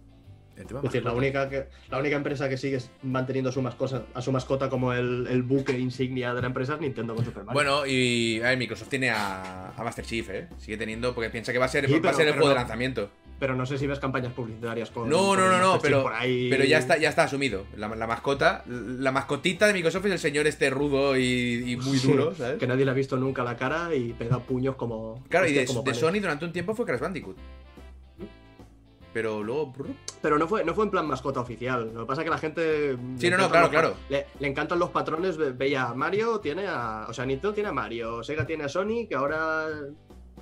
El 0.57 0.67
tema 0.67 0.79
Es 0.79 0.85
decir, 0.85 1.05
la 1.05 1.13
única, 1.13 1.49
que, 1.49 1.67
la 1.91 1.99
única 1.99 2.15
empresa 2.15 2.49
que 2.49 2.57
sigue 2.57 2.79
manteniendo 3.03 3.51
a 3.51 3.53
su 3.53 3.61
mascota, 3.61 4.05
a 4.15 4.23
su 4.23 4.31
mascota 4.31 4.69
como 4.71 4.93
el, 4.93 5.27
el 5.29 5.43
buque 5.43 5.77
insignia 5.77 6.33
de 6.33 6.41
la 6.43 6.47
empresa 6.47 6.75
es 6.75 6.81
Nintendo 6.81 7.17
con 7.17 7.25
Super 7.25 7.43
Mario. 7.43 7.55
Bueno, 7.55 7.87
y 7.87 8.41
a 8.41 8.51
ver, 8.51 8.59
Microsoft 8.59 8.89
tiene 8.89 9.11
a, 9.11 9.71
a 9.77 9.83
Master 9.83 10.05
Chief, 10.05 10.31
¿eh? 10.31 10.49
Sigue 10.59 10.77
teniendo, 10.77 11.13
porque 11.13 11.31
piensa 11.31 11.53
que 11.53 11.59
va 11.59 11.65
a 11.65 11.69
ser, 11.69 11.89
Sí, 11.89 11.99
va 11.99 12.11
a 12.11 12.15
ser 12.15 12.29
el 12.29 12.35
juego 12.35 12.51
de 12.51 12.55
lanzamiento. 12.55 13.11
Pero 13.41 13.57
no 13.57 13.67
sé 13.67 13.79
si 13.79 13.87
ves 13.87 13.99
campañas 13.99 14.33
publicitarias 14.33 14.91
con. 14.91 15.09
No, 15.09 15.35
no, 15.37 15.49
no, 15.49 15.59
no, 15.61 15.79
pero, 15.81 16.03
por 16.03 16.13
ahí. 16.13 16.49
pero 16.51 16.65
ya 16.65 16.79
está, 16.79 16.97
ya 16.99 17.09
está 17.09 17.25
asumido. 17.25 17.65
La, 17.77 17.89
la 17.89 18.07
mascota, 18.07 18.63
la 18.67 19.11
mascotita 19.11 19.67
de 19.67 19.73
Microsoft 19.73 20.07
es 20.07 20.13
el 20.13 20.19
señor 20.21 20.47
este 20.47 20.71
rudo 20.71 21.17
y, 21.17 21.73
y 21.73 21.77
muy 21.77 21.99
Sí, 21.99 22.09
duro, 22.13 22.33
¿sabes? 22.35 22.59
Que 22.59 22.67
nadie 22.69 22.85
le 22.85 22.93
ha 22.93 22.95
visto 22.95 23.17
nunca 23.17 23.43
la 23.43 23.57
cara 23.57 23.93
y 23.95 24.13
pega 24.13 24.39
puños 24.39 24.77
como. 24.77 25.23
Claro, 25.29 25.49
y 25.49 25.53
de, 25.53 25.65
como 25.67 25.81
de 25.81 25.85
panes. 25.87 25.99
Sony 25.99 26.21
durante 26.21 26.45
un 26.45 26.53
tiempo 26.53 26.75
fue 26.77 26.87
Crash 26.87 27.01
Bandicoot. 27.01 27.37
Pero 29.13 29.45
luego. 29.45 29.73
Pero 30.21 30.39
no 30.39 30.49
fue, 30.49 30.65
no 30.65 30.75
fue 30.75 30.85
en 30.85 30.91
plan 30.91 31.07
mascota 31.07 31.39
oficial. 31.41 31.93
Lo 31.95 32.01
que 32.01 32.07
pasa 32.07 32.23
es 32.23 32.25
que 32.25 32.31
la 32.31 32.39
gente. 32.39 32.97
Sí, 33.17 33.31
no, 33.31 33.37
no, 33.37 33.49
claro, 33.49 33.63
los 33.67 33.71
claro. 33.71 33.95
Le, 34.09 34.27
le 34.41 34.49
encantan 34.49 34.79
los 34.79 34.91
patrones. 34.91 35.37
ve- 35.37 35.53
Veía 35.53 35.85
a 35.89 35.95
Mario, 35.95 36.41
tiene 36.41 36.67
a. 36.67 37.07
O 37.09 37.13
sea, 37.13 37.25
Nintendo 37.25 37.55
tiene 37.55 37.69
a 37.69 37.73
Mario, 37.73 38.25
Sega 38.25 38.45
tiene 38.45 38.65
a 38.65 38.69
Sony, 38.69 39.07
que 39.09 39.15
ahora. 39.15 39.67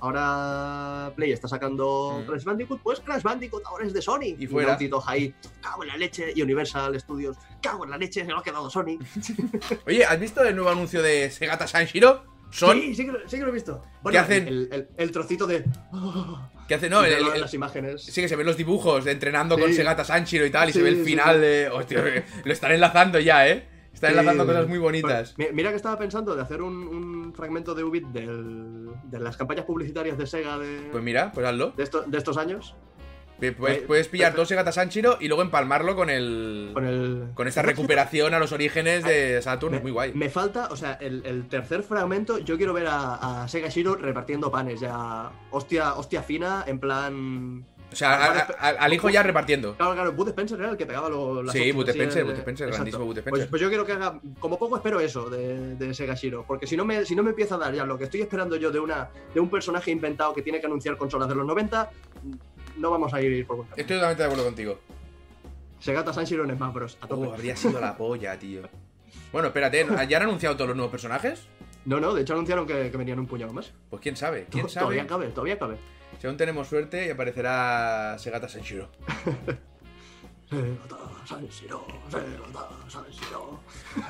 Ahora 0.03 1.11
Play 1.15 1.31
está 1.31 1.47
sacando 1.47 2.19
Mm. 2.23 2.27
Crash 2.27 2.43
Bandicoot, 2.43 2.81
pues 2.81 2.99
Crash 2.99 3.23
Bandicoot 3.23 3.63
ahora 3.65 3.85
es 3.85 3.93
de 3.93 4.01
Sony. 4.01 4.35
Y 4.37 4.47
fuera. 4.47 4.69
Naughty 4.69 4.87
Dog 4.87 5.03
ahí, 5.07 5.33
cago 5.61 5.83
en 5.83 5.89
la 5.89 5.97
leche, 5.97 6.31
y 6.35 6.41
Universal 6.41 6.99
Studios, 6.99 7.37
cago 7.61 7.85
en 7.85 7.91
la 7.91 7.97
leche, 7.97 8.23
se 8.25 8.31
lo 8.31 8.37
ha 8.39 8.43
quedado 8.43 8.69
Sony. 8.69 8.97
Oye, 9.87 10.05
¿has 10.05 10.19
visto 10.19 10.43
el 10.43 10.55
nuevo 10.55 10.69
anuncio 10.69 11.01
de 11.01 11.31
Segata 11.31 11.67
Sanshiro? 11.67 12.23
Son. 12.51 12.79
Sí, 12.79 12.93
sí 12.93 13.05
que, 13.05 13.11
lo, 13.11 13.19
sí 13.27 13.37
que 13.37 13.43
lo 13.43 13.49
he 13.49 13.53
visto. 13.53 13.81
¿Qué 14.11 14.17
hacen? 14.17 14.47
El, 14.47 14.69
el- 14.71 14.87
el 14.95 15.11
trocito 15.11 15.47
de... 15.47 15.63
¿Qué 16.67 16.75
hace? 16.75 16.89
No, 16.89 17.01
y 17.05 17.09
el- 17.09 17.19
luego 17.19 17.33
el- 17.33 17.41
las 17.41 17.53
imágenes. 17.55 18.03
Sí, 18.03 18.21
que 18.21 18.29
se 18.29 18.35
ven 18.35 18.45
los 18.45 18.55
dibujos 18.57 19.03
de 19.05 19.11
entrenando 19.11 19.57
con 19.57 19.69
Sí. 19.69 19.75
Segata 19.75 20.03
Sanshiro 20.05 20.45
y 20.45 20.51
tal, 20.51 20.69
y 20.69 20.73
se 20.73 20.81
ve 20.81 20.89
el 20.89 21.03
final 21.03 21.41
de. 21.41 21.67
Hostia, 21.69 22.03
lo 22.45 22.53
están 22.53 22.71
enlazando 22.71 23.19
ya, 23.19 23.47
¿eh? 23.49 23.67
Están 24.07 24.13
Sí. 24.13 24.19
enlazando 24.19 24.45
cosas 24.45 24.67
muy 24.67 24.77
bonitas. 24.79 25.33
Pues, 25.35 25.49
mi- 25.49 25.55
mira 25.55 25.69
que 25.69 25.77
estaba 25.77 25.97
pensando 25.97 26.35
de 26.35 26.41
hacer 26.41 26.61
un, 26.61 26.73
un 26.75 27.33
fragmento 27.33 27.73
de 27.73 27.83
Ubit 27.83 28.05
del- 28.07 28.89
de 29.05 29.19
las 29.19 29.37
campañas 29.37 29.65
publicitarias 29.65 30.17
de 30.17 30.27
Sega 30.27 30.57
de, 30.57 30.89
Pues 30.91 31.03
mira, 31.03 31.31
pues 31.33 31.45
hazlo. 31.47 31.71
de, 31.77 31.83
esto- 31.83 32.03
de 32.05 32.17
estos 32.17 32.37
años. 32.37 32.75
Pu- 33.39 33.55
Puedes, 33.55 33.77
Eh, 33.79 33.83
puedes 33.87 34.07
pillar 34.07 34.27
perfecto. 34.27 34.41
dos 34.41 34.47
Segata 34.47 34.71
Sanshiro 34.71 35.17
y 35.19 35.27
luego 35.27 35.41
empalmarlo 35.41 35.95
con 35.95 36.09
el. 36.09 36.69
Con 36.73 36.85
el. 36.85 37.29
Con 37.33 37.47
esta 37.47 37.61
recuperación 37.61 38.33
a 38.33 38.39
los 38.39 38.51
orígenes 38.53 39.03
de 39.03 39.41
Saturn, 39.41 39.71
Me, 39.71 39.77
es 39.77 39.83
muy 39.83 39.91
guay. 39.91 40.13
me 40.13 40.29
falta, 40.29 40.67
o 40.71 40.75
sea, 40.77 40.93
el, 40.93 41.25
el 41.25 41.47
tercer 41.49 41.83
fragmento. 41.83 42.37
Yo 42.37 42.55
quiero 42.57 42.73
ver 42.73 42.87
a, 42.87 43.43
a 43.43 43.47
Sega 43.47 43.67
Shiro 43.69 43.95
repartiendo 43.95 44.51
panes 44.51 44.79
ya. 44.79 45.31
Hostia, 45.49 45.95
hostia 45.95 46.21
fina, 46.23 46.63
en 46.67 46.79
plan. 46.79 47.65
O 47.93 47.95
sea, 47.95 48.47
al 48.59 48.93
hijo 48.93 49.09
ya 49.09 49.23
repartiendo. 49.23 49.75
Claro, 49.77 49.93
claro, 49.93 50.11
Bud 50.13 50.27
Spencer 50.29 50.59
era 50.59 50.71
el 50.71 50.77
que 50.77 50.85
pegaba 50.85 51.09
los. 51.09 51.51
Sí, 51.51 51.71
Bud 51.71 51.87
Spencer, 51.89 52.21
en- 52.21 52.27
Bud 52.27 52.35
Spencer, 52.37 52.67
grandísimo 52.69 53.05
Bud 53.05 53.13
Pues, 53.13 53.25
Spencer. 53.27 53.49
pues 53.49 53.61
yo 53.61 53.69
quiero 53.69 53.85
que 53.85 53.91
haga. 53.93 54.19
Como 54.39 54.57
poco 54.59 54.75
espero 54.77 54.99
eso 54.99 55.29
de, 55.29 55.75
de 55.75 55.93
Sega 55.93 56.15
Shiro. 56.15 56.43
Porque 56.47 56.67
si 56.67 56.75
no, 56.75 56.85
me, 56.85 57.05
si 57.05 57.15
no 57.15 57.23
me 57.23 57.29
empieza 57.29 57.55
a 57.55 57.57
dar 57.59 57.73
ya 57.73 57.85
lo 57.85 57.97
que 57.97 58.05
estoy 58.05 58.21
esperando 58.21 58.55
yo 58.57 58.71
de, 58.71 58.79
una, 58.79 59.09
de 59.33 59.39
un 59.39 59.49
personaje 59.49 59.91
inventado 59.91 60.33
que 60.33 60.41
tiene 60.41 60.59
que 60.59 60.65
anunciar 60.65 60.97
consolas 60.97 61.29
de 61.29 61.35
los 61.35 61.45
90, 61.45 61.89
no 62.77 62.91
vamos 62.91 63.13
a 63.13 63.21
ir 63.21 63.45
por 63.45 63.57
buen 63.57 63.69
camino. 63.69 63.81
Estoy 63.81 63.95
totalmente 63.97 64.23
de 64.23 64.27
acuerdo 64.27 64.45
contigo. 64.45 64.79
Segata 65.79 66.13
Sanshiro 66.13 66.43
en 66.45 66.55
Smash 66.55 66.73
Bros. 66.73 66.97
A 67.01 67.07
tope. 67.07 67.27
Oh, 67.27 67.33
habría 67.33 67.55
sido 67.55 67.79
la 67.79 67.95
polla, 67.97 68.37
tío. 68.39 68.61
Bueno, 69.31 69.49
espérate. 69.49 69.85
¿ya 70.07 70.17
han 70.17 70.23
anunciado 70.23 70.55
todos 70.55 70.69
los 70.69 70.77
nuevos 70.77 70.91
personajes? 70.91 71.47
No, 71.85 71.99
no, 71.99 72.13
de 72.13 72.21
hecho 72.21 72.33
anunciaron 72.33 72.65
que, 72.65 72.89
que 72.89 72.97
venían 72.97 73.19
un 73.19 73.27
puñado 73.27 73.51
más. 73.51 73.73
Pues 73.89 74.01
quién 74.01 74.15
sabe, 74.15 74.47
quién 74.49 74.65
Todavía 74.67 75.01
sabe. 75.01 75.07
cabe, 75.07 75.27
todavía 75.27 75.59
cabe. 75.59 75.75
Si 76.23 76.27
aún 76.27 76.37
tenemos 76.37 76.69
suerte 76.69 77.05
y 77.05 77.09
aparecerá 77.09 78.15
Segata 78.17 78.47
Sanshiro. 78.47 78.89
Segata 80.49 80.95
Sanshiro, 81.27 81.85
Segata 82.09 82.69
Sanshiro. 82.87 83.59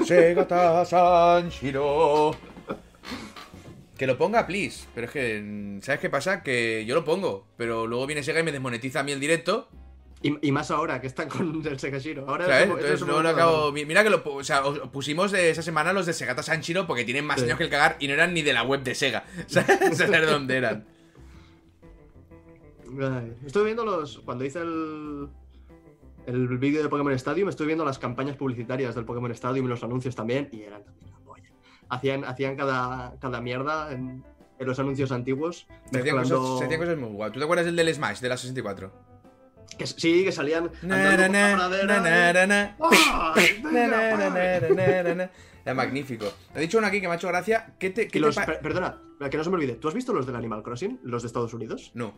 Segata 0.05 0.85
Sanshiro. 0.85 2.35
Que 3.97 4.05
lo 4.05 4.15
ponga, 4.19 4.45
please. 4.45 4.85
Pero 4.93 5.07
es 5.07 5.11
que, 5.11 5.79
¿sabes 5.81 5.99
qué 6.01 6.11
pasa? 6.11 6.43
Que 6.43 6.85
yo 6.85 6.93
lo 6.93 7.03
pongo, 7.03 7.47
pero 7.57 7.87
luego 7.87 8.05
viene 8.05 8.21
Sega 8.21 8.41
y 8.41 8.43
me 8.43 8.51
desmonetiza 8.51 8.99
a 8.99 9.03
mí 9.03 9.11
el 9.11 9.19
directo. 9.19 9.67
Y, 10.21 10.37
y 10.47 10.51
más 10.51 10.69
ahora 10.69 11.01
que 11.01 11.07
están 11.07 11.29
con 11.29 11.65
el 11.65 11.79
Sega 11.79 11.97
Shiro. 11.97 12.25
Ahora 12.29 12.45
¿Sabes? 12.45 12.59
es 12.59 12.65
como- 12.67 12.77
Entonces 12.77 13.01
es 13.01 13.07
no 13.07 13.23
lo 13.23 13.29
acabo. 13.29 13.71
mi- 13.71 13.85
Mira 13.85 14.03
que 14.03 14.11
lo 14.11 14.21
o 14.23 14.43
sea, 14.43 14.63
os- 14.63 14.77
pusimos 14.89 15.31
de 15.31 15.49
esa 15.49 15.63
semana 15.63 15.93
los 15.93 16.05
de 16.05 16.13
Segata 16.13 16.43
Sanshiro 16.43 16.85
porque 16.85 17.05
tienen 17.05 17.25
más 17.25 17.39
Sí. 17.39 17.45
años 17.47 17.57
que 17.57 17.63
el 17.63 17.71
cagar 17.71 17.95
y 17.99 18.07
no 18.07 18.13
eran 18.13 18.35
ni 18.35 18.43
de 18.43 18.53
la 18.53 18.61
web 18.61 18.83
de 18.83 18.93
Sega. 18.93 19.23
¿Sabes? 19.47 19.97
¿Sabes 19.97 20.29
dónde 20.29 20.57
eran? 20.57 20.92
Ay, 23.01 23.35
Estoy 23.45 23.65
viendo 23.65 23.85
los. 23.85 24.19
Cuando 24.19 24.43
hice 24.45 24.59
el. 24.59 25.29
El 26.25 26.57
vídeo 26.57 26.81
de 26.81 26.87
Pokémon 26.87 27.11
Stadium, 27.13 27.49
estoy 27.49 27.67
viendo 27.67 27.83
las 27.83 27.99
campañas 27.99 28.37
publicitarias 28.37 28.95
del 28.95 29.03
Pokémon 29.03 29.29
Stadium 29.31 29.65
y 29.65 29.69
los 29.69 29.83
anuncios 29.83 30.15
también, 30.15 30.47
y 30.53 30.61
eran 30.61 30.81
también 30.85 31.11
la 31.11 31.19
polla. 31.19 31.49
Hacían, 31.89 32.23
hacían 32.23 32.55
cada, 32.55 33.15
cada 33.19 33.41
mierda 33.41 33.91
en, 33.91 34.23
en 34.57 34.65
los 34.67 34.79
anuncios 34.79 35.11
antiguos. 35.11 35.67
Se 35.91 35.99
hacían, 35.99 36.15
mezclando- 36.15 36.37
cosas, 36.39 36.59
se 36.59 36.65
hacían 36.65 36.79
cosas 36.79 36.97
muy 36.97 37.09
guay. 37.09 37.31
¿Tú 37.31 37.39
te 37.39 37.43
acuerdas 37.43 37.65
del 37.65 37.75
del 37.75 37.93
Smash 37.93 38.19
de 38.21 38.29
la 38.29 38.37
64? 38.37 38.91
que, 39.77 39.85
sí, 39.87 40.23
que 40.23 40.31
salían. 40.31 40.71
Era 45.65 45.73
magnífico. 45.73 46.25
He 46.55 46.61
dicho 46.61 46.77
uno 46.77 46.87
aquí 46.87 47.01
que 47.01 47.07
me 47.07 47.13
ha 47.13 47.17
hecho 47.17 47.27
gracia. 47.27 47.73
¿Qué 47.79 47.89
te, 47.89 48.03
qué 48.07 48.11
te 48.13 48.19
los, 48.21 48.35
per- 48.35 48.59
perdona, 48.61 48.97
que 49.29 49.37
no 49.37 49.43
se 49.43 49.49
me 49.49 49.55
olvide. 49.57 49.75
¿Tú 49.75 49.87
has 49.87 49.93
visto 49.93 50.13
los 50.13 50.25
del 50.25 50.35
Animal 50.35 50.61
Crossing? 50.63 50.99
Los 51.03 51.23
de 51.23 51.27
Estados 51.27 51.53
Unidos. 51.53 51.91
No. 51.95 52.13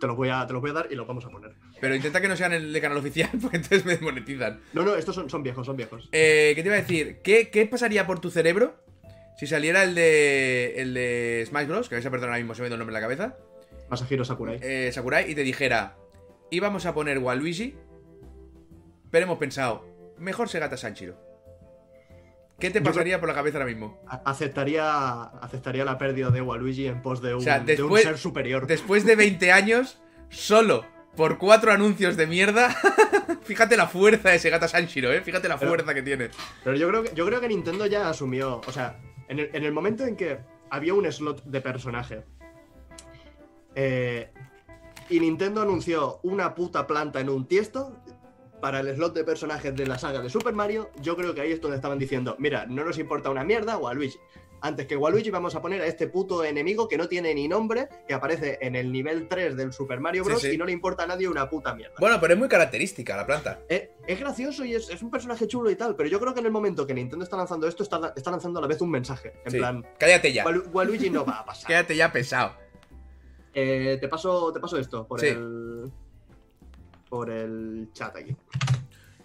Te 0.00 0.06
los 0.08 0.16
voy 0.16 0.28
a, 0.28 0.44
te 0.46 0.52
los 0.52 0.60
voy 0.60 0.70
a 0.70 0.74
dar 0.74 0.88
y 0.90 0.94
los 0.96 1.06
vamos 1.06 1.24
a 1.24 1.28
poner. 1.28 1.52
Pero 1.80 1.94
intenta 1.94 2.20
que 2.20 2.26
no 2.28 2.36
sean 2.36 2.52
el 2.52 2.72
de 2.72 2.80
canal 2.80 2.98
oficial, 2.98 3.30
porque 3.40 3.58
entonces 3.58 3.84
me 3.84 3.92
desmonetizan. 3.92 4.60
No, 4.72 4.82
no, 4.82 4.96
estos 4.96 5.14
son, 5.14 5.30
son 5.30 5.42
viejos, 5.42 5.64
son 5.66 5.76
viejos. 5.76 6.08
Eh, 6.12 6.52
¿Qué 6.56 6.62
te 6.62 6.68
iba 6.68 6.76
a 6.76 6.80
decir? 6.80 7.20
¿Qué, 7.22 7.50
qué 7.50 7.64
pasaría 7.66 8.06
por 8.06 8.20
tu 8.20 8.30
cerebro 8.30 8.74
si 9.38 9.46
saliera 9.46 9.84
el 9.84 9.94
de 9.94 10.74
el 10.78 10.94
de 10.94 11.44
Smash 11.46 11.66
Bros? 11.68 11.88
Que 11.88 11.94
vais 11.94 12.06
a 12.06 12.10
perdonar 12.10 12.30
ahora 12.30 12.38
mismo, 12.42 12.54
se 12.54 12.62
me 12.62 12.66
ha 12.66 12.68
ido 12.68 12.74
el 12.74 12.78
nombre 12.80 12.96
en 12.96 13.00
la 13.02 13.06
cabeza. 13.06 13.36
Masahiro 13.88 14.24
Sakurai. 14.24 14.58
eh, 14.62 14.90
Sakurai 14.92 15.30
y 15.30 15.34
te 15.34 15.42
dijera, 15.42 15.96
íbamos 16.50 16.84
a 16.84 16.92
poner 16.92 17.18
Waluigi, 17.18 17.74
pero 19.10 19.24
hemos 19.26 19.38
pensado, 19.38 19.86
mejor 20.18 20.48
Segata 20.48 20.76
Sanshiro. 20.76 21.16
¿Qué 22.58 22.70
te 22.70 22.80
pasaría 22.82 23.20
por 23.20 23.28
la 23.28 23.34
cabeza 23.34 23.58
ahora 23.58 23.70
mismo? 23.70 24.00
Aceptaría, 24.24 25.22
aceptaría 25.22 25.84
la 25.84 25.96
pérdida 25.96 26.30
de 26.30 26.40
Waluigi 26.42 26.86
en 26.88 27.00
pos 27.02 27.22
de 27.22 27.34
un, 27.34 27.40
sea, 27.40 27.60
de 27.60 27.80
un 27.82 27.90
después- 27.90 28.02
ser 28.02 28.18
superior. 28.18 28.66
Después 28.66 29.04
de 29.04 29.14
20 29.16 29.52
años, 29.52 30.00
solo 30.28 30.84
por 31.16 31.38
cuatro 31.38 31.70
anuncios 31.72 32.16
de 32.16 32.26
mierda, 32.26 32.74
fíjate 33.42 33.76
la 33.76 33.86
fuerza 33.86 34.30
de 34.30 34.38
Segata 34.38 34.66
Sanshiro, 34.68 35.12
¿eh? 35.12 35.20
Fíjate 35.20 35.48
la 35.48 35.58
Pero- 35.58 35.70
fuerza 35.70 35.94
que 35.94 36.02
tiene. 36.02 36.30
Pero 36.64 36.76
yo 36.76 36.88
creo, 36.88 37.02
que, 37.04 37.14
yo 37.14 37.26
creo 37.26 37.40
que 37.40 37.48
Nintendo 37.48 37.86
ya 37.86 38.08
asumió. 38.08 38.60
O 38.66 38.72
sea, 38.72 38.98
en 39.28 39.38
el, 39.38 39.50
en 39.52 39.64
el 39.64 39.72
momento 39.72 40.04
en 40.04 40.16
que 40.16 40.38
había 40.70 40.94
un 40.94 41.10
slot 41.10 41.44
de 41.44 41.60
personaje. 41.60 42.24
eh, 43.74 44.32
y 45.10 45.20
Nintendo 45.20 45.62
anunció 45.62 46.20
una 46.22 46.54
puta 46.54 46.86
planta 46.86 47.20
en 47.20 47.30
un 47.30 47.46
tiesto. 47.46 47.96
Para 48.60 48.80
el 48.80 48.94
slot 48.96 49.14
de 49.14 49.22
personajes 49.24 49.74
de 49.76 49.86
la 49.86 49.98
saga 49.98 50.20
de 50.20 50.28
Super 50.30 50.52
Mario, 50.52 50.90
yo 51.00 51.16
creo 51.16 51.34
que 51.34 51.40
ahí 51.40 51.52
es 51.52 51.60
donde 51.60 51.76
estaban 51.76 51.98
diciendo: 51.98 52.34
Mira, 52.38 52.66
no 52.66 52.84
nos 52.84 52.98
importa 52.98 53.30
una 53.30 53.44
mierda, 53.44 53.76
Waluigi. 53.78 54.18
Antes 54.60 54.88
que 54.88 54.96
Waluigi, 54.96 55.30
vamos 55.30 55.54
a 55.54 55.62
poner 55.62 55.80
a 55.82 55.86
este 55.86 56.08
puto 56.08 56.42
enemigo 56.42 56.88
que 56.88 56.98
no 56.98 57.06
tiene 57.06 57.32
ni 57.32 57.46
nombre, 57.46 57.88
que 58.08 58.14
aparece 58.14 58.58
en 58.60 58.74
el 58.74 58.90
nivel 58.90 59.28
3 59.28 59.56
del 59.56 59.72
Super 59.72 60.00
Mario 60.00 60.24
Bros. 60.24 60.42
sí. 60.42 60.50
y 60.54 60.56
no 60.58 60.64
le 60.64 60.72
importa 60.72 61.04
a 61.04 61.06
nadie 61.06 61.28
una 61.28 61.48
puta 61.48 61.72
mierda. 61.76 61.94
Bueno, 62.00 62.18
pero 62.20 62.32
es 62.34 62.38
muy 62.40 62.48
característica 62.48 63.16
la 63.16 63.24
planta. 63.24 63.60
Eh, 63.68 63.92
es 64.08 64.18
gracioso 64.18 64.64
y 64.64 64.74
es, 64.74 64.90
es 64.90 65.00
un 65.00 65.12
personaje 65.12 65.46
chulo 65.46 65.70
y 65.70 65.76
tal, 65.76 65.94
pero 65.94 66.08
yo 66.08 66.18
creo 66.18 66.34
que 66.34 66.40
en 66.40 66.46
el 66.46 66.50
momento 66.52 66.84
que 66.84 66.92
Nintendo 66.94 67.22
está 67.24 67.36
lanzando 67.36 67.68
esto, 67.68 67.84
está, 67.84 68.12
está 68.16 68.32
lanzando 68.32 68.58
a 68.58 68.62
la 68.62 68.66
vez 68.66 68.80
un 68.80 68.90
mensaje. 68.90 69.34
En 69.44 69.52
Sí. 69.52 69.58
plan, 69.58 69.86
Cállate 69.96 70.32
ya. 70.32 70.44
Walu- 70.44 70.68
Waluigi 70.72 71.08
no 71.08 71.24
va 71.24 71.38
a 71.38 71.44
pasar. 71.46 71.68
Quédate 71.68 71.94
ya 71.94 72.10
pesado. 72.10 72.54
Eh, 73.54 73.98
te, 74.00 74.08
paso, 74.08 74.52
te 74.52 74.58
paso 74.58 74.76
esto 74.76 75.06
por 75.06 75.24
el. 75.24 75.90
Por 77.08 77.30
el 77.30 77.88
chat 77.92 78.14
aquí. 78.16 78.36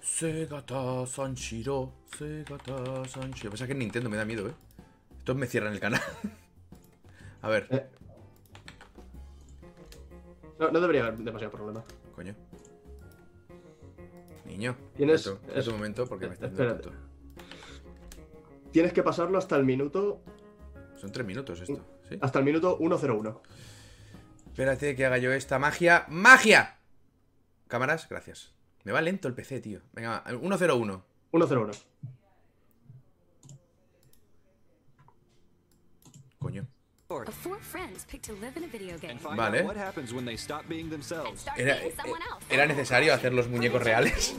Segata 0.02 1.06
Sanshiro, 1.06 1.94
Segata 2.18 3.06
Sanshiro. 3.08 3.52
Pasa 3.52 3.66
que 3.66 3.74
en 3.74 3.80
Nintendo 3.80 4.10
me 4.10 4.18
da 4.18 4.26
miedo, 4.26 4.48
¿eh? 4.48 4.54
Estos 5.20 5.36
me 5.36 5.48
cierran 5.48 5.74
el 5.74 5.80
canal. 5.80 6.02
A 7.42 7.50
ver, 7.50 7.68
Eh. 7.72 7.86
No, 10.60 10.72
no 10.72 10.80
debería 10.80 11.02
haber 11.06 11.18
demasiado 11.18 11.52
problema. 11.52 11.84
coño. 12.16 12.36
Niño, 14.46 14.78
Tienes- 14.96 15.22
espera 15.22 15.36
tu- 15.40 15.42
espera 15.46 15.60
es- 15.60 15.66
tu 15.66 15.72
momento 15.72 16.06
porque 16.08 16.28
me 16.28 16.34
está 16.36 16.46
espérate. 16.48 16.90
dando 16.90 17.04
Tienes 18.72 18.94
que 18.94 19.04
pasarlo 19.04 19.38
hasta 19.38 19.56
el 19.56 19.66
minuto. 19.66 20.22
Son 20.96 21.12
tres 21.12 21.26
minutos 21.26 21.60
esto, 21.62 21.84
¿sí? 22.08 22.18
Hasta 22.22 22.40
el 22.40 22.46
minuto 22.46 22.78
101. 22.78 23.42
Espérate 24.48 24.96
que 24.96 25.06
haga 25.06 25.18
yo 25.18 25.32
esta 25.34 25.60
magia. 25.60 26.06
¡Magia! 26.10 26.78
Cámaras, 27.74 28.08
gracias. 28.08 28.54
Me 28.84 28.92
va 28.92 29.02
lento 29.02 29.28
el 29.28 29.34
PC, 29.34 29.60
tío. 29.60 29.80
Venga, 29.94 30.24
101. 30.28 31.04
101. 31.32 31.72
Coño. 36.38 36.68
Vale. 39.36 39.64
Era, 41.58 41.84
eh, 41.84 41.96
era 42.52 42.68
necesario 42.68 43.12
hacer 43.12 43.34
los 43.34 43.48
muñecos 43.48 43.82
reales. 43.82 44.36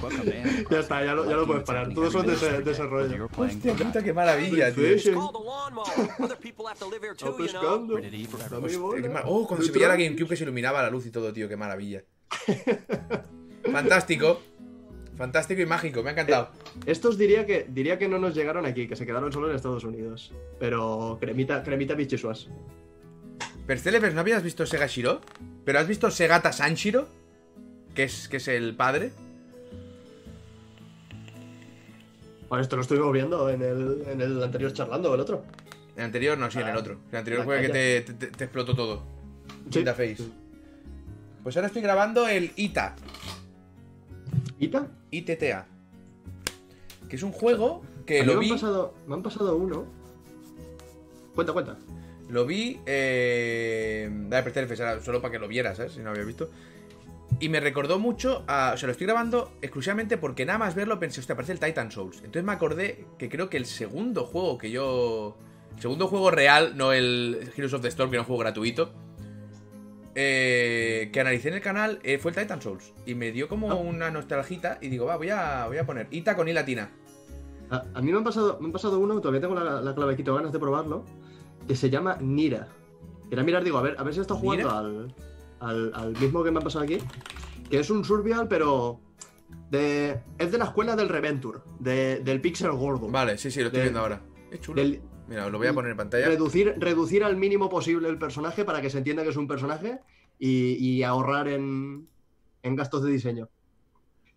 Ya 0.70 0.80
está, 0.80 1.04
ya 1.04 1.14
lo, 1.14 1.24
ya 1.28 1.36
lo 1.36 1.46
puedes 1.46 1.64
parar. 1.64 1.94
Todos 1.94 2.12
son 2.12 2.26
de 2.26 2.34
ese, 2.34 2.62
de 2.62 2.72
ese 2.72 2.82
rollo. 2.82 3.28
Hostia 3.36 3.74
puta, 3.74 4.02
qué 4.02 4.12
maravilla, 4.12 4.74
tío. 4.74 5.32
Oh, 9.24 9.46
cuando 9.46 9.64
se 9.64 9.72
veía 9.72 9.88
la 9.88 9.96
GameCube 9.96 10.28
que 10.28 10.36
se 10.36 10.44
iluminaba 10.44 10.82
la 10.82 10.90
luz 10.90 11.06
y 11.06 11.10
todo, 11.10 11.32
tío, 11.32 11.48
qué 11.48 11.56
maravilla. 11.56 12.02
Fantástico. 13.72 14.40
Fantástico 15.16 15.62
y 15.62 15.66
mágico, 15.66 16.02
me 16.02 16.10
ha 16.10 16.12
encantado. 16.12 16.50
Estos 16.84 17.16
diría 17.16 17.46
que, 17.46 17.66
diría 17.70 17.98
que 17.98 18.06
no 18.06 18.18
nos 18.18 18.34
llegaron 18.34 18.66
aquí, 18.66 18.86
que 18.86 18.96
se 18.96 19.06
quedaron 19.06 19.32
solo 19.32 19.48
en 19.48 19.56
Estados 19.56 19.84
Unidos. 19.84 20.34
Pero 20.60 21.16
cremita, 21.18 21.62
cremita 21.62 21.94
bichisuas. 21.94 22.50
Pero 23.66 23.80
Celebes, 23.80 24.14
¿no 24.14 24.20
habías 24.20 24.42
visto 24.42 24.64
Sega 24.66 24.86
Shiro? 24.86 25.20
¿Pero 25.64 25.78
has 25.80 25.88
visto 25.88 26.10
Segata 26.10 26.52
Sanshiro? 26.52 27.08
Que 27.94 28.04
es, 28.04 28.28
que 28.28 28.36
es 28.36 28.48
el 28.48 28.76
padre. 28.76 29.10
Bueno, 32.48 32.62
esto 32.62 32.76
lo 32.76 32.82
estuvimos 32.82 33.12
viendo 33.12 33.48
en 33.50 33.62
el, 33.62 34.04
en 34.08 34.20
el 34.20 34.42
anterior 34.42 34.72
charlando, 34.72 35.12
el 35.14 35.20
otro. 35.20 35.42
El 35.96 36.04
anterior, 36.04 36.38
no, 36.38 36.50
sí, 36.50 36.58
en 36.60 36.68
el 36.68 36.76
Ah, 36.76 36.78
otro. 36.78 36.98
El 37.10 37.18
anterior 37.18 37.44
fue 37.44 37.60
que 37.62 37.68
te, 37.70 38.00
te- 38.02 38.12
te- 38.14 38.26
te 38.28 38.44
explotó 38.44 38.76
todo. 38.76 39.02
Sí. 39.70 39.80
Interface. 39.80 40.18
Pues 41.42 41.56
ahora 41.56 41.66
estoy 41.68 41.82
grabando 41.82 42.28
el 42.28 42.52
ITA. 42.54 42.94
¿Ita? 44.60 44.86
ITTA. 45.10 45.66
Que 47.08 47.16
es 47.16 47.22
un 47.22 47.32
juego 47.32 47.82
que 48.04 48.20
A 48.20 48.24
lo 48.24 48.34
me, 48.34 48.40
vi. 48.40 48.46
han 48.50 48.54
pasado, 48.56 48.94
me 49.06 49.14
han 49.14 49.22
pasado 49.22 49.56
uno. 49.56 49.84
Cuenta, 51.34 51.52
cuenta. 51.52 51.76
Lo 52.28 52.44
vi. 52.46 52.80
Eh... 52.86 54.10
Dale, 54.28 54.42
prestar 54.42 54.64
el 54.96 55.02
solo 55.02 55.20
para 55.20 55.32
que 55.32 55.38
lo 55.38 55.48
vieras, 55.48 55.76
¿sabes? 55.76 55.92
Si 55.92 55.98
no 55.98 56.06
lo 56.06 56.10
había 56.10 56.24
visto. 56.24 56.50
Y 57.40 57.48
me 57.48 57.60
recordó 57.60 57.98
mucho 57.98 58.44
a. 58.46 58.72
O 58.74 58.76
sea, 58.76 58.86
lo 58.86 58.92
estoy 58.92 59.06
grabando 59.06 59.52
exclusivamente 59.62 60.16
porque 60.16 60.46
nada 60.46 60.58
más 60.58 60.74
verlo 60.74 60.98
pensé, 60.98 61.20
hostia, 61.20 61.34
parece 61.36 61.52
el 61.52 61.60
Titan 61.60 61.90
Souls. 61.90 62.16
Entonces 62.18 62.44
me 62.44 62.52
acordé 62.52 63.04
que 63.18 63.28
creo 63.28 63.48
que 63.50 63.56
el 63.56 63.66
segundo 63.66 64.24
juego 64.24 64.58
que 64.58 64.70
yo. 64.70 65.36
El 65.76 65.82
segundo 65.82 66.08
juego 66.08 66.30
real, 66.30 66.76
no 66.76 66.92
el 66.92 67.50
Heroes 67.54 67.74
of 67.74 67.82
the 67.82 67.88
Storm, 67.88 68.10
que 68.10 68.16
era 68.16 68.22
un 68.22 68.26
juego 68.26 68.40
gratuito. 68.40 68.92
eh, 70.14 71.10
que 71.12 71.20
analicé 71.20 71.48
en 71.48 71.54
el 71.56 71.60
canal 71.60 71.98
eh, 72.02 72.16
fue 72.18 72.30
el 72.30 72.36
Titan 72.38 72.62
Souls. 72.62 72.92
Y 73.04 73.14
me 73.14 73.32
dio 73.32 73.48
como 73.48 73.70
Ah. 73.70 73.74
una 73.74 74.10
nostalgita. 74.10 74.78
Y 74.80 74.88
digo, 74.88 75.04
va, 75.06 75.16
voy 75.16 75.28
a, 75.30 75.66
voy 75.66 75.76
a 75.78 75.84
poner 75.84 76.06
Ita 76.10 76.34
con 76.34 76.48
I 76.48 76.54
latina. 76.54 76.90
A, 77.70 77.84
a 77.94 78.00
mí 78.00 78.10
me 78.12 78.16
han, 78.18 78.24
pasado, 78.24 78.56
me 78.60 78.66
han 78.66 78.72
pasado 78.72 78.98
uno, 78.98 79.20
todavía 79.20 79.40
tengo 79.40 79.54
la, 79.54 79.80
la 79.82 79.94
clave 79.94 80.16
ganas 80.16 80.52
de 80.52 80.58
probarlo, 80.58 81.04
que 81.66 81.76
se 81.76 81.90
llama 81.90 82.16
Nira. 82.20 82.68
Quería 83.28 83.44
mirar, 83.44 83.64
digo, 83.64 83.78
a 83.78 83.82
ver, 83.82 83.96
a 83.98 84.02
ver 84.02 84.14
si 84.14 84.20
está 84.20 84.34
jugando 84.34 84.70
al, 84.70 85.14
al, 85.60 85.92
al 85.94 86.12
mismo 86.18 86.44
que 86.44 86.50
me 86.50 86.58
ha 86.60 86.62
pasado 86.62 86.84
aquí, 86.84 86.98
que 87.68 87.80
es 87.80 87.90
un 87.90 88.04
survival, 88.04 88.46
pero 88.48 89.00
de, 89.70 90.20
es 90.38 90.52
de 90.52 90.58
la 90.58 90.66
escuela 90.66 90.94
del 90.96 91.08
Reventure, 91.08 91.58
de- 91.80 92.20
del 92.20 92.40
Pixel 92.40 92.70
Gordo. 92.72 93.08
Vale, 93.08 93.36
sí, 93.38 93.50
sí, 93.50 93.60
lo 93.60 93.66
estoy 93.66 93.78
De- 93.80 93.84
viendo 93.86 94.00
ahora. 94.00 94.20
Es 94.50 94.60
chulo. 94.60 94.80
Del- 94.80 95.00
Mira, 95.28 95.46
os 95.46 95.50
lo 95.50 95.58
voy 95.58 95.66
a 95.66 95.72
poner 95.72 95.90
en 95.90 95.96
pantalla. 95.96 96.26
reducir, 96.28 96.74
reducir 96.78 97.24
al 97.24 97.36
mínimo 97.36 97.68
posible 97.68 98.08
el 98.08 98.16
personaje 98.16 98.64
para 98.64 98.80
que 98.80 98.90
se 98.90 98.98
entienda 98.98 99.24
que 99.24 99.30
es 99.30 99.36
un 99.36 99.48
personaje 99.48 99.98
y, 100.38 100.74
y 100.74 101.02
ahorrar 101.02 101.48
en, 101.48 102.06
en 102.62 102.76
gastos 102.76 103.02
de 103.02 103.10
diseño. 103.10 103.48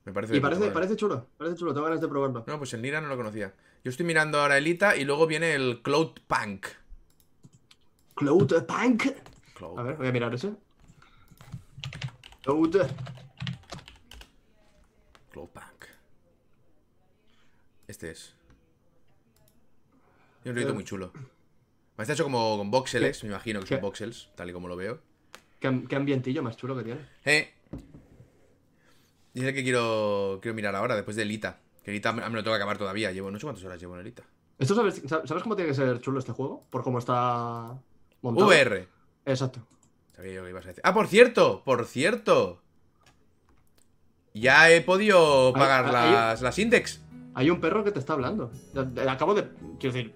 Me 0.05 0.13
parece 0.13 0.35
Y 0.35 0.39
parece, 0.39 0.71
parece 0.71 0.95
chulo, 0.95 1.27
parece 1.37 1.57
chulo, 1.57 1.73
tengo 1.75 1.85
ganas 1.85 2.01
de 2.01 2.07
probarlo. 2.07 2.43
No, 2.47 2.57
pues 2.57 2.73
el 2.73 2.81
Nira 2.81 3.01
no 3.01 3.07
lo 3.07 3.17
conocía. 3.17 3.53
Yo 3.83 3.91
estoy 3.91 4.03
mirando 4.07 4.39
ahora 4.41 4.57
el 4.57 4.65
Ita 4.65 4.95
y 4.97 5.05
luego 5.05 5.27
viene 5.27 5.53
el 5.53 5.83
Cloud 5.83 6.13
Punk. 6.27 6.65
Cloud 8.19 8.65
Punk. 8.65 9.03
Cloud. 9.55 9.79
A 9.79 9.83
ver, 9.83 9.95
voy 9.95 10.07
a 10.07 10.11
mirar 10.11 10.33
ese. 10.33 10.51
Cloud. 12.43 12.75
Cloud 15.31 15.47
Punk. 15.49 15.85
Este 17.87 18.11
es. 18.11 18.33
Tiene 20.43 20.51
un 20.51 20.55
rollito 20.55 20.71
Eh. 20.71 20.75
muy 20.75 20.83
chulo. 20.83 21.13
Está 21.97 22.11
hecho 22.13 22.23
como 22.25 22.57
con 22.57 22.69
voxels, 22.71 23.19
¿Qué? 23.21 23.27
me 23.27 23.33
imagino 23.33 23.59
que 23.61 23.65
¿Qué? 23.67 23.75
son 23.75 23.81
voxels, 23.81 24.29
tal 24.35 24.49
y 24.49 24.53
como 24.53 24.67
lo 24.67 24.75
veo. 24.75 24.99
Qué, 25.61 25.67
am- 25.67 25.87
qué 25.87 25.95
ambientillo 25.95 26.43
más 26.43 26.57
chulo 26.57 26.75
que 26.77 26.83
tiene. 26.83 27.01
Eh. 27.25 27.53
Y 29.33 29.39
es 29.41 29.45
el 29.47 29.53
que 29.53 29.63
quiero, 29.63 30.39
quiero 30.41 30.55
mirar 30.55 30.75
ahora, 30.75 30.95
después 30.95 31.15
del 31.15 31.31
Ita. 31.31 31.59
Que 31.83 31.91
el 31.91 31.97
Ita 31.97 32.11
me 32.11 32.21
me 32.29 32.35
lo 32.35 32.43
tengo 32.43 32.53
que 32.55 32.61
acabar 32.61 32.77
todavía. 32.77 33.11
Llevo, 33.13 33.31
no 33.31 33.39
sé 33.39 33.45
cuántas 33.45 33.63
horas 33.63 33.79
llevo 33.79 33.95
en 33.95 34.01
el 34.01 34.07
Ita. 34.07 34.23
¿Esto 34.57 34.75
sabes, 34.75 35.01
sab- 35.05 35.25
sabes 35.25 35.43
cómo 35.43 35.55
tiene 35.55 35.69
que 35.71 35.75
ser 35.75 36.01
chulo 36.01 36.19
este 36.19 36.33
juego? 36.33 36.65
Por 36.69 36.83
cómo 36.83 36.99
está 36.99 37.77
montado. 38.21 38.47
VR. 38.47 38.87
Exacto. 39.25 39.61
Sabía 40.15 40.33
yo 40.33 40.43
que 40.43 40.49
ibas 40.49 40.65
a 40.65 40.69
decir. 40.69 40.81
Ah, 40.85 40.93
por 40.93 41.07
cierto, 41.07 41.61
por 41.63 41.85
cierto. 41.85 42.61
Ya 44.33 44.69
he 44.69 44.81
podido 44.81 45.53
pagar 45.53 45.91
las, 45.91 46.41
las 46.41 46.59
index. 46.59 47.01
Hay 47.33 47.49
un 47.49 47.59
perro 47.59 47.83
que 47.83 47.91
te 47.91 47.99
está 47.99 48.13
hablando. 48.13 48.51
Acabo 49.07 49.33
de. 49.33 49.47
Quiero 49.79 49.95
decir, 49.95 50.13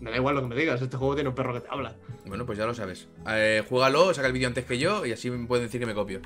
me 0.00 0.10
da 0.10 0.16
igual 0.16 0.34
lo 0.34 0.42
que 0.42 0.48
me 0.48 0.56
digas. 0.56 0.80
Este 0.80 0.96
juego 0.96 1.14
tiene 1.14 1.28
un 1.28 1.34
perro 1.34 1.54
que 1.54 1.60
te 1.60 1.68
habla. 1.70 1.94
Bueno, 2.26 2.46
pues 2.46 2.58
ya 2.58 2.66
lo 2.66 2.74
sabes. 2.74 3.08
Eh, 3.28 3.64
juégalo, 3.68 4.12
saca 4.14 4.26
el 4.26 4.32
vídeo 4.32 4.48
antes 4.48 4.64
que 4.64 4.78
yo 4.78 5.06
y 5.06 5.12
así 5.12 5.30
me 5.30 5.46
pueden 5.46 5.66
decir 5.66 5.80
que 5.80 5.86
me 5.86 5.94
copio. 5.94 6.20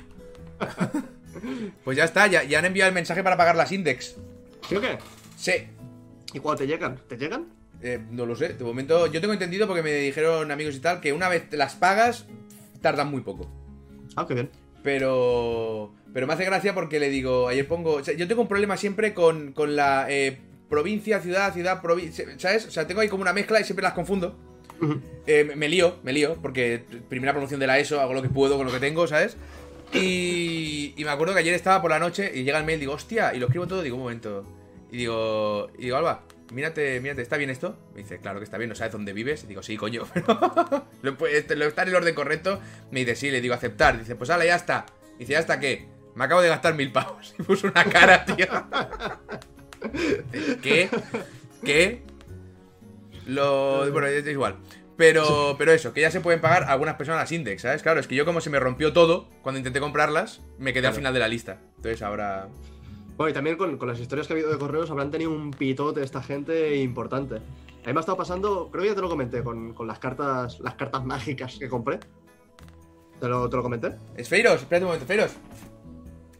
pues 1.83 1.97
ya 1.97 2.03
está, 2.03 2.27
ya, 2.27 2.43
ya 2.43 2.59
han 2.59 2.65
enviado 2.65 2.89
el 2.89 2.95
mensaje 2.95 3.23
para 3.23 3.37
pagar 3.37 3.55
las 3.55 3.71
index. 3.71 4.17
¿Sí 4.67 4.75
o 4.75 4.81
qué? 4.81 4.97
Sí. 5.37 5.67
¿Y 6.33 6.39
cuándo 6.39 6.59
te 6.59 6.67
llegan? 6.67 6.99
¿Te 7.07 7.17
llegan? 7.17 7.47
Eh, 7.81 7.99
no 8.11 8.25
lo 8.25 8.35
sé, 8.35 8.49
de 8.49 8.63
momento 8.63 9.07
yo 9.07 9.21
tengo 9.21 9.33
entendido 9.33 9.65
porque 9.67 9.81
me 9.83 9.93
dijeron 9.93 10.51
amigos 10.51 10.75
y 10.75 10.79
tal 10.79 10.99
que 10.99 11.13
una 11.13 11.29
vez 11.29 11.45
las 11.51 11.75
pagas 11.75 12.25
tardan 12.81 13.09
muy 13.09 13.21
poco. 13.21 13.47
Ah, 14.15 14.25
qué 14.27 14.33
bien. 14.33 14.49
Pero. 14.83 15.93
Pero 16.13 16.25
me 16.27 16.33
hace 16.33 16.43
gracia 16.45 16.73
porque 16.73 16.99
le 16.99 17.09
digo, 17.09 17.47
ayer 17.47 17.67
pongo. 17.67 17.93
o 17.95 18.03
sea, 18.03 18.15
yo 18.15 18.27
tengo 18.27 18.41
un 18.41 18.47
problema 18.47 18.75
siempre 18.77 19.13
con, 19.13 19.51
con 19.53 19.75
la 19.75 20.07
eh, 20.09 20.37
provincia, 20.69 21.21
ciudad, 21.21 21.53
ciudad, 21.53 21.81
provincia. 21.81 22.25
¿Sabes? 22.37 22.65
O 22.65 22.71
sea, 22.71 22.87
tengo 22.87 23.01
ahí 23.01 23.07
como 23.09 23.21
una 23.21 23.33
mezcla 23.33 23.59
y 23.61 23.63
siempre 23.63 23.83
las 23.83 23.93
confundo. 23.93 24.35
Eh, 25.27 25.43
me- 25.45 25.55
me 25.55 25.69
lío, 25.69 25.97
me 26.03 26.11
lío, 26.13 26.35
porque 26.41 26.83
primera 27.09 27.33
promoción 27.33 27.59
de 27.59 27.67
la 27.67 27.77
ESO, 27.79 27.99
hago 28.01 28.13
lo 28.13 28.21
que 28.21 28.29
puedo 28.29 28.57
con 28.57 28.65
lo 28.65 28.71
que 28.73 28.79
tengo, 28.79 29.05
¿sabes? 29.07 29.37
Y, 29.93 30.93
y 30.97 31.03
me 31.03 31.09
acuerdo 31.11 31.33
que 31.33 31.39
ayer 31.41 31.53
estaba 31.53 31.81
por 31.81 31.91
la 31.91 31.99
noche 31.99 32.31
y 32.33 32.43
llega 32.43 32.57
el 32.59 32.65
mail, 32.65 32.79
digo, 32.79 32.93
hostia, 32.93 33.33
y 33.35 33.39
lo 33.39 33.47
escribo 33.47 33.67
todo, 33.67 33.81
digo, 33.81 33.95
un 33.97 34.03
momento. 34.03 34.45
Y 34.91 34.97
digo, 34.97 35.69
y 35.77 35.83
digo, 35.83 35.97
Alba, 35.97 36.23
mírate, 36.51 36.99
mírate, 37.01 37.21
¿está 37.21 37.37
bien 37.37 37.49
esto? 37.49 37.77
Me 37.93 38.01
dice, 38.01 38.19
claro 38.19 38.39
que 38.39 38.45
está 38.45 38.57
bien, 38.57 38.69
¿no 38.69 38.75
sabes 38.75 38.93
dónde 38.93 39.13
vives? 39.13 39.43
Y 39.43 39.47
digo, 39.47 39.63
sí, 39.63 39.77
coño, 39.77 40.05
pero 40.13 40.85
lo, 41.01 41.27
este- 41.27 41.55
lo 41.55 41.65
está 41.65 41.83
en 41.83 41.89
el 41.89 41.95
orden 41.95 42.15
correcto. 42.15 42.59
Me 42.91 43.01
dice, 43.01 43.15
sí, 43.15 43.31
le 43.31 43.41
digo, 43.41 43.53
aceptar. 43.53 43.99
Dice, 43.99 44.15
pues 44.15 44.29
hala, 44.29 44.45
ya 44.45 44.55
está. 44.55 44.85
Dice, 45.17 45.33
¿ya 45.33 45.39
está 45.39 45.59
qué? 45.59 45.87
Me 46.15 46.25
acabo 46.25 46.41
de 46.41 46.49
gastar 46.49 46.73
mil 46.75 46.91
pavos. 46.91 47.33
Y 47.39 47.43
puso 47.43 47.67
una 47.67 47.85
cara, 47.85 48.25
tío. 48.25 48.47
¿Qué? 50.61 50.89
¿Qué? 51.63 52.03
Lo. 53.25 53.89
Bueno, 53.91 54.07
es 54.07 54.25
igual. 54.27 54.57
Pero, 54.97 55.55
pero 55.57 55.71
eso, 55.71 55.93
que 55.93 56.01
ya 56.01 56.11
se 56.11 56.19
pueden 56.19 56.41
pagar 56.41 56.65
algunas 56.65 56.95
personas 56.95 57.21
las 57.21 57.31
index, 57.31 57.61
¿sabes? 57.61 57.81
Claro, 57.81 58.01
es 58.01 58.07
que 58.07 58.15
yo 58.15 58.25
como 58.25 58.41
se 58.41 58.49
me 58.49 58.59
rompió 58.59 58.91
todo 58.91 59.29
cuando 59.41 59.57
intenté 59.59 59.79
comprarlas, 59.79 60.41
me 60.57 60.73
quedé 60.73 60.87
al 60.87 60.93
final 60.93 61.13
de 61.13 61.21
la 61.21 61.29
lista. 61.29 61.61
Entonces 61.77 62.01
ahora. 62.01 62.49
Bueno, 63.19 63.31
y 63.31 63.33
también 63.33 63.57
con, 63.57 63.77
con 63.77 63.89
las 63.89 63.99
historias 63.99 64.27
que 64.27 64.33
ha 64.33 64.35
habido 64.35 64.49
de 64.49 64.57
correos 64.57 64.89
habrán 64.91 65.11
tenido 65.11 65.29
un 65.31 65.51
pitote 65.51 66.01
esta 66.01 66.23
gente 66.23 66.77
importante. 66.77 67.35
A 67.35 67.39
mí 67.87 67.93
me 67.93 67.97
ha 67.97 67.99
estado 67.99 68.17
pasando, 68.17 68.69
creo 68.71 68.83
que 68.83 68.89
ya 68.91 68.95
te 68.95 69.01
lo 69.01 69.09
comenté, 69.09 69.43
con, 69.43 69.73
con 69.73 69.87
las 69.87 69.99
cartas 69.99 70.61
las 70.61 70.75
cartas 70.75 71.03
mágicas 71.03 71.57
que 71.59 71.67
compré. 71.67 71.99
¿Te 73.19 73.27
lo, 73.27 73.49
te 73.49 73.57
lo 73.57 73.61
comenté? 73.61 73.95
Esfeiros, 74.15 74.61
espérate 74.61 74.85
un 74.85 74.91
momento, 74.93 75.03
Esfeiros. 75.03 75.35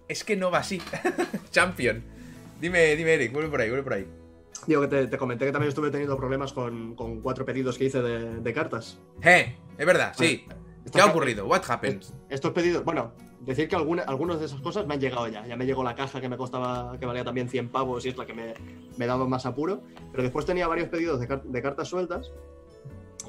Es 0.07 0.23
que 0.23 0.37
no 0.37 0.49
va 0.51 0.59
así. 0.59 0.81
Champion. 1.51 2.01
Dime, 2.61 2.95
dime, 2.95 3.13
Eric, 3.15 3.33
vuelve 3.33 3.49
por 3.49 3.59
ahí, 3.59 3.67
vuelve 3.69 3.83
por 3.83 3.93
ahí. 3.95 4.07
Digo 4.65 4.79
que 4.83 4.87
te, 4.87 5.07
te 5.07 5.17
comenté 5.17 5.45
que 5.47 5.51
también 5.51 5.67
estuve 5.67 5.91
teniendo 5.91 6.15
problemas 6.15 6.53
con, 6.53 6.95
con 6.95 7.19
cuatro 7.19 7.43
pedidos 7.43 7.77
que 7.77 7.83
hice 7.83 8.01
de, 8.01 8.39
de 8.39 8.53
cartas. 8.53 8.99
¡Eh! 9.21 9.57
Es 9.77 9.85
verdad, 9.85 10.13
sí. 10.17 10.45
¿Qué 10.93 11.01
ha 11.01 11.07
ocurrido? 11.07 11.45
What 11.45 11.63
happened? 11.67 12.01
Est- 12.03 12.13
Estos 12.29 12.53
pedidos, 12.53 12.85
bueno, 12.85 13.11
decir 13.41 13.67
que 13.67 13.75
alguna, 13.75 14.03
algunas 14.03 14.39
de 14.39 14.45
esas 14.45 14.61
cosas 14.61 14.85
me 14.85 14.93
han 14.95 14.99
llegado 14.99 15.27
ya. 15.27 15.45
Ya 15.47 15.55
me 15.55 15.65
llegó 15.65 15.83
la 15.83 15.95
caja 15.95 16.19
que 16.21 16.29
me 16.29 16.37
costaba, 16.37 16.97
que 16.99 17.05
valía 17.05 17.23
también 17.23 17.49
100 17.49 17.69
pavos 17.69 18.05
y 18.05 18.09
es 18.09 18.17
la 18.17 18.25
que 18.25 18.33
me, 18.33 18.53
me 18.97 19.05
daba 19.07 19.27
más 19.27 19.45
apuro. 19.45 19.81
Pero 20.11 20.23
después 20.23 20.45
tenía 20.45 20.67
varios 20.67 20.89
pedidos 20.89 21.19
de, 21.19 21.27
car- 21.27 21.43
de 21.43 21.61
cartas 21.61 21.87
sueltas 21.87 22.31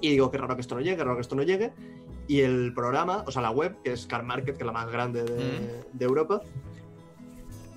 y 0.00 0.10
digo, 0.10 0.30
qué 0.30 0.38
raro 0.38 0.54
que 0.54 0.60
esto 0.62 0.74
no 0.74 0.80
llegue, 0.80 0.96
qué 0.96 1.04
raro 1.04 1.16
que 1.16 1.22
esto 1.22 1.36
no 1.36 1.42
llegue. 1.42 1.72
Y 2.26 2.40
el 2.42 2.72
programa, 2.74 3.24
o 3.26 3.30
sea, 3.30 3.42
la 3.42 3.50
web, 3.50 3.76
que 3.82 3.92
es 3.92 4.06
Car 4.06 4.22
Market, 4.22 4.56
que 4.56 4.62
es 4.62 4.66
la 4.66 4.72
más 4.72 4.90
grande 4.90 5.24
de, 5.24 5.84
de 5.92 6.04
Europa, 6.04 6.40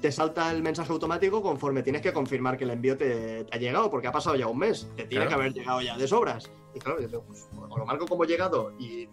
te 0.02 0.12
salta 0.12 0.52
el 0.52 0.62
mensaje 0.62 0.92
automático 0.92 1.42
conforme 1.42 1.82
tienes 1.82 2.02
que 2.02 2.12
confirmar 2.14 2.58
que 2.58 2.66
el 2.66 2.72
envío 2.72 2.98
te, 2.98 3.46
te 3.46 3.56
ha 3.56 3.60
llegado, 3.60 3.90
porque 3.90 4.08
ha 4.08 4.12
pasado 4.12 4.36
ya 4.36 4.48
un 4.48 4.60
mes. 4.60 4.88
Te 4.96 5.06
tiene 5.06 5.26
Claro. 5.26 5.30
que 5.30 5.36
haber 5.36 5.54
llegado 5.54 5.82
ya 5.82 5.98
de 5.98 6.08
sobras. 6.08 6.52
Y 6.76 6.80
claro, 6.80 7.00
yo 7.00 7.08
digo, 7.08 7.24
pues, 7.26 7.48
o 7.58 7.78
lo 7.78 7.86
marco 7.86 8.06
como 8.06 8.26
llegado 8.26 8.74
y, 8.80 9.08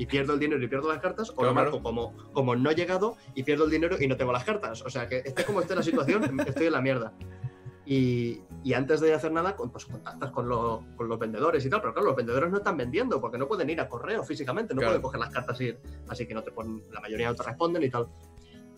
y 0.00 0.06
pierdo 0.06 0.32
el 0.32 0.40
dinero 0.40 0.62
y 0.64 0.66
pierdo 0.66 0.88
las 0.88 0.98
cartas, 0.98 1.28
o 1.28 1.34
Claro, 1.34 1.50
lo 1.50 1.54
marco 1.54 1.82
como, 1.82 2.16
como 2.32 2.56
no 2.56 2.72
llegado 2.72 3.16
y 3.34 3.42
pierdo 3.42 3.66
el 3.66 3.70
dinero 3.70 3.96
y 4.00 4.06
no 4.08 4.16
tengo 4.16 4.32
las 4.32 4.44
cartas. 4.44 4.80
O 4.80 4.88
sea 4.88 5.06
que 5.06 5.18
esté 5.18 5.44
como 5.44 5.60
esté 5.60 5.74
la 5.74 5.82
situación, 5.82 6.40
estoy 6.46 6.66
en 6.68 6.72
la 6.72 6.80
mierda. 6.80 7.12
Y, 7.84 8.40
y 8.64 8.72
antes 8.72 9.00
de 9.02 9.12
hacer 9.12 9.30
nada, 9.30 9.54
pues 9.56 9.84
contactas 9.84 10.30
con, 10.30 10.48
los- 10.48 10.80
con 10.96 11.06
los 11.06 11.18
vendedores 11.18 11.66
y 11.66 11.68
tal, 11.68 11.82
pero 11.82 11.92
claro, 11.92 12.08
los 12.08 12.16
vendedores 12.16 12.50
no 12.50 12.56
están 12.56 12.78
vendiendo 12.78 13.20
porque 13.20 13.36
no 13.36 13.46
pueden 13.46 13.68
ir 13.68 13.78
a 13.78 13.88
correo 13.90 14.22
físicamente, 14.24 14.72
no 14.72 14.78
Claro. 14.78 14.92
pueden 14.92 15.02
coger 15.02 15.20
las 15.20 15.30
cartas 15.34 15.60
y 15.60 15.64
ir, 15.64 15.80
así 16.08 16.26
que 16.26 16.32
no 16.32 16.42
te 16.42 16.50
ponen, 16.50 16.82
la 16.90 17.00
mayoría 17.02 17.28
no 17.28 17.34
te 17.34 17.42
responden 17.42 17.82
y 17.82 17.90
tal. 17.90 18.06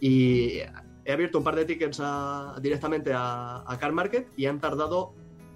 Y 0.01 0.59
he 1.05 1.13
abierto 1.13 1.39
un 1.39 1.45
par 1.45 1.55
de 1.55 1.67
tickets 1.67 2.01
a- 2.03 2.57
directamente 2.61 3.13
a, 3.15 3.63
a 3.65 3.79
Car 3.79 3.93
Market 3.93 4.29
y 4.37 4.47
han 4.47 4.59
tardado 4.61 5.15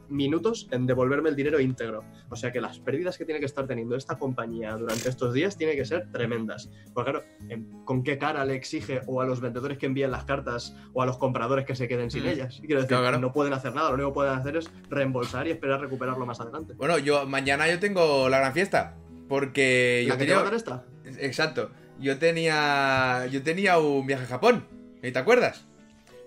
minutos 0.08 0.68
en 0.70 0.86
devolverme 0.86 1.28
el 1.30 1.36
dinero 1.36 1.60
íntegro. 1.60 2.04
O 2.28 2.36
sea 2.36 2.52
que 2.52 2.60
las 2.60 2.78
pérdidas 2.78 3.18
que 3.18 3.24
tiene 3.24 3.40
que 3.40 3.46
estar 3.46 3.66
teniendo 3.66 3.96
esta 3.96 4.16
compañía 4.18 4.76
durante 4.76 5.08
estos 5.08 5.32
días 5.34 5.56
tienen 5.56 5.76
que 5.76 5.84
ser 5.84 6.10
tremendas. 6.12 6.70
Porque 6.94 7.10
claro, 7.10 7.26
em, 7.48 7.84
¿con 7.84 8.02
qué 8.02 8.18
cara 8.18 8.44
le 8.44 8.54
exige 8.54 9.02
o 9.06 9.20
a 9.20 9.26
los 9.26 9.40
vendedores 9.40 9.78
que 9.78 9.86
envían 9.86 10.10
las 10.10 10.24
cartas 10.24 10.74
o 10.92 11.02
a 11.02 11.06
los 11.06 11.18
compradores 11.18 11.64
que 11.66 11.74
se 11.76 11.88
queden 11.88 12.10
sin 12.10 12.24
Mm. 12.24 12.28
ellas? 12.28 12.56
Y 12.58 12.66
quiero 12.66 12.80
decir, 12.82 12.88
Claro, 12.88 13.02
claro. 13.04 13.18
no 13.20 13.32
pueden 13.32 13.52
hacer 13.52 13.74
nada, 13.74 13.88
lo 13.88 13.94
único 13.94 14.10
que 14.10 14.14
pueden 14.14 14.32
hacer 14.34 14.56
es 14.56 14.70
reembolsar 14.90 15.46
y 15.46 15.50
esperar 15.50 15.80
recuperarlo 15.80 16.24
más 16.26 16.40
adelante. 16.40 16.74
Bueno, 16.74 16.98
yo 16.98 17.26
mañana 17.26 17.68
yo 17.68 17.78
tengo 17.78 18.28
la 18.28 18.38
gran 18.38 18.52
fiesta. 18.52 18.96
Porque 19.28 20.04
yo 20.06 20.10
¿La 20.10 20.18
que 20.18 20.24
te 20.24 20.30
tenía... 20.30 20.42
va 20.44 20.50
a 20.50 20.56
esta? 20.56 20.84
Exacto. 21.18 21.70
Yo 21.98 22.18
tenía. 22.18 23.26
Yo 23.26 23.42
tenía 23.42 23.78
un 23.78 24.06
viaje 24.06 24.24
a 24.24 24.28
Japón. 24.28 24.64
¿Y 25.02 25.10
te 25.10 25.18
acuerdas? 25.18 25.66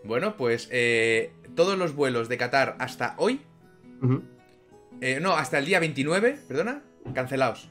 Bueno, 0.03 0.36
pues 0.38 0.67
eh, 0.71 1.32
todos 1.55 1.77
los 1.77 1.95
vuelos 1.95 2.30
de 2.30 2.38
Qatar 2.38 2.75
hasta 2.80 3.15
hoy. 3.17 3.41
Eh, 5.02 5.20
no, 5.22 5.34
hasta 5.34 5.60
el 5.60 5.66
día 5.66 5.80
29, 5.80 6.39
perdona, 6.47 6.82
cancelados. 7.14 7.70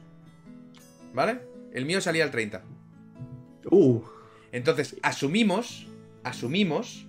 ¿Vale? 1.13 1.41
El 1.73 1.85
mío 1.85 2.01
salía 2.01 2.23
el 2.23 2.31
30. 2.31 2.63
Uh, 3.71 4.01
Entonces, 4.51 4.97
asumimos. 5.01 5.87
Asumimos. 6.23 7.07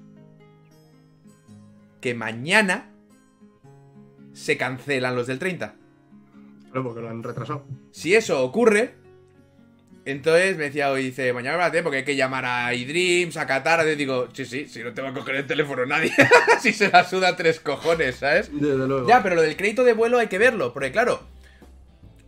Que 2.00 2.14
mañana. 2.14 2.90
Se 4.32 4.56
cancelan 4.56 5.16
los 5.16 5.26
del 5.26 5.38
30. 5.38 5.74
claro, 6.70 6.84
porque 6.84 7.00
lo 7.00 7.08
han 7.08 7.22
retrasado. 7.22 7.64
Si 7.90 8.14
eso 8.14 8.44
ocurre, 8.44 8.94
entonces 10.04 10.56
me 10.56 10.64
decía 10.64 10.90
hoy, 10.90 11.04
dice, 11.04 11.32
mañana 11.32 11.56
me 11.56 11.62
va 11.62 11.66
a 11.66 11.70
tener 11.70 11.84
porque 11.84 11.98
hay 11.98 12.04
que 12.04 12.16
llamar 12.16 12.44
a 12.44 12.74
iDreams, 12.74 13.36
a 13.36 13.46
Qatar. 13.46 13.86
Y 13.86 13.94
digo, 13.96 14.28
sí, 14.32 14.44
sí, 14.44 14.66
si 14.66 14.82
no 14.82 14.92
te 14.92 15.02
va 15.02 15.10
a 15.10 15.14
coger 15.14 15.36
el 15.36 15.46
teléfono 15.46 15.84
nadie. 15.84 16.12
si 16.60 16.72
se 16.72 16.88
la 16.90 17.04
suda 17.04 17.36
tres 17.36 17.60
cojones, 17.60 18.16
¿sabes? 18.16 18.50
Desde 18.52 18.86
luego. 18.86 19.06
Ya, 19.06 19.22
pero 19.22 19.34
lo 19.34 19.42
del 19.42 19.56
crédito 19.56 19.84
de 19.84 19.92
vuelo 19.92 20.18
hay 20.18 20.28
que 20.28 20.38
verlo, 20.38 20.72
porque 20.72 20.90
claro, 20.90 21.22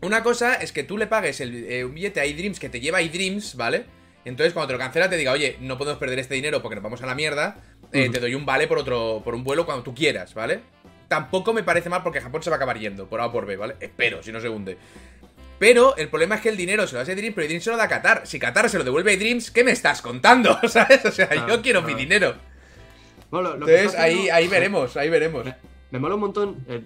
una 0.02 0.22
cosa 0.22 0.54
es 0.54 0.72
que 0.72 0.82
tú 0.82 0.98
le 0.98 1.06
pagues 1.06 1.40
el, 1.40 1.64
eh, 1.64 1.84
un 1.84 1.94
billete 1.94 2.20
a 2.20 2.26
iDreams 2.26 2.60
que 2.60 2.68
te 2.68 2.80
lleva 2.80 2.98
a 2.98 3.02
iDreams, 3.02 3.54
¿vale? 3.56 3.84
Entonces 4.24 4.52
cuando 4.52 4.68
te 4.68 4.72
lo 4.74 4.78
cancela 4.78 5.08
te 5.08 5.16
diga, 5.16 5.32
oye, 5.32 5.56
no 5.60 5.78
podemos 5.78 5.98
perder 5.98 6.18
este 6.18 6.34
dinero 6.34 6.62
porque 6.62 6.76
nos 6.76 6.84
vamos 6.84 7.02
a 7.02 7.06
la 7.06 7.14
mierda, 7.14 7.56
eh, 7.92 8.08
te 8.10 8.20
doy 8.20 8.34
un 8.34 8.44
vale 8.44 8.68
por 8.68 8.78
otro, 8.78 9.22
por 9.24 9.34
un 9.34 9.44
vuelo 9.44 9.64
cuando 9.64 9.82
tú 9.82 9.94
quieras, 9.94 10.34
¿vale? 10.34 10.60
Tampoco 11.08 11.52
me 11.52 11.62
parece 11.62 11.88
mal 11.88 12.02
porque 12.02 12.20
Japón 12.20 12.42
se 12.42 12.50
va 12.50 12.56
a 12.56 12.58
acabar 12.58 12.78
yendo, 12.78 13.08
por 13.08 13.20
A 13.20 13.26
o 13.26 13.32
por 13.32 13.46
B, 13.46 13.56
¿vale? 13.56 13.76
Espero, 13.80 14.22
si 14.22 14.32
no 14.32 14.40
se 14.40 14.48
hunde. 14.48 14.76
Pero 15.62 15.96
el 15.96 16.08
problema 16.08 16.34
es 16.34 16.40
que 16.40 16.48
el 16.48 16.56
dinero 16.56 16.88
se 16.88 16.96
lo 16.96 17.02
a 17.02 17.04
Dreams, 17.04 17.36
pero 17.36 17.46
Dreams 17.46 17.62
se 17.62 17.70
lo 17.70 17.76
da 17.76 17.84
a 17.84 17.88
Qatar. 17.88 18.26
Si 18.26 18.40
Qatar 18.40 18.68
se 18.68 18.78
lo 18.78 18.82
devuelve 18.82 19.12
a 19.12 19.16
Dreams, 19.16 19.52
¿qué 19.52 19.62
me 19.62 19.70
estás 19.70 20.02
contando? 20.02 20.58
¿Sabes? 20.68 21.04
O 21.04 21.12
sea, 21.12 21.46
yo 21.46 21.62
quiero 21.62 21.82
mi 21.82 21.94
dinero. 21.94 22.34
Bueno, 23.30 23.50
lo- 23.56 23.68
Entonces 23.68 23.94
ahí, 23.96 24.28
ahí 24.28 24.48
veremos, 24.48 24.96
ahí 24.96 25.08
veremos. 25.08 25.44
Me, 25.44 25.54
me 25.92 25.98
mola 26.00 26.16
un 26.16 26.20
montón. 26.22 26.56
eh, 26.68 26.82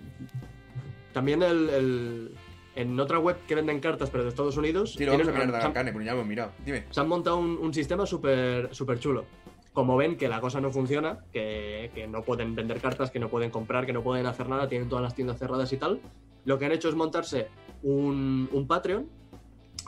también 1.15 1.43
el, 1.43 1.71
el- 1.71 2.35
En 2.75 3.01
otra 3.01 3.19
web 3.19 3.37
que 3.49 3.55
venden 3.55 3.81
cartas, 3.81 4.11
pero 4.11 4.25
de 4.25 4.29
Estados 4.29 4.59
Unidos. 4.59 4.93
Sí, 4.93 5.07
lo 5.07 5.13
vamos 5.13 5.29
a 5.29 5.33
mirar 5.33 5.51
de 5.53 5.57
han- 5.57 5.65
Arcane, 5.69 5.93
pero 5.93 6.05
ya 6.05 6.13
hemos 6.13 6.27
mirado. 6.27 6.53
Dime. 6.63 6.85
se 6.91 7.01
han 7.01 7.09
montado 7.09 7.39
un, 7.39 7.57
un 7.57 7.73
sistema 7.73 8.05
súper 8.05 8.75
súper 8.75 8.99
chulo. 9.01 9.25
Como 9.73 9.97
ven 9.97 10.19
que 10.19 10.29
la 10.29 10.39
cosa 10.43 10.61
no 10.61 10.71
funciona, 10.71 11.21
que, 11.33 11.91
que 11.95 12.07
no 12.07 12.21
pueden 12.23 12.55
vender 12.55 12.79
cartas, 12.83 13.11
que 13.11 13.19
no 13.21 13.31
pueden 13.31 13.51
comprar, 13.51 13.87
que 13.87 13.95
no 13.95 14.03
pueden 14.03 14.27
hacer 14.27 14.51
nada, 14.51 14.69
tienen 14.69 14.91
todas 14.91 15.03
las 15.03 15.15
tiendas 15.15 15.39
cerradas 15.39 15.73
y 15.73 15.79
tal, 15.79 15.99
lo 16.45 16.59
que 16.59 16.67
han 16.67 16.73
hecho 16.73 16.91
es 16.91 16.95
montarse 16.95 17.49
un, 17.83 18.49
un 18.53 18.67
Patreon, 18.67 19.09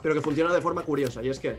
pero 0.03 0.15
que 0.15 0.21
funciona 0.21 0.53
de 0.53 0.61
forma 0.61 0.83
curiosa. 0.83 1.23
Y 1.23 1.29
es 1.29 1.39
que 1.39 1.57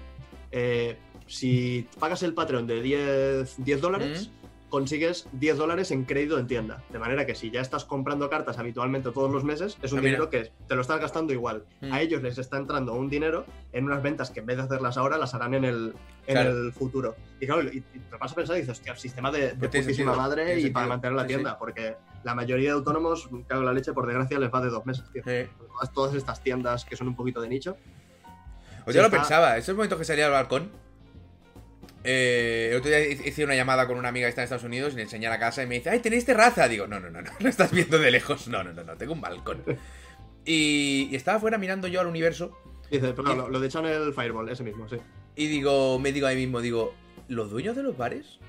eh, 0.52 0.98
si 1.28 1.88
pagas 2.00 2.24
el 2.24 2.34
Patreon 2.34 2.66
de 2.68 2.82
10, 2.82 3.64
10 3.64 3.82
dólares, 3.82 4.32
consigues 4.70 5.28
10 5.34 5.58
dólares 5.58 5.92
en 5.92 6.06
crédito 6.06 6.38
en 6.40 6.48
tienda. 6.48 6.84
De 6.90 7.00
manera 7.00 7.26
que 7.26 7.36
si 7.36 7.52
ya 7.52 7.62
estás 7.62 7.86
comprando 7.86 8.30
cartas 8.30 8.58
habitualmente 8.58 9.12
todos 9.12 9.32
los 9.32 9.44
meses, 9.44 9.78
es 9.82 9.92
un 9.92 10.00
Ah, 10.00 10.02
dinero 10.02 10.30
que 10.30 10.52
te 10.68 10.76
lo 10.76 10.82
estás 10.82 11.00
gastando 11.00 11.34
igual. 11.34 11.66
Mm. 11.82 11.92
A 11.92 12.02
ellos 12.02 12.22
les 12.22 12.38
está 12.38 12.58
entrando 12.58 12.94
un 12.94 13.10
dinero 13.10 13.46
en 13.74 13.86
unas 13.86 14.02
ventas 14.02 14.32
que 14.32 14.40
en 14.40 14.46
vez 14.46 14.58
de 14.58 14.64
hacerlas 14.64 14.98
ahora, 14.98 15.18
las 15.18 15.34
harán 15.34 15.54
en 15.56 15.66
el, 15.66 15.94
en 16.28 16.36
Claro. 16.36 16.52
el 16.52 16.72
futuro. 16.72 17.16
Y 17.40 17.46
claro, 17.48 17.64
y, 17.64 17.82
te 17.82 18.16
vas 18.20 18.32
a 18.32 18.36
pensar 18.36 18.56
y 18.58 18.62
dices, 18.62 18.78
hostia, 18.78 18.94
el 18.94 19.00
sistema 19.00 19.32
de, 19.32 19.54
de 19.54 19.68
putísima 19.70 20.16
madre 20.16 20.60
y 20.60 20.70
para 20.70 20.88
mantener 20.88 21.16
la 21.16 21.28
tienda, 21.28 21.52
sí. 21.52 21.56
porque 21.60 21.96
la 22.24 22.36
mayoría 22.36 22.70
de 22.70 22.76
autónomos, 22.76 23.30
cago 23.48 23.62
en 23.62 23.66
la 23.66 23.74
leche, 23.74 23.94
por 23.94 24.06
desgracia, 24.06 24.40
les 24.40 24.54
va 24.54 24.62
de 24.62 24.70
dos 24.70 24.86
meses, 24.86 25.06
tío. 25.12 25.24
Todas, 25.24 25.94
todas 25.94 26.16
estas 26.16 26.42
tiendas 26.44 26.86
que 26.86 26.96
son 26.96 27.08
un 27.08 27.16
poquito 27.16 27.42
de 27.42 27.50
nicho. 27.50 27.78
Pues 28.84 28.96
yo 28.96 29.02
lo 29.02 29.10
pensaba, 29.10 29.58
esos 29.58 29.76
momentos 29.76 29.98
que 30.00 30.06
salía 30.06 30.26
al 30.28 30.32
balcón. 30.32 30.72
Eh, 32.04 32.70
el 32.72 32.78
otro 32.78 32.90
día 32.90 33.06
hice 33.06 33.44
una 33.44 33.56
llamada 33.56 33.86
con 33.88 33.98
una 33.98 34.10
amiga 34.10 34.26
que 34.26 34.30
está 34.30 34.42
en 34.42 34.46
Estados 34.46 34.64
Unidos 34.64 34.94
y 34.94 34.98
le 34.98 35.02
enseñé 35.04 35.28
la 35.28 35.40
casa 35.40 35.64
y 35.64 35.68
me 35.68 35.76
dice, 35.76 35.90
¡ay, 35.90 36.00
tenéis 36.00 36.26
terraza! 36.26 36.68
Digo, 36.68 36.88
no, 36.88 37.00
no, 37.00 37.10
no, 37.10 37.22
no, 37.22 37.32
lo 37.40 37.50
estás 37.50 37.72
viendo 37.72 38.00
de 38.00 38.12
lejos. 38.12 38.48
No, 38.48 38.64
no, 38.64 38.74
no, 38.74 38.84
no, 38.84 38.96
tengo 38.96 39.14
un 39.14 39.22
balcón. 39.22 39.64
Y, 40.46 41.10
y 41.12 41.16
estaba 41.16 41.38
afuera 41.38 41.58
mirando 41.58 41.88
yo 41.88 42.00
al 42.00 42.08
universo 42.08 42.58
Dice, 42.92 43.14
pero 43.14 43.36
lo, 43.36 43.50
lo 43.50 43.60
de 43.60 43.70
Channel 43.70 44.14
Fireball, 44.14 44.50
ese 44.50 44.64
mismo, 44.64 44.90
sí. 44.90 44.98
y 45.36 45.48
digo, 45.48 46.00
me 46.00 46.12
digo 46.12 46.28
a 46.28 46.32
mí 46.32 46.38
mismo, 46.38 46.60
digo, 46.60 46.96
¿los 47.28 47.52
dueños 47.52 47.76
de 47.76 47.84
los 47.84 47.96
bares? 47.96 48.40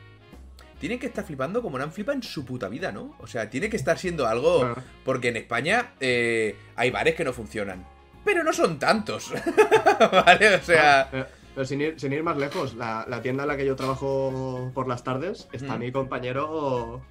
Tienen 0.79 0.99
que 0.99 1.07
estar 1.07 1.27
flipando 1.27 1.61
como 1.61 1.77
no 1.77 1.85
han 1.85 1.93
flipado 1.93 2.17
en 2.17 2.23
su 2.23 2.47
puta 2.47 2.69
vida, 2.69 2.91
¿no? 2.91 3.15
O 3.19 3.27
sea, 3.27 3.51
tiene 3.51 3.69
que 3.69 3.77
estar 3.77 3.99
siendo 3.99 4.27
algo... 4.27 4.75
Porque 5.05 5.29
en 5.29 5.37
España 5.37 5.93
eh, 6.01 6.57
hay 6.75 6.91
bares 6.91 7.17
que 7.17 7.23
no 7.23 7.35
funcionan. 7.35 7.87
Pero 8.25 8.43
no 8.43 8.55
son 8.55 8.79
tantos. 8.79 9.31
¿Vale? 10.13 10.55
O 10.55 10.63
sea... 10.63 11.11
Eh, 11.13 11.27
Pero 11.61 11.69
sin 11.69 11.83
ir, 11.83 12.01
sin 12.01 12.11
ir 12.15 12.23
más 12.23 12.39
lejos, 12.39 12.73
la, 12.75 13.05
la 13.07 13.21
tienda 13.21 13.43
en 13.43 13.49
la 13.49 13.55
que 13.59 13.67
yo 13.67 13.77
trabajo 13.77 14.71
por 14.73 14.89
las 14.89 15.05
tardes, 15.05 15.47
está 15.53 15.77
Mm. 15.77 15.81
mi 15.81 15.93
compañero. 15.93 17.03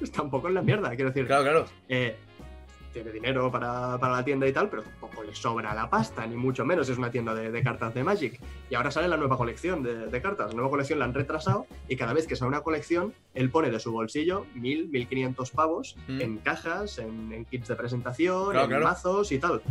Está 0.00 0.22
un 0.22 0.30
poco 0.30 0.48
en 0.48 0.54
la 0.54 0.62
mierda, 0.62 0.88
quiero 0.96 1.10
decir. 1.10 1.28
Claro, 1.28 1.44
claro. 1.44 1.66
eh, 1.88 2.16
tiene 2.92 3.12
dinero 3.12 3.50
para, 3.52 3.96
para 3.98 4.14
la 4.14 4.24
tienda 4.24 4.48
y 4.48 4.52
tal, 4.52 4.68
pero 4.68 4.82
tampoco 4.82 5.22
le 5.22 5.32
sobra 5.34 5.72
la 5.74 5.88
pasta, 5.88 6.26
ni 6.26 6.34
mucho 6.34 6.64
menos. 6.64 6.88
Es 6.88 6.98
una 6.98 7.10
tienda 7.12 7.34
de, 7.36 7.52
de 7.52 7.62
cartas 7.62 7.94
de 7.94 8.02
Magic. 8.02 8.40
Y 8.68 8.74
ahora 8.74 8.90
sale 8.90 9.06
la 9.06 9.16
nueva 9.16 9.36
colección 9.36 9.84
de, 9.84 10.06
de 10.06 10.22
cartas. 10.22 10.48
La 10.48 10.54
nueva 10.54 10.70
colección 10.70 10.98
la 10.98 11.04
han 11.04 11.14
retrasado 11.14 11.66
y 11.88 11.94
cada 11.96 12.12
vez 12.12 12.26
que 12.26 12.34
sale 12.34 12.48
una 12.48 12.62
colección, 12.62 13.12
él 13.34 13.48
pone 13.50 13.70
de 13.70 13.78
su 13.78 13.92
bolsillo 13.92 14.46
1000, 14.56 14.88
1500 14.88 15.50
pavos 15.52 15.96
Mm. 16.08 16.20
en 16.20 16.38
cajas, 16.38 16.98
en, 16.98 17.32
en 17.32 17.44
kits 17.44 17.68
de 17.68 17.76
presentación, 17.76 18.50
Claro, 18.50 18.64
en 18.64 18.68
claro. 18.70 18.84
mazos 18.84 19.30
y 19.30 19.38
tal. 19.38 19.62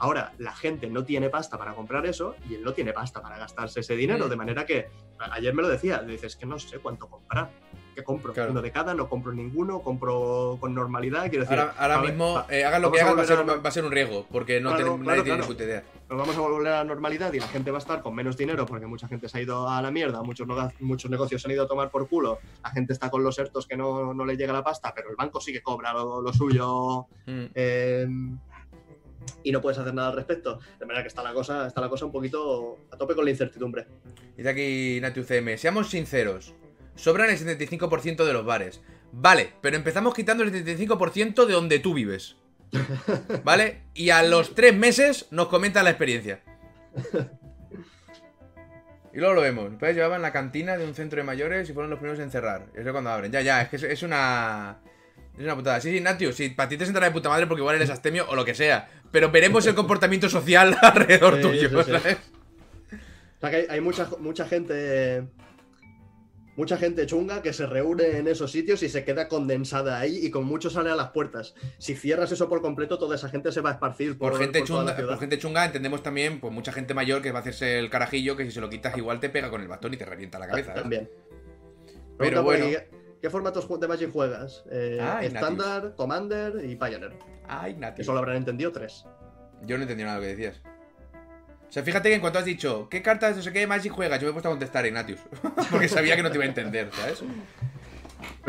Ahora, 0.00 0.32
la 0.38 0.52
gente 0.52 0.88
no 0.88 1.04
tiene 1.04 1.28
pasta 1.28 1.58
para 1.58 1.74
comprar 1.74 2.06
eso 2.06 2.34
y 2.48 2.54
él 2.54 2.62
no 2.64 2.72
tiene 2.72 2.92
pasta 2.92 3.20
para 3.20 3.36
gastarse 3.38 3.80
ese 3.80 3.94
dinero. 3.94 4.28
De 4.28 4.36
manera 4.36 4.64
que, 4.64 4.88
ayer 5.32 5.52
me 5.54 5.60
lo 5.62 5.68
decía, 5.68 5.98
dices 5.98 6.36
que 6.36 6.46
no 6.46 6.58
sé 6.58 6.78
cuánto 6.78 7.06
comprar. 7.06 7.50
¿Qué 7.94 8.02
compro? 8.04 8.32
Claro. 8.32 8.52
Uno 8.52 8.62
de 8.62 8.70
cada, 8.70 8.94
no 8.94 9.08
compro 9.10 9.32
ninguno, 9.32 9.80
compro 9.82 10.56
con 10.60 10.72
normalidad. 10.74 11.28
Quiero 11.28 11.44
decir, 11.44 11.58
Ahora, 11.58 11.74
ahora 11.76 11.98
ver, 12.00 12.10
mismo, 12.10 12.44
eh, 12.48 12.64
hagan 12.64 12.80
lo 12.82 12.90
que 12.92 13.00
hagan, 13.00 13.18
va 13.18 13.22
a, 13.22 13.26
ser, 13.26 13.38
a- 13.40 13.42
va 13.42 13.60
a 13.68 13.70
ser 13.72 13.84
un 13.84 13.90
riesgo. 13.92 14.26
Porque 14.30 14.58
no 14.60 14.70
Claro, 14.70 14.84
tenemos- 14.84 15.00
claro, 15.04 15.18
nadie 15.18 15.30
tiene 15.32 15.46
puta 15.46 15.64
idea. 15.64 15.84
nos 16.08 16.18
vamos 16.18 16.36
a 16.36 16.40
volver 16.40 16.68
a 16.72 16.76
la 16.78 16.84
normalidad 16.84 17.32
y 17.34 17.40
la 17.40 17.48
gente 17.48 17.70
va 17.70 17.76
a 17.78 17.80
estar 17.80 18.00
con 18.00 18.14
menos 18.14 18.36
dinero 18.38 18.64
porque 18.64 18.86
mucha 18.86 19.06
gente 19.06 19.28
se 19.28 19.36
ha 19.38 19.42
ido 19.42 19.68
a 19.68 19.82
la 19.82 19.90
mierda, 19.90 20.22
muchos, 20.22 20.46
no- 20.46 20.70
muchos 20.80 21.10
negocios 21.10 21.42
se 21.42 21.48
han 21.48 21.52
ido 21.52 21.64
a 21.64 21.68
tomar 21.68 21.90
por 21.90 22.08
culo, 22.08 22.38
la 22.62 22.70
gente 22.70 22.92
está 22.94 23.10
con 23.10 23.22
los 23.22 23.38
ERTOs 23.38 23.66
que 23.66 23.76
no, 23.76 24.14
no 24.14 24.24
le 24.24 24.36
llega 24.36 24.52
la 24.52 24.64
pasta, 24.64 24.92
pero 24.94 25.10
el 25.10 25.16
banco 25.16 25.40
sí 25.40 25.52
que 25.52 25.60
cobra 25.60 25.92
lo, 25.92 26.22
lo 26.22 26.32
suyo 26.32 27.06
Mm. 27.26 27.44
eh, 27.54 28.06
y 29.42 29.52
no 29.52 29.60
puedes 29.60 29.78
hacer 29.78 29.94
nada 29.94 30.08
al 30.08 30.16
respecto. 30.16 30.60
De 30.78 30.86
manera 30.86 31.02
que 31.02 31.08
está 31.08 31.22
la 31.22 31.32
cosa, 31.32 31.66
está 31.66 31.80
la 31.80 31.88
cosa 31.88 32.06
un 32.06 32.12
poquito 32.12 32.78
a 32.90 32.96
tope 32.96 33.14
con 33.14 33.24
la 33.24 33.30
incertidumbre. 33.30 33.86
Dice 34.36 34.48
aquí 34.48 34.98
Nati 35.00 35.20
UCM, 35.20 35.56
seamos 35.56 35.90
sinceros, 35.90 36.54
sobran 36.94 37.30
el 37.30 37.38
75% 37.38 38.24
de 38.24 38.32
los 38.32 38.44
bares. 38.44 38.82
Vale, 39.12 39.52
pero 39.60 39.76
empezamos 39.76 40.14
quitando 40.14 40.44
el 40.44 40.52
75% 40.52 41.46
de 41.46 41.52
donde 41.52 41.78
tú 41.78 41.94
vives. 41.94 42.36
¿Vale? 43.44 43.82
Y 43.94 44.10
a 44.10 44.22
los 44.22 44.54
tres 44.54 44.76
meses 44.76 45.26
nos 45.30 45.48
comentan 45.48 45.84
la 45.84 45.90
experiencia. 45.90 46.42
Y 49.12 49.18
luego 49.18 49.34
lo 49.34 49.40
vemos. 49.40 49.72
Padres 49.74 49.96
llevaban 49.96 50.22
la 50.22 50.32
cantina 50.32 50.76
de 50.76 50.84
un 50.84 50.94
centro 50.94 51.18
de 51.18 51.24
mayores 51.24 51.68
y 51.68 51.72
fueron 51.72 51.90
los 51.90 51.98
primeros 51.98 52.20
en 52.20 52.30
cerrar. 52.30 52.68
Eso 52.74 52.88
es 52.88 52.92
cuando 52.92 53.10
abren. 53.10 53.32
Ya, 53.32 53.40
ya, 53.40 53.62
es 53.62 53.68
que 53.68 53.92
es 53.92 54.02
una... 54.02 54.78
Es 55.40 55.44
una 55.44 55.56
putada. 55.56 55.80
Sí, 55.80 55.90
sí, 55.90 56.00
Natiu, 56.02 56.34
sí, 56.34 56.50
para 56.50 56.68
ti 56.68 56.76
te 56.76 56.84
sentará 56.84 57.06
de 57.06 57.12
puta 57.12 57.30
madre 57.30 57.46
porque 57.46 57.62
igual 57.62 57.74
eres 57.74 57.88
astemio 57.88 58.26
o 58.28 58.36
lo 58.36 58.44
que 58.44 58.54
sea. 58.54 58.90
Pero 59.10 59.30
veremos 59.30 59.66
el 59.66 59.74
comportamiento 59.74 60.28
social 60.28 60.76
alrededor 60.82 61.36
Sí, 61.36 61.40
tuyo, 61.40 61.70
sí, 61.70 61.76
sí. 61.86 61.92
¿sabes? 61.92 62.18
O 62.18 63.40
sea 63.40 63.50
que 63.50 63.56
hay, 63.56 63.66
hay 63.70 63.80
mucha, 63.80 64.06
mucha 64.18 64.44
gente. 64.46 65.24
Mucha 66.56 66.76
gente 66.76 67.06
chunga 67.06 67.40
que 67.40 67.54
se 67.54 67.64
reúne 67.64 68.18
en 68.18 68.28
esos 68.28 68.52
sitios 68.52 68.82
y 68.82 68.90
se 68.90 69.02
queda 69.02 69.28
condensada 69.28 69.98
ahí 69.98 70.26
y 70.26 70.30
con 70.30 70.44
mucho 70.44 70.68
sale 70.68 70.90
a 70.90 70.94
las 70.94 71.08
puertas. 71.08 71.54
Si 71.78 71.94
cierras 71.94 72.30
eso 72.32 72.50
por 72.50 72.60
completo, 72.60 72.98
toda 72.98 73.16
esa 73.16 73.30
gente 73.30 73.50
se 73.50 73.62
va 73.62 73.70
a 73.70 73.72
esparcir 73.74 74.18
por, 74.18 74.32
Por 74.32 74.40
gente, 74.40 74.58
por 74.58 74.68
chunga, 74.68 74.94
por 74.94 75.18
gente 75.18 75.38
chunga 75.38 75.64
entendemos 75.64 76.02
también 76.02 76.38
pues 76.38 76.52
mucha 76.52 76.70
gente 76.70 76.92
mayor 76.92 77.22
que 77.22 77.32
va 77.32 77.38
a 77.38 77.40
hacerse 77.40 77.78
el 77.78 77.88
carajillo 77.88 78.36
que 78.36 78.44
si 78.44 78.50
se 78.50 78.60
lo 78.60 78.68
quitas 78.68 78.94
igual 78.98 79.20
te 79.20 79.30
pega 79.30 79.48
con 79.48 79.62
el 79.62 79.68
bastón 79.68 79.94
y 79.94 79.96
te 79.96 80.04
revienta 80.04 80.38
la 80.38 80.48
cabeza. 80.48 80.72
¿eh? 80.72 80.74
También. 80.74 81.10
Pero 82.18 82.42
Pregunta 82.42 82.42
por 82.42 82.58
bueno. 82.58 82.99
¿Qué, 83.20 83.30
formatos 83.30 83.68
de 83.80 83.88
Magic 83.88 84.12
juegas? 84.12 84.64
Eh, 84.70 84.98
Ay, 85.00 85.26
Estándar, 85.26 85.94
Commander 85.96 86.64
y 86.64 86.76
Pioneer. 86.76 87.12
Ay, 87.48 87.74
Nati. 87.74 88.02
Eso 88.02 88.12
lo 88.12 88.18
habrán 88.18 88.36
entendido 88.36 88.72
tres. 88.72 89.06
Yo 89.62 89.76
no 89.76 89.82
entendí 89.82 90.04
nada 90.04 90.18
de 90.18 90.20
lo 90.20 90.26
que 90.26 90.36
decías. 90.36 90.62
O 91.68 91.72
sea, 91.72 91.84
fíjate 91.84 92.08
que 92.08 92.16
en 92.16 92.20
cuanto 92.20 92.38
has 92.38 92.44
dicho, 92.44 92.88
¿qué 92.90 93.00
cartas 93.00 93.36
no 93.36 93.42
sé 93.42 93.52
qué 93.52 93.66
Magic 93.66 93.92
juegas? 93.92 94.20
Yo 94.20 94.26
me 94.26 94.30
he 94.30 94.32
puesto 94.32 94.48
a 94.48 94.52
contestar 94.52 94.86
Ignatius. 94.86 95.20
Porque 95.70 95.88
sabía 95.88 96.16
que 96.16 96.22
no 96.22 96.30
te 96.30 96.36
iba 96.36 96.44
a 96.44 96.48
entender, 96.48 96.90
¿sabes? 96.92 97.22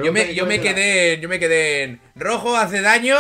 Yo 0.04 0.12
me, 0.12 0.34
yo 0.34 0.46
me 0.46 0.60
quedé. 0.60 1.20
Yo 1.20 1.30
me 1.30 1.40
quedé 1.40 1.84
en. 1.84 2.02
Rojo 2.16 2.56
hace 2.56 2.82
daño. 2.82 3.16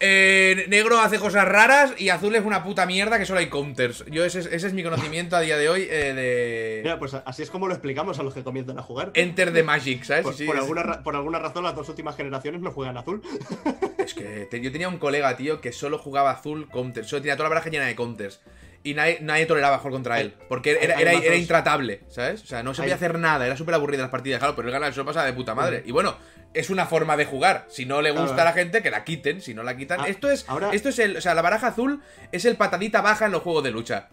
Eh, 0.00 0.66
negro 0.68 1.00
hace 1.00 1.18
cosas 1.18 1.46
raras. 1.46 1.92
Y 1.98 2.08
azul 2.10 2.34
es 2.34 2.44
una 2.44 2.62
puta 2.64 2.86
mierda 2.86 3.18
que 3.18 3.26
solo 3.26 3.40
hay 3.40 3.48
counters. 3.48 4.04
Yo 4.10 4.24
ese, 4.24 4.40
es- 4.40 4.46
ese 4.46 4.66
es 4.68 4.72
mi 4.72 4.82
conocimiento 4.82 5.36
a 5.36 5.40
día 5.40 5.56
de 5.56 5.68
hoy 5.68 5.82
eh, 5.90 6.14
de. 6.14 6.80
Mira, 6.84 6.98
pues 6.98 7.14
así 7.14 7.42
es 7.42 7.50
como 7.50 7.66
lo 7.68 7.74
explicamos 7.74 8.18
a 8.18 8.22
los 8.22 8.34
que 8.34 8.42
comienzan 8.42 8.78
a 8.78 8.82
jugar. 8.82 9.10
Enter 9.14 9.52
the 9.52 9.62
Magic, 9.62 10.04
¿sabes? 10.04 10.22
por, 10.24 10.34
Sí, 10.34 10.46
por 10.46 10.56
es- 10.56 10.62
alguna, 10.62 11.02
por 11.02 11.16
alguna 11.16 11.38
razón, 11.38 11.64
las 11.64 11.74
dos 11.74 11.88
últimas 11.88 12.16
generaciones 12.16 12.60
no 12.60 12.70
juegan 12.70 12.96
azul. 12.96 13.22
Es 13.98 14.14
que 14.14 14.46
te- 14.50 14.60
yo 14.62 14.72
tenía 14.72 14.88
un 14.88 14.98
colega, 14.98 15.36
tío, 15.36 15.60
que 15.60 15.70
solo 15.72 15.98
jugaba 15.98 16.30
azul 16.30 16.68
counters. 16.70 17.08
Solo 17.08 17.20
tenía 17.22 17.36
toda 17.36 17.48
la 17.50 17.56
baraja 17.56 17.68
llena 17.70 17.84
de 17.86 17.94
counters. 17.94 18.40
y 18.84 18.94
nadie, 18.94 19.18
nadie 19.20 19.44
toleraba 19.44 19.78
jugar 19.78 19.92
contra 19.92 20.20
él. 20.20 20.34
Porque 20.48 20.78
era, 20.80 21.12
intratable, 21.36 22.00
¿sabes? 22.08 22.42
O 22.42 22.46
sea, 22.46 22.62
no 22.62 22.72
se 22.72 22.82
podía 22.82 22.94
Hay- 22.94 22.96
hacer 22.96 23.18
nada, 23.18 23.44
era 23.44 23.56
súper 23.56 23.74
aburrida 23.74 24.02
las 24.02 24.10
partidas, 24.10 24.38
claro, 24.38 24.54
pero 24.56 24.68
él 24.68 24.72
gana, 24.72 24.88
eso 24.88 25.04
pasa 25.04 25.24
de 25.24 25.32
puta 25.34 25.54
madre. 25.54 25.82
Y 25.84 25.90
bueno, 25.90 26.16
es 26.54 26.70
una 26.70 26.86
forma 26.86 27.16
de 27.16 27.24
jugar. 27.26 27.66
Si 27.68 27.84
no 27.86 28.02
le 28.02 28.10
gusta 28.10 28.42
a 28.42 28.44
la 28.44 28.52
gente, 28.52 28.82
que 28.82 28.90
la 28.90 29.04
quiten. 29.04 29.40
Si 29.40 29.54
no 29.54 29.62
la 29.62 29.76
quitan. 29.76 30.00
Ah, 30.00 30.08
esto 30.08 30.30
es. 30.30 30.48
ahora- 30.48 30.70
Esto 30.72 30.88
es 30.88 30.98
el. 30.98 31.16
O 31.16 31.20
sea, 31.20 31.34
la 31.34 31.42
baraja 31.42 31.68
azul 31.68 32.00
es 32.32 32.44
el 32.44 32.56
patadita 32.56 33.00
baja 33.00 33.26
en 33.26 33.32
los 33.32 33.42
juegos 33.42 33.62
de 33.64 33.70
lucha. 33.70 34.08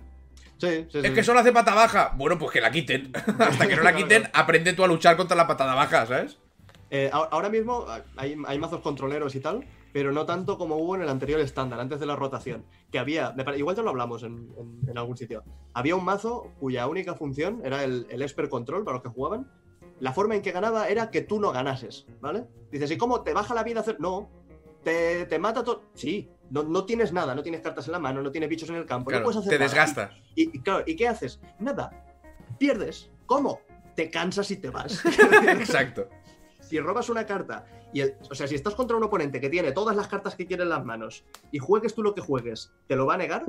Sí, 0.58 0.88
sí, 0.90 1.00
Es 1.00 1.08
sí. 1.08 1.14
que 1.14 1.24
solo 1.24 1.40
hace 1.40 1.52
pata 1.52 1.74
baja. 1.74 2.14
Bueno, 2.16 2.38
pues 2.40 2.52
que 2.52 2.62
la 2.62 2.72
quiten. 2.72 3.12
Hasta 3.40 3.68
que 3.68 3.76
no 3.76 3.84
la 3.84 3.96
quiten, 3.96 4.30
aprende 4.34 4.74
tú 4.74 4.84
a 4.84 4.88
luchar 4.88 5.18
contra 5.18 5.36
la 5.36 5.48
patada 5.48 5.74
baja, 5.76 6.06
¿sabes? 6.06 6.38
Eh, 6.92 7.10
ahora 7.12 7.50
mismo 7.50 7.86
hay, 8.16 8.38
hay 8.48 8.60
mazos 8.60 8.80
controleros 8.82 9.34
y 9.36 9.40
tal, 9.42 9.66
pero 9.92 10.12
no 10.14 10.26
tanto 10.26 10.58
como 10.58 10.76
hubo 10.76 10.96
en 10.96 11.02
el 11.02 11.10
anterior 11.10 11.40
estándar, 11.42 11.80
antes 11.80 12.00
de 12.00 12.06
la 12.06 12.16
rotación. 12.16 12.64
Que 12.92 13.00
había, 13.00 13.34
igual 13.58 13.76
te 13.76 13.82
lo 13.82 13.90
hablamos 13.90 14.24
en, 14.24 14.50
en- 14.58 14.90
en 14.90 14.98
algún 14.98 15.18
sitio. 15.18 15.44
Había 15.74 15.96
un 15.96 16.06
mazo 16.06 16.52
cuya 16.60 16.88
única 16.88 17.16
función 17.16 17.62
era 17.66 17.84
el, 17.84 18.06
el 18.10 18.22
Esper 18.22 18.48
Control 18.50 18.86
para 18.86 18.96
los 18.96 19.04
que 19.04 19.10
jugaban. 19.10 19.50
La 20.00 20.12
forma 20.14 20.36
en 20.36 20.42
que 20.42 20.52
ganaba 20.52 20.88
era 20.90 21.10
que 21.10 21.22
tú 21.22 21.40
no 21.40 21.52
ganases, 21.52 22.06
¿vale? 22.22 22.46
Dices, 22.72 22.92
¿y 22.92 22.98
cómo 22.98 23.22
te 23.22 23.34
baja 23.34 23.54
la 23.54 23.64
vida 23.64 23.80
hacer? 23.80 24.00
No. 24.00 24.30
¿Te, 24.84 25.26
te 25.26 25.40
mata 25.40 25.64
todo? 25.64 25.84
Sí. 25.94 26.30
No, 26.52 26.64
no 26.64 26.86
tienes 26.86 27.12
nada, 27.14 27.34
no 27.34 27.42
tienes 27.42 27.62
cartas 27.62 27.88
en 27.88 27.94
la 27.94 28.00
mano, 28.00 28.22
no 28.22 28.32
tienes 28.32 28.50
bichos 28.50 28.70
en 28.70 28.76
el 28.76 28.86
campo, 28.86 29.10
Claro, 29.10 29.22
no 29.22 29.26
puedes 29.26 29.40
hacer 29.40 29.50
te 29.50 29.56
nada. 29.58 29.66
desgasta. 29.70 30.12
Y, 30.36 30.56
y 30.58 30.62
claro, 30.62 30.84
¿y 30.86 30.96
qué 30.96 31.08
haces? 31.08 31.40
Nada. 31.60 31.90
Pierdes. 32.60 33.10
¿Cómo? 33.26 33.62
Te 33.96 34.10
cansas 34.12 34.52
y 34.52 34.58
te 34.58 34.70
vas. 34.70 35.04
Exacto. 35.48 36.08
si 36.60 36.80
robas 36.80 37.10
una 37.10 37.26
carta 37.26 37.66
y 37.94 38.02
el, 38.02 38.16
o 38.30 38.36
sea, 38.36 38.46
si 38.48 38.56
estás 38.56 38.76
contra 38.76 38.98
un 38.98 39.04
oponente 39.04 39.40
que 39.40 39.50
tiene 39.50 39.72
todas 39.72 39.96
las 39.96 40.08
cartas 40.08 40.36
que 40.36 40.46
quiere 40.46 40.64
en 40.64 40.70
las 40.70 40.84
manos 40.84 41.24
y 41.52 41.60
juegues 41.60 41.96
tú 41.96 42.04
lo 42.04 42.14
que 42.14 42.22
juegues, 42.22 42.72
te 42.88 42.96
lo 42.96 43.06
va 43.06 43.14
a 43.16 43.18
negar 43.18 43.46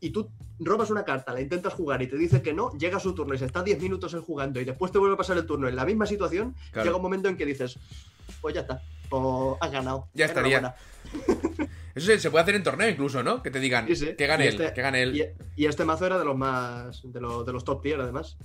y 0.00 0.10
tú 0.10 0.30
robas 0.60 0.90
una 0.90 1.04
carta, 1.04 1.32
la 1.32 1.40
intentas 1.40 1.72
jugar 1.72 2.02
y 2.02 2.06
te 2.06 2.16
dice 2.16 2.42
que 2.42 2.52
no, 2.52 2.70
llega 2.78 3.00
su 3.00 3.14
turno 3.14 3.34
y 3.34 3.38
se 3.38 3.46
está 3.46 3.62
10 3.62 3.80
minutos 3.80 4.12
él 4.14 4.20
jugando 4.20 4.60
y 4.60 4.64
después 4.64 4.92
te 4.92 4.98
vuelve 4.98 5.14
a 5.14 5.18
pasar 5.18 5.36
el 5.38 5.46
turno 5.46 5.68
en 5.68 5.76
la 5.76 5.84
misma 5.84 6.06
situación, 6.06 6.54
Claro. 6.72 6.84
llega 6.86 6.96
un 6.96 7.02
momento 7.02 7.28
en 7.28 7.36
que 7.36 7.46
dices, 7.46 7.78
pues 8.40 8.54
ya 8.54 8.60
está, 8.62 8.82
o 9.10 9.56
has 9.60 9.70
ganado. 9.70 10.08
Ya 10.14 10.26
estaría. 10.26 10.74
Eso 11.94 12.06
se, 12.06 12.18
se 12.18 12.30
puede 12.30 12.42
hacer 12.42 12.54
en 12.56 12.62
torneo 12.64 12.88
incluso, 12.88 13.22
¿no? 13.22 13.40
Que 13.42 13.50
te 13.52 13.60
digan 13.60 13.86
Sí, 13.86 13.94
sí. 13.96 14.14
que 14.16 14.26
gane 14.26 14.48
él, 14.48 14.60
este- 14.60 14.72
que 14.74 14.82
gane 14.82 15.02
él. 15.02 15.16
Y, 15.56 15.62
y 15.62 15.66
este 15.66 15.84
mazo 15.84 16.06
era 16.06 16.18
de 16.18 16.24
los 16.24 16.36
más, 16.36 17.00
de, 17.04 17.20
los- 17.20 17.46
de 17.46 17.52
los 17.52 17.64
top 17.64 17.82
tier 17.82 18.00
además. 18.00 18.36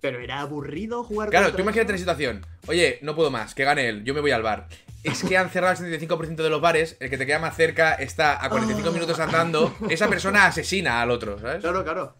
Pero 0.00 0.20
era 0.20 0.40
aburrido 0.40 1.02
jugar 1.02 1.28
Claro, 1.28 1.52
tú 1.52 1.60
imagínate 1.60 1.90
la 1.92 1.98
situación. 1.98 2.46
Oye, 2.68 3.00
no 3.02 3.16
puedo 3.16 3.32
más, 3.32 3.52
que 3.56 3.64
gane 3.64 3.88
él, 3.88 4.04
yo 4.04 4.14
me 4.14 4.20
voy 4.20 4.30
al 4.30 4.42
bar. 4.42 4.68
Es 5.04 5.22
que 5.22 5.36
han 5.36 5.48
cerrado 5.50 5.84
el 5.84 6.00
75% 6.00 6.36
de 6.42 6.50
los 6.50 6.60
bares, 6.60 6.96
el 7.00 7.08
que 7.08 7.16
te 7.18 7.24
queda 7.26 7.38
más 7.38 7.56
cerca 7.56 7.94
está 7.94 8.44
a 8.44 8.48
45 8.50 8.88
Ah. 8.88 8.92
minutos 8.92 9.18
andando, 9.20 9.74
esa 9.88 10.08
persona 10.08 10.46
asesina 10.46 11.00
al 11.00 11.10
otro, 11.10 11.38
¿sabes? 11.38 11.60
Claro, 11.60 11.84
claro. 11.84 12.14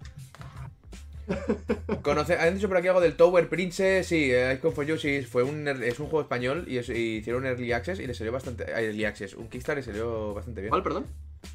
Han 2.41 2.55
dicho 2.55 2.69
por 2.69 2.77
aquí 2.79 2.89
algo 2.89 3.01
del 3.01 3.17
Tower 3.17 3.49
Princess, 3.49 4.07
sí, 4.07 4.31
eh, 4.33 4.55
Icon 4.55 4.73
for 4.73 4.87
You, 4.87 4.97
sí, 4.97 5.23
fue 5.23 5.43
un, 5.43 5.69
es 5.69 5.99
un 6.01 6.07
juego 6.07 6.23
español 6.23 6.65
y, 6.67 6.79
es- 6.79 6.89
y 6.89 7.17
hicieron 7.19 7.43
un 7.43 7.49
Early 7.49 7.73
Access 7.73 7.99
y 8.01 8.07
le 8.07 8.15
salió 8.15 8.33
bastante, 8.33 8.65
ah, 8.75 8.81
Early 8.81 9.05
Access, 9.05 9.35
un 9.35 9.49
Kickstarter 9.49 9.83
y 9.83 9.87
salió 9.87 10.33
bastante 10.35 10.61
bien. 10.63 10.71
¿Cuál, 10.71 10.83
perdón? 10.83 11.07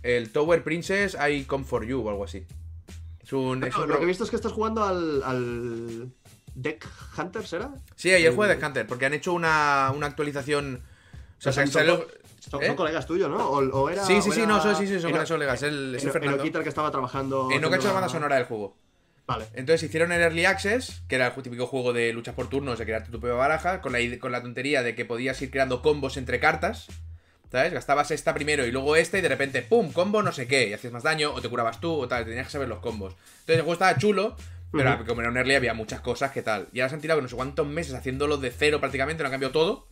El 0.03 0.29
Tower 0.31 0.63
Princess 0.63 1.17
Icon 1.29 1.65
for 1.65 1.85
You 1.85 2.01
o 2.05 2.09
algo 2.09 2.23
así. 2.23 2.45
Es 3.23 3.33
un... 3.33 3.63
es 3.63 3.73
No, 3.75 3.83
un 3.83 3.89
lo 3.89 3.97
que 3.97 4.03
he 4.03 4.07
visto 4.07 4.23
es 4.25 4.29
que 4.29 4.35
estás 4.35 4.51
jugando 4.51 4.83
al, 4.83 5.23
al 5.23 6.09
Deck 6.53 6.85
Hunter, 7.17 7.47
¿será? 7.47 7.71
Sí, 7.95 8.13
ayer 8.13 8.33
juega 8.35 8.53
de 8.55 8.63
Hunter, 8.63 8.85
porque 8.85 9.05
han 9.07 9.13
hecho 9.13 9.33
una, 9.33 9.91
una 9.95 10.05
actualización... 10.07 10.83
O 11.45 11.51
sea, 11.51 11.67
Son- 11.67 11.67
son, 11.67 11.85
son- 12.39 12.63
¿Eh? 12.63 12.67
son 12.67 12.75
colegas 12.75 13.05
tuyos, 13.05 13.29
¿no? 13.29 13.37
O, 13.37 13.57
o 13.57 13.89
era, 13.89 14.05
Sí, 14.05 14.21
sí, 14.21 14.29
o 14.29 14.33
sí, 14.33 14.39
era 14.41 14.47
no, 14.47 14.61
sí, 14.61 14.69
sí, 14.79 14.87
sí, 14.87 14.99
son 15.01 15.11
colegas. 15.11 15.63
El 15.63 15.95
el 15.95 16.63
que 16.63 16.69
estaba 16.69 16.89
trabajando. 16.91 17.49
Eh, 17.51 17.59
no 17.59 17.69
que 17.69 17.75
ha 17.75 17.77
hecho 17.77 17.87
la 17.87 17.93
banda 17.93 18.09
sonora 18.09 18.35
del 18.35 18.45
juego. 18.45 18.77
Vale. 19.25 19.45
Entonces 19.53 19.83
hicieron 19.83 20.11
el 20.11 20.21
Early 20.21 20.45
Access, 20.45 21.01
que 21.07 21.15
era 21.15 21.27
el 21.35 21.43
típico 21.43 21.65
juego 21.67 21.93
de 21.93 22.11
luchas 22.11 22.35
por 22.35 22.49
turnos, 22.49 22.77
de 22.77 22.85
crearte 22.85 23.09
tu 23.11 23.19
propia 23.19 23.35
baraja, 23.37 23.81
con 23.81 23.93
la, 23.93 23.99
con 24.19 24.31
la 24.33 24.41
tontería 24.41 24.83
de 24.83 24.95
que 24.95 25.05
podías 25.05 25.41
ir 25.41 25.49
creando 25.49 25.81
combos 25.81 26.17
entre 26.17 26.39
cartas. 26.39 26.87
¿Sabes? 27.51 27.71
Gastabas 27.71 28.09
esta 28.11 28.33
primero 28.33 28.65
y 28.65 28.71
luego 28.71 28.95
esta 28.95 29.19
y 29.19 29.21
de 29.21 29.29
repente, 29.29 29.61
¡pum! 29.61 29.91
Combo 29.93 30.23
no 30.23 30.31
sé 30.31 30.47
qué. 30.47 30.67
Y 30.69 30.73
hacías 30.73 30.91
más 30.91 31.03
daño, 31.03 31.31
o 31.33 31.39
te 31.41 31.49
curabas 31.49 31.79
tú, 31.79 31.93
o 32.01 32.07
tal. 32.07 32.25
Tenías 32.25 32.47
que 32.47 32.51
saber 32.51 32.67
los 32.67 32.79
combos. 32.79 33.13
Entonces 33.41 33.55
el 33.57 33.61
juego 33.61 33.73
estaba 33.73 33.95
chulo, 33.97 34.35
pero 34.71 35.05
como 35.05 35.21
era 35.21 35.29
un 35.29 35.37
early 35.37 35.53
había 35.55 35.75
muchas 35.75 36.01
cosas 36.01 36.31
que 36.31 36.41
tal. 36.41 36.67
Y 36.73 36.79
ahora 36.79 36.89
se 36.89 36.95
han 36.95 37.01
tirado 37.01 37.21
no 37.21 37.27
sé 37.27 37.35
cuántos 37.35 37.67
meses 37.67 37.93
haciéndolo 37.93 38.37
de 38.37 38.49
cero 38.49 38.79
prácticamente, 38.79 39.21
lo 39.21 39.27
han 39.27 39.33
cambiado 39.33 39.51
todo. 39.53 39.87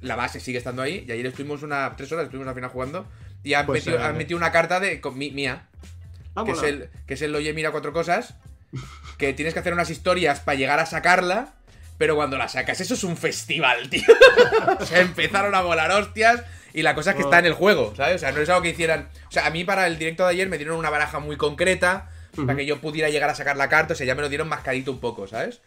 La 0.00 0.16
base 0.16 0.40
sigue 0.40 0.58
estando 0.58 0.82
ahí. 0.82 1.04
Y 1.08 1.12
ayer 1.12 1.26
estuvimos 1.26 1.62
una 1.62 1.94
tres 1.96 2.10
horas, 2.12 2.24
estuvimos 2.24 2.48
al 2.48 2.54
final 2.54 2.70
jugando. 2.70 3.06
Y 3.42 3.54
han, 3.54 3.66
Pues, 3.66 3.84
metido, 3.86 4.02
eh, 4.02 4.06
han 4.06 4.16
metido 4.16 4.36
una 4.36 4.52
carta 4.52 4.80
de 4.80 5.00
con- 5.00 5.16
mi- 5.18 5.30
mía, 5.30 5.68
Ah, 6.34 6.44
que 6.44 6.52
es, 6.52 6.62
el, 6.62 6.88
que 7.06 7.14
es 7.14 7.22
el 7.22 7.34
Oye, 7.34 7.52
mira 7.52 7.70
cuatro 7.72 7.92
cosas. 7.92 8.34
Que 9.16 9.32
tienes 9.32 9.54
que 9.54 9.60
hacer 9.60 9.72
unas 9.72 9.90
historias 9.90 10.40
para 10.40 10.56
llegar 10.58 10.78
a 10.78 10.86
sacarla. 10.86 11.54
Pero 11.96 12.14
cuando 12.14 12.38
la 12.38 12.46
sacas, 12.48 12.80
eso 12.80 12.94
es 12.94 13.02
un 13.02 13.16
festival, 13.16 13.90
tío. 13.90 14.04
o 14.80 14.84
sea, 14.86 15.00
empezaron 15.00 15.54
a 15.56 15.62
volar 15.62 15.90
hostias. 15.90 16.44
Y 16.72 16.82
la 16.82 16.94
cosa 16.94 17.10
es 17.10 17.16
que 17.16 17.22
está 17.22 17.40
en 17.40 17.46
el 17.46 17.54
juego, 17.54 17.94
¿sabes? 17.96 18.16
O 18.16 18.18
sea, 18.20 18.30
no 18.30 18.40
es 18.40 18.48
algo 18.48 18.62
que 18.62 18.68
hicieran. 18.68 19.08
O 19.28 19.32
sea, 19.32 19.46
a 19.46 19.50
mí 19.50 19.64
para 19.64 19.86
el 19.88 19.98
directo 19.98 20.22
de 20.24 20.30
ayer 20.30 20.48
me 20.48 20.58
dieron 20.58 20.76
una 20.76 20.90
baraja 20.90 21.18
muy 21.18 21.36
concreta. 21.36 22.10
Para 22.36 22.54
que 22.54 22.66
yo 22.66 22.80
pudiera 22.80 23.08
llegar 23.08 23.28
a 23.30 23.34
sacar 23.34 23.56
la 23.56 23.68
carta. 23.68 23.94
O 23.94 23.96
sea, 23.96 24.06
ya 24.06 24.14
me 24.14 24.22
lo 24.22 24.28
dieron 24.28 24.48
mascadito 24.48 24.92
un 24.92 25.00
poco, 25.00 25.26
¿sabes? 25.26 25.60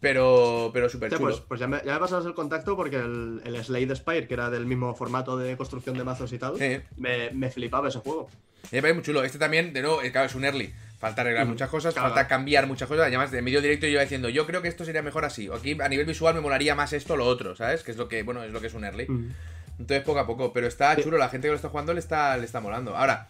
Pero, 0.00 0.70
pero 0.72 0.88
súper 0.88 1.10
chulo. 1.12 1.20
pues, 1.30 1.40
pues 1.40 1.60
ya, 1.60 1.66
me, 1.66 1.82
ya 1.84 1.94
me 1.94 2.00
pasas 2.00 2.24
el 2.24 2.32
contacto 2.34 2.74
porque 2.76 2.96
el, 2.96 3.42
el 3.44 3.62
Slade 3.64 3.94
Spire, 3.96 4.26
que 4.26 4.34
era 4.34 4.48
del 4.50 4.64
mismo 4.66 4.94
formato 4.94 5.36
de 5.36 5.56
construcción 5.56 5.96
de 5.98 6.04
mazos 6.04 6.32
y 6.32 6.38
tal, 6.38 6.56
Sí. 6.58 6.78
me, 6.96 7.30
me 7.32 7.50
flipaba 7.50 7.88
ese 7.88 7.98
juego. 7.98 8.28
Me 8.72 8.80
parece 8.80 8.94
muy 8.94 9.02
chulo. 9.02 9.22
Este 9.24 9.38
también, 9.38 9.72
de 9.72 9.82
nuevo, 9.82 10.02
eh, 10.02 10.10
claro, 10.10 10.26
es 10.26 10.34
un 10.34 10.44
early. 10.44 10.72
Falta 10.98 11.22
arreglar 11.22 11.46
Mm, 11.46 11.50
muchas 11.50 11.68
cosas, 11.70 11.94
claro. 11.94 12.08
falta 12.10 12.28
cambiar 12.28 12.66
muchas 12.66 12.88
cosas. 12.88 13.06
Además, 13.06 13.30
de 13.30 13.40
medio 13.42 13.60
directo 13.62 13.86
yo 13.86 13.92
iba 13.92 14.02
diciendo, 14.02 14.28
yo 14.28 14.46
creo 14.46 14.62
que 14.62 14.68
esto 14.68 14.84
sería 14.84 15.02
mejor 15.02 15.24
así. 15.24 15.48
O 15.48 15.54
Aquí 15.54 15.76
a 15.80 15.88
nivel 15.88 16.06
visual 16.06 16.34
me 16.34 16.40
molaría 16.40 16.74
más 16.74 16.92
esto 16.92 17.14
o 17.14 17.16
lo 17.16 17.26
otro, 17.26 17.56
¿sabes? 17.56 17.82
Que 17.82 17.90
es 17.90 17.96
lo 17.96 18.08
que, 18.08 18.22
bueno, 18.22 18.42
es 18.42 18.52
lo 18.52 18.60
que 18.60 18.66
es 18.68 18.74
un 18.74 18.84
early. 18.84 19.06
Mm. 19.08 19.30
Entonces, 19.80 20.04
poco 20.04 20.18
a 20.20 20.26
poco. 20.26 20.52
Pero 20.52 20.66
está 20.66 20.94
Sí. 20.94 21.02
chulo, 21.02 21.16
la 21.18 21.28
gente 21.30 21.46
que 21.46 21.50
lo 21.52 21.56
está 21.56 21.70
jugando 21.70 21.94
le 21.94 22.00
está, 22.00 22.36
le 22.36 22.44
está 22.44 22.60
molando. 22.60 22.94
Ahora, 22.96 23.28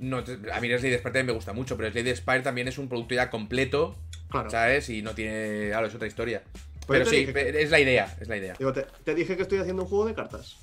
no, 0.00 0.18
a 0.18 0.60
mí 0.60 0.68
Slade 0.68 0.98
Spire 0.98 1.24
me 1.24 1.32
gusta 1.32 1.52
mucho, 1.52 1.76
pero 1.76 1.90
Slade 1.92 2.16
Spire 2.16 2.40
también 2.40 2.66
es 2.68 2.78
un 2.78 2.88
producto 2.88 3.14
ya 3.14 3.30
completo, 3.30 3.96
Claro. 4.28 4.50
¿sabes? 4.50 4.88
Y 4.90 5.02
no 5.02 5.14
tiene. 5.14 5.68
Claro, 5.70 5.86
es 5.86 5.94
otra 5.94 6.08
historia. 6.08 6.42
Pues 6.86 6.98
pero 7.00 7.10
sí, 7.10 7.26
que- 7.32 7.62
es 7.62 7.70
la 7.70 7.78
idea, 7.80 8.16
es 8.20 8.28
la 8.28 8.36
idea. 8.36 8.54
Digo, 8.58 8.72
te, 8.72 8.86
te 9.04 9.14
dije 9.14 9.36
que 9.36 9.42
estoy 9.42 9.58
haciendo 9.58 9.82
un 9.84 9.88
juego 9.88 10.06
de 10.06 10.14
cartas. 10.14 10.56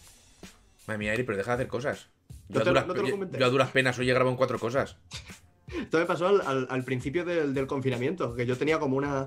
Madre 0.87 0.97
mía, 0.99 1.13
Eri, 1.13 1.23
pero 1.23 1.37
deja 1.37 1.51
de 1.51 1.55
hacer 1.55 1.67
cosas. 1.67 2.07
Yo, 2.49 2.59
No 2.59 2.61
a, 2.61 2.63
duras, 2.65 2.87
no 2.87 2.93
te 2.93 2.99
lo 3.01 3.05
yo- 3.07 3.11
comenté. 3.13 3.39
yo 3.39 3.45
a 3.45 3.49
duras 3.49 3.71
penas 3.71 3.97
hoy 3.99 4.09
he 4.09 4.13
grabado 4.13 4.31
en 4.31 4.37
cuatro 4.37 4.59
cosas. 4.59 4.97
Esto 5.81 5.99
me 5.99 6.05
pasó 6.05 6.27
al, 6.27 6.41
al- 6.41 6.67
al 6.69 6.83
principio 6.83 7.23
del, 7.25 7.53
del 7.53 7.67
confinamiento, 7.67 8.33
que 8.35 8.45
yo 8.45 8.57
tenía 8.57 8.79
como 8.79 8.97
una. 8.97 9.25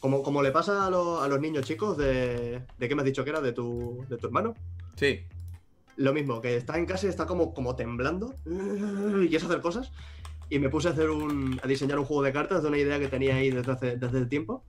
Como, 0.00 0.22
como 0.22 0.42
le 0.42 0.52
pasa 0.52 0.86
a, 0.86 0.90
lo- 0.90 1.20
a 1.22 1.28
los 1.28 1.40
niños 1.40 1.64
chicos 1.66 1.96
de. 1.96 2.60
¿De 2.78 2.88
qué 2.88 2.94
me 2.94 3.02
has 3.02 3.06
dicho 3.06 3.24
que 3.24 3.30
era? 3.30 3.40
¿De 3.40 3.52
tu, 3.52 4.04
de 4.08 4.16
tu 4.18 4.26
hermano? 4.26 4.54
Sí. 4.96 5.24
Lo 5.96 6.12
mismo, 6.12 6.40
que 6.40 6.56
está 6.56 6.78
en 6.78 6.86
casa 6.86 7.06
y 7.06 7.08
está 7.08 7.26
como, 7.26 7.54
como 7.54 7.74
temblando 7.74 8.34
y 8.44 9.28
quiere 9.28 9.44
hacer 9.44 9.60
cosas. 9.60 9.92
Y 10.48 10.58
me 10.58 10.68
puse 10.68 10.88
a 10.88 10.90
hacer 10.92 11.10
un. 11.10 11.58
a 11.62 11.66
diseñar 11.66 11.98
un 11.98 12.04
juego 12.04 12.22
de 12.22 12.32
cartas 12.32 12.62
de 12.62 12.68
una 12.68 12.78
idea 12.78 12.98
que 13.00 13.08
tenía 13.08 13.36
ahí 13.36 13.50
desde 13.50 13.72
hace, 13.72 13.96
desde 13.96 14.18
el 14.18 14.28
tiempo. 14.28 14.62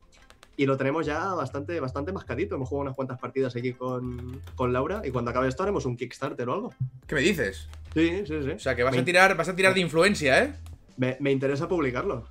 Y 0.56 0.66
lo 0.66 0.76
tenemos 0.76 1.06
ya 1.06 1.34
bastante, 1.36 1.80
bastante 1.80 2.12
mascadito. 2.12 2.56
Hemos 2.56 2.68
jugado 2.70 2.84
unas 2.84 2.96
cuantas 2.96 3.20
partidas 3.20 3.56
aquí 3.56 3.74
con, 3.74 4.42
con 4.56 4.74
Laura. 4.74 5.02
Y 5.06 5.12
cuando 5.12 5.30
acabe 5.30 5.48
esto 5.48 5.62
haremos 5.62 5.86
un 5.86 5.96
Kickstarter 5.96 6.50
o 6.50 6.54
algo. 6.54 6.74
¿Qué 7.06 7.14
me 7.14 7.22
dices? 7.22 7.68
Sí, 7.94 8.24
sí, 8.26 8.42
sí. 8.42 8.50
O 8.52 8.60
sea, 8.60 8.76
que 8.76 8.82
vas 8.82 8.96
me, 8.96 9.02
a 9.02 9.06
tirar, 9.06 9.38
vas 9.38 9.50
a 9.50 9.56
tirar 9.56 9.76
de 9.76 9.82
influencia, 9.82 10.44
¿eh? 10.44 10.56
me, 10.98 11.16
me 11.20 11.32
interesa 11.32 11.68
publicarlo. 11.68 12.28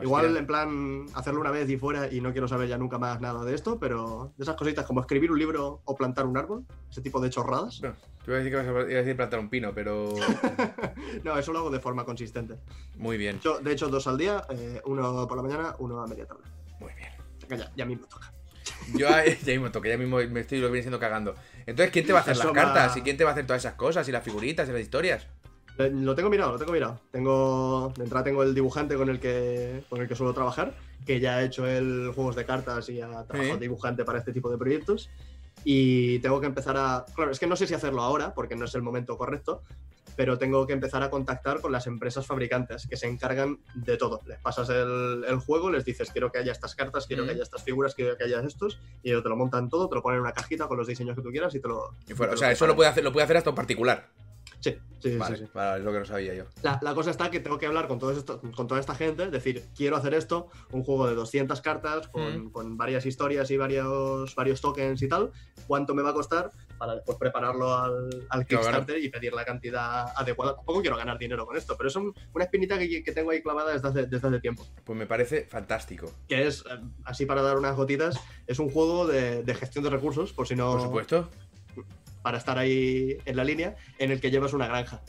Igual, 0.00 0.36
en 0.36 0.46
plan, 0.46 1.06
hacerlo 1.14 1.40
una 1.40 1.50
vez 1.50 1.68
y 1.70 1.78
fuera 1.78 2.12
y 2.12 2.20
no 2.20 2.32
quiero 2.32 2.46
saber 2.48 2.68
ya 2.68 2.76
nunca 2.76 2.98
más 2.98 3.20
nada 3.20 3.44
de 3.44 3.54
esto, 3.54 3.78
pero 3.78 4.32
de 4.36 4.42
esas 4.42 4.54
cositas 4.56 4.84
como 4.84 5.00
escribir 5.00 5.32
un 5.32 5.38
libro 5.38 5.80
o 5.84 5.96
plantar 5.96 6.26
un 6.26 6.36
árbol, 6.36 6.64
ese 6.90 7.00
tipo 7.00 7.18
de 7.20 7.30
chorradas. 7.30 7.80
No, 7.80 7.92
te 7.92 8.30
iba 8.30 8.34
a 8.36 8.38
decir 8.42 8.52
que 8.52 8.56
vas 8.56 8.66
a, 8.66 8.84
decir 8.84 9.16
plantar 9.16 9.40
un 9.40 9.48
pino, 9.48 9.72
pero. 9.74 10.14
no, 11.24 11.38
eso 11.38 11.52
lo 11.52 11.60
hago 11.60 11.70
de 11.70 11.80
forma 11.80 12.04
consistente. 12.04 12.56
Muy 12.96 13.16
bien, 13.16 13.40
Yo, 13.40 13.58
de 13.60 13.72
hecho, 13.72 13.88
dos 13.88 14.06
al 14.06 14.18
día, 14.18 14.44
eh, 14.50 14.82
uno 14.84 15.26
por 15.26 15.36
la 15.38 15.42
mañana, 15.42 15.74
uno 15.78 16.00
a 16.02 16.06
media 16.06 16.26
tarde. 16.26 16.42
muy 16.78 16.92
bien. 16.94 17.10
Ya, 17.58 17.72
ya 17.74 17.86
mismo 17.86 18.06
toca. 18.06 18.32
Yo 18.94 19.08
ya 19.44 19.52
mismo 19.52 19.70
toque, 19.70 19.88
ya 19.88 19.96
mismo 19.98 20.18
me 20.18 20.40
estoy 20.40 20.58
lo 20.58 20.68
viene 20.70 20.82
siendo 20.82 20.98
cagando. 21.00 21.34
Entonces, 21.64 21.90
¿quién 21.92 22.06
te 22.06 22.12
va 22.12 22.18
a 22.18 22.22
hacer 22.22 22.34
Eso 22.34 22.44
las 22.44 22.52
va- 22.52 22.72
cartas? 22.72 22.96
¿Y 22.96 23.02
quién 23.02 23.16
te 23.16 23.24
va 23.24 23.30
a 23.30 23.32
hacer 23.32 23.46
todas 23.46 23.62
esas 23.62 23.74
cosas? 23.74 24.06
¿Y 24.08 24.12
las 24.12 24.22
figuritas 24.22 24.68
y 24.68 24.72
las 24.72 24.80
historias? 24.80 25.26
Eh, 25.78 25.90
Lo 25.92 26.14
tengo 26.14 26.30
mirado, 26.30 26.52
lo 26.52 26.58
tengo 26.58 26.72
mirado. 26.72 27.00
Tengo, 27.10 27.92
de 27.96 28.04
entrada 28.04 28.24
tengo 28.24 28.42
el 28.42 28.54
dibujante 28.54 28.96
con 28.96 29.08
el 29.08 29.20
que, 29.20 29.82
con 29.88 30.00
el 30.00 30.08
que 30.08 30.14
suelo 30.16 30.32
trabajar, 30.32 30.74
que 31.04 31.20
ya 31.20 31.36
ha 31.36 31.42
hecho 31.44 31.66
el 31.66 32.12
juegos 32.14 32.34
de 32.36 32.44
cartas 32.46 32.88
y 32.88 33.00
ha 33.00 33.08
trabajado 33.24 33.54
Sí. 33.54 33.60
dibujante 33.60 34.04
para 34.04 34.18
este 34.18 34.32
tipo 34.32 34.50
de 34.50 34.58
proyectos. 34.58 35.10
Y 35.64 36.18
tengo 36.20 36.40
que 36.40 36.46
empezar 36.46 36.76
a. 36.76 37.04
Claro, 37.14 37.30
es 37.30 37.38
que 37.38 37.46
no 37.46 37.56
sé 37.56 37.66
si 37.66 37.74
hacerlo 37.74 38.02
ahora, 38.02 38.34
porque 38.34 38.54
no 38.56 38.64
es 38.66 38.74
el 38.74 38.82
momento 38.82 39.16
correcto, 39.18 39.62
pero 40.14 40.38
tengo 40.38 40.66
que 40.66 40.72
empezar 40.72 41.02
a 41.02 41.10
contactar 41.10 41.60
con 41.60 41.72
las 41.72 41.86
empresas 41.86 42.26
fabricantes 42.26 42.86
que 42.86 42.96
se 42.96 43.06
encargan 43.08 43.58
de 43.74 43.96
todo. 43.96 44.20
Les 44.26 44.38
pasas 44.38 44.68
el, 44.70 45.24
el 45.28 45.36
juego, 45.38 45.70
les 45.70 45.84
dices, 45.84 46.10
quiero 46.10 46.30
que 46.30 46.38
haya 46.38 46.52
estas 46.52 46.74
cartas, 46.74 47.06
quiero 47.06 47.24
Mm. 47.24 47.26
que 47.26 47.32
haya 47.32 47.42
estas 47.42 47.62
figuras, 47.64 47.94
quiero 47.94 48.16
que 48.16 48.24
haya 48.24 48.40
estos, 48.40 48.78
y 49.02 49.10
ellos 49.10 49.22
te 49.22 49.28
lo 49.28 49.36
montan 49.36 49.68
todo, 49.68 49.88
te 49.88 49.94
lo 49.96 50.02
ponen 50.02 50.18
en 50.18 50.22
una 50.22 50.32
cajita 50.32 50.68
con 50.68 50.78
los 50.78 50.86
diseños 50.86 51.16
que 51.16 51.22
tú 51.22 51.30
quieras 51.30 51.54
y 51.54 51.60
te 51.60 51.68
lo. 51.68 51.90
Y 52.08 52.14
fuera- 52.14 52.30
te 52.32 52.36
o 52.36 52.38
sea, 52.38 52.52
eso 52.52 52.66
lo 52.66 52.76
puede 52.76 52.88
hacer, 52.90 53.02
lo 53.04 53.12
puede 53.12 53.24
hacer 53.24 53.36
hasta 53.38 53.50
un 53.50 53.56
particular. 53.56 54.06
Sí, 54.72 54.78
sí, 55.00 55.10
sí, 55.12 55.16
Vale, 55.18 55.36
sí, 55.36 55.44
sí. 55.44 55.50
vale, 55.54 55.78
es 55.78 55.84
lo 55.84 55.92
que 55.92 55.98
no 56.00 56.04
sabía 56.04 56.34
yo. 56.34 56.44
La, 56.62 56.78
la 56.82 56.94
cosa 56.94 57.10
está 57.10 57.30
que 57.30 57.40
tengo 57.40 57.58
que 57.58 57.66
hablar 57.66 57.86
con, 57.86 57.98
todo 57.98 58.10
esto, 58.10 58.40
con 58.54 58.66
toda 58.66 58.80
esta 58.80 58.94
gente, 58.94 59.30
decir, 59.30 59.64
quiero 59.76 59.96
hacer 59.96 60.14
esto, 60.14 60.48
un 60.72 60.82
juego 60.82 61.06
de 61.06 61.14
200 61.14 61.60
cartas 61.60 62.08
con, 62.08 62.46
Mm. 62.46 62.50
con 62.50 62.76
varias 62.76 63.06
historias 63.06 63.50
y 63.50 63.56
varios, 63.56 64.34
varios 64.34 64.60
tokens 64.60 65.00
y 65.02 65.08
tal, 65.08 65.30
cuánto 65.66 65.94
me 65.94 66.02
va 66.02 66.10
a 66.10 66.14
costar 66.14 66.50
para 66.78 66.94
después 66.96 67.16
prepararlo 67.16 67.72
al, 67.74 68.46
Kickstarter 68.46 68.98
y 69.02 69.08
pedir 69.08 69.32
la 69.32 69.44
cantidad 69.46 70.12
adecuada. 70.14 70.56
Tampoco 70.56 70.80
quiero 70.82 70.96
ganar 70.96 71.16
dinero 71.18 71.46
con 71.46 71.56
esto, 71.56 71.74
pero 71.76 71.88
es 71.88 71.96
un- 71.96 72.12
una 72.34 72.44
espinita 72.44 72.78
que, 72.78 73.02
que 73.02 73.12
tengo 73.12 73.30
ahí 73.30 73.40
clavada 73.42 73.72
desde 73.72 73.88
hace, 73.88 74.06
desde 74.06 74.26
hace 74.28 74.40
tiempo. 74.40 74.66
Pues 74.84 74.98
me 74.98 75.06
parece 75.06 75.46
fantástico. 75.46 76.12
Que 76.28 76.46
es, 76.46 76.60
eh, 76.70 76.78
así 77.04 77.24
para 77.24 77.40
dar 77.40 77.56
unas 77.56 77.76
gotitas, 77.76 78.20
es 78.46 78.58
un 78.58 78.68
juego 78.70 79.06
de, 79.06 79.42
de 79.42 79.54
gestión 79.54 79.84
de 79.84 79.90
recursos, 79.90 80.32
por 80.34 80.46
si 80.46 80.54
no... 80.54 80.72
Por 80.72 80.82
supuesto. 80.82 81.30
Para 82.26 82.38
estar 82.38 82.58
ahí 82.58 83.18
en 83.24 83.36
la 83.36 83.44
línea, 83.44 83.76
en 84.00 84.10
el 84.10 84.20
que 84.20 84.32
llevas 84.32 84.52
una 84.52 84.66
granja. 84.66 85.00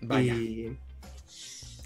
Vaya. 0.00 0.32
Y, 0.32 0.74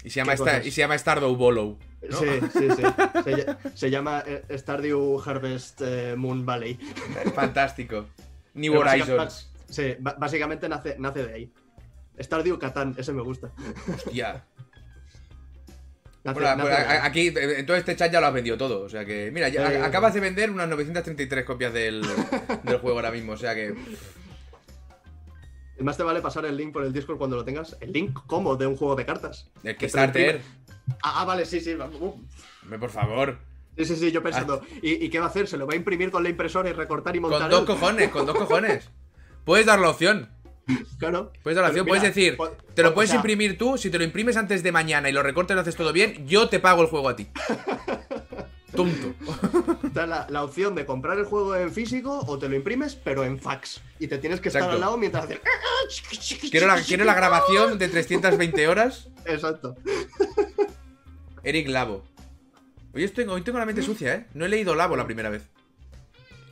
Y 0.05 0.09
se 0.09 0.21
llama, 0.21 0.31
¿Qué 0.31 0.35
esta- 0.35 0.51
cosas? 0.51 0.65
y 0.65 0.71
se 0.71 0.79
llama 0.79 0.97
Stardew 0.97 1.35
Bollow. 1.35 1.77
¿no? 2.09 2.17
Sí, 2.17 2.25
sí, 2.53 2.67
sí. 2.69 2.81
Se, 3.25 3.35
ll- 3.35 3.57
se 3.73 3.89
llama 3.91 4.23
eh, 4.25 4.43
Stardew 4.57 5.21
Harvest 5.25 5.81
eh, 5.83 6.15
Moon 6.15 6.45
Valley. 6.45 6.79
Fantástico. 7.35 8.05
New 8.53 8.71
Pero 8.81 8.89
Horizons. 8.89 9.51
Sí, 9.69 9.95
básicamente 9.99 10.69
nace, 10.69 10.95
nace 10.97 11.25
de 11.27 11.33
ahí. 11.33 11.51
Stardew 12.21 12.57
Catán, 12.57 12.95
ese 12.97 13.11
me 13.11 13.23
gusta. 13.23 13.51
Hostia. 13.93 14.45
Nace- 16.23 16.39
Bueno, 16.39 16.55
nace 16.57 16.69
pues, 16.69 16.79
a- 16.79 17.05
aquí, 17.05 17.33
en 17.35 17.65
todo 17.65 17.75
este 17.77 17.95
chat 17.97 18.09
ya 18.11 18.21
lo 18.21 18.27
has 18.27 18.33
vendido 18.33 18.57
todo. 18.57 18.81
O 18.83 18.89
sea 18.89 19.03
que, 19.03 19.31
mira, 19.31 19.49
ya, 19.49 19.69
Eh, 19.73 19.81
acabas 19.81 20.13
de 20.13 20.21
vender 20.21 20.49
unas 20.49 20.67
933 20.69 21.43
copias 21.45 21.73
del, 21.73 22.01
del 22.63 22.77
juego 22.79 22.97
ahora 22.97 23.11
mismo. 23.11 23.33
O 23.33 23.37
sea 23.37 23.53
que, 23.53 23.73
Más 25.79 25.97
te 25.97 26.03
vale 26.03 26.21
pasar 26.21 26.45
el 26.45 26.57
link 26.57 26.73
por 26.73 26.83
el 26.83 26.91
Discord 26.93 27.17
cuando 27.17 27.35
lo 27.35 27.45
tengas. 27.45 27.77
¿El 27.79 27.91
link 27.93 28.19
cómo? 28.25 28.55
De 28.55 28.65
un 28.67 28.75
juego 28.75 28.95
de 28.95 29.05
cartas. 29.05 29.49
el 29.57 29.61
Que 29.61 29.63
te 29.63 29.71
lo 29.71 29.77
Kickstarter. 29.79 30.41
Ah, 31.03 31.21
ah, 31.21 31.25
vale, 31.25 31.45
sí, 31.45 31.59
sí. 31.59 31.75
uh. 31.75 32.13
Hombre, 32.63 32.79
por 32.79 32.89
favor. 32.89 33.37
Sí, 33.77 33.85
sí, 33.85 33.95
sí, 33.95 34.11
yo 34.11 34.23
pensando. 34.23 34.61
¿y, 34.81 35.05
y 35.05 35.09
qué 35.09 35.19
va 35.19 35.25
a 35.25 35.29
hacer? 35.29 35.47
¿Se 35.47 35.57
lo 35.57 35.67
va 35.67 35.73
a 35.73 35.75
imprimir 35.75 36.09
con 36.09 36.23
la 36.23 36.29
impresora 36.29 36.69
y 36.69 36.73
recortar 36.73 37.15
y 37.15 37.19
montar? 37.19 37.41
Con 37.41 37.51
dos 37.51 37.59
él? 37.61 37.65
cojones, 37.67 38.09
con 38.09 38.25
dos 38.25 38.35
cojones. 38.39 38.89
Puedes 39.45 39.65
dar 39.65 39.79
la 39.79 39.89
opción. 39.89 40.29
Claro. 40.97 41.31
Puedes 41.43 41.55
dar 41.55 41.63
la 41.63 41.69
opción. 41.69 41.85
Puedes 41.85 42.03
decir, 42.03 42.37
te 42.73 42.83
lo 42.83 42.89
o 42.89 42.93
puedes 42.93 43.11
sea, 43.11 43.17
imprimir 43.17 43.57
tú. 43.57 43.77
Si 43.77 43.89
te 43.89 43.97
lo 43.97 44.03
imprimes 44.03 44.35
antes 44.35 44.63
de 44.63 44.71
mañana 44.71 45.09
y 45.09 45.13
lo 45.13 45.23
recortas 45.23 45.53
y 45.53 45.55
lo 45.55 45.61
haces 45.61 45.75
todo 45.75 45.93
bien, 45.93 46.27
yo 46.27 46.49
te 46.49 46.59
pago 46.59 46.81
el 46.81 46.87
juego 46.87 47.09
a 47.09 47.15
ti. 47.15 47.27
Tonto. 48.77 49.13
Da 49.93 50.05
la, 50.07 50.27
la 50.29 50.43
opción 50.43 50.75
de 50.75 50.85
comprar 50.85 51.17
el 51.17 51.25
juego 51.25 51.55
en 51.55 51.71
físico 51.71 52.23
o 52.27 52.37
te 52.39 52.47
lo 52.47 52.55
imprimes, 52.55 52.95
pero 52.95 53.23
en 53.23 53.39
fax. 53.39 53.81
Y 53.99 54.07
te 54.07 54.17
tienes 54.19 54.39
que 54.39 54.49
estar 54.49 54.61
Exacto. 54.61 54.75
al 54.75 54.81
lado 54.81 54.97
mientras 54.97 55.25
haces. 55.25 55.39
Quiero 56.51 56.67
la, 56.67 56.79
quiero 56.81 57.03
la 57.03 57.13
grabación 57.15 57.77
de 57.77 57.87
320 57.89 58.67
horas. 58.67 59.09
Exacto. 59.25 59.75
Eric 61.43 61.67
Lavo. 61.69 62.03
Hoy, 62.93 63.03
estoy, 63.03 63.25
hoy 63.25 63.41
tengo 63.41 63.59
la 63.59 63.65
mente 63.65 63.81
sucia, 63.81 64.15
¿eh? 64.15 64.25
No 64.33 64.45
he 64.45 64.49
leído 64.49 64.75
Lavo 64.75 64.95
la 64.95 65.05
primera 65.05 65.29
vez. 65.29 65.47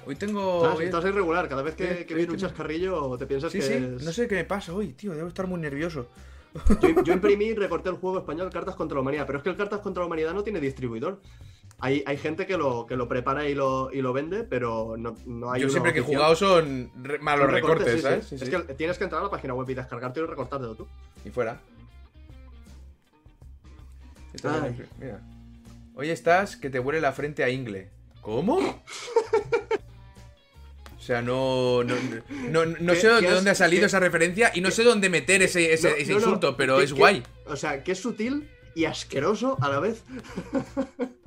Hoy 0.05 0.15
tengo... 0.15 0.63
Estás, 0.63 0.77
hoy- 0.79 0.85
estás 0.85 1.05
irregular. 1.05 1.49
Cada 1.49 1.63
vez 1.63 1.75
que, 1.75 2.05
que 2.05 2.13
viene 2.13 2.31
un 2.31 2.37
chascarrillo 2.37 3.17
te 3.17 3.25
piensas 3.25 3.51
Sí, 3.51 3.59
que 3.59 3.65
sí, 3.65 3.73
es- 3.73 4.03
no 4.03 4.11
sé 4.11 4.27
qué 4.27 4.35
me 4.35 4.45
pasa 4.45 4.73
hoy, 4.73 4.93
tío, 4.93 5.13
debo 5.13 5.27
estar 5.27 5.47
muy 5.47 5.59
nervioso. 5.59 6.07
Yo, 6.81 7.03
yo 7.03 7.13
imprimí 7.19 7.45
y 7.45 7.53
recorté 7.55 7.89
el 7.89 7.95
juego 7.95 8.19
español 8.19 8.49
Cartas 8.51 8.75
contra 8.75 8.95
la 8.95 9.01
Humanidad, 9.01 9.25
pero 9.25 9.39
es 9.39 9.43
que 9.43 9.49
el 9.49 9.57
Cartas 9.57 9.79
contra 9.81 10.01
la 10.01 10.07
Humanidad 10.07 10.33
no 10.33 10.43
tiene 10.43 10.59
distribuidor. 10.59 11.21
Hay, 11.79 12.03
hay 12.05 12.17
gente 12.17 12.45
que 12.47 12.57
lo, 12.57 12.85
que 12.85 12.95
lo 12.95 13.07
prepara 13.09 13.47
y 13.49 13.53
lo, 13.53 13.91
y 13.91 14.01
lo 14.01 14.13
vende, 14.13 14.43
pero 14.43 14.95
no, 14.97 15.15
no 15.25 15.51
hay 15.51 15.61
Yo 15.61 15.69
siempre 15.69 15.91
que 15.93 15.99
he 15.99 16.01
jugado 16.01 16.35
son 16.35 16.89
re- 17.03 17.19
malos 17.19 17.45
Son 17.45 17.53
recortes, 17.53 17.93
sí. 17.95 18.01
¿sabes? 18.01 18.25
Sí, 18.27 18.35
es 18.35 18.49
que 18.49 18.59
tienes 18.75 18.97
que 18.97 19.03
entrar 19.03 19.21
a 19.21 19.25
la 19.25 19.29
página 19.31 19.53
web 19.53 19.69
y 19.69 19.73
descargártelo 19.73 20.25
y 20.25 20.29
recortártelo 20.29 20.75
tú. 20.75 20.87
Y 21.25 21.29
fuera. 21.31 21.59
Mira. 24.99 25.21
Hoy 25.95 26.09
estás 26.09 26.55
que 26.57 26.69
te 26.69 26.79
huele 26.79 26.99
la 27.01 27.11
frente 27.13 27.43
a 27.43 27.49
ingle. 27.49 27.89
¿Cómo? 28.21 28.83
O 30.97 31.07
sea, 31.07 31.21
no. 31.21 31.83
No, 31.83 31.93
no, 32.49 32.65
no 32.65 32.93
¿Qué- 32.93 32.99
sé 32.99 33.07
de 33.09 33.29
dónde 33.29 33.51
ha 33.51 33.55
salido 33.55 33.81
qué- 33.81 33.85
esa 33.85 33.99
referencia 33.99 34.49
y 34.55 34.61
no 34.61 34.71
sé 34.71 34.83
dónde 34.83 35.07
meter 35.07 35.43
ese, 35.43 35.71
ese, 35.71 35.91
No, 36.07 36.15
insulto, 36.15 36.57
pero 36.57 36.81
es 36.81 36.93
guay. 36.93 37.21
O 37.45 37.55
sea, 37.55 37.83
que 37.83 37.91
es 37.91 37.99
sutil 37.99 38.49
y 38.73 38.85
asqueroso 38.85 39.55
a 39.61 39.69
la 39.69 39.79
vez. 39.79 40.03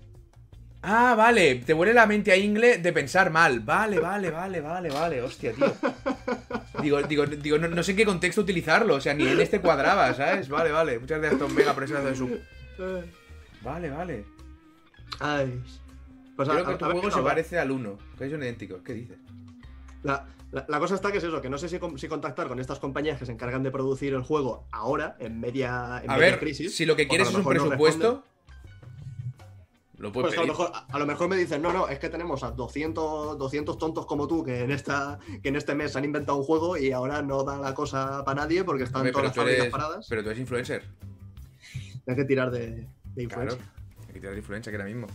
Ah, 0.82 1.14
vale. 1.16 1.56
Te 1.56 1.74
huele 1.74 1.92
la 1.92 2.06
mente 2.06 2.30
a 2.32 2.36
ingle 2.36 2.78
de 2.78 2.92
pensar 2.92 3.30
mal. 3.30 3.60
Vale, 3.60 3.98
vale, 3.98 4.30
vale, 4.30 4.60
vale, 4.60 4.90
vale. 4.90 5.22
Hostia, 5.22 5.52
tío. 5.52 5.72
Digo, 6.82 7.02
digo, 7.02 7.26
digo 7.26 7.58
no, 7.58 7.66
no 7.68 7.82
sé 7.82 7.90
en 7.92 7.96
qué 7.96 8.04
contexto 8.04 8.40
utilizarlo. 8.42 8.94
O 8.94 9.00
sea, 9.00 9.12
ni 9.14 9.26
en 9.26 9.40
este 9.40 9.60
cuadraba, 9.60 10.14
¿sabes? 10.14 10.48
Vale, 10.48 10.70
vale. 10.70 10.98
Muchas 10.98 11.18
gracias, 11.20 11.40
Tom 11.40 11.54
Vega, 11.54 11.74
por 11.74 11.84
ese 11.84 11.94
de 11.94 12.14
su. 12.16 12.38
Vale, 13.62 13.90
vale. 13.90 14.24
Ay. 15.18 15.60
Pues 16.36 16.48
a- 16.48 16.52
Creo 16.52 16.66
que 16.66 16.74
tu 16.76 16.84
a 16.84 16.90
juego 16.92 17.10
se 17.10 17.22
parece 17.22 17.58
al 17.58 17.70
1, 17.72 17.98
que 18.16 18.30
son 18.30 18.42
idénticos. 18.42 18.80
¿Qué 18.82 18.94
dices? 18.94 19.18
La, 20.04 20.26
la- 20.52 20.64
la 20.68 20.78
cosa 20.78 20.94
está 20.94 21.10
que 21.10 21.18
es 21.18 21.24
eso, 21.24 21.42
que 21.42 21.50
no 21.50 21.58
sé 21.58 21.68
si, 21.68 21.80
con- 21.80 21.98
si 21.98 22.06
contactar 22.06 22.46
con 22.46 22.60
estas 22.60 22.78
compañías 22.78 23.18
que 23.18 23.26
se 23.26 23.32
encargan 23.32 23.64
de 23.64 23.72
producir 23.72 24.14
el 24.14 24.22
juego 24.22 24.68
ahora, 24.70 25.16
en 25.18 25.40
media, 25.40 26.00
en 26.04 26.10
A 26.10 26.14
media 26.14 26.30
ver, 26.30 26.38
crisis. 26.38 26.76
si 26.76 26.86
lo 26.86 26.94
que 26.94 27.08
quieres 27.08 27.28
es 27.30 27.34
un 27.34 27.42
no 27.42 27.48
presupuesto, 27.48 28.24
lo 29.98 30.12
puedes 30.12 30.28
Pues 30.34 30.38
a 30.38 30.42
lo, 30.42 30.46
mejor, 30.48 30.70
a, 30.72 30.86
a 30.90 30.98
lo 30.98 31.06
mejor 31.06 31.28
me 31.28 31.36
dicen, 31.36 31.60
no, 31.60 31.72
no, 31.72 31.88
es 31.88 31.98
que 31.98 32.08
tenemos 32.08 32.42
a 32.42 32.50
200, 32.52 33.36
200 33.38 33.78
tontos 33.78 34.06
como 34.06 34.26
tú 34.28 34.44
que 34.44 34.62
en, 34.62 34.70
esta, 34.70 35.18
que 35.42 35.48
en 35.48 35.56
este 35.56 35.74
mes 35.74 35.94
han 35.96 36.04
inventado 36.04 36.38
un 36.38 36.44
juego 36.44 36.76
y 36.76 36.92
ahora 36.92 37.20
no 37.22 37.42
da 37.44 37.58
la 37.58 37.74
cosa 37.74 38.24
para 38.24 38.42
nadie 38.42 38.64
porque 38.64 38.84
están 38.84 39.00
Hombre, 39.00 39.12
todas 39.12 39.26
las 39.26 39.36
fábricas 39.36 39.60
eres, 39.60 39.72
paradas. 39.72 40.06
pero 40.08 40.22
tú 40.22 40.28
eres 40.30 40.40
influencer. 40.40 40.84
Hay 42.06 42.16
que 42.16 42.24
tirar 42.24 42.50
de, 42.50 42.88
de 43.14 43.26
Claro. 43.26 43.52
influencia. 43.52 43.72
Hay 44.06 44.14
que 44.14 44.20
tirar 44.20 44.32
de 44.32 44.38
influencer 44.38 44.72
que 44.72 44.76
ahora 44.76 44.88
mismo. 44.88 45.06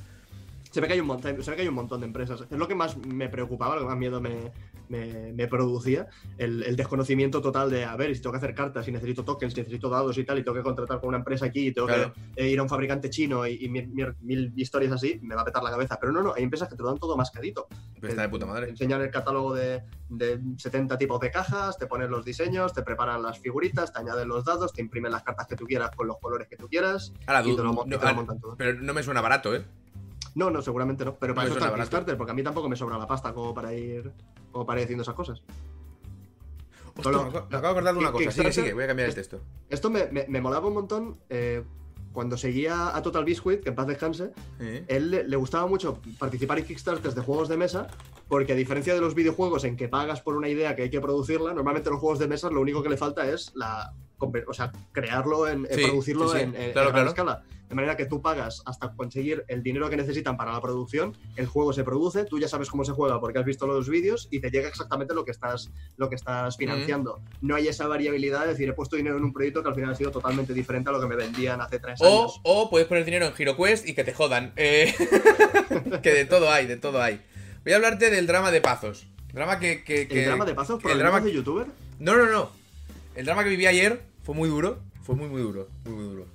Se 0.70 0.82
ve, 0.82 0.88
que 0.88 0.94
hay 0.94 1.00
un 1.00 1.08
montón, 1.08 1.44
se 1.44 1.52
ve 1.52 1.56
que 1.56 1.62
hay 1.62 1.68
un 1.68 1.76
montón 1.76 2.00
de 2.02 2.08
empresas. 2.08 2.42
Es 2.50 2.58
lo 2.58 2.68
que 2.68 2.74
más 2.76 2.98
me 2.98 3.30
preocupaba, 3.30 3.76
lo 3.76 3.82
que 3.82 3.88
más 3.88 3.98
miedo 3.98 4.20
me, 4.20 4.52
me- 4.98 5.34
me 5.34 5.48
producía. 5.48 6.08
El, 6.38 6.64
el 6.64 6.76
desconocimiento 6.76 7.42
total 7.42 7.70
de, 7.70 7.84
a 7.86 7.96
ver, 7.96 8.16
si 8.16 8.22
tengo 8.22 8.32
que 8.34 8.38
hacer 8.38 8.54
cartas, 8.56 8.88
y 8.88 8.92
necesito 8.92 9.24
tokens, 9.26 9.54
y 9.56 9.58
necesito 9.62 9.90
dados 9.90 10.18
y 10.18 10.24
tal, 10.24 10.38
y 10.40 10.44
tengo 10.44 10.56
que 10.56 10.64
contratar 10.64 11.00
con 11.00 11.10
una 11.10 11.18
empresa 11.18 11.46
aquí, 11.46 11.68
y 11.68 11.74
tengo 11.74 11.88
Claro. 11.88 12.14
que 12.36 12.44
eh, 12.44 12.50
ir 12.50 12.60
a 12.60 12.64
un 12.64 12.70
fabricante 12.70 13.10
chino 13.10 13.46
y, 13.48 13.66
y 13.66 13.70
mil, 13.70 13.88
mil- 13.90 14.16
mil 14.22 14.54
historias 14.56 14.92
así, 14.92 15.20
me 15.24 15.36
va 15.36 15.42
a 15.42 15.46
petar 15.46 15.64
la 15.64 15.72
cabeza. 15.72 15.98
Pero 16.00 16.12
no, 16.12 16.22
no, 16.22 16.34
hay 16.34 16.44
empresas 16.44 16.70
que 16.70 16.76
te 16.76 16.84
lo 16.84 16.90
dan 16.90 16.98
todo 17.00 17.18
mascadito. 17.18 17.68
Está 18.02 18.22
de 18.24 18.30
puta 18.30 18.46
Te 18.46 18.52
madre. 18.52 18.70
enseñan 18.70 19.02
el 19.02 19.10
catálogo 19.10 19.54
de, 19.54 19.82
de 20.10 20.40
70 20.58 20.98
tipos 20.98 21.20
de 21.20 21.32
cajas, 21.32 21.78
te 21.78 21.88
ponen 21.88 22.12
los 22.12 22.24
diseños, 22.26 22.74
te 22.74 22.84
preparan 22.84 23.24
las 23.24 23.40
figuritas, 23.40 23.92
te 23.94 24.00
añaden 24.00 24.28
los 24.28 24.44
dados, 24.46 24.74
te 24.74 24.82
imprimen 24.82 25.12
las 25.12 25.24
cartas 25.24 25.48
que 25.48 25.56
tú 25.56 25.66
quieras 25.66 25.92
con 25.96 26.08
los 26.08 26.18
colores 26.20 26.48
que 26.48 26.58
tú 26.58 26.68
quieras. 26.68 27.14
Ahora, 27.26 27.42
y 27.48 27.56
te 27.56 27.64
lo 27.64 27.74
mo- 27.74 27.84
y 27.86 27.90
no, 27.90 28.00
te 28.00 28.06
lo 28.06 28.14
montan 28.16 28.40
todo. 28.40 28.56
pero 28.58 28.80
no 28.80 28.94
me 28.94 29.02
suena 29.04 29.22
barato, 29.22 29.56
¿eh? 29.56 29.64
No, 30.36 30.50
no, 30.50 30.62
seguramente 30.64 31.06
no. 31.06 31.16
Pero 31.16 31.36
para 31.36 31.48
No, 31.48 31.56
eso 31.56 31.64
está. 31.66 31.76
Kickstarter, 31.78 32.18
porque 32.18 32.32
a 32.32 32.34
mí 32.34 32.42
tampoco 32.44 32.68
me 32.68 32.76
sobra 32.76 32.98
la 32.98 33.06
pasta 33.08 33.34
como 33.34 33.54
para 33.54 33.74
ir, 33.74 34.12
ir 34.62 34.84
haciendo 34.84 35.02
esas 35.04 35.16
cosas. 35.16 35.42
Hostia, 36.96 37.04
Solo- 37.04 37.24
me, 37.24 37.30
acabo, 37.30 37.48
me 37.50 37.58
acabo 37.58 37.62
de 37.62 37.70
acordar 37.80 37.94
de 37.96 38.00
una 38.00 38.12
cosa. 38.12 38.32
Sigue, 38.32 38.52
sigue, 38.52 38.74
voy 38.74 38.84
a 38.84 38.88
cambiar 38.88 39.10
el 39.10 39.16
texto. 39.16 39.42
Esto 39.70 39.90
me, 39.90 40.06
me- 40.12 40.26
me 40.28 40.42
molaba 40.42 40.68
un 40.68 40.76
montón 40.76 41.18
eh, 41.30 41.64
cuando 42.12 42.38
seguía 42.38 42.96
a 42.96 43.02
Total 43.02 43.26
Biscuit, 43.26 43.62
que 43.62 43.70
en 43.70 43.76
paz 43.76 43.88
descanse. 43.88 44.32
¿Eh? 44.60 44.86
Él 44.88 45.10
le, 45.10 45.28
le 45.28 45.36
gustaba 45.36 45.66
mucho 45.66 46.00
participar 46.20 46.60
en 46.60 46.66
Kickstarters 46.66 47.16
de 47.16 47.22
juegos 47.22 47.50
de 47.50 47.58
mesa, 47.58 47.88
porque 48.28 48.54
a 48.54 48.56
diferencia 48.56 48.94
de 48.94 49.02
los 49.02 49.16
videojuegos 49.16 49.64
en 49.64 49.76
que 49.76 49.88
pagas 49.90 50.22
por 50.22 50.36
una 50.36 50.48
idea 50.50 50.76
que 50.76 50.84
hay 50.84 50.90
que 50.92 51.02
producirla, 51.02 51.54
normalmente 51.54 51.90
los 51.90 52.00
juegos 52.00 52.20
de 52.20 52.28
mesa 52.28 52.52
lo 52.52 52.62
único 52.62 52.84
que 52.84 52.90
le 52.90 52.98
falta 52.98 53.28
es 53.28 53.52
la 53.56 53.94
o 54.48 54.54
sea, 54.54 54.72
crearlo, 54.94 55.50
en, 55.50 55.68
Sí, 55.70 55.84
producirlo 55.86 56.30
sí, 56.30 56.38
sí. 56.38 56.44
en, 56.44 56.56
en- 56.56 56.72
Claro, 56.72 56.90
en 56.90 56.96
gran 56.96 57.06
claro. 57.06 57.10
escala. 57.10 57.44
De 57.70 57.76
manera 57.76 57.98
que 57.98 58.06
tú 58.06 58.22
pagas 58.22 58.62
hasta 58.66 58.94
conseguir 58.94 59.46
el 59.48 59.64
dinero 59.64 59.90
que 59.90 59.98
necesitan 59.98 60.38
para 60.38 60.52
la 60.52 60.62
producción, 60.62 61.18
el 61.38 61.48
juego 61.48 61.74
se 61.74 61.84
produce, 61.84 62.24
tú 62.26 62.38
ya 62.40 62.48
sabes 62.48 62.70
cómo 62.70 62.84
se 62.86 62.92
juega 62.92 63.20
porque 63.20 63.40
has 63.40 63.46
visto 63.46 63.66
los 63.66 63.90
vídeos 63.90 64.28
y 64.30 64.40
te 64.42 64.52
llega 64.52 64.68
exactamente 64.68 65.16
lo 65.16 65.26
que 65.26 65.32
estás, 65.32 65.72
lo 65.98 66.08
que 66.10 66.16
estás 66.16 66.56
financiando. 66.58 67.20
No 67.42 67.56
hay 67.56 67.68
esa 67.68 67.88
variabilidad 67.88 68.42
de 68.42 68.50
decir, 68.50 68.70
he 68.70 68.74
puesto 68.74 68.96
dinero 68.96 69.18
en 69.18 69.24
un 69.24 69.34
proyecto 69.34 69.64
que 69.64 69.70
al 69.70 69.76
final 69.76 69.92
ha 69.92 69.96
sido 69.96 70.12
totalmente 70.12 70.54
diferente 70.54 70.90
a 70.90 70.94
lo 70.94 71.00
que 71.02 71.08
me 71.08 71.16
vendían 71.16 71.62
hace 71.62 71.80
tres 71.80 72.00
O, 72.02 72.06
años. 72.06 72.40
o 72.44 72.70
puedes 72.70 72.88
poner 72.88 73.06
dinero 73.06 73.26
en 73.26 73.34
HeroQuest 73.36 73.88
y 73.88 73.96
que 73.96 74.04
te 74.04 74.14
jodan. 74.14 74.54
Eh, 74.56 74.94
que 76.04 76.12
de 76.14 76.26
todo 76.26 76.52
hay, 76.52 76.68
de 76.68 76.78
todo 76.78 77.02
hay. 77.02 77.22
Voy 77.64 77.74
a 77.74 77.78
hablarte 77.78 78.10
del 78.10 78.28
drama 78.28 78.52
de 78.52 78.62
Pazos. 78.62 79.08
Drama 79.34 79.58
que. 79.60 79.84
que, 79.84 80.08
que- 80.08 80.20
¿El 80.20 80.26
drama 80.28 80.46
de 80.46 80.54
pasos 80.54 80.80
por 80.82 80.92
el 80.92 80.98
el 80.98 81.04
drama 81.04 81.22
de 81.22 81.34
youtuber? 81.34 81.66
No, 82.00 82.16
no, 82.16 82.30
no. 82.30 82.52
El 83.16 83.26
drama 83.26 83.44
que 83.44 83.50
viví 83.50 83.66
ayer 83.66 84.02
fue 84.24 84.36
muy 84.36 84.48
duro. 84.50 84.80
Fue 85.02 85.16
muy, 85.16 85.28
muy 85.28 85.42
duro. 85.42 85.68
Muy, 85.86 85.94
muy 85.96 86.04
duro. 86.04 86.26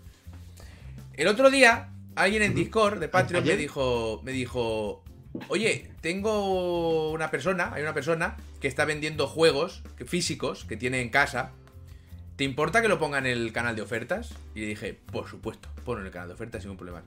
El 1.19 1.27
otro 1.27 1.51
día, 1.51 1.89
alguien 2.15 2.43
en 2.43 2.55
Discord 2.55 3.01
de 3.01 3.09
Patreon 3.09 3.45
me 3.45 3.57
dijo. 3.57 4.23
Me 4.23 4.31
dijo. 4.31 5.03
Oye, 5.49 5.91
tengo 6.01 7.11
una 7.11 7.29
persona, 7.29 7.73
hay 7.75 7.83
una 7.83 7.93
persona 7.93 8.37
que 8.61 8.69
está 8.69 8.85
vendiendo 8.85 9.27
juegos 9.27 9.83
físicos 10.07 10.65
que 10.65 10.77
tiene 10.77 11.01
en 11.01 11.09
casa. 11.09 11.51
¿Te 12.37 12.45
importa 12.45 12.81
que 12.81 12.87
lo 12.87 13.01
ponga 13.01 13.19
en 13.19 13.27
el 13.27 13.53
canal 13.53 13.75
de 13.75 13.83
ofertas? 13.83 14.31
Y 14.55 14.61
le 14.61 14.67
dije, 14.67 14.97
por 15.11 15.29
supuesto, 15.29 15.69
ponlo 15.85 16.03
en 16.03 16.07
el 16.07 16.13
canal 16.13 16.29
de 16.29 16.35
ofertas 16.35 16.63
sin 16.63 16.71
ningún 16.71 16.87
problema. 16.87 17.03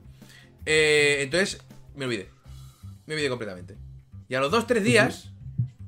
Eh, 0.66 1.20
entonces, 1.20 1.62
me 1.96 2.04
olvidé. 2.04 2.28
Me 3.06 3.14
olvidé 3.14 3.30
completamente. 3.30 3.76
Y 4.28 4.34
a 4.34 4.40
los 4.40 4.50
dos, 4.50 4.66
tres 4.66 4.84
días, 4.84 5.32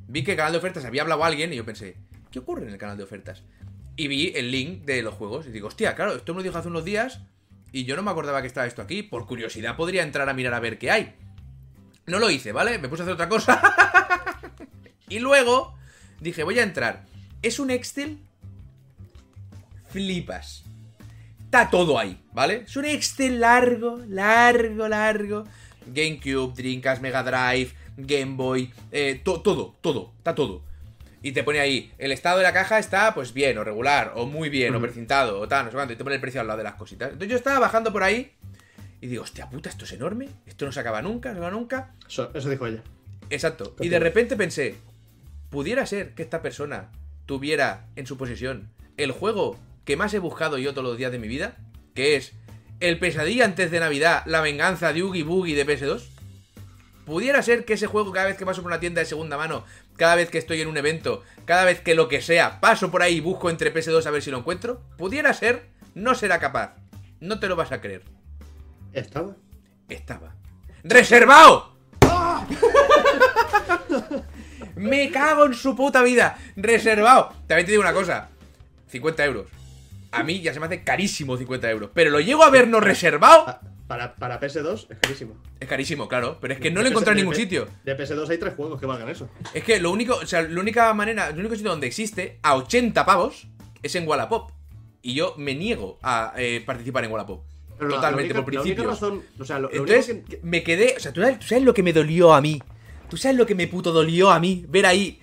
vi 0.09 0.24
que 0.24 0.30
el 0.30 0.38
canal 0.38 0.52
de 0.52 0.59
ofertas 0.59 0.86
había 0.86 1.02
hablado 1.02 1.24
alguien 1.24 1.52
y 1.52 1.56
yo 1.56 1.66
pensé, 1.66 1.98
¿qué 2.30 2.38
ocurre 2.38 2.62
en 2.62 2.72
el 2.72 2.78
canal 2.78 2.96
de 2.96 3.05
ofertas? 3.05 3.42
y 3.96 4.09
vi 4.09 4.32
el 4.34 4.51
link 4.51 4.84
de 4.84 5.02
los 5.02 5.14
juegos. 5.14 5.46
Y 5.46 5.51
digo, 5.51 5.68
hostia, 5.68 5.94
claro, 5.94 6.16
esto 6.16 6.34
me 6.34 6.38
lo 6.38 6.42
dijo 6.42 6.59
hace 6.59 6.66
unos 6.66 6.84
días 6.84 7.20
y 7.74 7.84
yo 7.84 7.96
no 7.96 8.02
me 8.02 8.10
acordaba 8.10 8.40
que 8.40 8.46
estaba 8.46 8.66
esto 8.66 8.82
aquí. 8.82 9.02
Por 9.02 9.26
curiosidad 9.26 9.76
podría 9.76 10.02
entrar 10.02 10.28
a 10.28 10.32
mirar 10.34 10.55
a 10.55 10.60
ver 10.60 10.78
qué 10.78 10.90
hay. 10.90 11.14
No 12.06 12.18
lo 12.18 12.30
hice, 12.30 12.52
¿vale? 12.52 12.78
Me 12.78 12.88
puse 12.88 13.02
a 13.02 13.05
hacer 13.05 13.14
otra 13.14 13.28
cosa. 13.28 13.60
y 15.09 15.18
luego 15.18 15.74
dije, 16.20 16.42
voy 16.44 16.59
a 16.59 16.62
entrar. 16.62 17.05
Es 17.42 17.59
un 17.59 17.70
Excel. 17.70 18.18
Flipas. 19.90 20.64
Está 21.44 21.70
todo 21.70 21.98
ahí, 21.98 22.20
¿vale? 22.32 22.64
Es 22.66 22.76
un 22.76 22.84
Excel 22.84 23.40
largo, 23.40 24.01
largo, 24.09 24.88
largo. 24.88 25.44
GameCube, 25.86 26.55
Dreamcast, 26.55 27.01
Mega 27.01 27.22
Drive, 27.22 27.72
Game 27.96 28.34
Boy, 28.36 28.72
eh, 28.90 29.20
to- 29.22 29.40
todo, 29.40 29.76
todo, 29.80 30.12
está 30.18 30.34
todo. 30.34 30.63
Y 31.24 31.32
te 31.32 31.42
pone 31.42 31.59
ahí, 31.59 31.90
el 31.96 32.12
estado 32.12 32.36
de 32.36 32.42
la 32.42 32.52
caja 32.52 32.78
está 32.78 33.14
pues 33.14 33.32
bien, 33.32 33.56
o 33.56 33.64
regular, 33.64 34.12
o 34.14 34.26
muy 34.26 34.51
bien, 34.51 34.74
o 34.74 34.80
precintado, 34.82 35.40
o 35.40 35.48
tal, 35.48 35.64
no 35.64 35.70
sé 35.70 35.74
cuánto, 35.74 35.94
y 35.94 35.96
te 35.96 36.05
pone 36.05 36.16
el 36.16 36.20
precio 36.20 36.42
al 36.42 36.46
lado 36.46 36.59
de 36.59 36.64
las 36.64 36.74
cositas. 36.74 37.09
Entonces 37.12 37.30
yo 37.30 37.36
estaba 37.38 37.59
bajando 37.59 37.94
por 37.94 38.02
ahí 38.02 38.32
y 39.01 39.06
digo, 39.06 39.22
hostia 39.22 39.48
puta, 39.48 39.70
esto 39.70 39.86
es 39.86 39.92
enorme, 39.92 40.28
esto 40.44 40.66
no 40.66 40.72
se 40.72 40.80
acaba 40.80 41.01
nunca, 41.01 41.30
no 41.30 41.36
se 41.36 41.38
acaba 41.38 41.59
nunca. 41.59 41.94
Eso, 42.06 42.30
eso 42.34 42.51
dijo 42.51 42.66
ella. 42.66 42.82
Exacto. 43.30 43.74
Y 43.80 43.88
de 43.88 44.01
repente 44.01 44.36
pensé, 44.36 44.74
pudiera 45.48 45.86
ser 45.86 46.14
que 46.14 46.22
esta 46.22 46.42
persona 46.42 46.90
tuviera 47.24 47.86
en 47.96 48.06
su 48.06 48.18
posesión 48.18 48.68
el 48.98 49.10
juego 49.10 49.59
que 49.86 49.96
más 49.96 50.12
he 50.12 50.18
buscado 50.18 50.59
yo 50.59 50.72
todos 50.74 50.86
los 50.86 50.98
días 50.98 51.10
de 51.10 51.18
mi 51.18 51.28
vida, 51.28 51.56
que 51.94 52.16
es 52.16 52.34
el 52.80 52.98
pesadilla 52.98 53.46
antes 53.46 53.70
de 53.70 53.80
Navidad, 53.80 54.24
la 54.26 54.42
venganza 54.42 54.92
de 54.92 55.02
Oogie 55.02 55.22
Boogie 55.22 55.56
de 55.56 55.66
PS2. 55.66 56.02
Pudiera 57.05 57.43
ser 57.43 57.64
que 57.64 57.74
ese 57.74 57.86
juego 57.86 58.12
cada 58.12 58.26
vez 58.26 58.36
que 58.36 58.47
paso 58.47 58.62
por 58.62 58.70
una 58.70 58.81
tienda 58.81 59.01
de 59.01 59.06
segunda 59.06 59.36
mano, 59.36 59.64
cada 59.97 60.14
vez 60.14 60.31
que 60.31 60.39
estoy 60.39 60.60
en 60.60 60.68
un 60.68 60.76
evento, 60.76 61.22
cada 61.44 61.64
vez 61.64 61.81
que 61.81 61.94
lo 61.94 62.09
que 62.09 62.22
sea, 62.22 62.60
paso 62.60 62.90
por 62.90 63.02
ahí 63.02 63.16
y 63.16 63.20
busco 63.20 63.51
entre 63.51 63.74
PS2 63.74 64.06
a 64.06 64.10
ver 64.10 64.22
si 64.22 64.31
lo 64.31 64.39
encuentro. 64.39 64.81
Pudiera 64.97 65.32
ser, 65.35 65.68
no 65.94 66.14
será 66.14 66.39
capaz. 66.39 66.76
No 67.20 67.40
te 67.40 67.48
lo 67.48 67.56
vas 67.56 67.72
a 67.72 67.81
creer. 67.81 68.02
Estaba. 68.93 69.35
Estaba. 69.89 70.35
¡Reservado! 70.82 71.74
Me 74.76 75.10
cago 75.10 75.47
en 75.47 75.55
su 75.55 75.76
puta 75.76 76.02
vida. 76.02 76.36
Reservado. 76.56 77.32
También 77.47 77.66
te 77.66 77.72
digo 77.72 77.82
una 77.82 77.93
cosa. 77.93 78.28
50 78.89 79.24
euros. 79.24 79.47
A 80.14 80.22
mí 80.22 80.40
ya 80.40 80.52
se 80.54 80.60
me 80.60 80.66
hace 80.66 80.82
carísimo 80.84 81.36
50 81.36 81.70
euros. 81.70 81.90
Pero 81.94 82.10
lo 82.10 82.20
llego 82.20 82.42
a 82.44 82.50
ver 82.50 82.68
no 82.68 82.80
reservado. 82.80 83.44
Pa- 83.46 83.60
Para, 83.86 84.14
para 84.16 84.40
PS2 84.40 84.86
es 84.90 84.98
carísimo. 84.98 85.34
Es 85.60 85.68
carísimo, 85.68 86.08
claro. 86.08 86.38
Pero 86.40 86.54
es 86.54 86.60
que 86.60 86.70
no 86.70 86.76
lo 86.76 86.84
De 86.84 86.88
he 86.88 86.90
encontrado 86.92 87.12
en 87.18 87.24
ningún 87.24 87.34
sitio. 87.34 87.68
De 87.84 87.96
PS2 87.96 88.28
hay 88.30 88.38
tres 88.38 88.54
juegos 88.54 88.80
que 88.80 88.86
valgan 88.86 89.08
eso. 89.10 89.28
Es 89.52 89.62
que 89.62 89.78
lo 89.78 89.90
único, 89.90 90.14
o 90.16 90.26
sea, 90.26 90.40
la 90.42 90.60
única 90.60 90.92
manera, 90.94 91.28
el 91.28 91.38
único 91.38 91.54
sitio 91.54 91.70
donde 91.70 91.86
existe 91.86 92.38
a 92.42 92.54
80 92.56 93.04
pavos 93.04 93.46
es 93.82 93.94
en 93.94 94.08
Wallapop. 94.08 94.50
Y 95.02 95.12
yo 95.14 95.34
me 95.36 95.54
niego 95.54 95.98
a 96.02 96.32
eh, 96.38 96.62
participar 96.64 97.04
en 97.04 97.12
Wallapop. 97.12 97.42
Pero 97.78 97.90
Totalmente, 97.96 98.32
la 98.32 98.40
por 98.42 98.48
única, 98.54 98.62
principios. 98.62 98.86
razón. 99.00 99.22
O 99.38 99.44
sea, 99.44 99.58
lo, 99.58 99.68
lo 99.68 99.74
Entonces, 99.74 100.06
que- 100.06 100.22
que- 100.36 100.40
me 100.42 100.62
quedé. 100.62 100.94
O 100.96 101.00
sea, 101.00 101.12
¿tú 101.12 101.20
sabes, 101.20 101.38
tú 101.40 101.46
sabes 101.46 101.64
lo 101.64 101.74
que 101.74 101.82
me 101.82 101.92
dolió 101.92 102.32
a 102.32 102.40
mí? 102.40 102.62
¿Tú 103.10 103.18
sabes 103.18 103.36
lo 103.36 103.44
que 103.44 103.54
me 103.54 103.66
puto 103.68 103.92
dolió 103.92 104.30
a 104.30 104.40
mí? 104.40 104.64
Ver 104.68 104.86
ahí. 104.86 105.20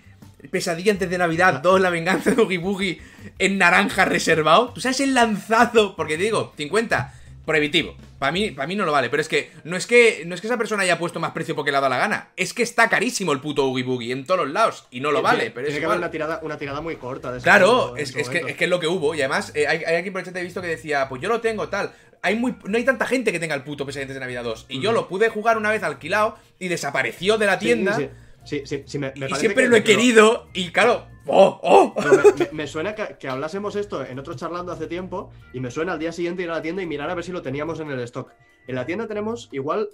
Pesadilla 0.50 0.92
antes 0.92 1.10
de 1.10 1.18
Navidad 1.18 1.62
2, 1.62 1.82
la 1.82 1.90
venganza 1.90 2.32
de 2.32 2.42
Oogie 2.42 2.58
Boogie 2.58 3.02
en 3.40 3.58
naranja 3.58 4.06
reservado. 4.06 4.70
¿Tú 4.74 4.82
sabes 4.82 5.00
el 5.02 5.14
lanzazo? 5.14 5.96
Porque 5.96 6.18
te 6.18 6.24
digo, 6.24 6.54
50, 6.58 7.14
prohibitivo. 7.46 7.96
Para 8.20 8.32
mí, 8.32 8.52
para 8.52 8.68
mí 8.68 8.76
no 8.76 8.86
lo 8.86 8.92
vale, 8.92 9.10
pero 9.10 9.22
es 9.22 9.28
que 9.28 9.50
no 9.64 9.76
es 9.76 9.88
que 9.88 10.24
no 10.28 10.36
es 10.36 10.42
que 10.42 10.48
esa 10.48 10.58
persona 10.58 10.84
haya 10.84 11.00
puesto 11.00 11.20
más 11.20 11.32
precio 11.32 11.56
porque 11.56 11.72
le 11.72 11.78
ha 11.78 11.82
dado 11.82 11.90
la 11.90 11.98
gana. 11.98 12.30
Es 12.38 12.54
que 12.54 12.62
está 12.62 12.88
carísimo 12.88 13.32
el 13.32 13.40
puto 13.40 13.66
Oogie 13.66 13.84
Boogie 13.84 14.12
en 14.12 14.26
todos 14.26 14.42
los 14.42 14.52
lados. 14.52 14.86
Y 14.92 15.00
no 15.00 15.12
lo 15.12 15.22
vale, 15.24 15.40
tiene- 15.40 15.52
pero 15.56 15.68
es 15.68 15.72
que 15.74 15.78
haber 15.78 15.84
igual. 15.86 15.98
una 15.98 16.12
tirada, 16.12 16.40
una 16.44 16.58
tirada 16.58 16.82
muy 16.82 16.98
corta 16.98 17.32
de 17.32 17.38
ese 17.40 17.44
Claro, 17.44 17.96
es, 17.98 18.12
que, 18.12 18.22
es 18.22 18.30
que 18.30 18.64
es 18.64 18.70
lo 18.70 18.80
que 18.80 18.86
hubo. 18.88 19.16
Y 19.16 19.22
además, 19.22 19.52
eh, 19.56 19.66
hay, 19.68 19.84
hay 19.84 19.96
aquí 19.96 20.12
por 20.12 20.20
el 20.22 20.26
chat 20.26 20.36
he 20.38 20.44
visto 20.44 20.62
que 20.62 20.68
decía, 20.68 21.10
pues 21.10 21.20
yo 21.22 21.30
lo 21.30 21.42
tengo, 21.42 21.68
tal. 21.70 21.92
Hay 22.22 22.36
muy, 22.36 22.56
no 22.66 22.78
hay 22.78 22.84
tanta 22.86 23.08
gente 23.08 23.32
que 23.32 23.40
tenga 23.40 23.56
el 23.56 23.64
puto 23.64 23.88
Pesadillas 23.88 24.14
de 24.14 24.20
Navidad 24.20 24.44
2. 24.44 24.68
Y 24.70 24.80
yo 24.80 24.92
lo 24.92 25.08
pude 25.08 25.30
jugar 25.30 25.58
una 25.58 25.72
vez 25.72 25.82
alquilado 25.82 26.38
y 26.60 26.68
desapareció 26.68 27.40
de 27.40 27.48
la 27.48 27.58
tienda. 27.58 27.96
Sí, 27.96 28.04
sí, 28.04 28.10
sí, 28.44 28.64
sí, 28.66 29.00
me, 29.00 29.14
me 29.18 29.28
y 29.28 29.34
siempre 29.36 29.64
que- 29.64 29.70
lo 29.70 29.76
he 29.76 29.82
pero- 29.82 29.98
querido. 29.98 30.48
Y 30.54 30.72
claro, 30.72 31.06
¡oh! 31.28 31.60
¡oh! 31.64 31.94
me, 32.02 32.46
me- 32.46 32.52
me 32.52 32.68
suena 32.68 32.96
que, 32.96 33.18
que 33.20 33.28
hablásemos 33.28 33.76
esto 33.76 34.04
en 34.06 34.18
otro 34.20 34.34
charlando 34.36 34.72
hace 34.72 34.88
tiempo 34.88 35.30
y 35.54 35.60
me 35.60 35.72
suena 35.72 35.94
al 35.94 36.00
día 36.00 36.12
siguiente 36.12 36.44
ir 36.44 36.50
a 36.50 36.54
la 36.56 36.62
tienda 36.62 36.82
y 36.82 36.86
mirar 36.88 37.10
a 37.10 37.16
ver 37.16 37.24
si 37.24 37.32
lo 37.32 37.42
teníamos 37.42 37.80
en 37.80 37.92
el 37.92 38.00
stock. 38.02 38.32
En 38.68 38.76
la 38.76 38.86
tienda 38.86 39.08
tenemos 39.08 39.50
igual 39.52 39.90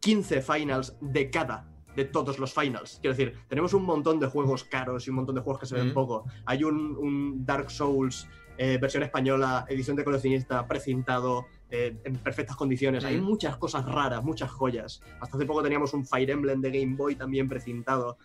15 0.00 0.40
finals 0.42 0.96
de 1.00 1.30
cada, 1.30 1.68
de 1.96 2.04
todos 2.04 2.38
los 2.38 2.54
finals. 2.54 2.98
Quiero 3.02 3.16
decir, 3.16 3.38
tenemos 3.48 3.74
un 3.74 3.82
montón 3.84 4.18
de 4.20 4.26
juegos 4.28 4.64
caros 4.64 5.06
y 5.06 5.10
un 5.10 5.16
montón 5.16 5.34
de 5.34 5.40
juegos 5.42 5.60
que 5.60 5.66
se 5.66 5.74
ven 5.74 5.88
Mm. 5.88 5.94
poco. 5.94 6.24
Hay 6.46 6.64
un, 6.64 6.96
un 6.96 7.44
Dark 7.44 7.70
Souls, 7.70 8.28
eh, 8.62 8.76
versión 8.76 9.02
española, 9.02 9.64
edición 9.70 9.96
de 9.96 10.04
coleccionista, 10.04 10.66
precintado, 10.68 11.46
eh, 11.70 11.96
en 12.04 12.16
perfectas 12.16 12.56
condiciones. 12.56 13.06
Hay 13.06 13.16
Mm. 13.16 13.24
muchas 13.24 13.56
cosas 13.56 13.86
raras, 13.86 14.22
muchas 14.22 14.50
joyas. 14.50 15.00
Hasta 15.18 15.38
hace 15.38 15.46
poco 15.46 15.62
teníamos 15.62 15.94
un 15.94 16.04
Fire 16.04 16.28
Emblem 16.28 16.60
de 16.60 16.70
Game 16.70 16.94
Boy 16.94 17.14
también 17.16 17.48
precintado. 17.48 18.18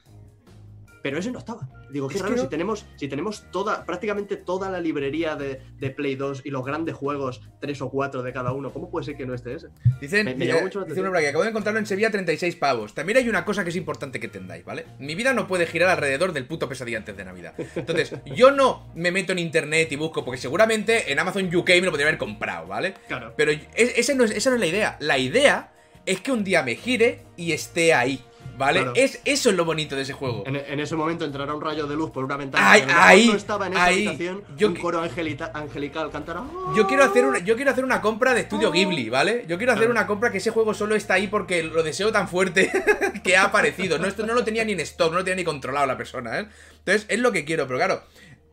Pero 1.05 1.19
ese 1.19 1.29
no 1.29 1.37
estaba. 1.37 1.69
Digo, 1.91 2.07
qué 2.07 2.15
Es 2.15 2.21
que 2.23 2.29
raro 2.29 2.35
no- 2.35 2.41
si 2.41 2.49
tenemos, 2.49 2.83
si 2.95 3.07
tenemos 3.07 3.45
toda, 3.51 3.85
prácticamente 3.85 4.37
toda 4.37 4.71
la 4.71 4.79
librería 4.81 5.35
de, 5.35 5.61
de 5.77 5.89
Play 5.91 6.15
2 6.15 6.41
y 6.45 6.49
los 6.49 6.65
grandes 6.65 6.95
juegos, 6.95 7.41
tres 7.61 7.79
o 7.83 7.91
cuatro 7.91 8.23
de 8.23 8.33
cada 8.33 8.53
uno. 8.53 8.73
¿Cómo 8.73 8.89
puede 8.89 9.05
ser 9.05 9.15
que 9.15 9.23
no 9.27 9.35
esté 9.35 9.53
ese? 9.53 9.67
Dicen, 10.01 10.25
Me- 10.25 10.31
me 10.33 10.39
dice- 10.45 10.47
llamó 10.47 10.61
mucho 10.63 10.79
la 10.79 10.85
dice 10.85 10.93
atención. 10.93 11.05
uno 11.05 11.09
por 11.11 11.17
aquí, 11.19 11.27
acabo 11.27 11.43
de 11.43 11.49
encontrarlo 11.51 11.79
en 11.79 11.85
Sevilla 11.85 12.09
36 12.09 12.55
pavos. 12.55 12.95
También 12.95 13.19
hay 13.19 13.29
una 13.29 13.45
cosa 13.45 13.63
que 13.63 13.69
es 13.69 13.75
importante 13.75 14.19
que 14.19 14.25
entendáis, 14.25 14.65
¿vale? 14.65 14.87
Mi 14.97 15.13
vida 15.13 15.31
no 15.31 15.45
puede 15.47 15.67
girar 15.67 15.89
alrededor 15.89 16.33
del 16.33 16.47
puto 16.47 16.67
pesadilla 16.67 16.97
antes 16.97 17.15
de 17.15 17.23
Navidad. 17.23 17.53
Entonces, 17.75 18.11
yo 18.35 18.49
no 18.49 18.91
me 18.95 19.11
meto 19.11 19.31
en 19.31 19.37
internet 19.37 19.91
y 19.91 19.97
busco, 19.97 20.25
porque 20.25 20.39
seguramente 20.41 21.11
en 21.11 21.19
Amazon 21.19 21.55
UK 21.55 21.69
me 21.69 21.81
lo 21.81 21.91
podría 21.91 22.07
haber 22.07 22.17
comprado, 22.17 22.65
¿vale? 22.65 22.95
Claro. 23.07 23.35
Pero 23.37 23.51
es- 23.51 23.59
ese 23.75 24.15
no 24.15 24.23
es, 24.23 24.31
esa 24.31 24.49
no 24.49 24.55
es 24.55 24.59
la 24.59 24.65
idea. 24.67 24.97
La 24.99 25.19
idea 25.19 25.71
es 26.07 26.19
que 26.21 26.31
un 26.31 26.43
día 26.43 26.63
me 26.63 26.73
gire 26.75 27.21
y 27.37 27.51
esté 27.51 27.93
ahí, 27.93 28.23
¿vale? 28.57 28.79
Claro. 28.81 28.93
Es, 28.95 29.19
eso 29.25 29.49
es 29.49 29.55
lo 29.55 29.65
bonito 29.65 29.95
de 29.95 30.01
ese 30.03 30.13
juego. 30.13 30.43
En, 30.45 30.55
en 30.55 30.79
ese 30.79 30.95
momento 30.95 31.25
entrará 31.25 31.53
un 31.53 31.61
rayo 31.61 31.87
de 31.87 31.95
luz 31.95 32.11
por 32.11 32.23
una 32.23 32.37
ventana. 32.37 32.71
Ay, 32.71 32.83
ahí, 32.93 33.29
estaba 33.29 33.67
en 33.67 33.73
esa 33.73 33.83
ahí. 33.85 34.07
habitación. 34.07 34.43
Yo 34.57 34.67
un 34.67 34.75
coro 34.75 35.01
angelita- 35.01 35.51
angelical 35.53 36.09
cantará. 36.11 36.43
Yo 36.75 36.87
quiero 36.87 37.03
hacer 37.03 37.25
una, 37.25 37.39
yo 37.39 37.55
quiero 37.55 37.71
hacer 37.71 37.83
una 37.83 38.01
compra 38.01 38.33
de 38.33 38.41
estudio 38.41 38.71
Ghibli, 38.71 39.09
¿vale? 39.09 39.45
Yo 39.47 39.57
quiero 39.57 39.73
hacer 39.73 39.89
una 39.89 40.07
compra 40.07 40.31
que 40.31 40.37
ese 40.39 40.51
juego 40.51 40.73
solo 40.73 40.95
está 40.95 41.15
ahí 41.15 41.27
porque 41.27 41.63
lo 41.63 41.83
deseo 41.83 42.11
tan 42.11 42.27
fuerte 42.27 42.71
que 43.23 43.37
ha 43.37 43.43
aparecido. 43.45 43.97
No, 43.99 44.07
esto 44.07 44.25
no 44.25 44.33
lo 44.33 44.43
tenía 44.43 44.63
ni 44.65 44.73
en 44.73 44.79
stock, 44.81 45.11
no 45.11 45.19
lo 45.19 45.23
tenía 45.23 45.35
ni 45.37 45.43
controlado 45.43 45.85
la 45.85 45.97
persona, 45.97 46.39
¿eh? 46.39 46.47
Entonces, 46.79 47.05
es 47.09 47.19
lo 47.19 47.31
que 47.31 47.45
quiero, 47.45 47.67
pero 47.67 47.79
claro. 47.79 48.03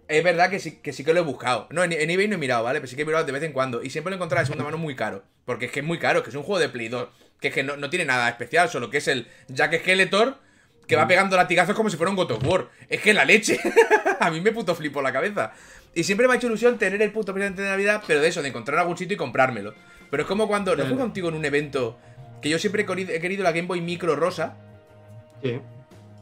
Es 0.09 0.23
verdad 0.23 0.51
que 0.51 0.59
sí, 0.59 0.73
que 0.83 0.93
sí 0.93 1.05
que 1.05 1.15
lo 1.15 1.20
he 1.20 1.23
buscado. 1.23 1.69
No, 1.70 1.83
en, 1.85 1.93
en 1.93 2.11
eBay 2.11 2.29
no 2.29 2.35
he 2.35 2.39
mirado, 2.39 2.65
¿vale? 2.65 2.81
Pero 2.81 2.89
sí 2.91 2.97
que 2.97 3.03
he 3.03 3.05
mirado 3.07 3.24
de 3.24 3.33
vez 3.33 3.43
en 3.45 3.53
cuando. 3.53 3.83
Y 3.83 3.89
siempre 3.89 4.11
lo 4.11 4.16
he 4.16 4.19
encontrado 4.19 4.41
de 4.43 4.47
segunda 4.47 4.65
mano 4.65 4.77
muy 4.77 4.95
caro. 4.95 5.23
Porque 5.47 5.66
es 5.66 5.73
que 5.73 5.81
es 5.81 5.87
muy 5.87 5.99
caro, 5.99 6.23
que 6.23 6.29
es 6.29 6.37
un 6.37 6.43
juego 6.43 6.59
de 6.59 6.69
Play 6.69 6.89
2. 6.89 7.09
Que 7.43 7.48
es 7.48 7.55
que 7.55 7.62
no, 7.62 7.77
no 7.77 7.90
tiene 7.90 8.06
nada 8.06 8.28
especial, 8.31 8.70
solo 8.70 8.89
que 8.89 8.98
es 8.98 9.09
el 9.09 9.27
Jack 9.48 9.78
Skeletor 9.81 10.39
que 10.86 10.97
va 10.97 11.06
pegando 11.06 11.36
latigazos 11.36 11.74
como 11.77 11.89
si 11.90 11.97
fuera 11.97 12.10
un 12.10 12.16
God 12.16 12.32
of 12.32 12.44
War. 12.47 12.69
Es 12.89 13.01
que 13.01 13.12
la 13.12 13.24
leche. 13.24 13.59
a 14.20 14.31
mí 14.31 14.40
me 14.40 14.52
puto 14.52 14.74
flipo 14.74 15.01
la 15.02 15.12
cabeza. 15.12 15.52
Y 15.94 16.05
siempre 16.05 16.27
me 16.27 16.35
ha 16.35 16.36
hecho 16.36 16.47
ilusión 16.47 16.78
tener 16.78 17.01
el 17.02 17.12
puto 17.12 17.32
presente 17.35 17.62
de 17.62 17.69
Navidad, 17.69 18.02
pero 18.06 18.20
de 18.20 18.28
eso, 18.28 18.40
de 18.43 18.48
encontrar 18.48 18.78
algún 18.78 18.97
sitio 18.97 19.14
y 19.14 19.19
comprármelo. 19.19 19.74
Pero 20.10 20.23
es 20.23 20.28
como 20.28 20.47
cuando. 20.48 20.73
¿No 20.73 20.78
fue 20.78 20.86
Claro. 20.86 21.02
contigo 21.02 21.28
en 21.28 21.35
un 21.35 21.44
evento 21.44 21.98
que 22.40 22.48
yo 22.48 22.59
siempre 22.59 22.82
he 22.82 23.20
querido, 23.20 23.43
la 23.43 23.52
Game 23.52 23.66
Boy 23.69 23.81
Micro 23.81 24.16
rosa? 24.16 24.56
Sí. 25.43 25.60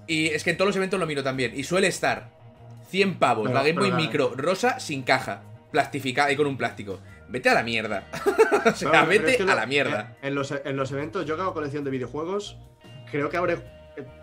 Y 0.07 0.27
es 0.29 0.43
que 0.45 0.51
en 0.51 0.57
todos 0.57 0.69
los 0.69 0.77
eventos 0.77 0.99
lo 1.01 1.07
miro 1.07 1.23
también. 1.23 1.53
Y 1.55 1.65
suele 1.65 1.87
estar 1.89 2.29
100 2.91 3.19
pavos 3.19 3.49
Pero- 3.49 3.55
la 3.59 3.67
Game 3.67 3.81
Boy 3.81 3.93
Micro 3.93 4.35
rosa 4.37 4.81
sin 4.81 5.03
caja, 5.03 5.43
plastificada 5.73 6.31
y 6.33 6.37
con 6.37 6.47
un 6.47 6.57
plástico. 6.57 7.01
Vete 7.31 7.49
a 7.49 7.55
la 7.55 7.63
mierda. 7.63 8.05
o 8.67 8.75
sea, 8.75 8.91
pero 8.91 9.07
vete 9.07 9.31
es 9.31 9.37
que 9.37 9.43
a 9.45 9.47
lo- 9.47 9.55
la 9.55 9.67
mierda. 9.67 10.17
En, 10.23 10.29
en 10.29 10.35
los, 10.35 10.51
en 10.51 10.77
los 10.77 10.91
eventos, 10.93 11.25
yo 11.27 11.37
que 11.37 11.43
hago 11.43 11.55
colección 11.55 11.85
de 11.85 11.91
videojuegos, 11.91 12.59
creo 13.11 13.29
que 13.31 13.37
habré. 13.37 13.59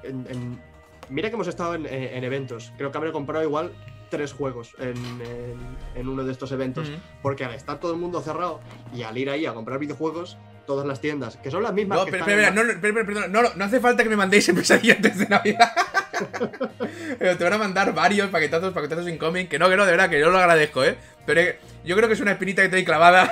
en- 0.04 0.62
mira 1.10 1.30
que 1.30 1.36
hemos 1.36 1.48
estado 1.48 1.76
en, 1.76 1.86
en- 1.86 2.16
en 2.16 2.24
eventos. 2.24 2.72
Creo 2.78 2.92
que 2.92 2.98
habré 2.98 3.12
comprado 3.12 3.44
igual 3.44 3.72
tres 4.10 4.32
juegos 4.34 4.74
en, 4.80 6.08
uno 6.08 6.24
de 6.24 6.32
estos 6.32 6.52
eventos. 6.52 6.92
Porque 7.22 7.46
al 7.46 7.54
estar 7.54 7.80
todo 7.80 7.94
el 7.94 8.00
mundo 8.00 8.22
cerrado 8.22 8.60
y 8.94 9.04
al 9.04 9.18
ir 9.18 9.30
ahí 9.30 9.46
a 9.46 9.54
comprar 9.54 9.80
videojuegos, 9.80 10.38
todas 10.66 10.86
las 10.86 11.00
tiendas, 11.00 11.38
que 11.38 11.50
son 11.50 11.64
las 11.64 11.74
mismas 11.74 12.00
No, 12.00 12.06
que 12.06 12.12
pero, 12.12 12.26
están 12.26 12.40
en 12.40 12.56
no, 12.56 12.62
espera, 12.74 13.06
perdona, 13.06 13.28
no, 13.28 13.42
no, 13.42 13.50
no 13.56 13.64
hace 13.66 13.80
falta 13.80 14.04
que 14.04 14.10
me 14.10 14.18
mandéis 14.18 14.52
pesadilla 14.56 14.96
antes 14.96 15.18
de 15.18 15.28
Navidad. 15.28 15.72
Pero 17.20 17.38
te 17.38 17.44
van 17.44 17.54
a 17.54 17.58
mandar 17.58 17.94
varios 17.94 18.30
paquetazos, 18.30 18.74
paquetazos 18.74 19.08
incoming. 19.08 19.48
Que 19.48 19.60
no, 19.60 19.70
que 19.70 19.76
no, 19.78 19.86
de 19.86 19.92
verdad, 19.92 20.10
que 20.10 20.20
yo 20.20 20.30
lo 20.30 20.38
agradezco, 20.40 20.84
¿eh? 20.84 20.98
Pero 21.28 21.41
eh, 21.41 21.60
yo 21.86 21.95
creo 21.95 22.08
que 22.08 22.16
es 22.16 22.20
una 22.22 22.32
espinita 22.32 22.64
que 22.64 22.68
estoy 22.68 22.84
clavada 22.86 23.32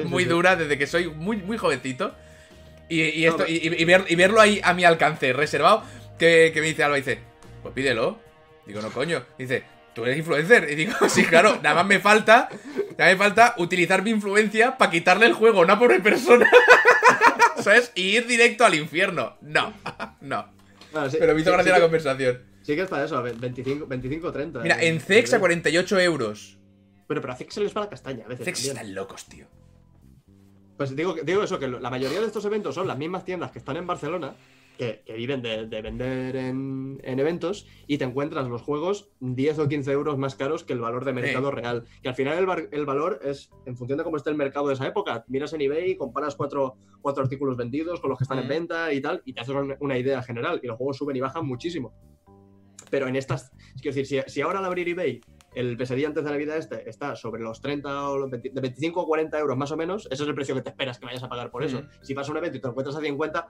muy 0.04 0.24
dura 0.26 0.56
desde 0.56 0.76
que 0.76 0.86
soy 0.86 1.08
muy, 1.08 1.38
muy 1.38 1.56
jovencito. 1.56 2.14
Y, 2.90 3.00
y 3.02 3.26
esto, 3.26 3.46
y, 3.48 3.54
y 3.80 3.84
ver- 3.86 4.04
y 4.08 4.16
verlo 4.16 4.38
ahí 4.40 4.60
a 4.62 4.74
mi 4.74 4.84
alcance, 4.84 5.32
reservado, 5.32 5.82
que, 6.18 6.50
que 6.52 6.60
me 6.60 6.66
dice 6.66 6.84
Alba, 6.84 6.96
dice, 6.96 7.20
pues 7.62 7.72
pídelo. 7.72 8.18
Digo, 8.66 8.82
no, 8.82 8.90
coño. 8.90 9.24
Dice, 9.38 9.62
tú 9.94 10.04
eres 10.04 10.18
influencer. 10.18 10.68
Y 10.70 10.74
digo, 10.74 10.92
sí, 11.08 11.24
claro, 11.24 11.58
nada 11.62 11.76
más 11.76 11.86
me 11.86 12.00
falta, 12.00 12.50
nada 12.98 13.10
más 13.10 13.12
me 13.12 13.16
falta 13.16 13.54
utilizar 13.58 14.02
mi 14.02 14.10
influencia 14.10 14.76
para 14.76 14.90
quitarle 14.90 15.24
el 15.26 15.32
juego 15.32 15.60
a 15.60 15.62
una 15.64 15.78
pobre 15.78 16.00
persona. 16.00 16.50
¿Sabes? 17.62 17.92
Y 17.94 18.16
ir 18.16 18.26
directo 18.26 18.64
al 18.64 18.74
infierno. 18.74 19.36
No, 19.40 19.72
no. 20.20 20.46
Bueno, 20.92 21.08
sí- 21.10 21.16
Pero 21.20 21.34
me 21.34 21.40
hizo 21.40 21.50
sí- 21.50 21.54
gracia 21.54 21.72
sí 21.74 21.78
la 21.78 21.84
conversación. 21.84 22.40
Sí 22.62 22.74
que 22.76 22.82
es 22.82 22.88
para 22.88 23.04
eso, 23.04 23.20
25, 23.22 23.86
25 23.86 24.32
30. 24.32 24.60
Mira, 24.60 24.82
en 24.82 25.00
CEX 25.00 25.32
a 25.34 25.40
48 25.40 25.98
euros. 26.00 26.58
Pero, 27.12 27.20
pero 27.20 27.34
hace 27.34 27.44
que 27.44 27.52
se 27.52 27.60
les 27.60 27.76
va 27.76 27.82
la 27.82 27.90
castaña 27.90 28.24
a 28.24 28.28
veces. 28.28 28.46
También. 28.46 28.74
están 28.74 28.94
locos, 28.94 29.26
tío. 29.26 29.44
Pues 30.78 30.96
digo, 30.96 31.14
digo 31.22 31.42
eso, 31.42 31.58
que 31.58 31.68
la 31.68 31.90
mayoría 31.90 32.18
de 32.18 32.26
estos 32.26 32.42
eventos 32.46 32.74
son 32.74 32.88
las 32.88 32.96
mismas 32.96 33.26
tiendas 33.26 33.50
que 33.50 33.58
están 33.58 33.76
en 33.76 33.86
Barcelona, 33.86 34.34
que, 34.78 35.02
que 35.04 35.12
viven 35.12 35.42
de, 35.42 35.66
de 35.66 35.82
vender 35.82 36.36
en, 36.36 36.98
en 37.04 37.20
eventos, 37.20 37.66
y 37.86 37.98
te 37.98 38.04
encuentras 38.04 38.48
los 38.48 38.62
juegos 38.62 39.10
10 39.20 39.58
o 39.58 39.68
15 39.68 39.92
euros 39.92 40.16
más 40.16 40.36
caros 40.36 40.64
que 40.64 40.72
el 40.72 40.80
valor 40.80 41.04
de 41.04 41.12
mercado 41.12 41.50
real. 41.50 41.84
Que 42.02 42.08
al 42.08 42.14
final 42.14 42.38
el, 42.38 42.68
el 42.72 42.86
valor 42.86 43.20
es 43.22 43.50
en 43.66 43.76
función 43.76 43.98
de 43.98 44.04
cómo 44.04 44.16
esté 44.16 44.30
el 44.30 44.36
mercado 44.36 44.68
de 44.68 44.74
esa 44.74 44.86
época. 44.86 45.26
Miras 45.28 45.52
en 45.52 45.60
eBay, 45.60 45.98
comparas 45.98 46.34
cuatro, 46.34 46.78
cuatro 47.02 47.22
artículos 47.22 47.58
vendidos 47.58 48.00
con 48.00 48.08
los 48.08 48.18
que 48.18 48.24
están 48.24 48.38
en 48.38 48.48
venta 48.48 48.90
y 48.90 49.02
tal, 49.02 49.20
y 49.26 49.34
te 49.34 49.42
haces 49.42 49.54
una, 49.54 49.76
una 49.80 49.98
idea 49.98 50.22
general. 50.22 50.60
Y 50.62 50.66
los 50.66 50.78
juegos 50.78 50.96
suben 50.96 51.14
y 51.14 51.20
bajan 51.20 51.44
muchísimo. 51.44 51.92
Pero 52.88 53.06
en 53.06 53.16
estas, 53.16 53.50
quiero 53.82 53.94
decir, 53.94 54.06
si, 54.24 54.32
si 54.32 54.40
ahora 54.40 54.60
al 54.60 54.64
abrir 54.64 54.88
eBay 54.88 55.20
el 55.54 55.76
pesadilla 55.76 56.08
antes 56.08 56.24
de 56.24 56.30
Navidad 56.30 56.56
este 56.56 56.88
está 56.88 57.14
sobre 57.16 57.42
los 57.42 57.60
30 57.60 58.08
o 58.08 58.18
los 58.18 58.30
20 58.30 58.50
de 58.50 58.60
25 58.60 59.00
o 59.00 59.06
40 59.06 59.38
euros 59.38 59.56
más 59.56 59.70
o 59.72 59.76
menos, 59.76 60.06
ese 60.10 60.22
es 60.22 60.28
el 60.28 60.34
precio 60.34 60.54
que 60.54 60.62
te 60.62 60.70
esperas 60.70 60.98
que 60.98 61.06
vayas 61.06 61.22
a 61.22 61.28
pagar 61.28 61.50
por 61.50 61.62
eso. 61.64 61.82
Si 62.02 62.14
vas 62.14 62.28
a 62.28 62.30
un 62.32 62.38
evento 62.38 62.56
y 62.56 62.60
te 62.60 62.66
lo 62.66 62.70
encuentras 62.70 62.96
a 62.96 63.00
50, 63.00 63.48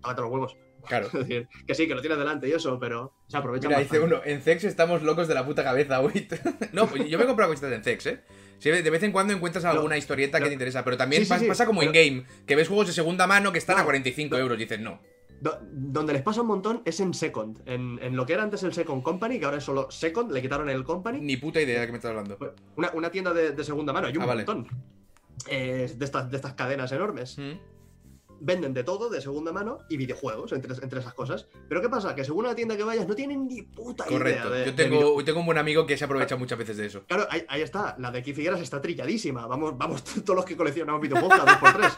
págate 0.00 0.20
los 0.22 0.30
huevos. 0.30 0.56
Claro. 0.86 1.06
Es 1.12 1.12
decir, 1.12 1.48
que 1.66 1.74
sí, 1.74 1.86
que 1.88 1.94
lo 1.94 2.00
tienes 2.02 2.18
delante 2.18 2.48
y 2.48 2.52
eso, 2.52 2.78
pero 2.78 3.14
se 3.26 3.36
aprovecha 3.38 3.68
Mira, 3.68 3.80
dice 3.80 4.00
uno, 4.00 4.20
en 4.24 4.42
Zex 4.42 4.64
estamos 4.64 5.02
locos 5.02 5.28
de 5.28 5.34
la 5.34 5.46
puta 5.46 5.64
cabeza, 5.64 5.98
güey. 6.00 6.28
no, 6.72 6.86
pues 6.86 7.08
yo 7.08 7.16
me 7.18 7.24
he 7.24 7.26
comprado 7.26 7.50
cositas 7.52 7.72
en 7.72 7.82
Zex, 7.82 8.06
¿eh? 8.06 8.20
Sí, 8.58 8.70
de 8.70 8.88
vez 8.90 9.02
en 9.02 9.12
cuando 9.12 9.32
encuentras 9.32 9.64
alguna 9.64 9.96
historieta 9.96 10.38
que 10.40 10.46
te 10.46 10.52
interesa, 10.52 10.84
pero 10.84 10.96
también 10.96 11.22
Sí, 11.22 11.26
sí, 11.26 11.32
pas- 11.34 11.38
sí, 11.40 11.46
pasa 11.46 11.66
como 11.66 11.80
pero- 11.80 11.92
en 11.92 12.10
game, 12.16 12.26
que 12.46 12.56
ves 12.56 12.68
juegos 12.68 12.86
de 12.86 12.92
segunda 12.92 13.26
mano 13.26 13.52
que 13.52 13.58
están 13.58 13.76
a 13.76 13.80
No, 13.80 13.84
45 13.86 14.36
no. 14.36 14.40
euros 14.42 14.56
y 14.58 14.60
dices, 14.62 14.80
no. 14.80 15.00
Do- 15.40 15.58
donde 15.72 16.12
les 16.14 16.22
pasa 16.22 16.40
un 16.40 16.46
montón 16.46 16.82
es 16.84 17.00
en 17.00 17.12
Second. 17.12 17.60
En, 17.66 17.98
en 18.02 18.16
lo 18.16 18.24
que 18.24 18.32
era 18.32 18.42
antes 18.42 18.62
el 18.62 18.72
Second 18.72 19.02
Company, 19.02 19.38
que 19.38 19.44
ahora 19.44 19.58
es 19.58 19.64
solo 19.64 19.90
Second, 19.90 20.32
le 20.32 20.40
quitaron 20.40 20.68
el 20.70 20.84
Company. 20.84 21.20
Ni 21.20 21.36
puta 21.36 21.60
idea 21.60 21.80
de 21.80 21.86
qué 21.86 21.92
me 21.92 21.98
estás 21.98 22.10
hablando. 22.10 22.38
Una, 22.76 22.90
una 22.94 23.10
tienda 23.10 23.32
de, 23.34 23.52
de 23.52 23.64
segunda 23.64 23.92
mano, 23.92 24.06
hay 24.06 24.16
un 24.16 24.22
Ah, 24.22 24.26
vale. 24.26 24.44
montón. 24.46 24.68
Eh, 25.48 25.92
de, 25.96 26.04
estas, 26.04 26.30
de 26.30 26.36
estas 26.36 26.54
cadenas 26.54 26.90
enormes. 26.92 27.36
¿Mm? 27.38 27.52
Venden 28.40 28.74
de 28.74 28.84
todo, 28.84 29.08
de 29.08 29.20
segunda 29.20 29.52
mano, 29.52 29.78
y 29.88 29.96
videojuegos, 29.96 30.52
entre, 30.52 30.74
entre 30.82 31.00
esas 31.00 31.14
cosas. 31.14 31.46
Pero 31.68 31.80
¿qué 31.80 31.88
pasa? 31.88 32.14
Que 32.14 32.24
según 32.24 32.44
la 32.44 32.54
tienda 32.54 32.76
que 32.76 32.82
vayas, 32.82 33.06
no 33.08 33.14
tienen 33.14 33.46
ni 33.46 33.62
puta 33.62 34.04
Correcto. 34.04 34.48
idea 34.48 34.58
de- 34.58 34.64
Yo 34.66 34.72
de 34.72 34.84
tengo, 34.84 35.24
tengo 35.24 35.40
un 35.40 35.46
buen 35.46 35.56
amigo 35.58 35.86
que 35.86 35.96
se 35.96 36.04
aprovecha 36.04 36.36
muchas 36.36 36.58
veces 36.58 36.76
de 36.76 36.86
eso. 36.86 37.04
Claro, 37.06 37.26
ahí, 37.30 37.44
ahí 37.48 37.62
está. 37.62 37.96
La 37.98 38.10
de 38.10 38.18
aquí 38.18 38.34
Figueras 38.34 38.60
está 38.60 38.80
trilladísima. 38.82 39.46
Vamos, 39.46 39.78
vamos 39.78 40.04
todos 40.24 40.36
los 40.36 40.44
que 40.44 40.56
coleccionamos 40.56 41.00
videojuegos 41.00 41.38
dos 41.38 41.56
por 41.56 41.72
tres. 41.74 41.92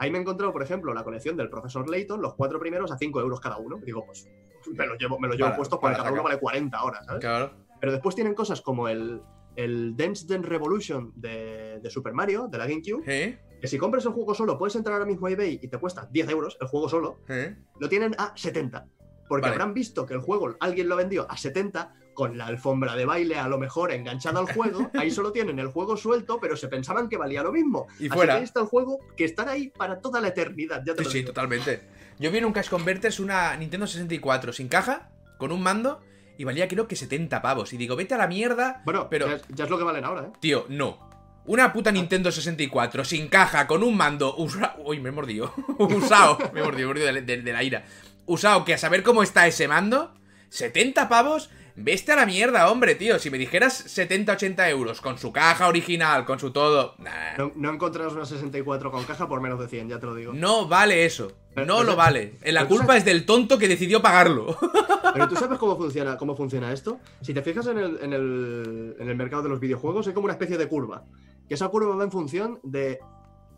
Ahí 0.00 0.10
me 0.10 0.16
he 0.16 0.20
encontrado, 0.22 0.50
por 0.50 0.62
ejemplo, 0.62 0.94
la 0.94 1.04
colección 1.04 1.36
del 1.36 1.50
profesor 1.50 1.86
Layton, 1.88 2.22
los 2.22 2.32
cuatro 2.34 2.58
primeros 2.58 2.90
a 2.90 2.96
5 2.96 3.20
euros 3.20 3.38
cada 3.38 3.58
uno. 3.58 3.76
Digo, 3.84 4.06
pues 4.06 4.26
me 4.72 4.86
los 4.86 4.98
llevo, 4.98 5.18
me 5.20 5.28
los 5.28 5.36
llevo 5.36 5.48
Para- 5.48 5.56
puestos 5.58 5.78
porque 5.78 5.96
cada 5.98 6.10
uno 6.10 6.22
vale 6.22 6.38
40 6.38 6.82
horas, 6.82 7.04
¿sabes? 7.04 7.20
Claro. 7.20 7.50
Pero 7.78 7.92
después 7.92 8.14
tienen 8.14 8.32
cosas 8.34 8.62
como 8.62 8.88
el, 8.88 9.20
el 9.56 9.94
Dance 9.98 10.24
Dance 10.26 10.48
Revolution 10.48 11.12
de, 11.16 11.80
de 11.82 11.90
Super 11.90 12.14
Mario, 12.14 12.48
de 12.48 12.56
la 12.56 12.66
GameCube, 12.66 13.02
¿Eh? 13.06 13.38
que 13.60 13.68
si 13.68 13.76
compras 13.76 14.06
el 14.06 14.12
juego 14.12 14.34
solo, 14.34 14.56
puedes 14.56 14.74
entrar 14.74 14.94
ahora 14.94 15.04
mismo 15.04 15.26
a 15.26 15.32
eBay 15.32 15.58
y 15.60 15.68
te 15.68 15.76
cuesta 15.76 16.08
10 16.10 16.30
euros 16.30 16.56
el 16.62 16.68
juego 16.68 16.88
solo, 16.88 17.18
¿Eh? 17.28 17.54
lo 17.78 17.88
tienen 17.90 18.14
a 18.16 18.32
70. 18.34 18.86
Porque 19.28 19.42
Vale. 19.42 19.52
habrán 19.52 19.74
visto 19.74 20.06
que 20.06 20.14
el 20.14 20.20
juego 20.20 20.56
alguien 20.60 20.88
lo 20.88 20.96
vendió 20.96 21.30
a 21.30 21.36
70 21.36 21.94
con 22.20 22.36
la 22.36 22.44
alfombra 22.48 22.94
de 22.96 23.06
baile 23.06 23.36
a 23.38 23.48
lo 23.48 23.56
mejor 23.56 23.92
enganchada 23.92 24.40
al 24.40 24.52
juego. 24.52 24.90
Ahí 24.92 25.10
solo 25.18 25.32
tienen 25.32 25.58
el 25.58 25.68
juego 25.68 25.96
suelto, 25.96 26.38
pero 26.38 26.54
se 26.54 26.68
pensaban 26.68 27.08
que 27.08 27.16
valía 27.16 27.42
lo 27.42 27.50
mismo. 27.50 27.86
Y 27.98 28.08
Así 28.08 28.10
fuera. 28.10 28.34
que 28.34 28.38
ahí 28.40 28.44
está 28.44 28.60
el 28.60 28.66
juego 28.66 28.98
que 29.16 29.24
estará 29.24 29.52
ahí 29.52 29.68
para 29.70 30.00
toda 30.02 30.20
la 30.20 30.28
eternidad. 30.28 30.82
Ya 30.84 30.92
te 30.94 30.98
Sí, 30.98 31.04
lo 31.04 31.10
sí, 31.10 31.18
digo. 31.20 31.28
totalmente. 31.28 31.80
Yo 32.18 32.30
vi 32.30 32.36
en 32.36 32.44
un 32.44 32.52
Cash 32.52 32.68
Converters 32.68 33.20
una 33.20 33.56
Nintendo 33.56 33.86
64 33.86 34.52
sin 34.52 34.68
caja, 34.68 35.08
con 35.38 35.50
un 35.50 35.62
mando, 35.62 36.02
y 36.36 36.44
valía 36.44 36.68
creo 36.68 36.86
que 36.86 36.94
70 36.94 37.40
pavos. 37.40 37.72
Y 37.72 37.78
digo, 37.78 37.96
vete 37.96 38.12
a 38.12 38.18
la 38.18 38.26
mierda. 38.26 38.82
Bueno, 38.84 39.08
pero, 39.08 39.26
ya, 39.26 39.36
es- 39.36 39.42
ya 39.48 39.64
es 39.64 39.70
lo 39.70 39.78
que 39.78 39.84
valen 39.84 40.04
ahora, 40.04 40.24
¿eh? 40.26 40.32
tío, 40.40 40.66
no. 40.68 41.08
Una 41.46 41.72
puta 41.72 41.90
Nintendo 41.90 42.30
64 42.30 43.02
sin 43.06 43.28
caja, 43.28 43.66
con 43.66 43.82
un 43.82 43.96
mando. 43.96 44.36
usa- 44.36 44.76
Uy, 44.84 45.00
me 45.00 45.08
he 45.08 45.12
mordido. 45.12 45.54
Usado. 45.78 46.36
Me 46.52 46.60
he 46.60 46.64
mordido, 46.64 46.88
me 46.90 47.00
he 47.00 47.04
mordido 47.04 47.06
de, 47.14 47.22
de- 47.22 47.40
de 47.42 47.52
la 47.54 47.62
ira. 47.62 47.84
Usado, 48.26 48.66
que 48.66 48.74
a 48.74 48.78
saber 48.78 49.02
cómo 49.02 49.22
está 49.22 49.46
ese 49.46 49.66
mando. 49.66 50.12
70 50.50 51.08
pavos. 51.08 51.48
Veste 51.82 52.12
a 52.12 52.16
la 52.16 52.26
mierda, 52.26 52.70
hombre, 52.70 52.94
tío. 52.94 53.18
Si 53.18 53.30
me 53.30 53.38
dijeras 53.38 53.84
70-80 53.98 54.68
euros 54.70 55.00
con 55.00 55.18
su 55.18 55.32
caja 55.32 55.66
original, 55.68 56.24
con 56.24 56.38
su 56.38 56.50
todo. 56.50 56.94
Nah, 56.98 57.36
No, 57.38 57.52
no 57.56 57.70
encontrarás 57.72 58.12
una 58.12 58.24
64 58.26 58.90
con 58.90 59.04
caja 59.04 59.26
por 59.28 59.40
menos 59.40 59.58
de 59.60 59.68
100, 59.68 59.88
ya 59.88 59.98
te 59.98 60.06
lo 60.06 60.14
digo. 60.14 60.32
no 60.32 60.66
vale 60.68 61.04
eso. 61.04 61.32
Pero- 61.54 61.66
No 61.66 61.82
lo 61.82 61.96
vale. 61.96 62.34
Eh, 62.42 62.52
La 62.52 62.66
culpa 62.66 62.96
es 62.96 63.04
del 63.04 63.26
tonto 63.26 63.58
que 63.58 63.66
decidió 63.66 64.00
pagarlo. 64.00 64.56
Pero 65.12 65.28
tú 65.28 65.34
sabes 65.36 65.58
cómo 65.58 65.76
funciona, 65.76 66.16
cómo 66.16 66.36
funciona 66.36 66.72
esto. 66.72 67.00
Si 67.22 67.34
te 67.34 67.42
fijas 67.42 67.66
en 67.66 67.78
el, 67.78 67.98
en, 68.02 68.12
el, 68.12 68.96
en 69.00 69.08
el 69.08 69.16
mercado 69.16 69.42
de 69.42 69.48
los 69.48 69.58
videojuegos, 69.58 70.06
hay 70.06 70.12
como 70.14 70.26
una 70.26 70.34
especie 70.34 70.56
de 70.56 70.68
curva. 70.68 71.02
Que 71.48 71.54
esa 71.54 71.68
curva 71.68 71.96
va 71.96 72.04
en 72.04 72.12
función 72.12 72.60
de 72.62 73.00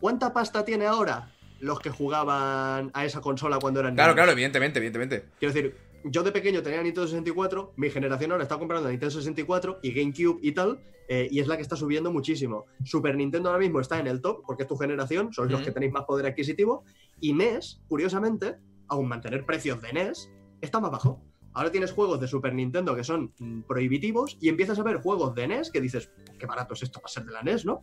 cuánta 0.01 0.32
pasta 0.32 0.65
tiene 0.65 0.86
ahora 0.86 1.28
los 1.61 1.78
que 1.81 1.90
jugaban 1.90 2.90
a 2.94 3.05
esa 3.05 3.20
consola 3.20 3.59
cuando 3.61 3.81
eran 3.81 3.94
Claro, 3.94 4.09
niños. 4.12 4.16
claro, 4.16 4.32
evidentemente, 4.32 4.78
evidentemente. 4.78 5.27
Quiero 5.39 5.53
decir, 5.55 5.77
yo 6.04 6.22
de 6.22 6.32
pequeño 6.32 6.62
tenía 6.62 6.82
Nintendo 6.82 7.06
64, 7.06 7.74
mi 7.76 7.90
generación 7.90 8.32
ahora 8.32 8.44
está 8.44 8.58
comprando 8.58 8.88
Nintendo 8.88 9.10
64 9.10 9.80
y 9.82 9.92
GameCube 9.92 10.38
y 10.42 10.52
tal, 10.52 10.80
eh, 11.08 11.28
y 11.30 11.40
es 11.40 11.46
la 11.46 11.56
que 11.56 11.62
está 11.62 11.76
subiendo 11.76 12.12
muchísimo. 12.12 12.66
Super 12.84 13.16
Nintendo 13.16 13.48
ahora 13.48 13.60
mismo 13.60 13.80
está 13.80 13.98
en 13.98 14.06
el 14.06 14.20
top 14.20 14.42
porque 14.46 14.62
es 14.62 14.68
tu 14.68 14.76
generación, 14.76 15.32
sois 15.32 15.50
los 15.50 15.62
que 15.62 15.72
tenéis 15.72 15.92
más 15.92 16.04
poder 16.04 16.26
adquisitivo, 16.26 16.84
y 17.20 17.32
NES, 17.32 17.82
curiosamente, 17.88 18.56
aun 18.88 19.08
mantener 19.08 19.44
precios 19.44 19.80
de 19.80 19.92
NES, 19.92 20.30
está 20.60 20.80
más 20.80 20.90
bajo. 20.90 21.22
Ahora 21.54 21.70
tienes 21.70 21.92
juegos 21.92 22.18
de 22.18 22.28
Super 22.28 22.54
Nintendo 22.54 22.96
que 22.96 23.04
son 23.04 23.32
mm, 23.38 23.62
prohibitivos 23.62 24.38
y 24.40 24.48
empiezas 24.48 24.78
a 24.78 24.82
ver 24.82 25.02
juegos 25.02 25.34
de 25.34 25.48
NES 25.48 25.70
que 25.70 25.80
dices, 25.80 26.10
qué 26.38 26.46
barato 26.46 26.74
es 26.74 26.82
esto 26.82 27.00
para 27.00 27.12
ser 27.12 27.24
de 27.24 27.32
la 27.32 27.42
NES, 27.42 27.66
¿no? 27.66 27.82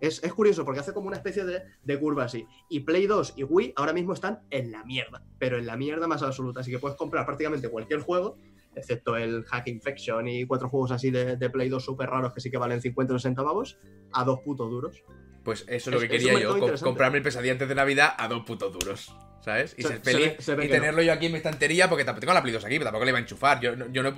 Es, 0.00 0.22
es 0.22 0.32
curioso 0.32 0.64
porque 0.64 0.80
hace 0.80 0.92
como 0.92 1.08
una 1.08 1.16
especie 1.16 1.44
de, 1.44 1.62
de 1.82 1.98
curva 2.00 2.24
así. 2.24 2.46
Y 2.68 2.80
Play 2.80 3.06
2 3.06 3.34
y 3.36 3.42
Wii 3.44 3.72
ahora 3.76 3.92
mismo 3.92 4.12
están 4.12 4.40
en 4.50 4.70
la 4.70 4.84
mierda, 4.84 5.22
pero 5.38 5.58
en 5.58 5.66
la 5.66 5.76
mierda 5.76 6.06
más 6.06 6.22
absoluta. 6.22 6.60
Así 6.60 6.70
que 6.70 6.78
puedes 6.78 6.96
comprar 6.96 7.26
prácticamente 7.26 7.68
cualquier 7.68 8.00
juego, 8.00 8.36
excepto 8.76 9.16
el 9.16 9.44
Hack 9.44 9.66
Infection 9.68 10.28
y 10.28 10.46
cuatro 10.46 10.68
juegos 10.68 10.92
así 10.92 11.10
de, 11.10 11.36
de 11.36 11.50
Play 11.50 11.68
2 11.68 11.84
súper 11.84 12.08
raros 12.10 12.32
que 12.32 12.40
sí 12.40 12.50
que 12.50 12.58
valen 12.58 12.80
50 12.80 13.14
o 13.14 13.18
60 13.18 13.42
pavos, 13.44 13.78
a 14.12 14.24
dos 14.24 14.40
putos 14.44 14.70
duros. 14.70 15.02
Pues 15.44 15.64
eso 15.68 15.90
es 15.90 15.94
lo 15.94 16.00
que 16.00 16.06
es 16.16 16.22
quería 16.24 16.38
yo, 16.40 16.58
co- 16.58 16.72
comprarme 16.82 17.18
el 17.18 17.24
pesadilla 17.24 17.52
antes 17.52 17.68
de 17.68 17.74
Navidad 17.74 18.14
a 18.18 18.28
dos 18.28 18.44
putos 18.44 18.72
duros. 18.72 19.14
¿Sabes? 19.40 19.74
Y 19.78 19.82
Se- 19.82 19.88
ser 19.88 19.98
se 19.98 20.04
feliz 20.12 20.36
ve- 20.36 20.42
se 20.42 20.54
ve 20.56 20.64
y 20.66 20.68
no. 20.68 20.74
tenerlo 20.74 21.00
yo 21.02 21.12
aquí 21.12 21.26
en 21.26 21.32
mi 21.32 21.38
estantería 21.38 21.88
porque 21.88 22.04
tampoco 22.04 22.20
tengo 22.20 22.34
la 22.34 22.42
Play 22.42 22.52
2 22.52 22.64
aquí, 22.64 22.74
pero 22.74 22.86
tampoco 22.86 23.04
le 23.04 23.10
iba 23.12 23.18
a 23.18 23.22
enchufar. 23.22 23.60
Yo, 23.60 23.74
no- 23.76 23.86
yo 23.90 24.02
no, 24.02 24.08
he, 24.10 24.14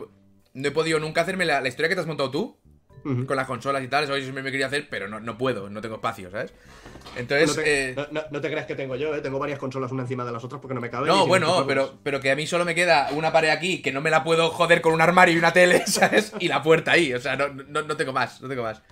no 0.54 0.68
he 0.68 0.70
podido 0.72 0.98
nunca 0.98 1.20
hacerme 1.20 1.44
la, 1.44 1.60
la 1.60 1.68
historia 1.68 1.88
que 1.88 1.94
te 1.94 2.00
has 2.00 2.06
montado 2.06 2.30
tú 2.30 2.58
Con 3.02 3.36
las 3.36 3.46
consolas 3.46 3.82
y 3.82 3.88
tal. 3.88 4.04
Eso 4.04 4.16
yo 4.16 4.22
siempre 4.22 4.42
me 4.42 4.50
quería 4.50 4.66
hacer, 4.66 4.88
pero 4.90 5.08
no, 5.08 5.20
no 5.20 5.38
puedo, 5.38 5.70
no 5.70 5.80
tengo 5.80 5.96
espacio, 5.96 6.30
¿sabes? 6.30 6.52
Entonces, 7.16 7.48
no, 7.56 7.62
te, 7.62 7.90
eh, 7.90 7.96
no- 8.30 8.40
te 8.40 8.50
creas 8.50 8.66
que 8.66 8.74
tengo 8.74 8.94
yo, 8.96 9.14
¿eh? 9.14 9.20
tengo 9.20 9.38
varias 9.38 9.58
consolas 9.58 9.90
una 9.90 10.02
encima 10.02 10.24
de 10.24 10.32
las 10.32 10.44
otras 10.44 10.60
porque 10.60 10.74
no 10.74 10.80
me 10.80 10.90
caben. 10.90 11.10
y 11.10 11.16
No, 11.16 11.26
bueno, 11.26 11.64
pero, 11.66 11.98
pero 12.02 12.20
que 12.20 12.30
a 12.30 12.36
mí 12.36 12.46
solo 12.46 12.64
me 12.64 12.74
queda 12.74 13.08
una 13.12 13.32
pared 13.32 13.48
aquí 13.50 13.80
que 13.82 13.90
no 13.92 14.00
me 14.00 14.10
la 14.10 14.22
puedo 14.22 14.50
joder 14.50 14.80
con 14.80 14.92
un 14.92 15.00
armario 15.00 15.34
y 15.34 15.38
una 15.38 15.52
tele, 15.52 15.82
¿sabes? 15.86 16.32
Y 16.40 16.48
la 16.48 16.62
puerta 16.62 16.92
ahí, 16.92 17.12
o 17.14 17.20
sea, 17.20 17.36
no, 17.36 17.48
no, 17.48 17.82
no 17.82 17.96
tengo 17.96 18.12
más, 18.12 18.40
no 18.42 18.48
tengo 18.48 18.62
más. 18.62 18.82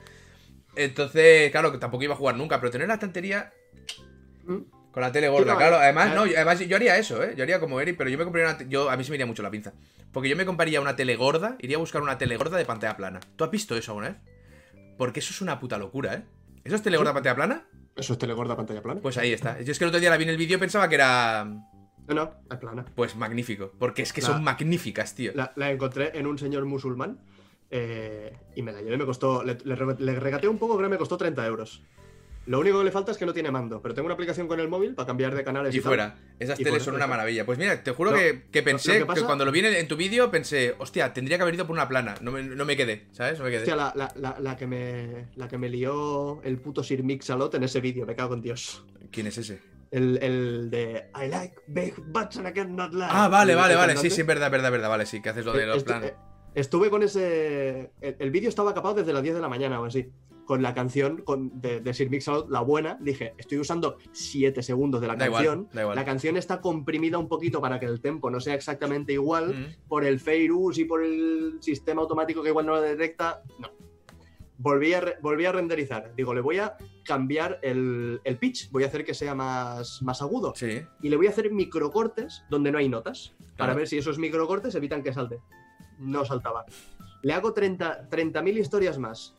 Entonces, 0.76 1.50
claro, 1.50 1.70
que 1.72 1.78
tampoco 1.78 2.04
iba 2.04 2.14
a 2.14 2.16
jugar 2.16 2.36
nunca, 2.36 2.58
pero 2.60 2.70
tener 2.70 2.88
la 2.88 2.94
estantería 2.94 3.52
Mm. 4.46 4.62
Con 4.92 5.02
la 5.02 5.12
tele 5.12 5.28
gorda, 5.28 5.52
no, 5.52 5.58
claro. 5.58 5.76
eh, 5.76 5.80
Además, 5.84 6.14
no, 6.14 6.22
además 6.22 6.58
yo 6.60 6.76
haría 6.76 6.96
eso, 6.96 7.22
¿eh? 7.22 7.34
Yo 7.36 7.42
haría 7.44 7.60
como 7.60 7.80
Eric, 7.80 7.96
pero 7.96 8.10
yo 8.10 8.18
me 8.18 8.24
compraría 8.24 8.54
una... 8.56 8.68
Yo, 8.68 8.90
a 8.90 8.96
mí 8.96 9.04
se 9.04 9.10
me 9.10 9.16
iría 9.16 9.26
mucho 9.26 9.42
la 9.42 9.50
pinza. 9.50 9.72
Porque 10.12 10.28
yo 10.28 10.36
me 10.36 10.46
compraría 10.46 10.80
una 10.80 10.96
tele 10.96 11.14
gorda, 11.16 11.56
iría 11.60 11.76
a 11.76 11.80
buscar 11.80 12.02
una 12.02 12.18
tele 12.18 12.36
gorda 12.36 12.56
de 12.56 12.64
pantalla 12.64 12.96
plana. 12.96 13.20
¿Tú 13.36 13.44
has 13.44 13.50
visto 13.50 13.76
eso 13.76 13.92
alguna 13.92 14.08
vez? 14.08 14.16
Porque 14.96 15.20
eso 15.20 15.30
es 15.32 15.40
una 15.40 15.60
puta 15.60 15.78
locura, 15.78 16.14
¿eh? 16.14 16.22
¿Eso 16.64 16.76
es 16.76 16.82
tele 16.82 16.96
gorda 16.96 17.10
de 17.10 17.14
pantalla 17.14 17.36
plana? 17.36 17.66
Eso 17.96 18.12
es 18.12 18.18
telegorda 18.18 18.56
pantalla 18.56 18.80
plana. 18.82 19.00
Pues 19.00 19.18
ahí 19.18 19.32
está. 19.32 19.60
Yo 19.60 19.72
es 19.72 19.78
que 19.78 19.84
el 19.84 19.88
otro 19.88 19.98
día 20.00 20.10
la 20.10 20.16
vi 20.16 20.22
en 20.24 20.30
el 20.30 20.36
vídeo 20.36 20.56
y 20.56 20.60
pensaba 20.60 20.88
que 20.88 20.94
era... 20.94 21.44
No, 21.44 22.14
no, 22.14 22.32
es 22.50 22.56
plana. 22.58 22.84
Pues 22.94 23.16
magnífico. 23.16 23.72
Porque 23.78 24.02
es 24.02 24.12
que 24.12 24.20
La- 24.20 24.28
son 24.28 24.44
magníficas, 24.44 25.14
tío. 25.14 25.32
La, 25.34 25.52
la 25.56 25.70
encontré 25.70 26.16
en 26.16 26.26
un 26.28 26.38
señor 26.38 26.64
musulmán 26.64 27.18
eh, 27.70 28.36
y 28.54 28.62
me 28.62 28.72
la 28.72 28.80
llevé. 28.82 28.96
Me 28.96 29.04
costó. 29.04 29.42
Le, 29.42 29.58
le 29.64 29.76
le 29.98 30.20
regateé 30.20 30.48
un 30.48 30.58
poco, 30.58 30.76
creo 30.76 30.88
que 30.88 30.92
me 30.94 30.98
costó 30.98 31.16
30 31.16 31.44
euros. 31.46 31.82
Lo 32.48 32.60
único 32.60 32.78
que 32.78 32.84
le 32.86 32.90
falta 32.90 33.12
es 33.12 33.18
que 33.18 33.26
no 33.26 33.34
tiene 33.34 33.50
mando, 33.50 33.82
pero 33.82 33.94
tengo 33.94 34.06
una 34.06 34.14
aplicación 34.14 34.48
con 34.48 34.58
el 34.58 34.68
móvil 34.68 34.94
para 34.94 35.06
cambiar 35.06 35.34
de 35.34 35.44
canales 35.44 35.74
y, 35.74 35.78
Y 35.78 35.80
tal. 35.80 35.90
fuera. 35.90 36.16
Esas 36.38 36.58
Y 36.58 36.64
teles 36.64 36.82
son 36.82 36.94
una 36.94 37.06
maravilla. 37.06 37.44
Pues 37.44 37.58
mira, 37.58 37.82
te 37.82 37.92
juro 37.92 38.14
que, 38.14 38.44
que 38.50 38.62
pensé 38.62 39.04
que 39.06 39.22
cuando 39.22 39.44
lo 39.44 39.52
vi 39.52 39.60
en, 39.60 39.86
tu 39.86 39.96
vídeo 39.96 40.30
pensé, 40.30 40.74
hostia, 40.78 41.12
tendría 41.12 41.36
que 41.36 41.42
haber 41.42 41.54
ido 41.54 41.66
por 41.66 41.74
una 41.74 41.86
plana. 41.88 42.14
No 42.22 42.32
me, 42.32 42.42
no 42.42 42.64
me 42.64 42.76
quedé, 42.76 43.06
¿sabes? 43.12 43.38
No 43.38 43.44
me 43.44 43.50
quedé. 43.50 43.60
Hostia, 43.60 43.76
la, 43.76 43.92
la- 43.94 44.12
la- 44.16 44.40
la 44.40 44.56
que 44.56 44.66
me, 44.66 45.28
la 45.36 45.46
que 45.46 45.58
me 45.58 45.68
lió 45.68 46.40
el 46.42 46.58
puto 46.58 46.82
Sir 46.82 47.02
Mix-a-Lot 47.04 47.54
en 47.54 47.64
ese 47.64 47.80
vídeo, 47.82 48.06
me 48.06 48.16
cago 48.16 48.32
en 48.34 48.40
Dios. 48.40 48.84
¿Quién 49.12 49.26
es 49.26 49.36
ese? 49.38 49.60
El, 49.90 50.18
el 50.22 50.70
de 50.70 51.10
I 51.22 51.28
like 51.28 51.54
big 51.66 51.94
butts 51.98 52.38
and 52.38 52.48
I 52.48 52.52
cannot 52.52 52.92
lie. 52.94 53.06
Ah, 53.08 53.28
vale, 53.28 53.54
vale, 53.54 53.74
vale. 53.74 53.96
Sí, 53.98 54.08
sí, 54.10 54.22
verdad, 54.22 54.50
verdad, 54.50 54.70
verdad. 54.70 54.88
Vale, 54.88 55.04
sí, 55.06 55.20
que 55.20 55.28
haces 55.28 55.44
lo 55.44 55.52
de 55.52 55.64
Eh, 55.64 55.66
los 55.66 55.82
estu- 55.82 55.86
planos. 55.86 56.06
eh, 56.08 56.14
Estuve 56.54 56.88
con 56.90 57.02
ese. 57.02 57.90
El, 58.00 58.16
el 58.18 58.30
vídeo 58.30 58.48
estaba 58.48 58.74
capado 58.74 58.94
desde 58.94 59.12
las 59.12 59.22
10 59.22 59.34
de 59.36 59.40
la 59.40 59.48
mañana 59.48 59.80
o 59.80 59.84
así. 59.84 60.10
Con 60.48 60.62
la 60.62 60.72
canción 60.72 61.18
con, 61.18 61.60
de, 61.60 61.80
de 61.82 61.92
Sir 61.92 62.08
Mix-a-Lot, 62.08 62.48
la 62.48 62.62
buena. 62.62 62.96
Dije, 63.02 63.34
estoy 63.36 63.58
usando 63.58 63.98
7 64.12 64.62
segundos 64.62 65.02
de 65.02 65.06
la 65.06 65.14
Da 65.14 65.26
canción. 65.28 65.68
igual. 65.74 65.94
La 65.94 66.06
canción 66.06 66.38
está 66.38 66.62
comprimida 66.62 67.18
un 67.18 67.28
poquito 67.28 67.60
para 67.60 67.78
que 67.78 67.84
el 67.84 68.00
tempo 68.00 68.30
no 68.30 68.40
sea 68.40 68.54
exactamente 68.54 69.12
igual. 69.12 69.54
Mm. 69.54 69.88
Por 69.88 70.06
el 70.06 70.18
Fairus 70.20 70.78
y 70.78 70.86
por 70.86 71.04
el 71.04 71.58
sistema 71.60 72.00
automático 72.00 72.42
que 72.42 72.48
igual 72.48 72.64
no 72.64 72.76
lo 72.76 72.80
detecta. 72.80 73.42
No. 73.58 73.68
volví 74.56 74.94
a, 74.94 75.02
re- 75.02 75.16
volví 75.20 75.44
a 75.44 75.52
renderizar. 75.52 76.14
Digo, 76.16 76.32
le 76.32 76.40
voy 76.40 76.58
a 76.60 76.78
cambiar 77.04 77.58
el, 77.62 78.20
el 78.24 78.38
pitch, 78.38 78.70
voy 78.70 78.84
a 78.84 78.86
hacer 78.86 79.04
que 79.04 79.12
sea 79.12 79.34
más, 79.34 80.00
más 80.02 80.22
agudo. 80.22 80.54
Sí. 80.56 80.80
Y 81.02 81.10
le 81.10 81.16
voy 81.18 81.26
a 81.26 81.30
hacer 81.30 81.52
microcortes 81.52 82.42
donde 82.48 82.72
no 82.72 82.78
hay 82.78 82.88
notas, 82.88 83.34
para 83.38 83.54
Claro. 83.56 83.74
ver 83.76 83.86
si 83.88 83.98
esos 83.98 84.18
microcortes 84.18 84.74
evitan 84.74 85.02
que 85.02 85.12
salte. 85.12 85.40
No 85.98 86.24
saltaba. 86.24 86.64
Le 87.22 87.34
hago 87.34 87.52
30 87.52 88.08
30.000 88.08 88.58
historias 88.58 88.96
más. 88.98 89.36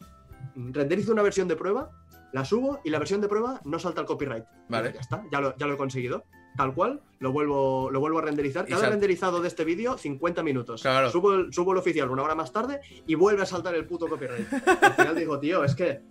Renderizo 0.55 1.11
una 1.11 1.21
versión 1.21 1.47
de 1.47 1.55
prueba, 1.55 1.91
la 2.33 2.45
subo 2.45 2.79
y 2.83 2.89
la 2.89 2.99
versión 2.99 3.21
de 3.21 3.27
prueba 3.27 3.61
no 3.65 3.79
salta 3.79 4.01
el 4.01 4.07
copyright. 4.07 4.45
Vale. 4.67 4.93
Ya 4.93 4.99
está, 4.99 5.23
ya 5.31 5.39
lo, 5.41 5.55
ya 5.57 5.67
lo 5.67 5.73
he 5.73 5.77
conseguido. 5.77 6.23
Tal 6.57 6.73
cual, 6.73 7.01
lo 7.19 7.31
vuelvo, 7.31 7.89
lo 7.91 7.99
vuelvo 7.99 8.19
a 8.19 8.21
renderizar. 8.23 8.67
Cada 8.67 8.89
renderizado 8.89 9.39
de 9.41 9.47
este 9.47 9.63
vídeo, 9.63 9.97
50 9.97 10.43
minutos. 10.43 10.81
Claro. 10.81 11.09
Subo, 11.09 11.33
el, 11.33 11.53
subo 11.53 11.71
el 11.71 11.77
oficial 11.77 12.09
una 12.09 12.23
hora 12.23 12.35
más 12.35 12.51
tarde 12.51 12.81
y 13.07 13.15
vuelve 13.15 13.43
a 13.43 13.45
saltar 13.45 13.75
el 13.75 13.85
puto 13.85 14.07
copyright. 14.07 14.47
Al 14.81 14.93
final 14.93 15.15
digo, 15.15 15.39
tío, 15.39 15.63
es 15.63 15.75
que. 15.75 16.01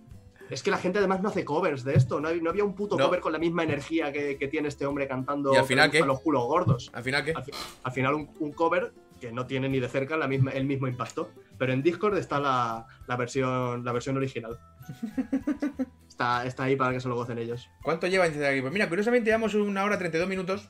Es 0.49 0.63
que 0.63 0.71
la 0.71 0.79
gente 0.79 0.97
además 0.97 1.21
no 1.21 1.29
hace 1.29 1.45
covers 1.45 1.83
de 1.83 1.93
esto. 1.93 2.19
No, 2.19 2.27
había 2.29 2.63
un 2.63 2.73
puto 2.73 2.97
No. 2.97 3.05
cover 3.05 3.19
con 3.19 3.31
la 3.31 3.37
misma 3.37 3.61
energía 3.63 4.11
que, 4.11 4.35
que 4.39 4.47
tiene 4.47 4.67
este 4.69 4.87
hombre 4.87 5.07
cantando 5.07 5.53
¿Y 5.53 5.57
al 5.57 5.65
final 5.65 5.91
con 5.91 5.99
qué? 5.99 6.05
los 6.07 6.21
culos 6.21 6.43
gordos. 6.47 6.89
Al 6.91 7.03
final, 7.03 7.23
¿qué? 7.23 7.33
Al, 7.33 7.43
fi- 7.43 7.51
al 7.83 7.91
final 7.91 8.15
un, 8.15 8.29
un 8.39 8.51
cover 8.53 8.91
que 9.19 9.31
no 9.31 9.45
tiene 9.45 9.69
ni 9.69 9.79
de 9.79 9.87
cerca 9.89 10.17
la 10.17 10.27
misma, 10.27 10.51
el 10.51 10.65
mismo 10.65 10.87
impacto. 10.87 11.31
Pero 11.57 11.73
en 11.73 11.83
Discord 11.83 12.17
está 12.17 12.39
la, 12.39 12.87
la 13.07 13.15
versión, 13.15 13.83
la 13.85 13.91
versión 13.91 14.17
original. 14.17 14.59
Está, 16.09 16.45
está 16.45 16.63
ahí 16.65 16.75
para 16.75 16.91
que 16.91 16.99
se 16.99 17.07
lo 17.07 17.15
gocen 17.15 17.37
ellos. 17.37 17.69
¿Cuánto 17.81 18.05
lleva 18.07 18.27
en 18.27 18.43
aquí? 18.43 18.59
Pues 18.59 18.73
mira, 18.73 18.89
curiosamente 18.89 19.27
llevamos 19.29 19.53
una 19.53 19.85
hora 19.85 19.97
32 19.97 20.27
minutos. 20.27 20.69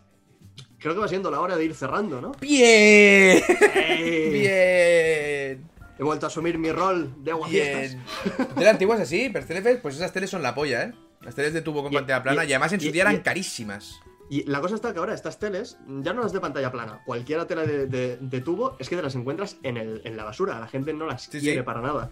Creo 0.77 0.93
que 0.93 0.99
va 0.99 1.07
siendo 1.07 1.31
la 1.31 1.39
hora 1.39 1.57
de 1.57 1.65
ir 1.65 1.73
cerrando, 1.73 2.21
¿no? 2.21 2.33
¡Bien! 2.39 3.41
¡Bien! 4.31 5.69
He 5.97 6.03
vuelto 6.03 6.27
a 6.27 6.29
asumir 6.29 6.57
mi 6.59 6.71
rol 6.71 7.13
de 7.23 7.31
aguafiestas. 7.31 7.95
Bien. 8.37 8.47
Teles 8.53 8.69
antiguas 8.69 8.99
así, 8.99 9.29
pero 9.33 9.45
teles, 9.45 9.79
pues 9.81 9.95
esas 9.95 10.13
teles 10.13 10.29
son 10.29 10.43
la 10.43 10.53
polla, 10.53 10.83
¿eh? 10.83 10.93
Las 11.21 11.33
teles 11.35 11.51
de 11.53 11.61
tubo 11.61 11.81
con 11.83 11.91
Y- 11.91 11.95
pantalla 11.95 12.21
plana 12.23 12.43
y, 12.45 12.49
y- 12.49 12.53
además 12.53 12.73
en 12.73 12.79
su 12.81 12.87
y- 12.87 12.91
día 12.91 13.01
eran 13.03 13.15
y- 13.15 13.19
carísimas. 13.19 13.99
Y 14.29 14.43
la 14.49 14.61
cosa 14.61 14.75
está 14.75 14.93
que 14.93 14.99
ahora 14.99 15.13
estas 15.15 15.39
teles, 15.39 15.77
ya 15.87 16.13
no 16.13 16.21
las 16.21 16.31
de 16.33 16.39
pantalla 16.39 16.71
plana, 16.71 17.01
cualquier 17.05 17.43
tela 17.45 17.65
de, 17.65 17.87
de- 17.87 18.17
de 18.17 18.41
tubo, 18.41 18.75
es 18.79 18.87
que 18.87 18.95
te 18.95 19.01
las 19.01 19.15
encuentras 19.15 19.57
en, 19.63 19.77
el- 19.77 20.01
en 20.05 20.15
la 20.15 20.23
basura. 20.23 20.59
La 20.59 20.67
gente 20.67 20.93
no 20.93 21.07
las 21.07 21.23
Sí, 21.23 21.39
quiere 21.39 21.57
sí. 21.61 21.63
para 21.63 21.81
nada. 21.81 22.11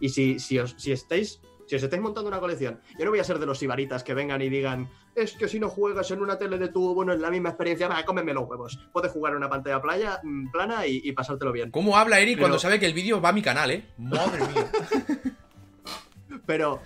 Y 0.00 0.08
si, 0.08 0.38
si, 0.40 0.58
os, 0.58 0.74
si 0.78 0.90
estáis. 0.92 1.40
Si 1.68 1.76
os 1.76 1.82
estáis 1.82 2.02
montando 2.02 2.28
una 2.28 2.40
colección, 2.40 2.80
yo 2.98 3.04
no 3.04 3.12
voy 3.12 3.20
a 3.20 3.24
ser 3.24 3.38
de 3.38 3.46
los 3.46 3.62
ibaritas 3.62 4.02
que 4.02 4.12
vengan 4.14 4.42
y 4.42 4.48
digan, 4.50 4.90
es 5.14 5.32
que 5.34 5.48
si 5.48 5.60
no 5.60 5.68
juegas 5.68 6.10
en 6.10 6.20
una 6.20 6.36
tele 6.36 6.58
de 6.58 6.68
tubo, 6.68 6.92
bueno, 6.92 7.12
es 7.12 7.20
la 7.20 7.30
misma 7.30 7.50
experiencia, 7.50 7.86
va, 7.86 8.04
cómeme 8.04 8.34
los 8.34 8.46
huevos. 8.48 8.78
Puedes 8.92 9.12
jugar 9.12 9.32
en 9.32 9.36
una 9.38 9.48
pantalla 9.48 9.80
playa, 9.80 10.18
mm, 10.24 10.50
plana 10.50 10.86
y, 10.88 11.00
y 11.04 11.12
pasártelo 11.12 11.52
bien. 11.52 11.70
¿Cómo 11.70 11.96
habla 11.96 12.18
Eri 12.18 12.32
Pero- 12.32 12.42
cuando 12.42 12.58
sabe 12.58 12.80
que 12.80 12.86
el 12.86 12.92
vídeo 12.94 13.20
va 13.20 13.28
a 13.28 13.32
mi 13.32 13.42
canal, 13.42 13.70
eh? 13.70 13.86
Madre 13.96 14.40
mía. 14.48 14.70
Pero, 16.46 16.80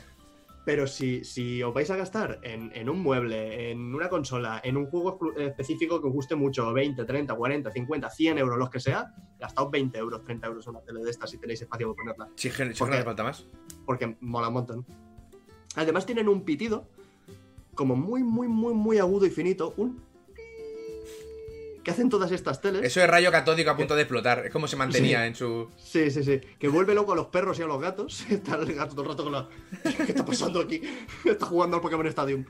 pero 0.66 0.88
si, 0.88 1.22
si 1.24 1.62
os 1.62 1.72
vais 1.72 1.88
a 1.92 1.96
gastar 1.96 2.40
en, 2.42 2.72
en 2.74 2.90
un 2.90 2.98
mueble, 3.00 3.70
en 3.70 3.94
una 3.94 4.08
consola, 4.08 4.60
en 4.64 4.76
un 4.76 4.86
juego 4.86 5.16
específico 5.38 6.00
que 6.02 6.08
os 6.08 6.12
guste 6.12 6.34
mucho, 6.34 6.72
20, 6.72 7.04
30, 7.04 7.34
40, 7.36 7.70
50, 7.70 8.10
100 8.10 8.38
euros, 8.38 8.58
los 8.58 8.68
que 8.68 8.80
sea, 8.80 9.14
gastaos 9.38 9.70
20 9.70 9.96
euros, 9.96 10.24
30 10.24 10.44
euros 10.48 10.66
en 10.66 10.70
una 10.70 10.80
tele 10.80 11.04
de 11.04 11.10
estas 11.10 11.30
si 11.30 11.38
tenéis 11.38 11.62
espacio 11.62 11.94
para 11.94 11.96
ponerla. 12.16 12.28
Si, 12.34 12.50
gen- 12.50 12.74
si 12.74 12.80
¿Por 12.80 12.90
no 12.90 12.96
falta 13.04 13.22
más. 13.22 13.46
Porque 13.84 14.16
mola 14.20 14.48
un 14.48 14.54
montón. 14.54 14.86
Además 15.76 16.04
tienen 16.04 16.28
un 16.28 16.42
pitido 16.44 16.88
como 17.76 17.94
muy, 17.94 18.24
muy, 18.24 18.48
muy, 18.48 18.74
muy 18.74 18.98
agudo 18.98 19.24
y 19.24 19.30
finito. 19.30 19.72
Un... 19.76 20.02
que 21.86 21.92
hacen 21.92 22.08
todas 22.10 22.32
estas 22.32 22.60
teles. 22.60 22.82
Eso 22.82 23.00
es 23.00 23.08
rayo 23.08 23.30
catódico 23.30 23.70
a 23.70 23.76
punto 23.76 23.94
de 23.94 24.02
explotar. 24.02 24.44
Es 24.44 24.50
como 24.52 24.66
se 24.66 24.74
mantenía 24.74 25.24
en 25.24 25.36
su. 25.36 25.70
Sí, 25.76 26.10
sí, 26.10 26.24
sí. 26.24 26.40
Que 26.58 26.66
vuelve 26.66 26.96
loco 26.96 27.12
a 27.12 27.14
los 27.14 27.26
perros 27.26 27.60
y 27.60 27.62
a 27.62 27.66
los 27.66 27.80
gatos. 27.80 28.26
Está 28.28 28.56
el 28.56 28.74
gato 28.74 28.90
todo 28.96 29.02
el 29.04 29.08
rato 29.10 29.22
con 29.22 29.32
la. 29.32 29.48
¿Qué 29.96 30.02
está 30.10 30.26
pasando 30.26 30.58
aquí? 30.58 30.82
Está 31.24 31.46
jugando 31.46 31.76
al 31.76 31.82
Pokémon 31.82 32.04
Stadium. 32.08 32.44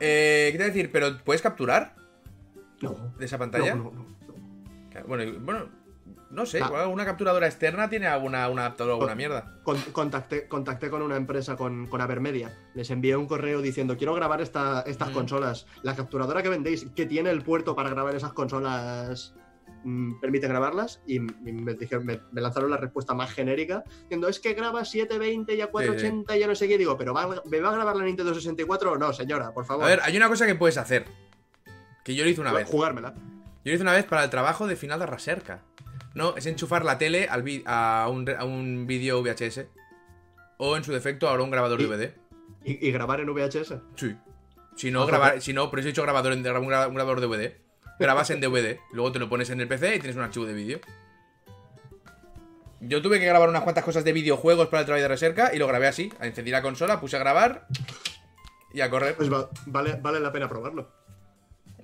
Eh, 0.00 0.48
¿Qué 0.52 0.56
te 0.58 0.64
decir? 0.64 0.90
¿Pero 0.90 1.18
puedes 1.22 1.42
capturar 1.42 1.96
No. 2.80 3.12
de 3.18 3.26
esa 3.26 3.36
pantalla? 3.36 3.74
No, 3.74 3.84
no, 3.84 3.92
no. 3.92 5.06
Bueno, 5.06 5.22
y- 5.22 5.32
bueno, 5.32 5.68
no 6.34 6.44
sé. 6.46 6.60
Ah. 6.62 6.66
igual 6.66 6.86
una 6.88 7.04
capturadora 7.04 7.46
externa 7.46 7.88
tiene 7.88 8.06
alguna, 8.06 8.48
un 8.48 8.58
adaptador 8.58 8.92
o 8.92 8.94
alguna 8.96 9.14
mierda. 9.14 9.60
Con- 9.62 9.80
contacté, 9.92 10.48
contacté 10.48 10.90
con 10.90 11.00
una 11.02 11.16
empresa, 11.16 11.56
con, 11.56 11.86
con 11.86 12.00
Avermedia. 12.00 12.52
Les 12.74 12.90
envié 12.90 13.16
un 13.16 13.26
correo 13.26 13.62
diciendo, 13.62 13.96
quiero 13.96 14.14
grabar 14.14 14.40
esta- 14.40 14.82
estas 14.86 15.10
Mm. 15.10 15.14
consolas. 15.14 15.66
La 15.82 15.94
capturadora 15.96 16.42
que 16.42 16.48
vendéis, 16.48 16.86
que 16.94 17.06
tiene 17.06 17.30
el 17.30 17.42
puerto 17.42 17.74
para 17.74 17.88
grabar 17.90 18.14
esas 18.14 18.32
consolas, 18.32 19.34
mm, 19.84 20.20
¿permite 20.20 20.48
grabarlas? 20.48 21.00
Y, 21.06 21.20
me, 21.20 21.74
dijeron- 21.74 22.04
me, 22.06 22.20
me 22.32 22.40
lanzaron 22.40 22.70
la 22.70 22.76
respuesta 22.76 23.14
más 23.14 23.32
genérica, 23.32 23.84
diciendo, 24.02 24.28
es 24.28 24.40
que 24.40 24.54
graba 24.54 24.84
720 24.84 25.54
y 25.54 25.60
a 25.60 25.68
480 25.70 26.36
y 26.36 26.40
ya 26.40 26.46
no 26.46 26.54
sé 26.54 26.66
qué. 26.68 26.76
Digo, 26.78 26.96
¿pero 26.98 27.14
va, 27.14 27.28
¿me 27.46 27.60
va 27.60 27.68
a 27.70 27.72
grabar 27.74 27.96
la 27.96 28.04
Nintendo 28.04 28.34
64 28.34 28.92
o 28.92 28.96
no, 28.98 29.12
señora? 29.12 29.52
Por 29.52 29.64
favor. 29.64 29.84
A 29.84 29.88
ver, 29.88 30.00
hay 30.02 30.16
una 30.16 30.28
cosa 30.28 30.46
que 30.46 30.54
puedes 30.54 30.78
hacer. 30.78 31.04
Que 32.04 32.14
yo 32.14 32.24
lo 32.24 32.30
hice 32.30 32.40
una 32.40 32.52
vez. 32.52 32.68
Jugármela. 32.68 33.14
Yo 33.14 33.70
lo 33.70 33.72
hice 33.72 33.82
una 33.82 33.92
vez 33.92 34.04
para 34.04 34.24
el 34.24 34.30
trabajo 34.30 34.66
de 34.66 34.76
final 34.76 34.98
de 35.00 35.06
Raserca. 35.06 35.62
No, 36.14 36.36
es 36.36 36.46
enchufar 36.46 36.84
la 36.84 36.96
tele 36.98 37.26
al 37.28 37.44
a, 37.66 38.08
un, 38.10 38.28
a 38.30 38.44
un 38.44 38.86
vídeo 38.86 39.20
VHS. 39.22 39.66
O 40.58 40.76
en 40.76 40.84
su 40.84 40.92
defecto 40.92 41.28
ahora 41.28 41.42
un 41.42 41.50
grabador 41.50 41.80
Y- 41.80 41.84
DVD. 41.86 42.14
Y, 42.64 42.88
y 42.88 42.92
grabar 42.92 43.20
en 43.20 43.32
VHS. 43.32 43.74
Sí. 43.96 44.16
Si 44.76 44.90
no, 44.90 45.06
grabar, 45.06 45.34
que- 45.34 45.40
si 45.40 45.52
no, 45.52 45.70
por 45.70 45.78
eso 45.80 45.88
he 45.88 45.92
dicho 45.92 46.02
grabador 46.02 46.32
en, 46.32 46.40
un 46.46 46.56
un 46.56 46.68
grabador 46.94 47.20
DVD. 47.20 47.52
Grabas 47.98 48.30
en 48.30 48.40
DVD, 48.40 48.78
luego 48.92 49.12
te 49.12 49.18
lo 49.20 49.28
pones 49.28 49.50
en 49.50 49.60
el 49.60 49.68
PC 49.68 49.96
y 49.96 49.98
tienes 50.00 50.16
un 50.16 50.22
archivo 50.22 50.46
de 50.46 50.52
vídeo. 50.54 50.80
Yo 52.80 53.00
tuve 53.00 53.18
que 53.20 53.24
grabar 53.26 53.48
unas 53.48 53.62
cuantas 53.62 53.84
cosas 53.84 54.04
de 54.04 54.12
videojuegos 54.12 54.68
para 54.68 54.80
el 54.80 54.86
trabajo 54.86 55.02
de 55.02 55.08
recerca 55.08 55.54
y 55.54 55.58
lo 55.58 55.66
grabé 55.66 55.86
así. 55.86 56.12
Encendí 56.20 56.50
la 56.50 56.60
consola, 56.62 57.00
puse 57.00 57.16
a 57.16 57.20
grabar 57.20 57.66
y 58.72 58.80
a 58.80 58.90
correr. 58.90 59.14
Pues 59.16 59.32
va- 59.32 59.48
vale, 59.66 59.98
vale 60.02 60.20
la 60.20 60.32
pena 60.32 60.48
probarlo. 60.48 60.90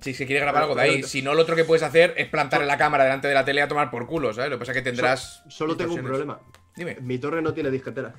Si 0.01 0.13
se 0.13 0.25
quiere 0.25 0.41
grabar 0.41 0.63
algo 0.63 0.75
de 0.75 0.81
ahí. 0.81 1.03
Si 1.03 1.21
no, 1.21 1.33
lo 1.35 1.43
otro 1.43 1.55
que 1.55 1.63
puedes 1.63 1.83
hacer 1.83 2.13
es 2.17 2.27
plantar 2.27 2.63
la 2.65 2.77
cámara 2.77 3.03
delante 3.03 3.27
de 3.27 3.33
la 3.35 3.45
tele 3.45 3.61
a 3.61 3.67
tomar 3.67 3.89
por 3.91 4.07
culo, 4.07 4.33
¿sabes? 4.33 4.49
Lo 4.49 4.57
que 4.57 4.61
pasa 4.61 4.71
es 4.71 4.77
que 4.77 4.81
tendrás. 4.81 5.43
So- 5.43 5.49
solo 5.51 5.77
tengo 5.77 5.93
un 5.93 6.03
problema. 6.03 6.39
Dime. 6.75 6.97
Mi 7.01 7.17
torre 7.17 7.41
no 7.41 7.53
tiene 7.53 7.69
disquetera. 7.69 8.13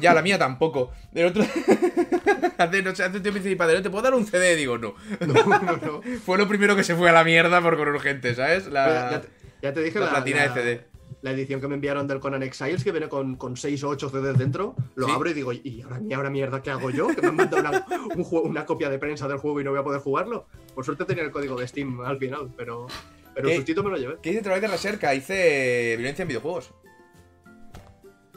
Ya, 0.00 0.12
la 0.12 0.22
mía 0.22 0.36
tampoco. 0.38 0.92
Del 1.12 1.26
otro. 1.26 1.44
hace, 2.58 2.82
no 2.82 2.90
hace 2.90 3.08
tiempo 3.20 3.38
dice, 3.40 3.56
padre, 3.56 3.80
¿te 3.80 3.90
puedo 3.90 4.02
dar 4.02 4.14
un 4.14 4.26
CD? 4.26 4.56
Digo, 4.56 4.76
no. 4.78 4.94
No, 5.20 5.34
no, 5.44 5.76
no. 5.76 6.02
Fue 6.24 6.36
lo 6.36 6.46
primero 6.48 6.76
que 6.76 6.84
se 6.84 6.94
fue 6.94 7.08
a 7.08 7.12
la 7.12 7.24
mierda 7.24 7.60
por 7.62 7.76
con 7.76 7.88
urgente, 7.88 8.34
¿sabes? 8.34 8.66
La. 8.66 9.10
ya 9.12 9.20
te, 9.20 9.28
ya 9.62 9.72
te 9.72 9.82
dije 9.82 9.98
la 10.00 10.06
la, 10.06 10.10
platina 10.12 10.46
la- 10.46 10.52
de 10.54 10.62
CD. 10.62 10.91
La 11.22 11.30
edición 11.30 11.60
que 11.60 11.68
me 11.68 11.74
enviaron 11.76 12.06
del 12.06 12.20
Conan 12.20 12.42
Exiles, 12.42 12.82
que 12.84 12.90
viene 12.92 13.08
con, 13.08 13.36
con 13.36 13.56
6 13.56 13.82
o 13.84 13.88
8 13.90 14.10
CDs 14.10 14.36
dentro. 14.38 14.74
Lo 14.96 15.06
Sí. 15.06 15.12
abro 15.14 15.30
y 15.30 15.34
digo, 15.34 15.52
¿y 15.52 15.80
ahora, 15.82 16.00
¿y 16.06 16.12
ahora 16.12 16.30
mierda 16.30 16.62
qué 16.62 16.70
hago 16.70 16.90
yo? 16.90 17.08
Que 17.08 17.22
me 17.22 17.28
han 17.28 17.36
mandado 17.36 17.62
una, 17.62 17.86
un 18.16 18.24
juego- 18.24 18.46
una 18.48 18.66
copia 18.66 18.90
de 18.90 18.98
prensa 18.98 19.26
del 19.28 19.38
juego 19.38 19.60
y 19.60 19.64
no 19.64 19.70
voy 19.70 19.80
a 19.80 19.84
poder 19.84 20.00
jugarlo. 20.00 20.46
Por 20.74 20.84
suerte 20.84 21.04
tenía 21.04 21.22
el 21.24 21.30
código 21.30 21.56
de 21.58 21.66
Steam 21.68 22.00
al 22.00 22.18
final, 22.18 22.50
pero, 22.56 22.86
pero 23.34 23.48
el 23.48 23.56
sustito 23.56 23.82
me 23.84 23.90
lo 23.90 23.96
llevé. 23.96 24.18
¿Qué 24.20 24.30
hice 24.30 24.42
trabajo 24.42 24.62
de 24.62 24.68
recerca? 24.68 25.14
Hice 25.14 25.94
violencia 25.96 26.22
en 26.22 26.28
videojuegos. 26.28 26.72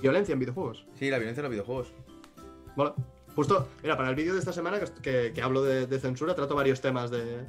Violencia 0.01 0.33
en 0.33 0.39
videojuegos. 0.39 0.85
Sí, 0.99 1.09
la 1.09 1.17
violencia 1.17 1.41
en 1.41 1.45
los 1.45 1.51
videojuegos. 1.51 1.93
Mola. 2.75 2.93
Justo, 3.35 3.67
mira, 3.83 3.97
para 3.97 4.09
el 4.09 4.15
vídeo 4.15 4.33
de 4.33 4.39
esta 4.39 4.53
semana 4.53 4.79
que, 4.79 4.85
que- 5.01 5.33
que 5.33 5.41
hablo 5.41 5.61
de, 5.63 5.87
de 5.87 5.99
censura, 5.99 6.35
trato 6.35 6.55
varios 6.55 6.79
temas 6.79 7.11
de, 7.11 7.45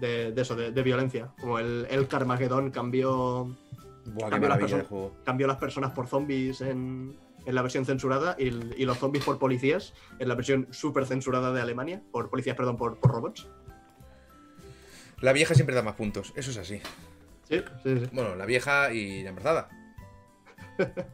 de, 0.00 0.32
de 0.32 0.42
eso, 0.42 0.54
de, 0.56 0.72
de 0.72 0.82
violencia. 0.82 1.32
Como 1.40 1.58
el, 1.58 1.86
el 1.88 2.06
Carmageddon 2.06 2.70
cambió, 2.70 3.50
Buah, 4.06 4.30
cambió, 4.30 4.48
las 4.48 4.58
personas, 4.58 4.86
juego. 4.86 5.16
cambió 5.24 5.46
las 5.46 5.56
personas 5.56 5.90
por 5.92 6.06
zombies 6.06 6.60
en, 6.60 7.16
en 7.44 7.54
la 7.54 7.62
versión 7.62 7.84
censurada 7.84 8.36
y 8.38 8.84
los 8.84 8.98
zombies 8.98 9.24
por 9.24 9.38
policías 9.38 9.94
en 10.18 10.28
la 10.28 10.34
versión 10.34 10.68
súper 10.70 11.06
censurada 11.06 11.52
de 11.52 11.60
Alemania. 11.60 12.02
Por 12.12 12.28
policías, 12.30 12.56
perdón, 12.56 12.76
por, 12.76 12.98
por 12.98 13.10
robots. 13.12 13.48
La 15.20 15.32
vieja 15.32 15.54
siempre 15.54 15.74
da 15.74 15.82
más 15.82 15.94
puntos, 15.94 16.32
eso 16.36 16.50
es 16.50 16.58
así. 16.58 16.80
Sí, 17.48 17.62
sí, 17.82 18.00
sí. 18.00 18.08
Bueno, 18.12 18.34
la 18.34 18.44
vieja 18.44 18.92
y 18.92 19.22
la 19.22 19.30
embarazada. 19.30 19.68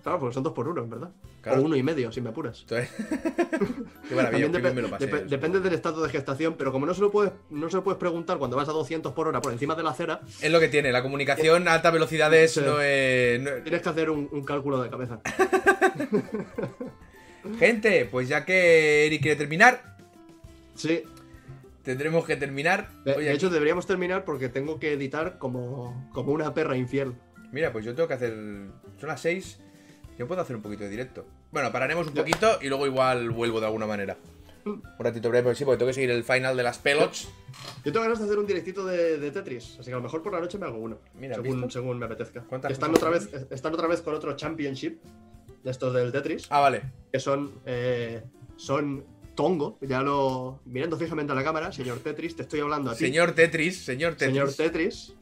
Claro, 0.03 0.19
porque 0.21 0.35
son 0.35 0.43
dos 0.43 0.53
por 0.53 0.67
uno, 0.67 0.83
en 0.83 0.91
verdad. 0.91 1.13
Claro. 1.43 1.61
O 1.61 1.65
uno 1.65 1.75
y 1.77 1.83
medio, 1.83 2.13
si 2.13 2.21
me 2.21 2.31
apuras. 2.31 2.65
Qué 2.69 4.15
maravilla, 4.15 4.47
bien 4.49 4.75
me 4.77 4.83
lo 4.83 4.89
pasé. 4.91 5.07
eso. 5.07 5.25
depende 5.27 5.59
del 5.61 5.75
estado 5.75 6.03
de 6.03 6.09
gestación, 6.09 6.55
pero 6.57 6.71
como 6.71 6.87
no 6.87 6.95
se 6.95 7.01
lo 7.01 7.11
puedes, 7.11 7.33
no 7.51 7.69
se 7.69 7.77
lo 7.77 7.83
puedes 7.85 7.99
preguntar 7.99 8.39
cuando 8.39 8.57
vas 8.57 8.69
a 8.69 8.73
200 8.73 9.13
por 9.13 9.27
hora 9.27 9.41
por 9.41 9.53
encima 9.53 9.75
de 9.75 9.83
la 9.83 9.91
acera, 9.91 10.21
Es 10.41 10.53
lo 10.53 10.61
que 10.61 10.69
tiene, 10.69 10.93
la 10.93 11.03
comunicación 11.03 11.67
a 11.67 11.75
altas 11.75 11.93
velocidades 11.93 12.53
Sí. 12.55 12.61
no 12.65 12.81
es... 12.81 13.41
no- 13.43 13.51
tienes 13.63 13.83
que 13.83 13.89
hacer 13.89 14.09
un, 14.11 14.29
un 14.31 14.45
cálculo 14.45 14.81
de 14.83 14.89
cabeza. 14.89 15.21
Gente, 17.59 18.07
pues 18.11 18.29
ya 18.29 18.45
que 18.45 19.07
Eric 19.07 19.23
quiere 19.23 19.37
terminar, 19.37 19.97
Sí, 20.75 21.03
tendremos 21.83 22.25
que 22.25 22.37
terminar. 22.37 22.89
de, 23.05 23.13
Oye, 23.15 23.27
de 23.27 23.33
hecho 23.33 23.47
aquí- 23.49 23.55
deberíamos 23.55 23.87
terminar 23.87 24.25
porque 24.25 24.49
tengo 24.49 24.79
que 24.79 24.93
editar 24.93 25.39
como, 25.39 26.09
como 26.13 26.33
una 26.33 26.55
perra 26.55 26.77
infiel. 26.77 27.15
Mira, 27.51 27.73
pues 27.73 27.85
yo 27.85 27.95
tengo 27.95 28.09
que 28.09 28.15
hacer... 28.15 28.33
Son 28.99 29.09
las 29.09 29.21
6. 29.21 29.59
Yo 30.19 30.27
puedo 30.29 30.41
hacer 30.41 30.55
un 30.57 30.63
poquito 30.63 30.85
de 30.85 30.91
directo. 30.91 31.25
Bueno, 31.51 31.73
pararemos 31.73 32.07
un 32.07 32.15
poquito 32.15 32.59
y 32.61 32.69
luego 32.69 32.87
igual 32.87 33.31
vuelvo 33.31 33.61
de 33.61 33.67
alguna 33.67 33.87
manera. 33.87 34.17
Un 34.65 34.81
ratito 34.99 35.29
breve, 35.29 35.43
porque 35.45 35.59
sí, 35.59 35.65
porque 35.65 35.79
tengo 35.79 35.89
que 35.89 35.95
seguir 35.95 36.11
el 36.11 36.23
final 36.23 36.57
de 36.57 36.63
las 36.63 36.79
pelots. 36.79 37.29
Yo 37.85 37.91
tengo 37.93 38.03
ganas 38.05 38.21
de 38.21 38.27
hacer 38.27 38.39
un 38.39 38.47
directito 38.47 38.87
de, 38.87 39.19
de 39.19 39.31
Tetris, 39.33 39.77
así 39.81 39.87
que 39.87 39.93
a 39.93 39.97
lo 39.97 40.03
mejor 40.03 40.23
por 40.23 40.33
la 40.33 40.41
noche 40.41 40.57
me 40.59 40.67
hago 40.67 40.79
uno. 40.79 40.99
Mira, 41.15 41.35
según, 41.35 41.69
según 41.71 41.99
me 41.99 42.07
apetezca. 42.07 42.43
¿Cuántas 42.43 42.71
Están 42.73 42.93
otra, 42.95 43.11
vez, 43.11 43.29
están 43.51 43.75
otra 43.75 43.89
vez 43.89 44.03
con 44.03 44.15
otro 44.15 44.37
Championship. 44.37 45.01
de 45.65 45.71
estos 45.71 45.93
del 45.95 46.13
Tetris, 46.13 46.47
Ah, 46.51 46.61
vale. 46.61 46.83
que 47.13 47.19
son, 47.19 47.53
eh, 47.67 48.23
son 48.57 49.05
tongo. 49.35 49.79
Ya 49.81 50.01
lo. 50.03 50.61
Mirando 50.67 50.97
fijamente 50.97 51.33
a 51.33 51.35
la 51.35 51.43
cámara, 51.43 51.73
señor 51.73 51.99
Tetris, 51.99 52.37
te 52.37 52.43
estoy 52.43 52.61
hablando 52.61 52.91
a 52.91 52.95
ti. 52.95 53.05
Señor 53.05 53.33
Tetris, 53.33 53.85
señor 53.85 54.13
Tetris. 54.15 54.29
señor 54.29 54.53
Tetris, 54.53 55.15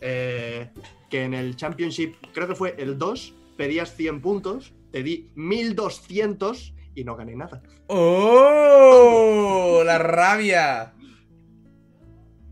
eh, 0.00 0.68
que 1.10 1.24
en 1.24 1.34
el 1.34 1.56
Championship, 1.56 2.14
creo 2.32 2.46
que 2.46 2.54
fue 2.54 2.74
el 2.78 2.96
2, 2.96 3.34
pedías 3.56 3.94
100 3.94 4.20
puntos, 4.20 4.74
te 4.90 5.02
di 5.02 5.30
1200 5.34 6.74
y 6.94 7.04
no 7.04 7.16
gané 7.16 7.34
nada. 7.36 7.62
¡Oh! 7.88 9.82
¡La 9.84 9.98
rabia! 9.98 10.94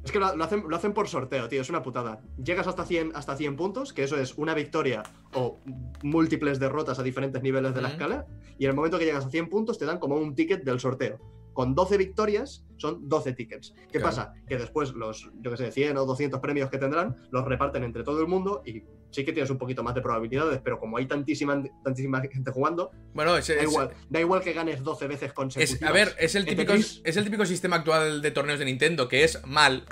Es 0.05 0.11
que 0.11 0.19
lo, 0.19 0.35
lo 0.35 0.43
hacen, 0.45 0.65
lo 0.69 0.74
hacen 0.77 0.93
por 0.95 1.07
sorteo, 1.09 1.49
tío, 1.49 1.61
es 1.61 1.70
una 1.70 1.83
putada. 1.83 2.20
Llegas 2.43 2.66
hasta 2.66 2.85
100, 2.85 3.12
hasta 3.15 3.37
100 3.37 3.57
puntos, 3.57 3.93
que 3.93 4.03
eso 4.03 4.16
es 4.19 4.37
una 4.37 4.53
victoria 4.55 5.05
o 5.35 5.61
múltiples 6.03 6.59
derrotas 6.59 6.99
a 6.99 7.05
diferentes 7.05 7.41
niveles 7.43 7.73
de 7.74 7.83
la 7.83 7.89
escala, 7.91 8.27
y 8.59 8.65
en 8.65 8.70
el 8.70 8.77
momento 8.77 8.99
que 8.99 9.05
llegas 9.05 9.24
a 9.24 9.31
100 9.31 9.49
puntos 9.49 9.79
te 9.79 9.87
dan 9.87 10.01
como 10.01 10.16
un 10.16 10.35
ticket 10.35 10.65
del 10.65 10.81
sorteo. 10.81 11.20
Con 11.53 11.74
12 11.74 11.99
victorias 11.99 12.65
son 12.79 13.09
12 13.09 13.35
tickets. 13.35 13.74
¿Qué 13.93 13.99
Claro. 13.99 14.07
pasa? 14.07 14.35
Que 14.49 14.57
después 14.57 14.93
los, 14.95 15.31
yo 15.41 15.51
que 15.53 15.57
sé, 15.57 15.70
100 15.70 15.97
o 15.99 16.05
200 16.07 16.41
premios 16.41 16.69
que 16.70 16.79
tendrán 16.79 17.15
los 17.31 17.45
reparten 17.45 17.85
entre 17.85 18.03
todo 18.03 18.20
el 18.20 18.27
mundo 18.27 18.62
y 18.65 18.83
sí 19.12 19.24
que 19.24 19.32
tienes 19.32 19.51
un 19.51 19.59
poquito 19.59 19.84
más 19.84 19.94
de 19.94 20.01
probabilidades, 20.01 20.60
pero 20.64 20.80
como 20.80 20.97
hay 20.97 21.06
tantísima, 21.06 21.62
tantísima 21.84 22.20
gente 22.22 22.51
jugando, 22.51 22.90
Bueno, 23.14 23.36
es, 23.36 23.47
da 23.47 23.55
es- 23.55 23.62
igual, 23.62 23.90
da 24.10 24.20
igual 24.20 24.43
que 24.43 24.52
ganes 24.52 24.82
12 24.82 25.06
veces 25.06 25.28
es- 25.28 25.32
consecutivas. 25.32 25.82
a 25.89 25.93
ver, 25.93 26.16
es 26.18 26.34
el, 26.34 26.44
típico, 26.47 26.72
es 26.72 27.16
el 27.16 27.22
típico 27.24 27.47
sistema 27.47 27.76
actual 27.76 28.20
de 28.22 28.30
torneos 28.32 28.59
de 28.59 28.64
Nintendo, 28.64 29.06
que 29.09 29.22
es 29.22 29.47
mal. 29.47 29.84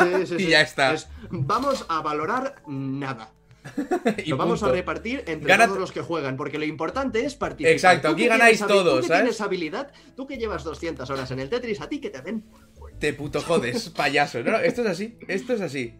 Sí, 0.00 0.26
sí, 0.26 0.34
y 0.38 0.38
sí. 0.38 0.46
ya 0.48 0.62
está. 0.62 0.94
Es, 0.94 1.08
vamos 1.30 1.86
a 1.88 2.00
valorar 2.00 2.56
nada. 2.66 3.30
y 4.24 4.28
Lo 4.28 4.36
vamos 4.36 4.62
a 4.62 4.68
repartir 4.68 5.24
entre 5.26 5.48
Gana- 5.48 5.66
todos 5.66 5.78
los 5.78 5.90
que 5.92 6.02
juegan, 6.02 6.36
porque 6.36 6.58
lo 6.58 6.66
importante 6.66 7.24
es 7.24 7.34
participar. 7.34 7.72
Exacto, 7.72 8.08
aquí 8.08 8.26
ganáis 8.26 8.58
tienes 8.58 8.74
todos, 8.76 8.96
tú 8.96 9.00
que 9.02 9.08
¿sabes? 9.08 9.22
tienes 9.22 9.40
habilidad, 9.40 9.92
tú 10.14 10.26
que 10.26 10.36
llevas 10.36 10.64
200 10.64 11.08
horas 11.08 11.30
en 11.30 11.40
el 11.40 11.48
Tetris, 11.48 11.80
a 11.80 11.88
ti 11.88 11.98
que 12.00 12.10
te 12.10 12.20
den. 12.20 12.44
Te 12.98 13.14
puto 13.14 13.40
jodes, 13.40 13.88
payaso. 13.96 14.42
No, 14.42 14.52
no, 14.52 14.58
esto 14.58 14.82
es 14.82 14.88
así, 14.88 15.18
esto 15.28 15.54
es 15.54 15.60
así. 15.62 15.94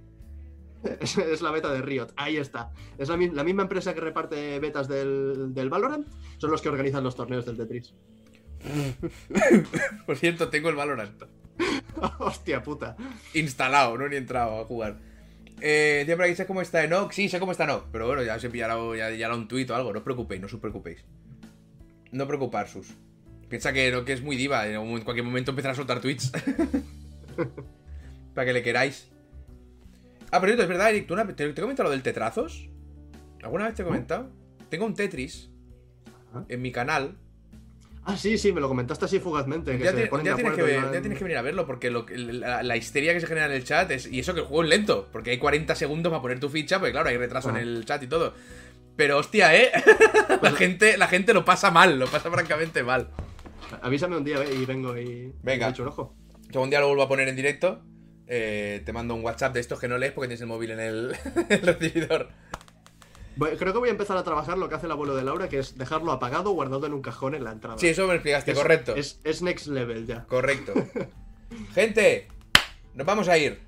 Es, 1.00 1.16
es 1.18 1.40
la 1.42 1.50
beta 1.50 1.72
de 1.72 1.80
Riot, 1.82 2.08
ahí 2.16 2.36
está. 2.36 2.70
Es 2.98 3.08
la, 3.08 3.16
mi- 3.16 3.30
la 3.30 3.42
misma 3.44 3.62
empresa 3.62 3.94
que 3.94 4.00
reparte 4.00 4.58
betas 4.60 4.86
del, 4.88 5.54
del 5.54 5.70
Valorant, 5.70 6.06
son 6.38 6.50
los 6.50 6.60
que 6.60 6.68
organizan 6.68 7.02
los 7.04 7.16
torneos 7.16 7.46
del 7.46 7.56
Tetris. 7.56 7.94
Por 10.06 10.16
cierto, 10.16 10.48
tengo 10.48 10.68
el 10.70 10.76
Valorant 10.76 11.22
Hostia 12.18 12.62
puta. 12.62 12.96
instalado, 13.34 13.96
no 13.96 14.06
he 14.06 14.10
ni 14.10 14.16
entrado 14.16 14.60
a 14.60 14.64
jugar. 14.64 14.98
Eh, 15.60 16.04
por 16.16 16.24
aquí, 16.24 16.34
¿sabes 16.34 16.48
cómo 16.48 16.60
está 16.60 16.82
Enoch? 16.82 17.12
Sí, 17.12 17.28
sé 17.28 17.38
cómo 17.38 17.52
está 17.52 17.64
Enoch, 17.64 17.84
pero 17.92 18.06
bueno, 18.06 18.22
ya 18.24 18.34
os 18.34 18.44
he 18.44 18.50
pillado 18.50 18.94
ya, 18.96 19.10
ya 19.10 19.32
un 19.32 19.46
tuit 19.46 19.70
o 19.70 19.74
algo, 19.76 19.92
no 19.92 19.98
os 20.00 20.04
preocupéis, 20.04 20.40
no 20.40 20.46
os 20.48 20.54
preocupéis. 20.56 21.04
No 22.10 22.26
preocupar 22.26 22.68
sus. 22.68 22.88
Piensa 23.48 23.72
que 23.72 23.86
Enoch 23.88 24.08
es 24.08 24.20
muy 24.22 24.36
diva, 24.36 24.66
en 24.66 25.00
cualquier 25.02 25.24
momento 25.24 25.52
empezará 25.52 25.72
a 25.72 25.76
soltar 25.76 26.00
tweets. 26.00 26.32
Para 28.34 28.46
que 28.46 28.52
le 28.52 28.62
queráis. 28.62 29.10
Ah, 30.34 30.40
pero 30.40 30.52
es 30.60 30.68
verdad, 30.68 30.90
Eric, 30.90 31.06
¿tú 31.06 31.14
una- 31.14 31.26
¿te, 31.26 31.32
te 31.34 31.44
he 31.50 31.54
comentado 31.62 31.88
lo 31.88 31.92
del 31.92 32.02
tetrazos? 32.02 32.68
¿Alguna 33.42 33.66
vez 33.66 33.74
te 33.74 33.82
he 33.82 33.84
comentado? 33.84 34.30
Tengo 34.68 34.86
un 34.86 34.94
Tetris 34.94 35.50
en 36.48 36.60
mi 36.62 36.72
canal 36.72 37.16
Ah, 38.06 38.18
sí, 38.18 38.36
sí, 38.36 38.52
me 38.52 38.60
lo 38.60 38.68
comentaste 38.68 39.06
así 39.06 39.18
fugazmente. 39.18 39.78
Que 39.78 39.84
ya, 39.84 39.92
se 39.92 40.06
ponen 40.08 40.26
ya 40.26 40.32
de 40.32 40.42
tienes 40.42 40.56
que 40.56 40.62
ver- 40.62 40.92
ya 40.92 41.00
tienes 41.00 41.16
que 41.16 41.24
venir 41.24 41.38
a 41.38 41.42
verlo 41.42 41.66
porque 41.66 41.90
lo 41.90 42.04
la, 42.10 42.62
la 42.62 42.76
histeria 42.76 43.14
que 43.14 43.20
se 43.20 43.26
genera 43.26 43.46
en 43.46 43.52
el 43.52 43.64
chat 43.64 43.90
es. 43.92 44.06
Y 44.12 44.18
eso 44.18 44.34
que 44.34 44.40
el 44.40 44.46
juego 44.46 44.62
es 44.64 44.68
lento, 44.68 45.08
porque 45.10 45.30
hay 45.30 45.38
40 45.38 45.74
segundos 45.74 46.10
para 46.10 46.20
poner 46.20 46.38
tu 46.38 46.50
ficha, 46.50 46.78
porque 46.78 46.92
claro, 46.92 47.08
hay 47.08 47.16
retraso 47.16 47.48
en 47.48 47.56
Ah. 47.56 47.60
el 47.62 47.84
chat 47.86 48.02
y 48.02 48.06
todo. 48.06 48.34
Pero 48.96 49.16
hostia, 49.16 49.56
¿eh? 49.56 49.70
la, 50.42 50.50
gente, 50.52 50.98
la 50.98 51.08
gente 51.08 51.32
lo 51.32 51.46
pasa 51.46 51.70
mal, 51.70 51.98
lo 51.98 52.06
pasa 52.06 52.30
francamente 52.30 52.82
mal. 52.82 53.08
Avísame 53.80 54.18
un 54.18 54.24
día 54.24 54.36
eh, 54.44 54.54
y 54.54 54.66
vengo 54.66 54.98
y. 54.98 55.32
Venga. 55.42 55.68
y 55.68 55.70
echo 55.70 55.82
un 55.82 55.88
ojo. 55.88 56.14
Que 56.52 56.58
un 56.58 56.68
día 56.68 56.80
lo 56.80 56.88
vuelvo 56.88 57.04
a 57.04 57.08
poner 57.08 57.28
en 57.28 57.36
directo. 57.36 57.82
Eh, 58.26 58.82
te 58.84 58.92
mando 58.92 59.14
un 59.14 59.24
WhatsApp 59.24 59.54
de 59.54 59.60
estos 59.60 59.78
que 59.80 59.88
no 59.88 59.98
lees 59.98 60.12
porque 60.12 60.28
tienes 60.28 60.40
el 60.40 60.46
móvil 60.46 60.70
en 60.72 60.80
el, 60.80 61.16
el 61.48 61.60
recibidor. 61.62 62.28
Creo 63.58 63.72
que 63.72 63.78
voy 63.80 63.88
a 63.88 63.92
empezar 63.92 64.16
a 64.16 64.22
trabajar 64.22 64.56
lo 64.58 64.68
que 64.68 64.76
hace 64.76 64.86
el 64.86 64.92
abuelo 64.92 65.16
de 65.16 65.24
Laura, 65.24 65.48
que 65.48 65.58
es 65.58 65.76
dejarlo 65.76 66.12
apagado, 66.12 66.50
guardado 66.52 66.86
en 66.86 66.94
un 66.94 67.02
cajón 67.02 67.34
en 67.34 67.42
la 67.42 67.50
entrada. 67.50 67.78
Sí, 67.78 67.88
eso 67.88 68.06
me 68.06 68.14
explicaste, 68.14 68.52
Es- 68.52 68.58
correcto. 68.58 68.94
Es, 68.94 69.18
es 69.24 69.42
next 69.42 69.66
level 69.66 70.06
ya. 70.06 70.24
Correcto. 70.26 70.72
Gente, 71.74 72.28
nos 72.94 73.06
vamos 73.06 73.28
a 73.28 73.36
ir. 73.36 73.60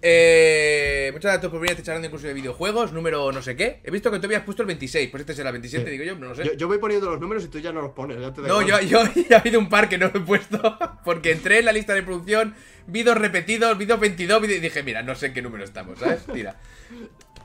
Eh, 0.00 1.10
muchas 1.12 1.32
gracias 1.32 1.50
por 1.50 1.60
venir 1.60 1.70
a 1.70 1.72
este 1.72 1.82
charlando 1.84 2.06
incluso 2.06 2.26
de 2.28 2.34
videojuegos, 2.34 2.92
número 2.92 3.32
no 3.32 3.42
sé 3.42 3.56
qué. 3.56 3.80
He 3.84 3.90
visto 3.90 4.10
que 4.10 4.18
tú 4.20 4.26
habías 4.26 4.42
puesto 4.42 4.62
el 4.62 4.66
26, 4.68 5.10
pues 5.10 5.22
este 5.22 5.34
será 5.34 5.48
el 5.50 5.54
27, 5.54 5.84
Sí. 5.84 5.90
digo 5.90 6.04
yo, 6.04 6.14
no 6.16 6.28
lo 6.28 6.34
sé. 6.34 6.44
Yo, 6.44 6.52
yo 6.54 6.68
voy 6.68 6.78
poniendo 6.78 7.10
los 7.10 7.20
números 7.20 7.44
y 7.44 7.48
tú 7.48 7.58
ya 7.58 7.72
no 7.72 7.82
los 7.82 7.90
pones. 7.92 8.20
ya 8.20 8.32
te 8.32 8.42
no, 8.42 8.62
yo, 8.62 8.80
yo 8.80 9.00
ya 9.28 9.36
ha 9.36 9.40
habido 9.40 9.58
un 9.58 9.68
par 9.68 9.88
que 9.88 9.98
no 9.98 10.08
lo 10.12 10.20
he 10.20 10.22
puesto 10.24 10.78
porque 11.04 11.32
entré 11.32 11.58
en 11.58 11.64
la 11.64 11.72
lista 11.72 11.94
de 11.94 12.02
producción, 12.02 12.54
vi 12.86 13.02
dos 13.02 13.16
repetidos, 13.18 13.76
vi 13.76 13.86
dos 13.86 13.98
22 13.98 14.40
vi- 14.42 14.54
y 14.54 14.60
dije, 14.60 14.82
mira, 14.82 15.02
no 15.02 15.14
sé 15.14 15.26
en 15.26 15.34
qué 15.34 15.42
número 15.42 15.64
estamos, 15.64 15.98
¿sabes? 15.98 16.24
Tira. 16.32 16.56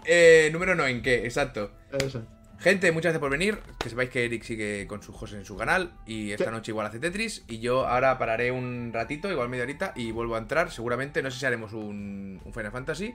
Eh, 0.05 0.49
número 0.53 0.75
no, 0.75 0.85
¿en 0.85 1.01
qué? 1.01 1.25
Exacto. 1.25 1.71
Eso. 2.05 2.23
Gente, 2.59 2.91
muchas 2.93 3.11
gracias 3.11 3.19
por 3.19 3.29
venir. 3.29 3.59
Que 3.77 3.89
sepáis 3.89 4.09
que 4.09 4.23
Eric 4.25 4.43
sigue 4.43 4.87
con 4.87 5.01
sus 5.03 5.15
cosas 5.17 5.37
en 5.39 5.45
su 5.45 5.57
canal. 5.57 5.91
Y 6.05 6.31
esta 6.31 6.49
noche 6.51 6.71
igual 6.71 6.87
hace 6.87 6.99
Tetris. 6.99 7.43
Y 7.47 7.59
yo 7.59 7.85
ahora 7.85 8.17
pararé 8.17 8.51
un 8.51 8.91
ratito, 8.93 9.29
igual 9.31 9.49
media 9.49 9.63
horita, 9.63 9.91
y 9.95 10.11
vuelvo 10.11 10.35
a 10.35 10.37
entrar. 10.37 10.71
Seguramente, 10.71 11.21
no 11.21 11.29
sé 11.29 11.39
si 11.39 11.45
haremos 11.45 11.73
un, 11.73 12.39
un 12.43 12.53
Final 12.53 12.71
Fantasy 12.71 13.13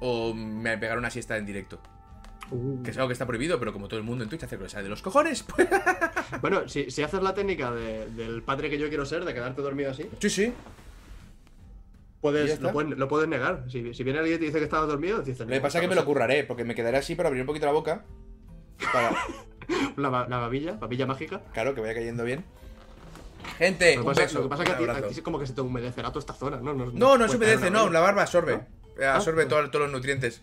o 0.00 0.32
me 0.34 0.76
pegaré 0.78 0.98
una 0.98 1.10
siesta 1.10 1.36
en 1.36 1.46
directo. 1.46 1.80
Uh. 2.50 2.82
Que 2.82 2.90
es 2.90 2.96
algo 2.98 3.08
que 3.08 3.14
está 3.14 3.26
prohibido, 3.26 3.58
pero 3.58 3.72
como 3.72 3.88
todo 3.88 3.98
el 3.98 4.04
mundo 4.04 4.22
en 4.22 4.30
Twitch 4.30 4.44
hace 4.44 4.56
que 4.58 4.64
le 4.64 4.68
sale 4.68 4.84
de 4.84 4.90
los 4.90 5.02
cojones, 5.02 5.42
pues. 5.56 5.66
Bueno, 6.40 6.68
si, 6.68 6.90
si 6.90 7.02
haces 7.02 7.22
la 7.22 7.34
técnica 7.34 7.72
de- 7.72 8.06
del 8.10 8.42
padre 8.42 8.68
que 8.70 8.78
yo 8.78 8.88
quiero 8.88 9.06
ser, 9.06 9.24
de 9.24 9.32
quedarte 9.34 9.62
dormido 9.62 9.90
así, 9.90 10.06
Sí, 10.20 10.30
sí. 10.30 10.52
Lo, 12.22 12.72
puedes, 12.72 12.98
lo 12.98 13.08
puedes 13.08 13.28
negar. 13.28 13.64
Si, 13.68 13.92
si 13.92 14.02
viene 14.02 14.18
alguien 14.20 14.36
y 14.36 14.38
te 14.38 14.46
dice 14.46 14.58
que 14.58 14.64
estabas 14.64 14.88
dormido, 14.88 15.18
dices. 15.20 15.40
Lo 15.40 15.46
que 15.46 15.60
pasa 15.60 15.78
es 15.78 15.82
que 15.82 15.88
me 15.88 15.94
lo 15.94 16.04
curraré, 16.06 16.44
porque 16.44 16.64
me 16.64 16.74
quedaré 16.74 16.96
así 16.98 17.14
para 17.14 17.28
abrir 17.28 17.42
un 17.42 17.46
poquito 17.46 17.66
la 17.66 17.72
boca. 17.72 18.04
Para. 18.92 19.12
La, 19.96 20.10
la 20.28 20.38
babilla, 20.38 20.72
babilla 20.72 21.06
mágica. 21.06 21.40
Claro, 21.54 21.74
que 21.74 21.80
vaya 21.80 21.94
cayendo 21.94 22.22
bien. 22.24 22.44
Gente, 23.58 23.94
Lo 23.96 24.02
un 24.02 24.06
que 24.08 24.10
pasa, 24.10 24.22
beso, 24.22 24.38
lo 24.38 24.44
que 24.44 24.48
pasa 24.50 24.62
es 24.64 24.68
que 24.68 24.72
un 24.72 24.76
a 24.76 24.78
ti, 24.78 24.84
a 24.84 24.92
abrazo. 24.92 25.08
ti 25.08 25.14
es 25.18 25.22
como 25.24 25.38
que 25.38 25.46
se 25.46 25.52
te 25.54 25.60
humedecerá 25.62 26.08
toda 26.08 26.20
esta 26.20 26.34
zona, 26.34 26.58
¿no? 26.58 26.74
No, 26.74 26.86
No, 26.92 27.16
no 27.16 27.28
se 27.28 27.36
humedece, 27.36 27.70
no, 27.70 27.88
la 27.88 28.00
barba 28.00 28.22
absorbe. 28.22 28.60
Eh, 28.98 29.06
Absorbe 29.06 29.44
Ah. 29.44 29.48
todo- 29.48 29.70
todos 29.70 29.84
los 29.86 29.92
nutrientes. 29.92 30.42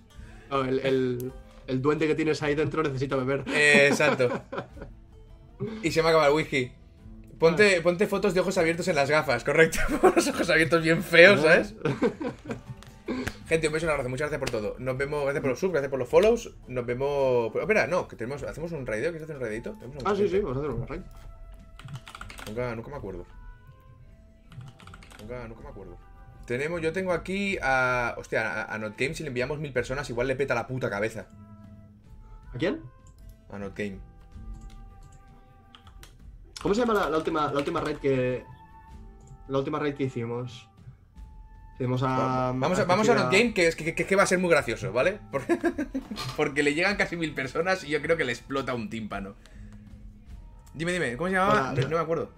No, 0.49 0.63
el, 0.63 0.79
el, 0.79 1.31
el 1.67 1.81
duende 1.81 2.07
que 2.07 2.15
tienes 2.15 2.41
ahí 2.41 2.55
dentro 2.55 2.81
necesita 2.81 3.15
beber. 3.15 3.43
Eh, 3.47 3.87
exacto. 3.91 4.41
Y 5.83 5.91
se 5.91 6.01
me 6.01 6.09
acaba 6.09 6.27
el 6.27 6.33
whisky. 6.33 6.71
Ponte, 7.37 7.77
Ah. 7.77 7.83
ponte 7.83 8.07
fotos 8.07 8.33
de 8.33 8.39
ojos 8.39 8.57
abiertos 8.57 8.87
en 8.87 8.95
las 8.95 9.09
gafas, 9.09 9.43
correcto. 9.43 9.79
Los 10.15 10.27
ojos 10.27 10.49
abiertos 10.49 10.81
bien 10.83 11.03
feos, 11.03 11.41
¿sabes? 11.41 11.75
Gente, 13.51 13.67
un 13.67 13.73
beso 13.73 13.85
un 13.85 13.91
abrazo. 13.91 14.07
Muchas 14.07 14.29
gracias 14.29 14.39
por 14.39 14.49
todo. 14.49 14.79
Nos 14.79 14.97
vemos, 14.97 15.23
gracias 15.23 15.41
por 15.41 15.49
los 15.49 15.59
subs, 15.59 15.73
gracias 15.73 15.89
por 15.89 15.99
los 15.99 16.07
follows. 16.07 16.55
Nos 16.69 16.85
vemos. 16.85 17.51
Pero, 17.51 17.63
espera, 17.63 17.85
no, 17.85 18.07
que 18.07 18.15
tenemos, 18.15 18.41
hacemos 18.43 18.71
un 18.71 18.85
raideo. 18.85 19.11
¿Quieres 19.11 19.23
hacer 19.23 19.35
un 19.35 19.41
raidito? 19.41 19.75
Ah, 20.05 20.15
sí, 20.15 20.29
sí, 20.29 20.39
vamos 20.39 20.55
a 20.55 20.59
hacer 20.61 20.71
una 20.71 20.85
raid. 20.85 21.01
Nunca, 22.47 22.75
nunca 22.77 22.89
me 22.91 22.95
acuerdo. 22.95 23.25
Nunca, 25.19 25.47
nunca 25.49 25.63
me 25.63 25.67
acuerdo. 25.67 25.97
Tenemos, 26.45 26.79
yo 26.81 26.93
tengo 26.93 27.11
aquí 27.11 27.57
a. 27.61 28.15
Hostia, 28.17 28.63
a, 28.63 28.73
a 28.73 28.77
Not 28.77 28.97
Game, 28.97 29.15
si 29.15 29.23
le 29.23 29.27
enviamos 29.27 29.59
mil 29.59 29.73
personas, 29.73 30.09
igual 30.09 30.27
le 30.27 30.37
peta 30.37 30.55
la 30.55 30.65
puta 30.65 30.89
cabeza. 30.89 31.27
¿A 32.53 32.57
quién? 32.57 32.81
A 33.49 33.59
Not 33.59 33.77
Game. 33.77 33.99
¿Cómo 36.61 36.73
se 36.73 36.79
llama 36.79 36.93
la, 36.93 37.09
la 37.09 37.17
última, 37.17 37.51
la 37.51 37.59
última 37.59 37.81
raid 37.81 37.97
que. 37.97 38.45
La 39.49 39.57
última 39.57 39.77
raid 39.77 39.95
que 39.95 40.03
hicimos? 40.03 40.70
Hicimos 41.79 42.03
a. 42.03 42.51
Vamos 42.55 42.77
a, 42.79 42.85
vamos 42.85 43.09
a 43.09 43.15
Not 43.15 43.31
Game, 43.31 43.53
que, 43.53 43.67
es 43.67 43.75
que, 43.75 43.95
que- 43.95 44.05
que 44.05 44.15
va 44.15 44.23
a 44.23 44.27
ser 44.27 44.37
muy 44.39 44.49
gracioso, 44.49 44.91
¿vale? 44.93 45.19
Porque, 45.31 45.57
porque 46.37 46.63
le 46.63 46.73
llegan 46.73 46.95
casi 46.95 47.15
mil 47.17 47.33
personas 47.33 47.83
y 47.83 47.89
yo 47.89 48.01
creo 48.01 48.17
que 48.17 48.23
le 48.23 48.31
explota 48.31 48.73
un 48.73 48.89
tímpano. 48.89 49.35
Dime, 50.73 50.91
dime, 50.93 51.17
¿cómo 51.17 51.29
se 51.29 51.35
llamaba? 51.35 51.73
No, 51.73 51.81
no 51.81 51.89
me 51.89 51.97
acuerdo. 51.99 52.31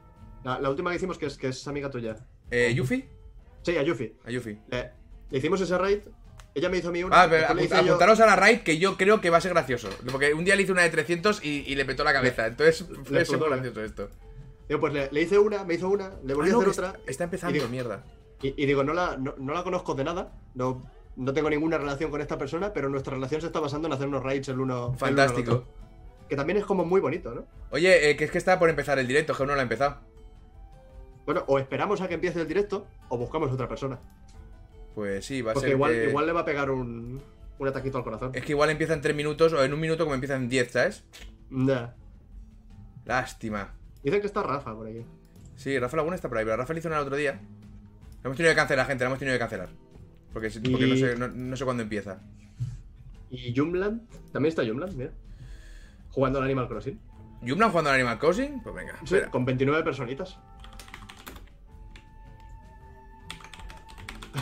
La, 0.43 0.59
la 0.59 0.69
última 0.69 0.89
que 0.89 0.95
hicimos, 0.97 1.17
que 1.17 1.27
es, 1.27 1.37
que 1.37 1.47
es 1.49 1.67
amiga 1.67 1.89
tuya. 1.89 2.15
Eh, 2.51 2.73
¿Yuffie? 2.73 3.07
Sí, 3.63 3.77
a 3.77 3.83
Yuffie. 3.83 4.15
A 4.25 4.31
Yuffie. 4.31 4.59
Le, 4.69 4.91
le 5.29 5.37
hicimos 5.37 5.61
ese 5.61 5.77
raid. 5.77 5.99
Ella 6.55 6.69
me 6.69 6.77
hizo 6.77 6.89
a 6.89 6.91
mí 6.91 7.03
una. 7.03 7.21
Ah, 7.23 7.27
pero 7.29 7.47
apunt- 7.47 7.67
yo- 7.69 7.75
apuntaros 7.77 8.19
a 8.19 8.25
la 8.25 8.35
raid 8.35 8.59
que 8.59 8.77
yo 8.77 8.95
creo 8.97 9.21
que 9.21 9.29
va 9.29 9.37
a 9.37 9.41
ser 9.41 9.53
gracioso. 9.53 9.89
Porque 10.11 10.33
un 10.33 10.45
día 10.45 10.55
le 10.55 10.63
hice 10.63 10.71
una 10.71 10.83
de 10.83 10.89
300 10.89 11.43
y, 11.43 11.63
y 11.67 11.75
le 11.75 11.85
petó 11.85 12.03
la 12.03 12.13
cabeza. 12.13 12.45
Entonces 12.47 12.85
fue 13.05 13.19
explotó. 13.19 13.49
gracioso 13.49 13.83
esto. 13.83 14.09
Digo, 14.67 14.79
pues 14.79 14.93
le, 14.93 15.09
le 15.11 15.21
hice 15.21 15.37
una, 15.39 15.63
me 15.63 15.73
hizo 15.75 15.89
una, 15.89 16.11
le 16.23 16.33
volví 16.33 16.49
Ah, 16.49 16.53
a 16.53 16.57
hacer 16.57 16.69
otra. 16.69 16.87
está, 16.89 16.99
está 17.11 17.23
empezando, 17.25 17.57
y 17.65 17.67
mierda. 17.69 18.03
Y, 18.43 18.53
y 18.61 18.65
digo, 18.67 18.83
no 18.83 18.93
la, 18.93 19.17
no, 19.17 19.33
no 19.37 19.53
la 19.53 19.63
conozco 19.63 19.95
de 19.95 20.03
nada. 20.03 20.31
No, 20.53 20.81
no 21.15 21.33
tengo 21.33 21.49
ninguna 21.49 21.77
relación 21.77 22.11
con 22.11 22.21
esta 22.21 22.37
persona, 22.37 22.73
pero 22.73 22.89
nuestra 22.89 23.13
relación 23.15 23.41
se 23.41 23.47
está 23.47 23.59
basando 23.59 23.87
en 23.87 23.93
hacer 23.93 24.07
unos 24.07 24.21
raids 24.23 24.47
el 24.49 24.59
uno. 24.59 24.63
el 24.75 24.79
uno 24.81 24.91
al 24.93 24.97
Fantástico. 24.99 25.63
Que 26.29 26.35
también 26.35 26.57
es 26.57 26.65
como 26.65 26.85
muy 26.85 27.01
bonito, 27.01 27.33
¿no? 27.33 27.45
Oye, 27.71 28.09
eh, 28.09 28.15
que 28.15 28.25
es 28.25 28.31
que 28.31 28.37
está 28.37 28.59
por 28.59 28.69
empezar 28.69 28.99
el 28.99 29.07
directo, 29.07 29.33
que 29.33 29.43
aún 29.43 29.47
no 29.49 29.53
lo 29.55 29.59
ha 29.59 29.63
empezado. 29.63 29.97
Bueno, 31.25 31.43
o 31.47 31.57
esperamos 31.59 32.01
a 32.01 32.07
que 32.07 32.15
empiece 32.15 32.41
el 32.41 32.47
directo 32.47 32.85
o 33.09 33.17
buscamos 33.17 33.51
otra 33.51 33.67
persona. 33.67 33.99
Pues 34.95 35.25
sí, 35.25 35.41
va 35.41 35.51
a 35.51 35.53
Porque 35.53 35.67
ser. 35.69 35.75
igual, 35.75 35.91
que- 35.93 36.09
igual 36.09 36.25
le 36.25 36.31
va 36.33 36.41
a 36.41 36.45
pegar 36.45 36.69
un, 36.69 37.21
un 37.59 37.67
ataquito 37.67 37.97
al 37.97 38.03
corazón. 38.03 38.31
Es 38.33 38.43
que 38.43 38.51
igual 38.51 38.69
empieza 38.69 38.93
en 38.93 39.01
3 39.01 39.15
minutos 39.15 39.53
o 39.53 39.63
en 39.63 39.73
un 39.73 39.79
minuto 39.79 40.03
como 40.03 40.15
empieza 40.15 40.35
en 40.35 40.49
10, 40.49 40.71
¿sabes? 40.71 41.03
Ya. 41.49 41.95
Lástima. 43.05 43.73
Dicen 44.03 44.21
que 44.21 44.27
está 44.27 44.43
Rafa 44.43 44.73
por 44.75 44.87
aquí. 44.87 45.05
Sí, 45.55 45.77
Rafa 45.79 45.97
Laguna 45.97 46.15
está 46.15 46.29
por 46.29 46.37
ahí, 46.37 46.45
pero 46.45 46.57
Rafa 46.57 46.73
le 46.73 46.79
hizo 46.79 46.87
una 46.89 46.97
el 46.97 47.03
otro 47.03 47.15
día. 47.15 47.39
La 48.23 48.27
hemos 48.29 48.37
tenido 48.37 48.53
que 48.53 48.55
cancelar, 48.55 48.87
gente, 48.87 49.03
la 49.03 49.07
hemos 49.09 49.19
tenido 49.19 49.35
que 49.35 49.39
cancelar. 49.39 49.69
Porque, 50.31 50.49
porque 50.49 50.87
no, 50.87 50.95
sé, 50.95 51.15
no, 51.17 51.27
no 51.27 51.55
sé 51.57 51.65
cuándo 51.65 51.83
empieza. 51.83 52.21
Y 53.29 53.53
Jumland. 53.55 54.01
También 54.31 54.49
está 54.49 54.65
Jumland, 54.65 54.95
mira. 54.95 55.11
Jugando 56.09 56.39
al 56.39 56.45
Animal 56.45 56.67
Crossing. 56.67 56.99
¿Jumlan 57.45 57.69
jugando 57.69 57.89
al 57.89 57.95
Animal 57.95 58.19
Crossing? 58.19 58.61
Pues 58.63 58.73
venga, 58.75 58.95
Sí, 58.99 59.15
espera. 59.15 59.29
con 59.29 59.43
29 59.43 59.83
personitas. 59.83 60.37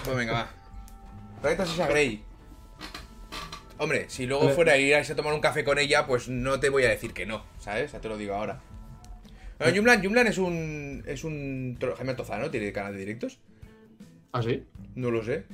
Pues 0.04 0.16
venga, 0.16 0.34
va. 0.34 0.50
Trae 1.42 1.54
esa 1.54 1.88
Grey. 1.88 2.24
Hombre, 3.78 4.06
si 4.10 4.28
luego 4.28 4.50
fuera 4.50 4.74
a 4.74 4.78
ir 4.78 4.94
a 4.94 5.00
a 5.00 5.16
tomar 5.16 5.34
un 5.34 5.42
café 5.42 5.64
con 5.64 5.80
ella, 5.80 6.06
pues 6.06 6.30
no 6.30 6.60
te 6.60 6.70
voy 6.70 6.84
a 6.84 6.90
decir 6.90 7.14
que 7.14 7.26
no, 7.26 7.44
¿sabes? 7.58 7.92
Ya 7.94 8.00
te 8.00 8.10
lo 8.10 8.18
digo 8.18 8.36
ahora. 8.36 8.62
Bueno, 9.58 9.76
Jumlan, 9.76 10.04
Jumlan 10.04 10.28
es 10.28 10.38
un. 10.38 11.04
Es 11.08 11.24
un. 11.24 11.78
Jaime 11.98 12.12
Altozano, 12.12 12.52
tiene 12.52 12.72
canal 12.72 12.94
de 12.94 13.00
directos. 13.00 13.40
¿Ah, 14.34 14.42
sí? 14.42 14.64
No 14.96 15.12
lo 15.12 15.24
sé. 15.24 15.46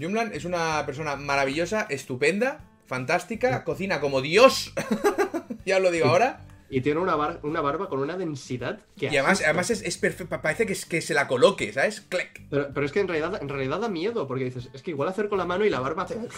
Jumlan 0.00 0.32
es 0.32 0.44
una 0.44 0.84
persona 0.86 1.16
maravillosa, 1.16 1.86
estupenda, 1.90 2.60
fantástica, 2.86 3.64
cocina 3.64 4.00
como 4.00 4.20
Dios. 4.20 4.72
ya 5.66 5.76
os 5.76 5.82
lo 5.82 5.90
digo 5.90 6.06
ahora. 6.06 6.44
Y 6.70 6.82
tiene 6.82 7.00
una, 7.00 7.16
bar- 7.16 7.40
una 7.44 7.62
barba 7.62 7.88
con 7.88 7.98
una 8.00 8.16
densidad 8.18 8.80
que. 8.96 9.06
Y 9.06 9.08
además, 9.16 9.32
asusta. 9.32 9.46
además 9.48 9.70
es, 9.70 9.82
es 9.82 9.96
perfecto. 9.98 10.40
Parece 10.42 10.66
que, 10.66 10.74
es, 10.74 10.84
que 10.84 11.00
se 11.00 11.14
la 11.14 11.26
coloque, 11.26 11.72
¿sabes? 11.72 12.02
Clec. 12.02 12.42
Pero, 12.50 12.68
pero 12.74 12.84
es 12.86 12.92
que 12.92 13.00
en 13.00 13.08
realidad, 13.08 13.40
en 13.42 13.48
realidad 13.48 13.80
da 13.80 13.88
miedo, 13.88 14.28
porque 14.28 14.44
dices, 14.44 14.68
es 14.74 14.82
que 14.82 14.90
igual 14.90 15.08
hacer 15.08 15.28
con 15.30 15.38
la 15.38 15.46
mano 15.46 15.64
y 15.64 15.70
la 15.70 15.80
barba 15.80 16.02
hace. 16.04 16.16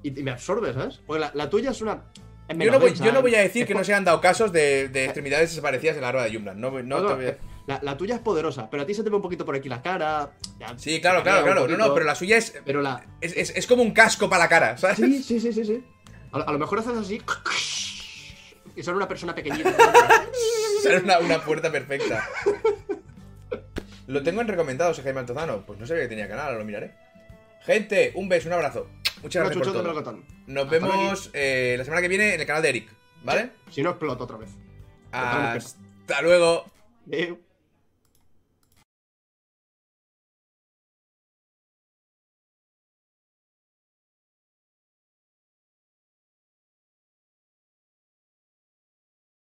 Y, 0.00 0.20
y 0.20 0.22
me 0.22 0.30
absorbe, 0.30 0.72
¿sabes? 0.72 1.00
Porque 1.04 1.18
la, 1.18 1.32
la 1.34 1.50
tuya 1.50 1.72
es 1.72 1.80
una. 1.82 2.04
Yo 2.56 2.70
no, 2.70 2.78
voy, 2.78 2.90
densa, 2.90 3.04
yo 3.04 3.10
no 3.12 3.20
voy 3.20 3.34
a 3.34 3.40
decir 3.40 3.62
es 3.62 3.68
que 3.68 3.74
no 3.74 3.82
se 3.82 3.92
han 3.94 4.04
dado 4.04 4.20
casos 4.20 4.52
de, 4.52 4.88
de 4.88 5.06
extremidades 5.06 5.50
desaparecidas 5.50 5.96
en 5.96 6.02
la 6.02 6.06
barba 6.12 6.22
de 6.24 6.32
Jumlan. 6.34 6.60
No, 6.60 6.70
no 6.70 6.82
no, 6.82 6.96
te 6.98 7.02
no, 7.02 7.16
voy 7.16 7.24
a- 7.24 7.28
eh, 7.30 7.38
la, 7.68 7.78
la 7.82 7.96
tuya 7.96 8.14
es 8.16 8.20
poderosa, 8.22 8.68
pero 8.70 8.82
a 8.82 8.86
ti 8.86 8.94
se 8.94 9.04
te 9.04 9.10
ve 9.10 9.16
un 9.16 9.22
poquito 9.22 9.44
por 9.44 9.54
aquí 9.54 9.68
la 9.68 9.82
cara. 9.82 10.32
ya 10.58 10.76
Sí, 10.78 11.00
claro, 11.00 11.22
claro, 11.22 11.44
claro. 11.44 11.68
No, 11.68 11.76
no, 11.76 11.92
pero 11.94 12.06
la 12.06 12.14
suya 12.14 12.38
es, 12.38 12.54
Pero 12.64 12.80
la. 12.82 13.04
es, 13.20 13.36
es- 13.36 13.50
es 13.54 13.66
como 13.66 13.82
un 13.82 13.92
casco 13.92 14.28
para 14.30 14.44
la 14.44 14.48
cara, 14.48 14.76
¿sabes? 14.78 14.96
Sí, 14.96 15.22
sí, 15.22 15.38
sí, 15.38 15.52
sí, 15.52 15.64
sí. 15.64 15.84
A, 16.32 16.38
lo- 16.38 16.48
a 16.48 16.52
lo 16.52 16.58
mejor 16.58 16.78
haces 16.80 16.96
así. 16.96 17.22
Y 18.74 18.82
son 18.82 18.96
una 18.96 19.06
persona 19.06 19.34
pequeñita. 19.34 19.70
Será 20.82 20.98
una, 21.00 21.18
una 21.18 21.40
puerta 21.44 21.70
perfecta. 21.70 22.26
Lo 24.06 24.22
tengo 24.22 24.40
en 24.40 24.48
recomendados, 24.48 25.00
Jaime 25.02 25.20
Altozano. 25.20 25.66
Pues 25.66 25.78
no 25.78 25.86
sabía 25.86 26.04
que 26.04 26.08
tenía 26.08 26.26
canal, 26.28 26.56
lo 26.56 26.64
miraré. 26.64 26.94
Gente, 27.66 28.12
un 28.14 28.28
beso, 28.28 28.48
un 28.48 28.54
abrazo. 28.54 28.88
Muchas 29.22 29.40
Una 29.42 29.50
gracias 29.54 29.74
por 29.74 29.82
todo. 30.02 30.22
Nos 30.46 30.64
Hasta 30.64 30.70
vemos 30.78 31.30
eh, 31.34 31.74
la 31.76 31.84
semana 31.84 32.00
que 32.00 32.08
viene 32.08 32.34
en 32.34 32.40
el 32.40 32.46
canal 32.46 32.62
de 32.62 32.68
Eric, 32.70 32.88
¿vale? 33.24 33.50
Si 33.70 33.82
no 33.82 33.90
exploto 33.90 34.24
otra 34.24 34.38
vez. 34.38 34.50
Hasta 35.12 36.22
luego. 36.22 36.64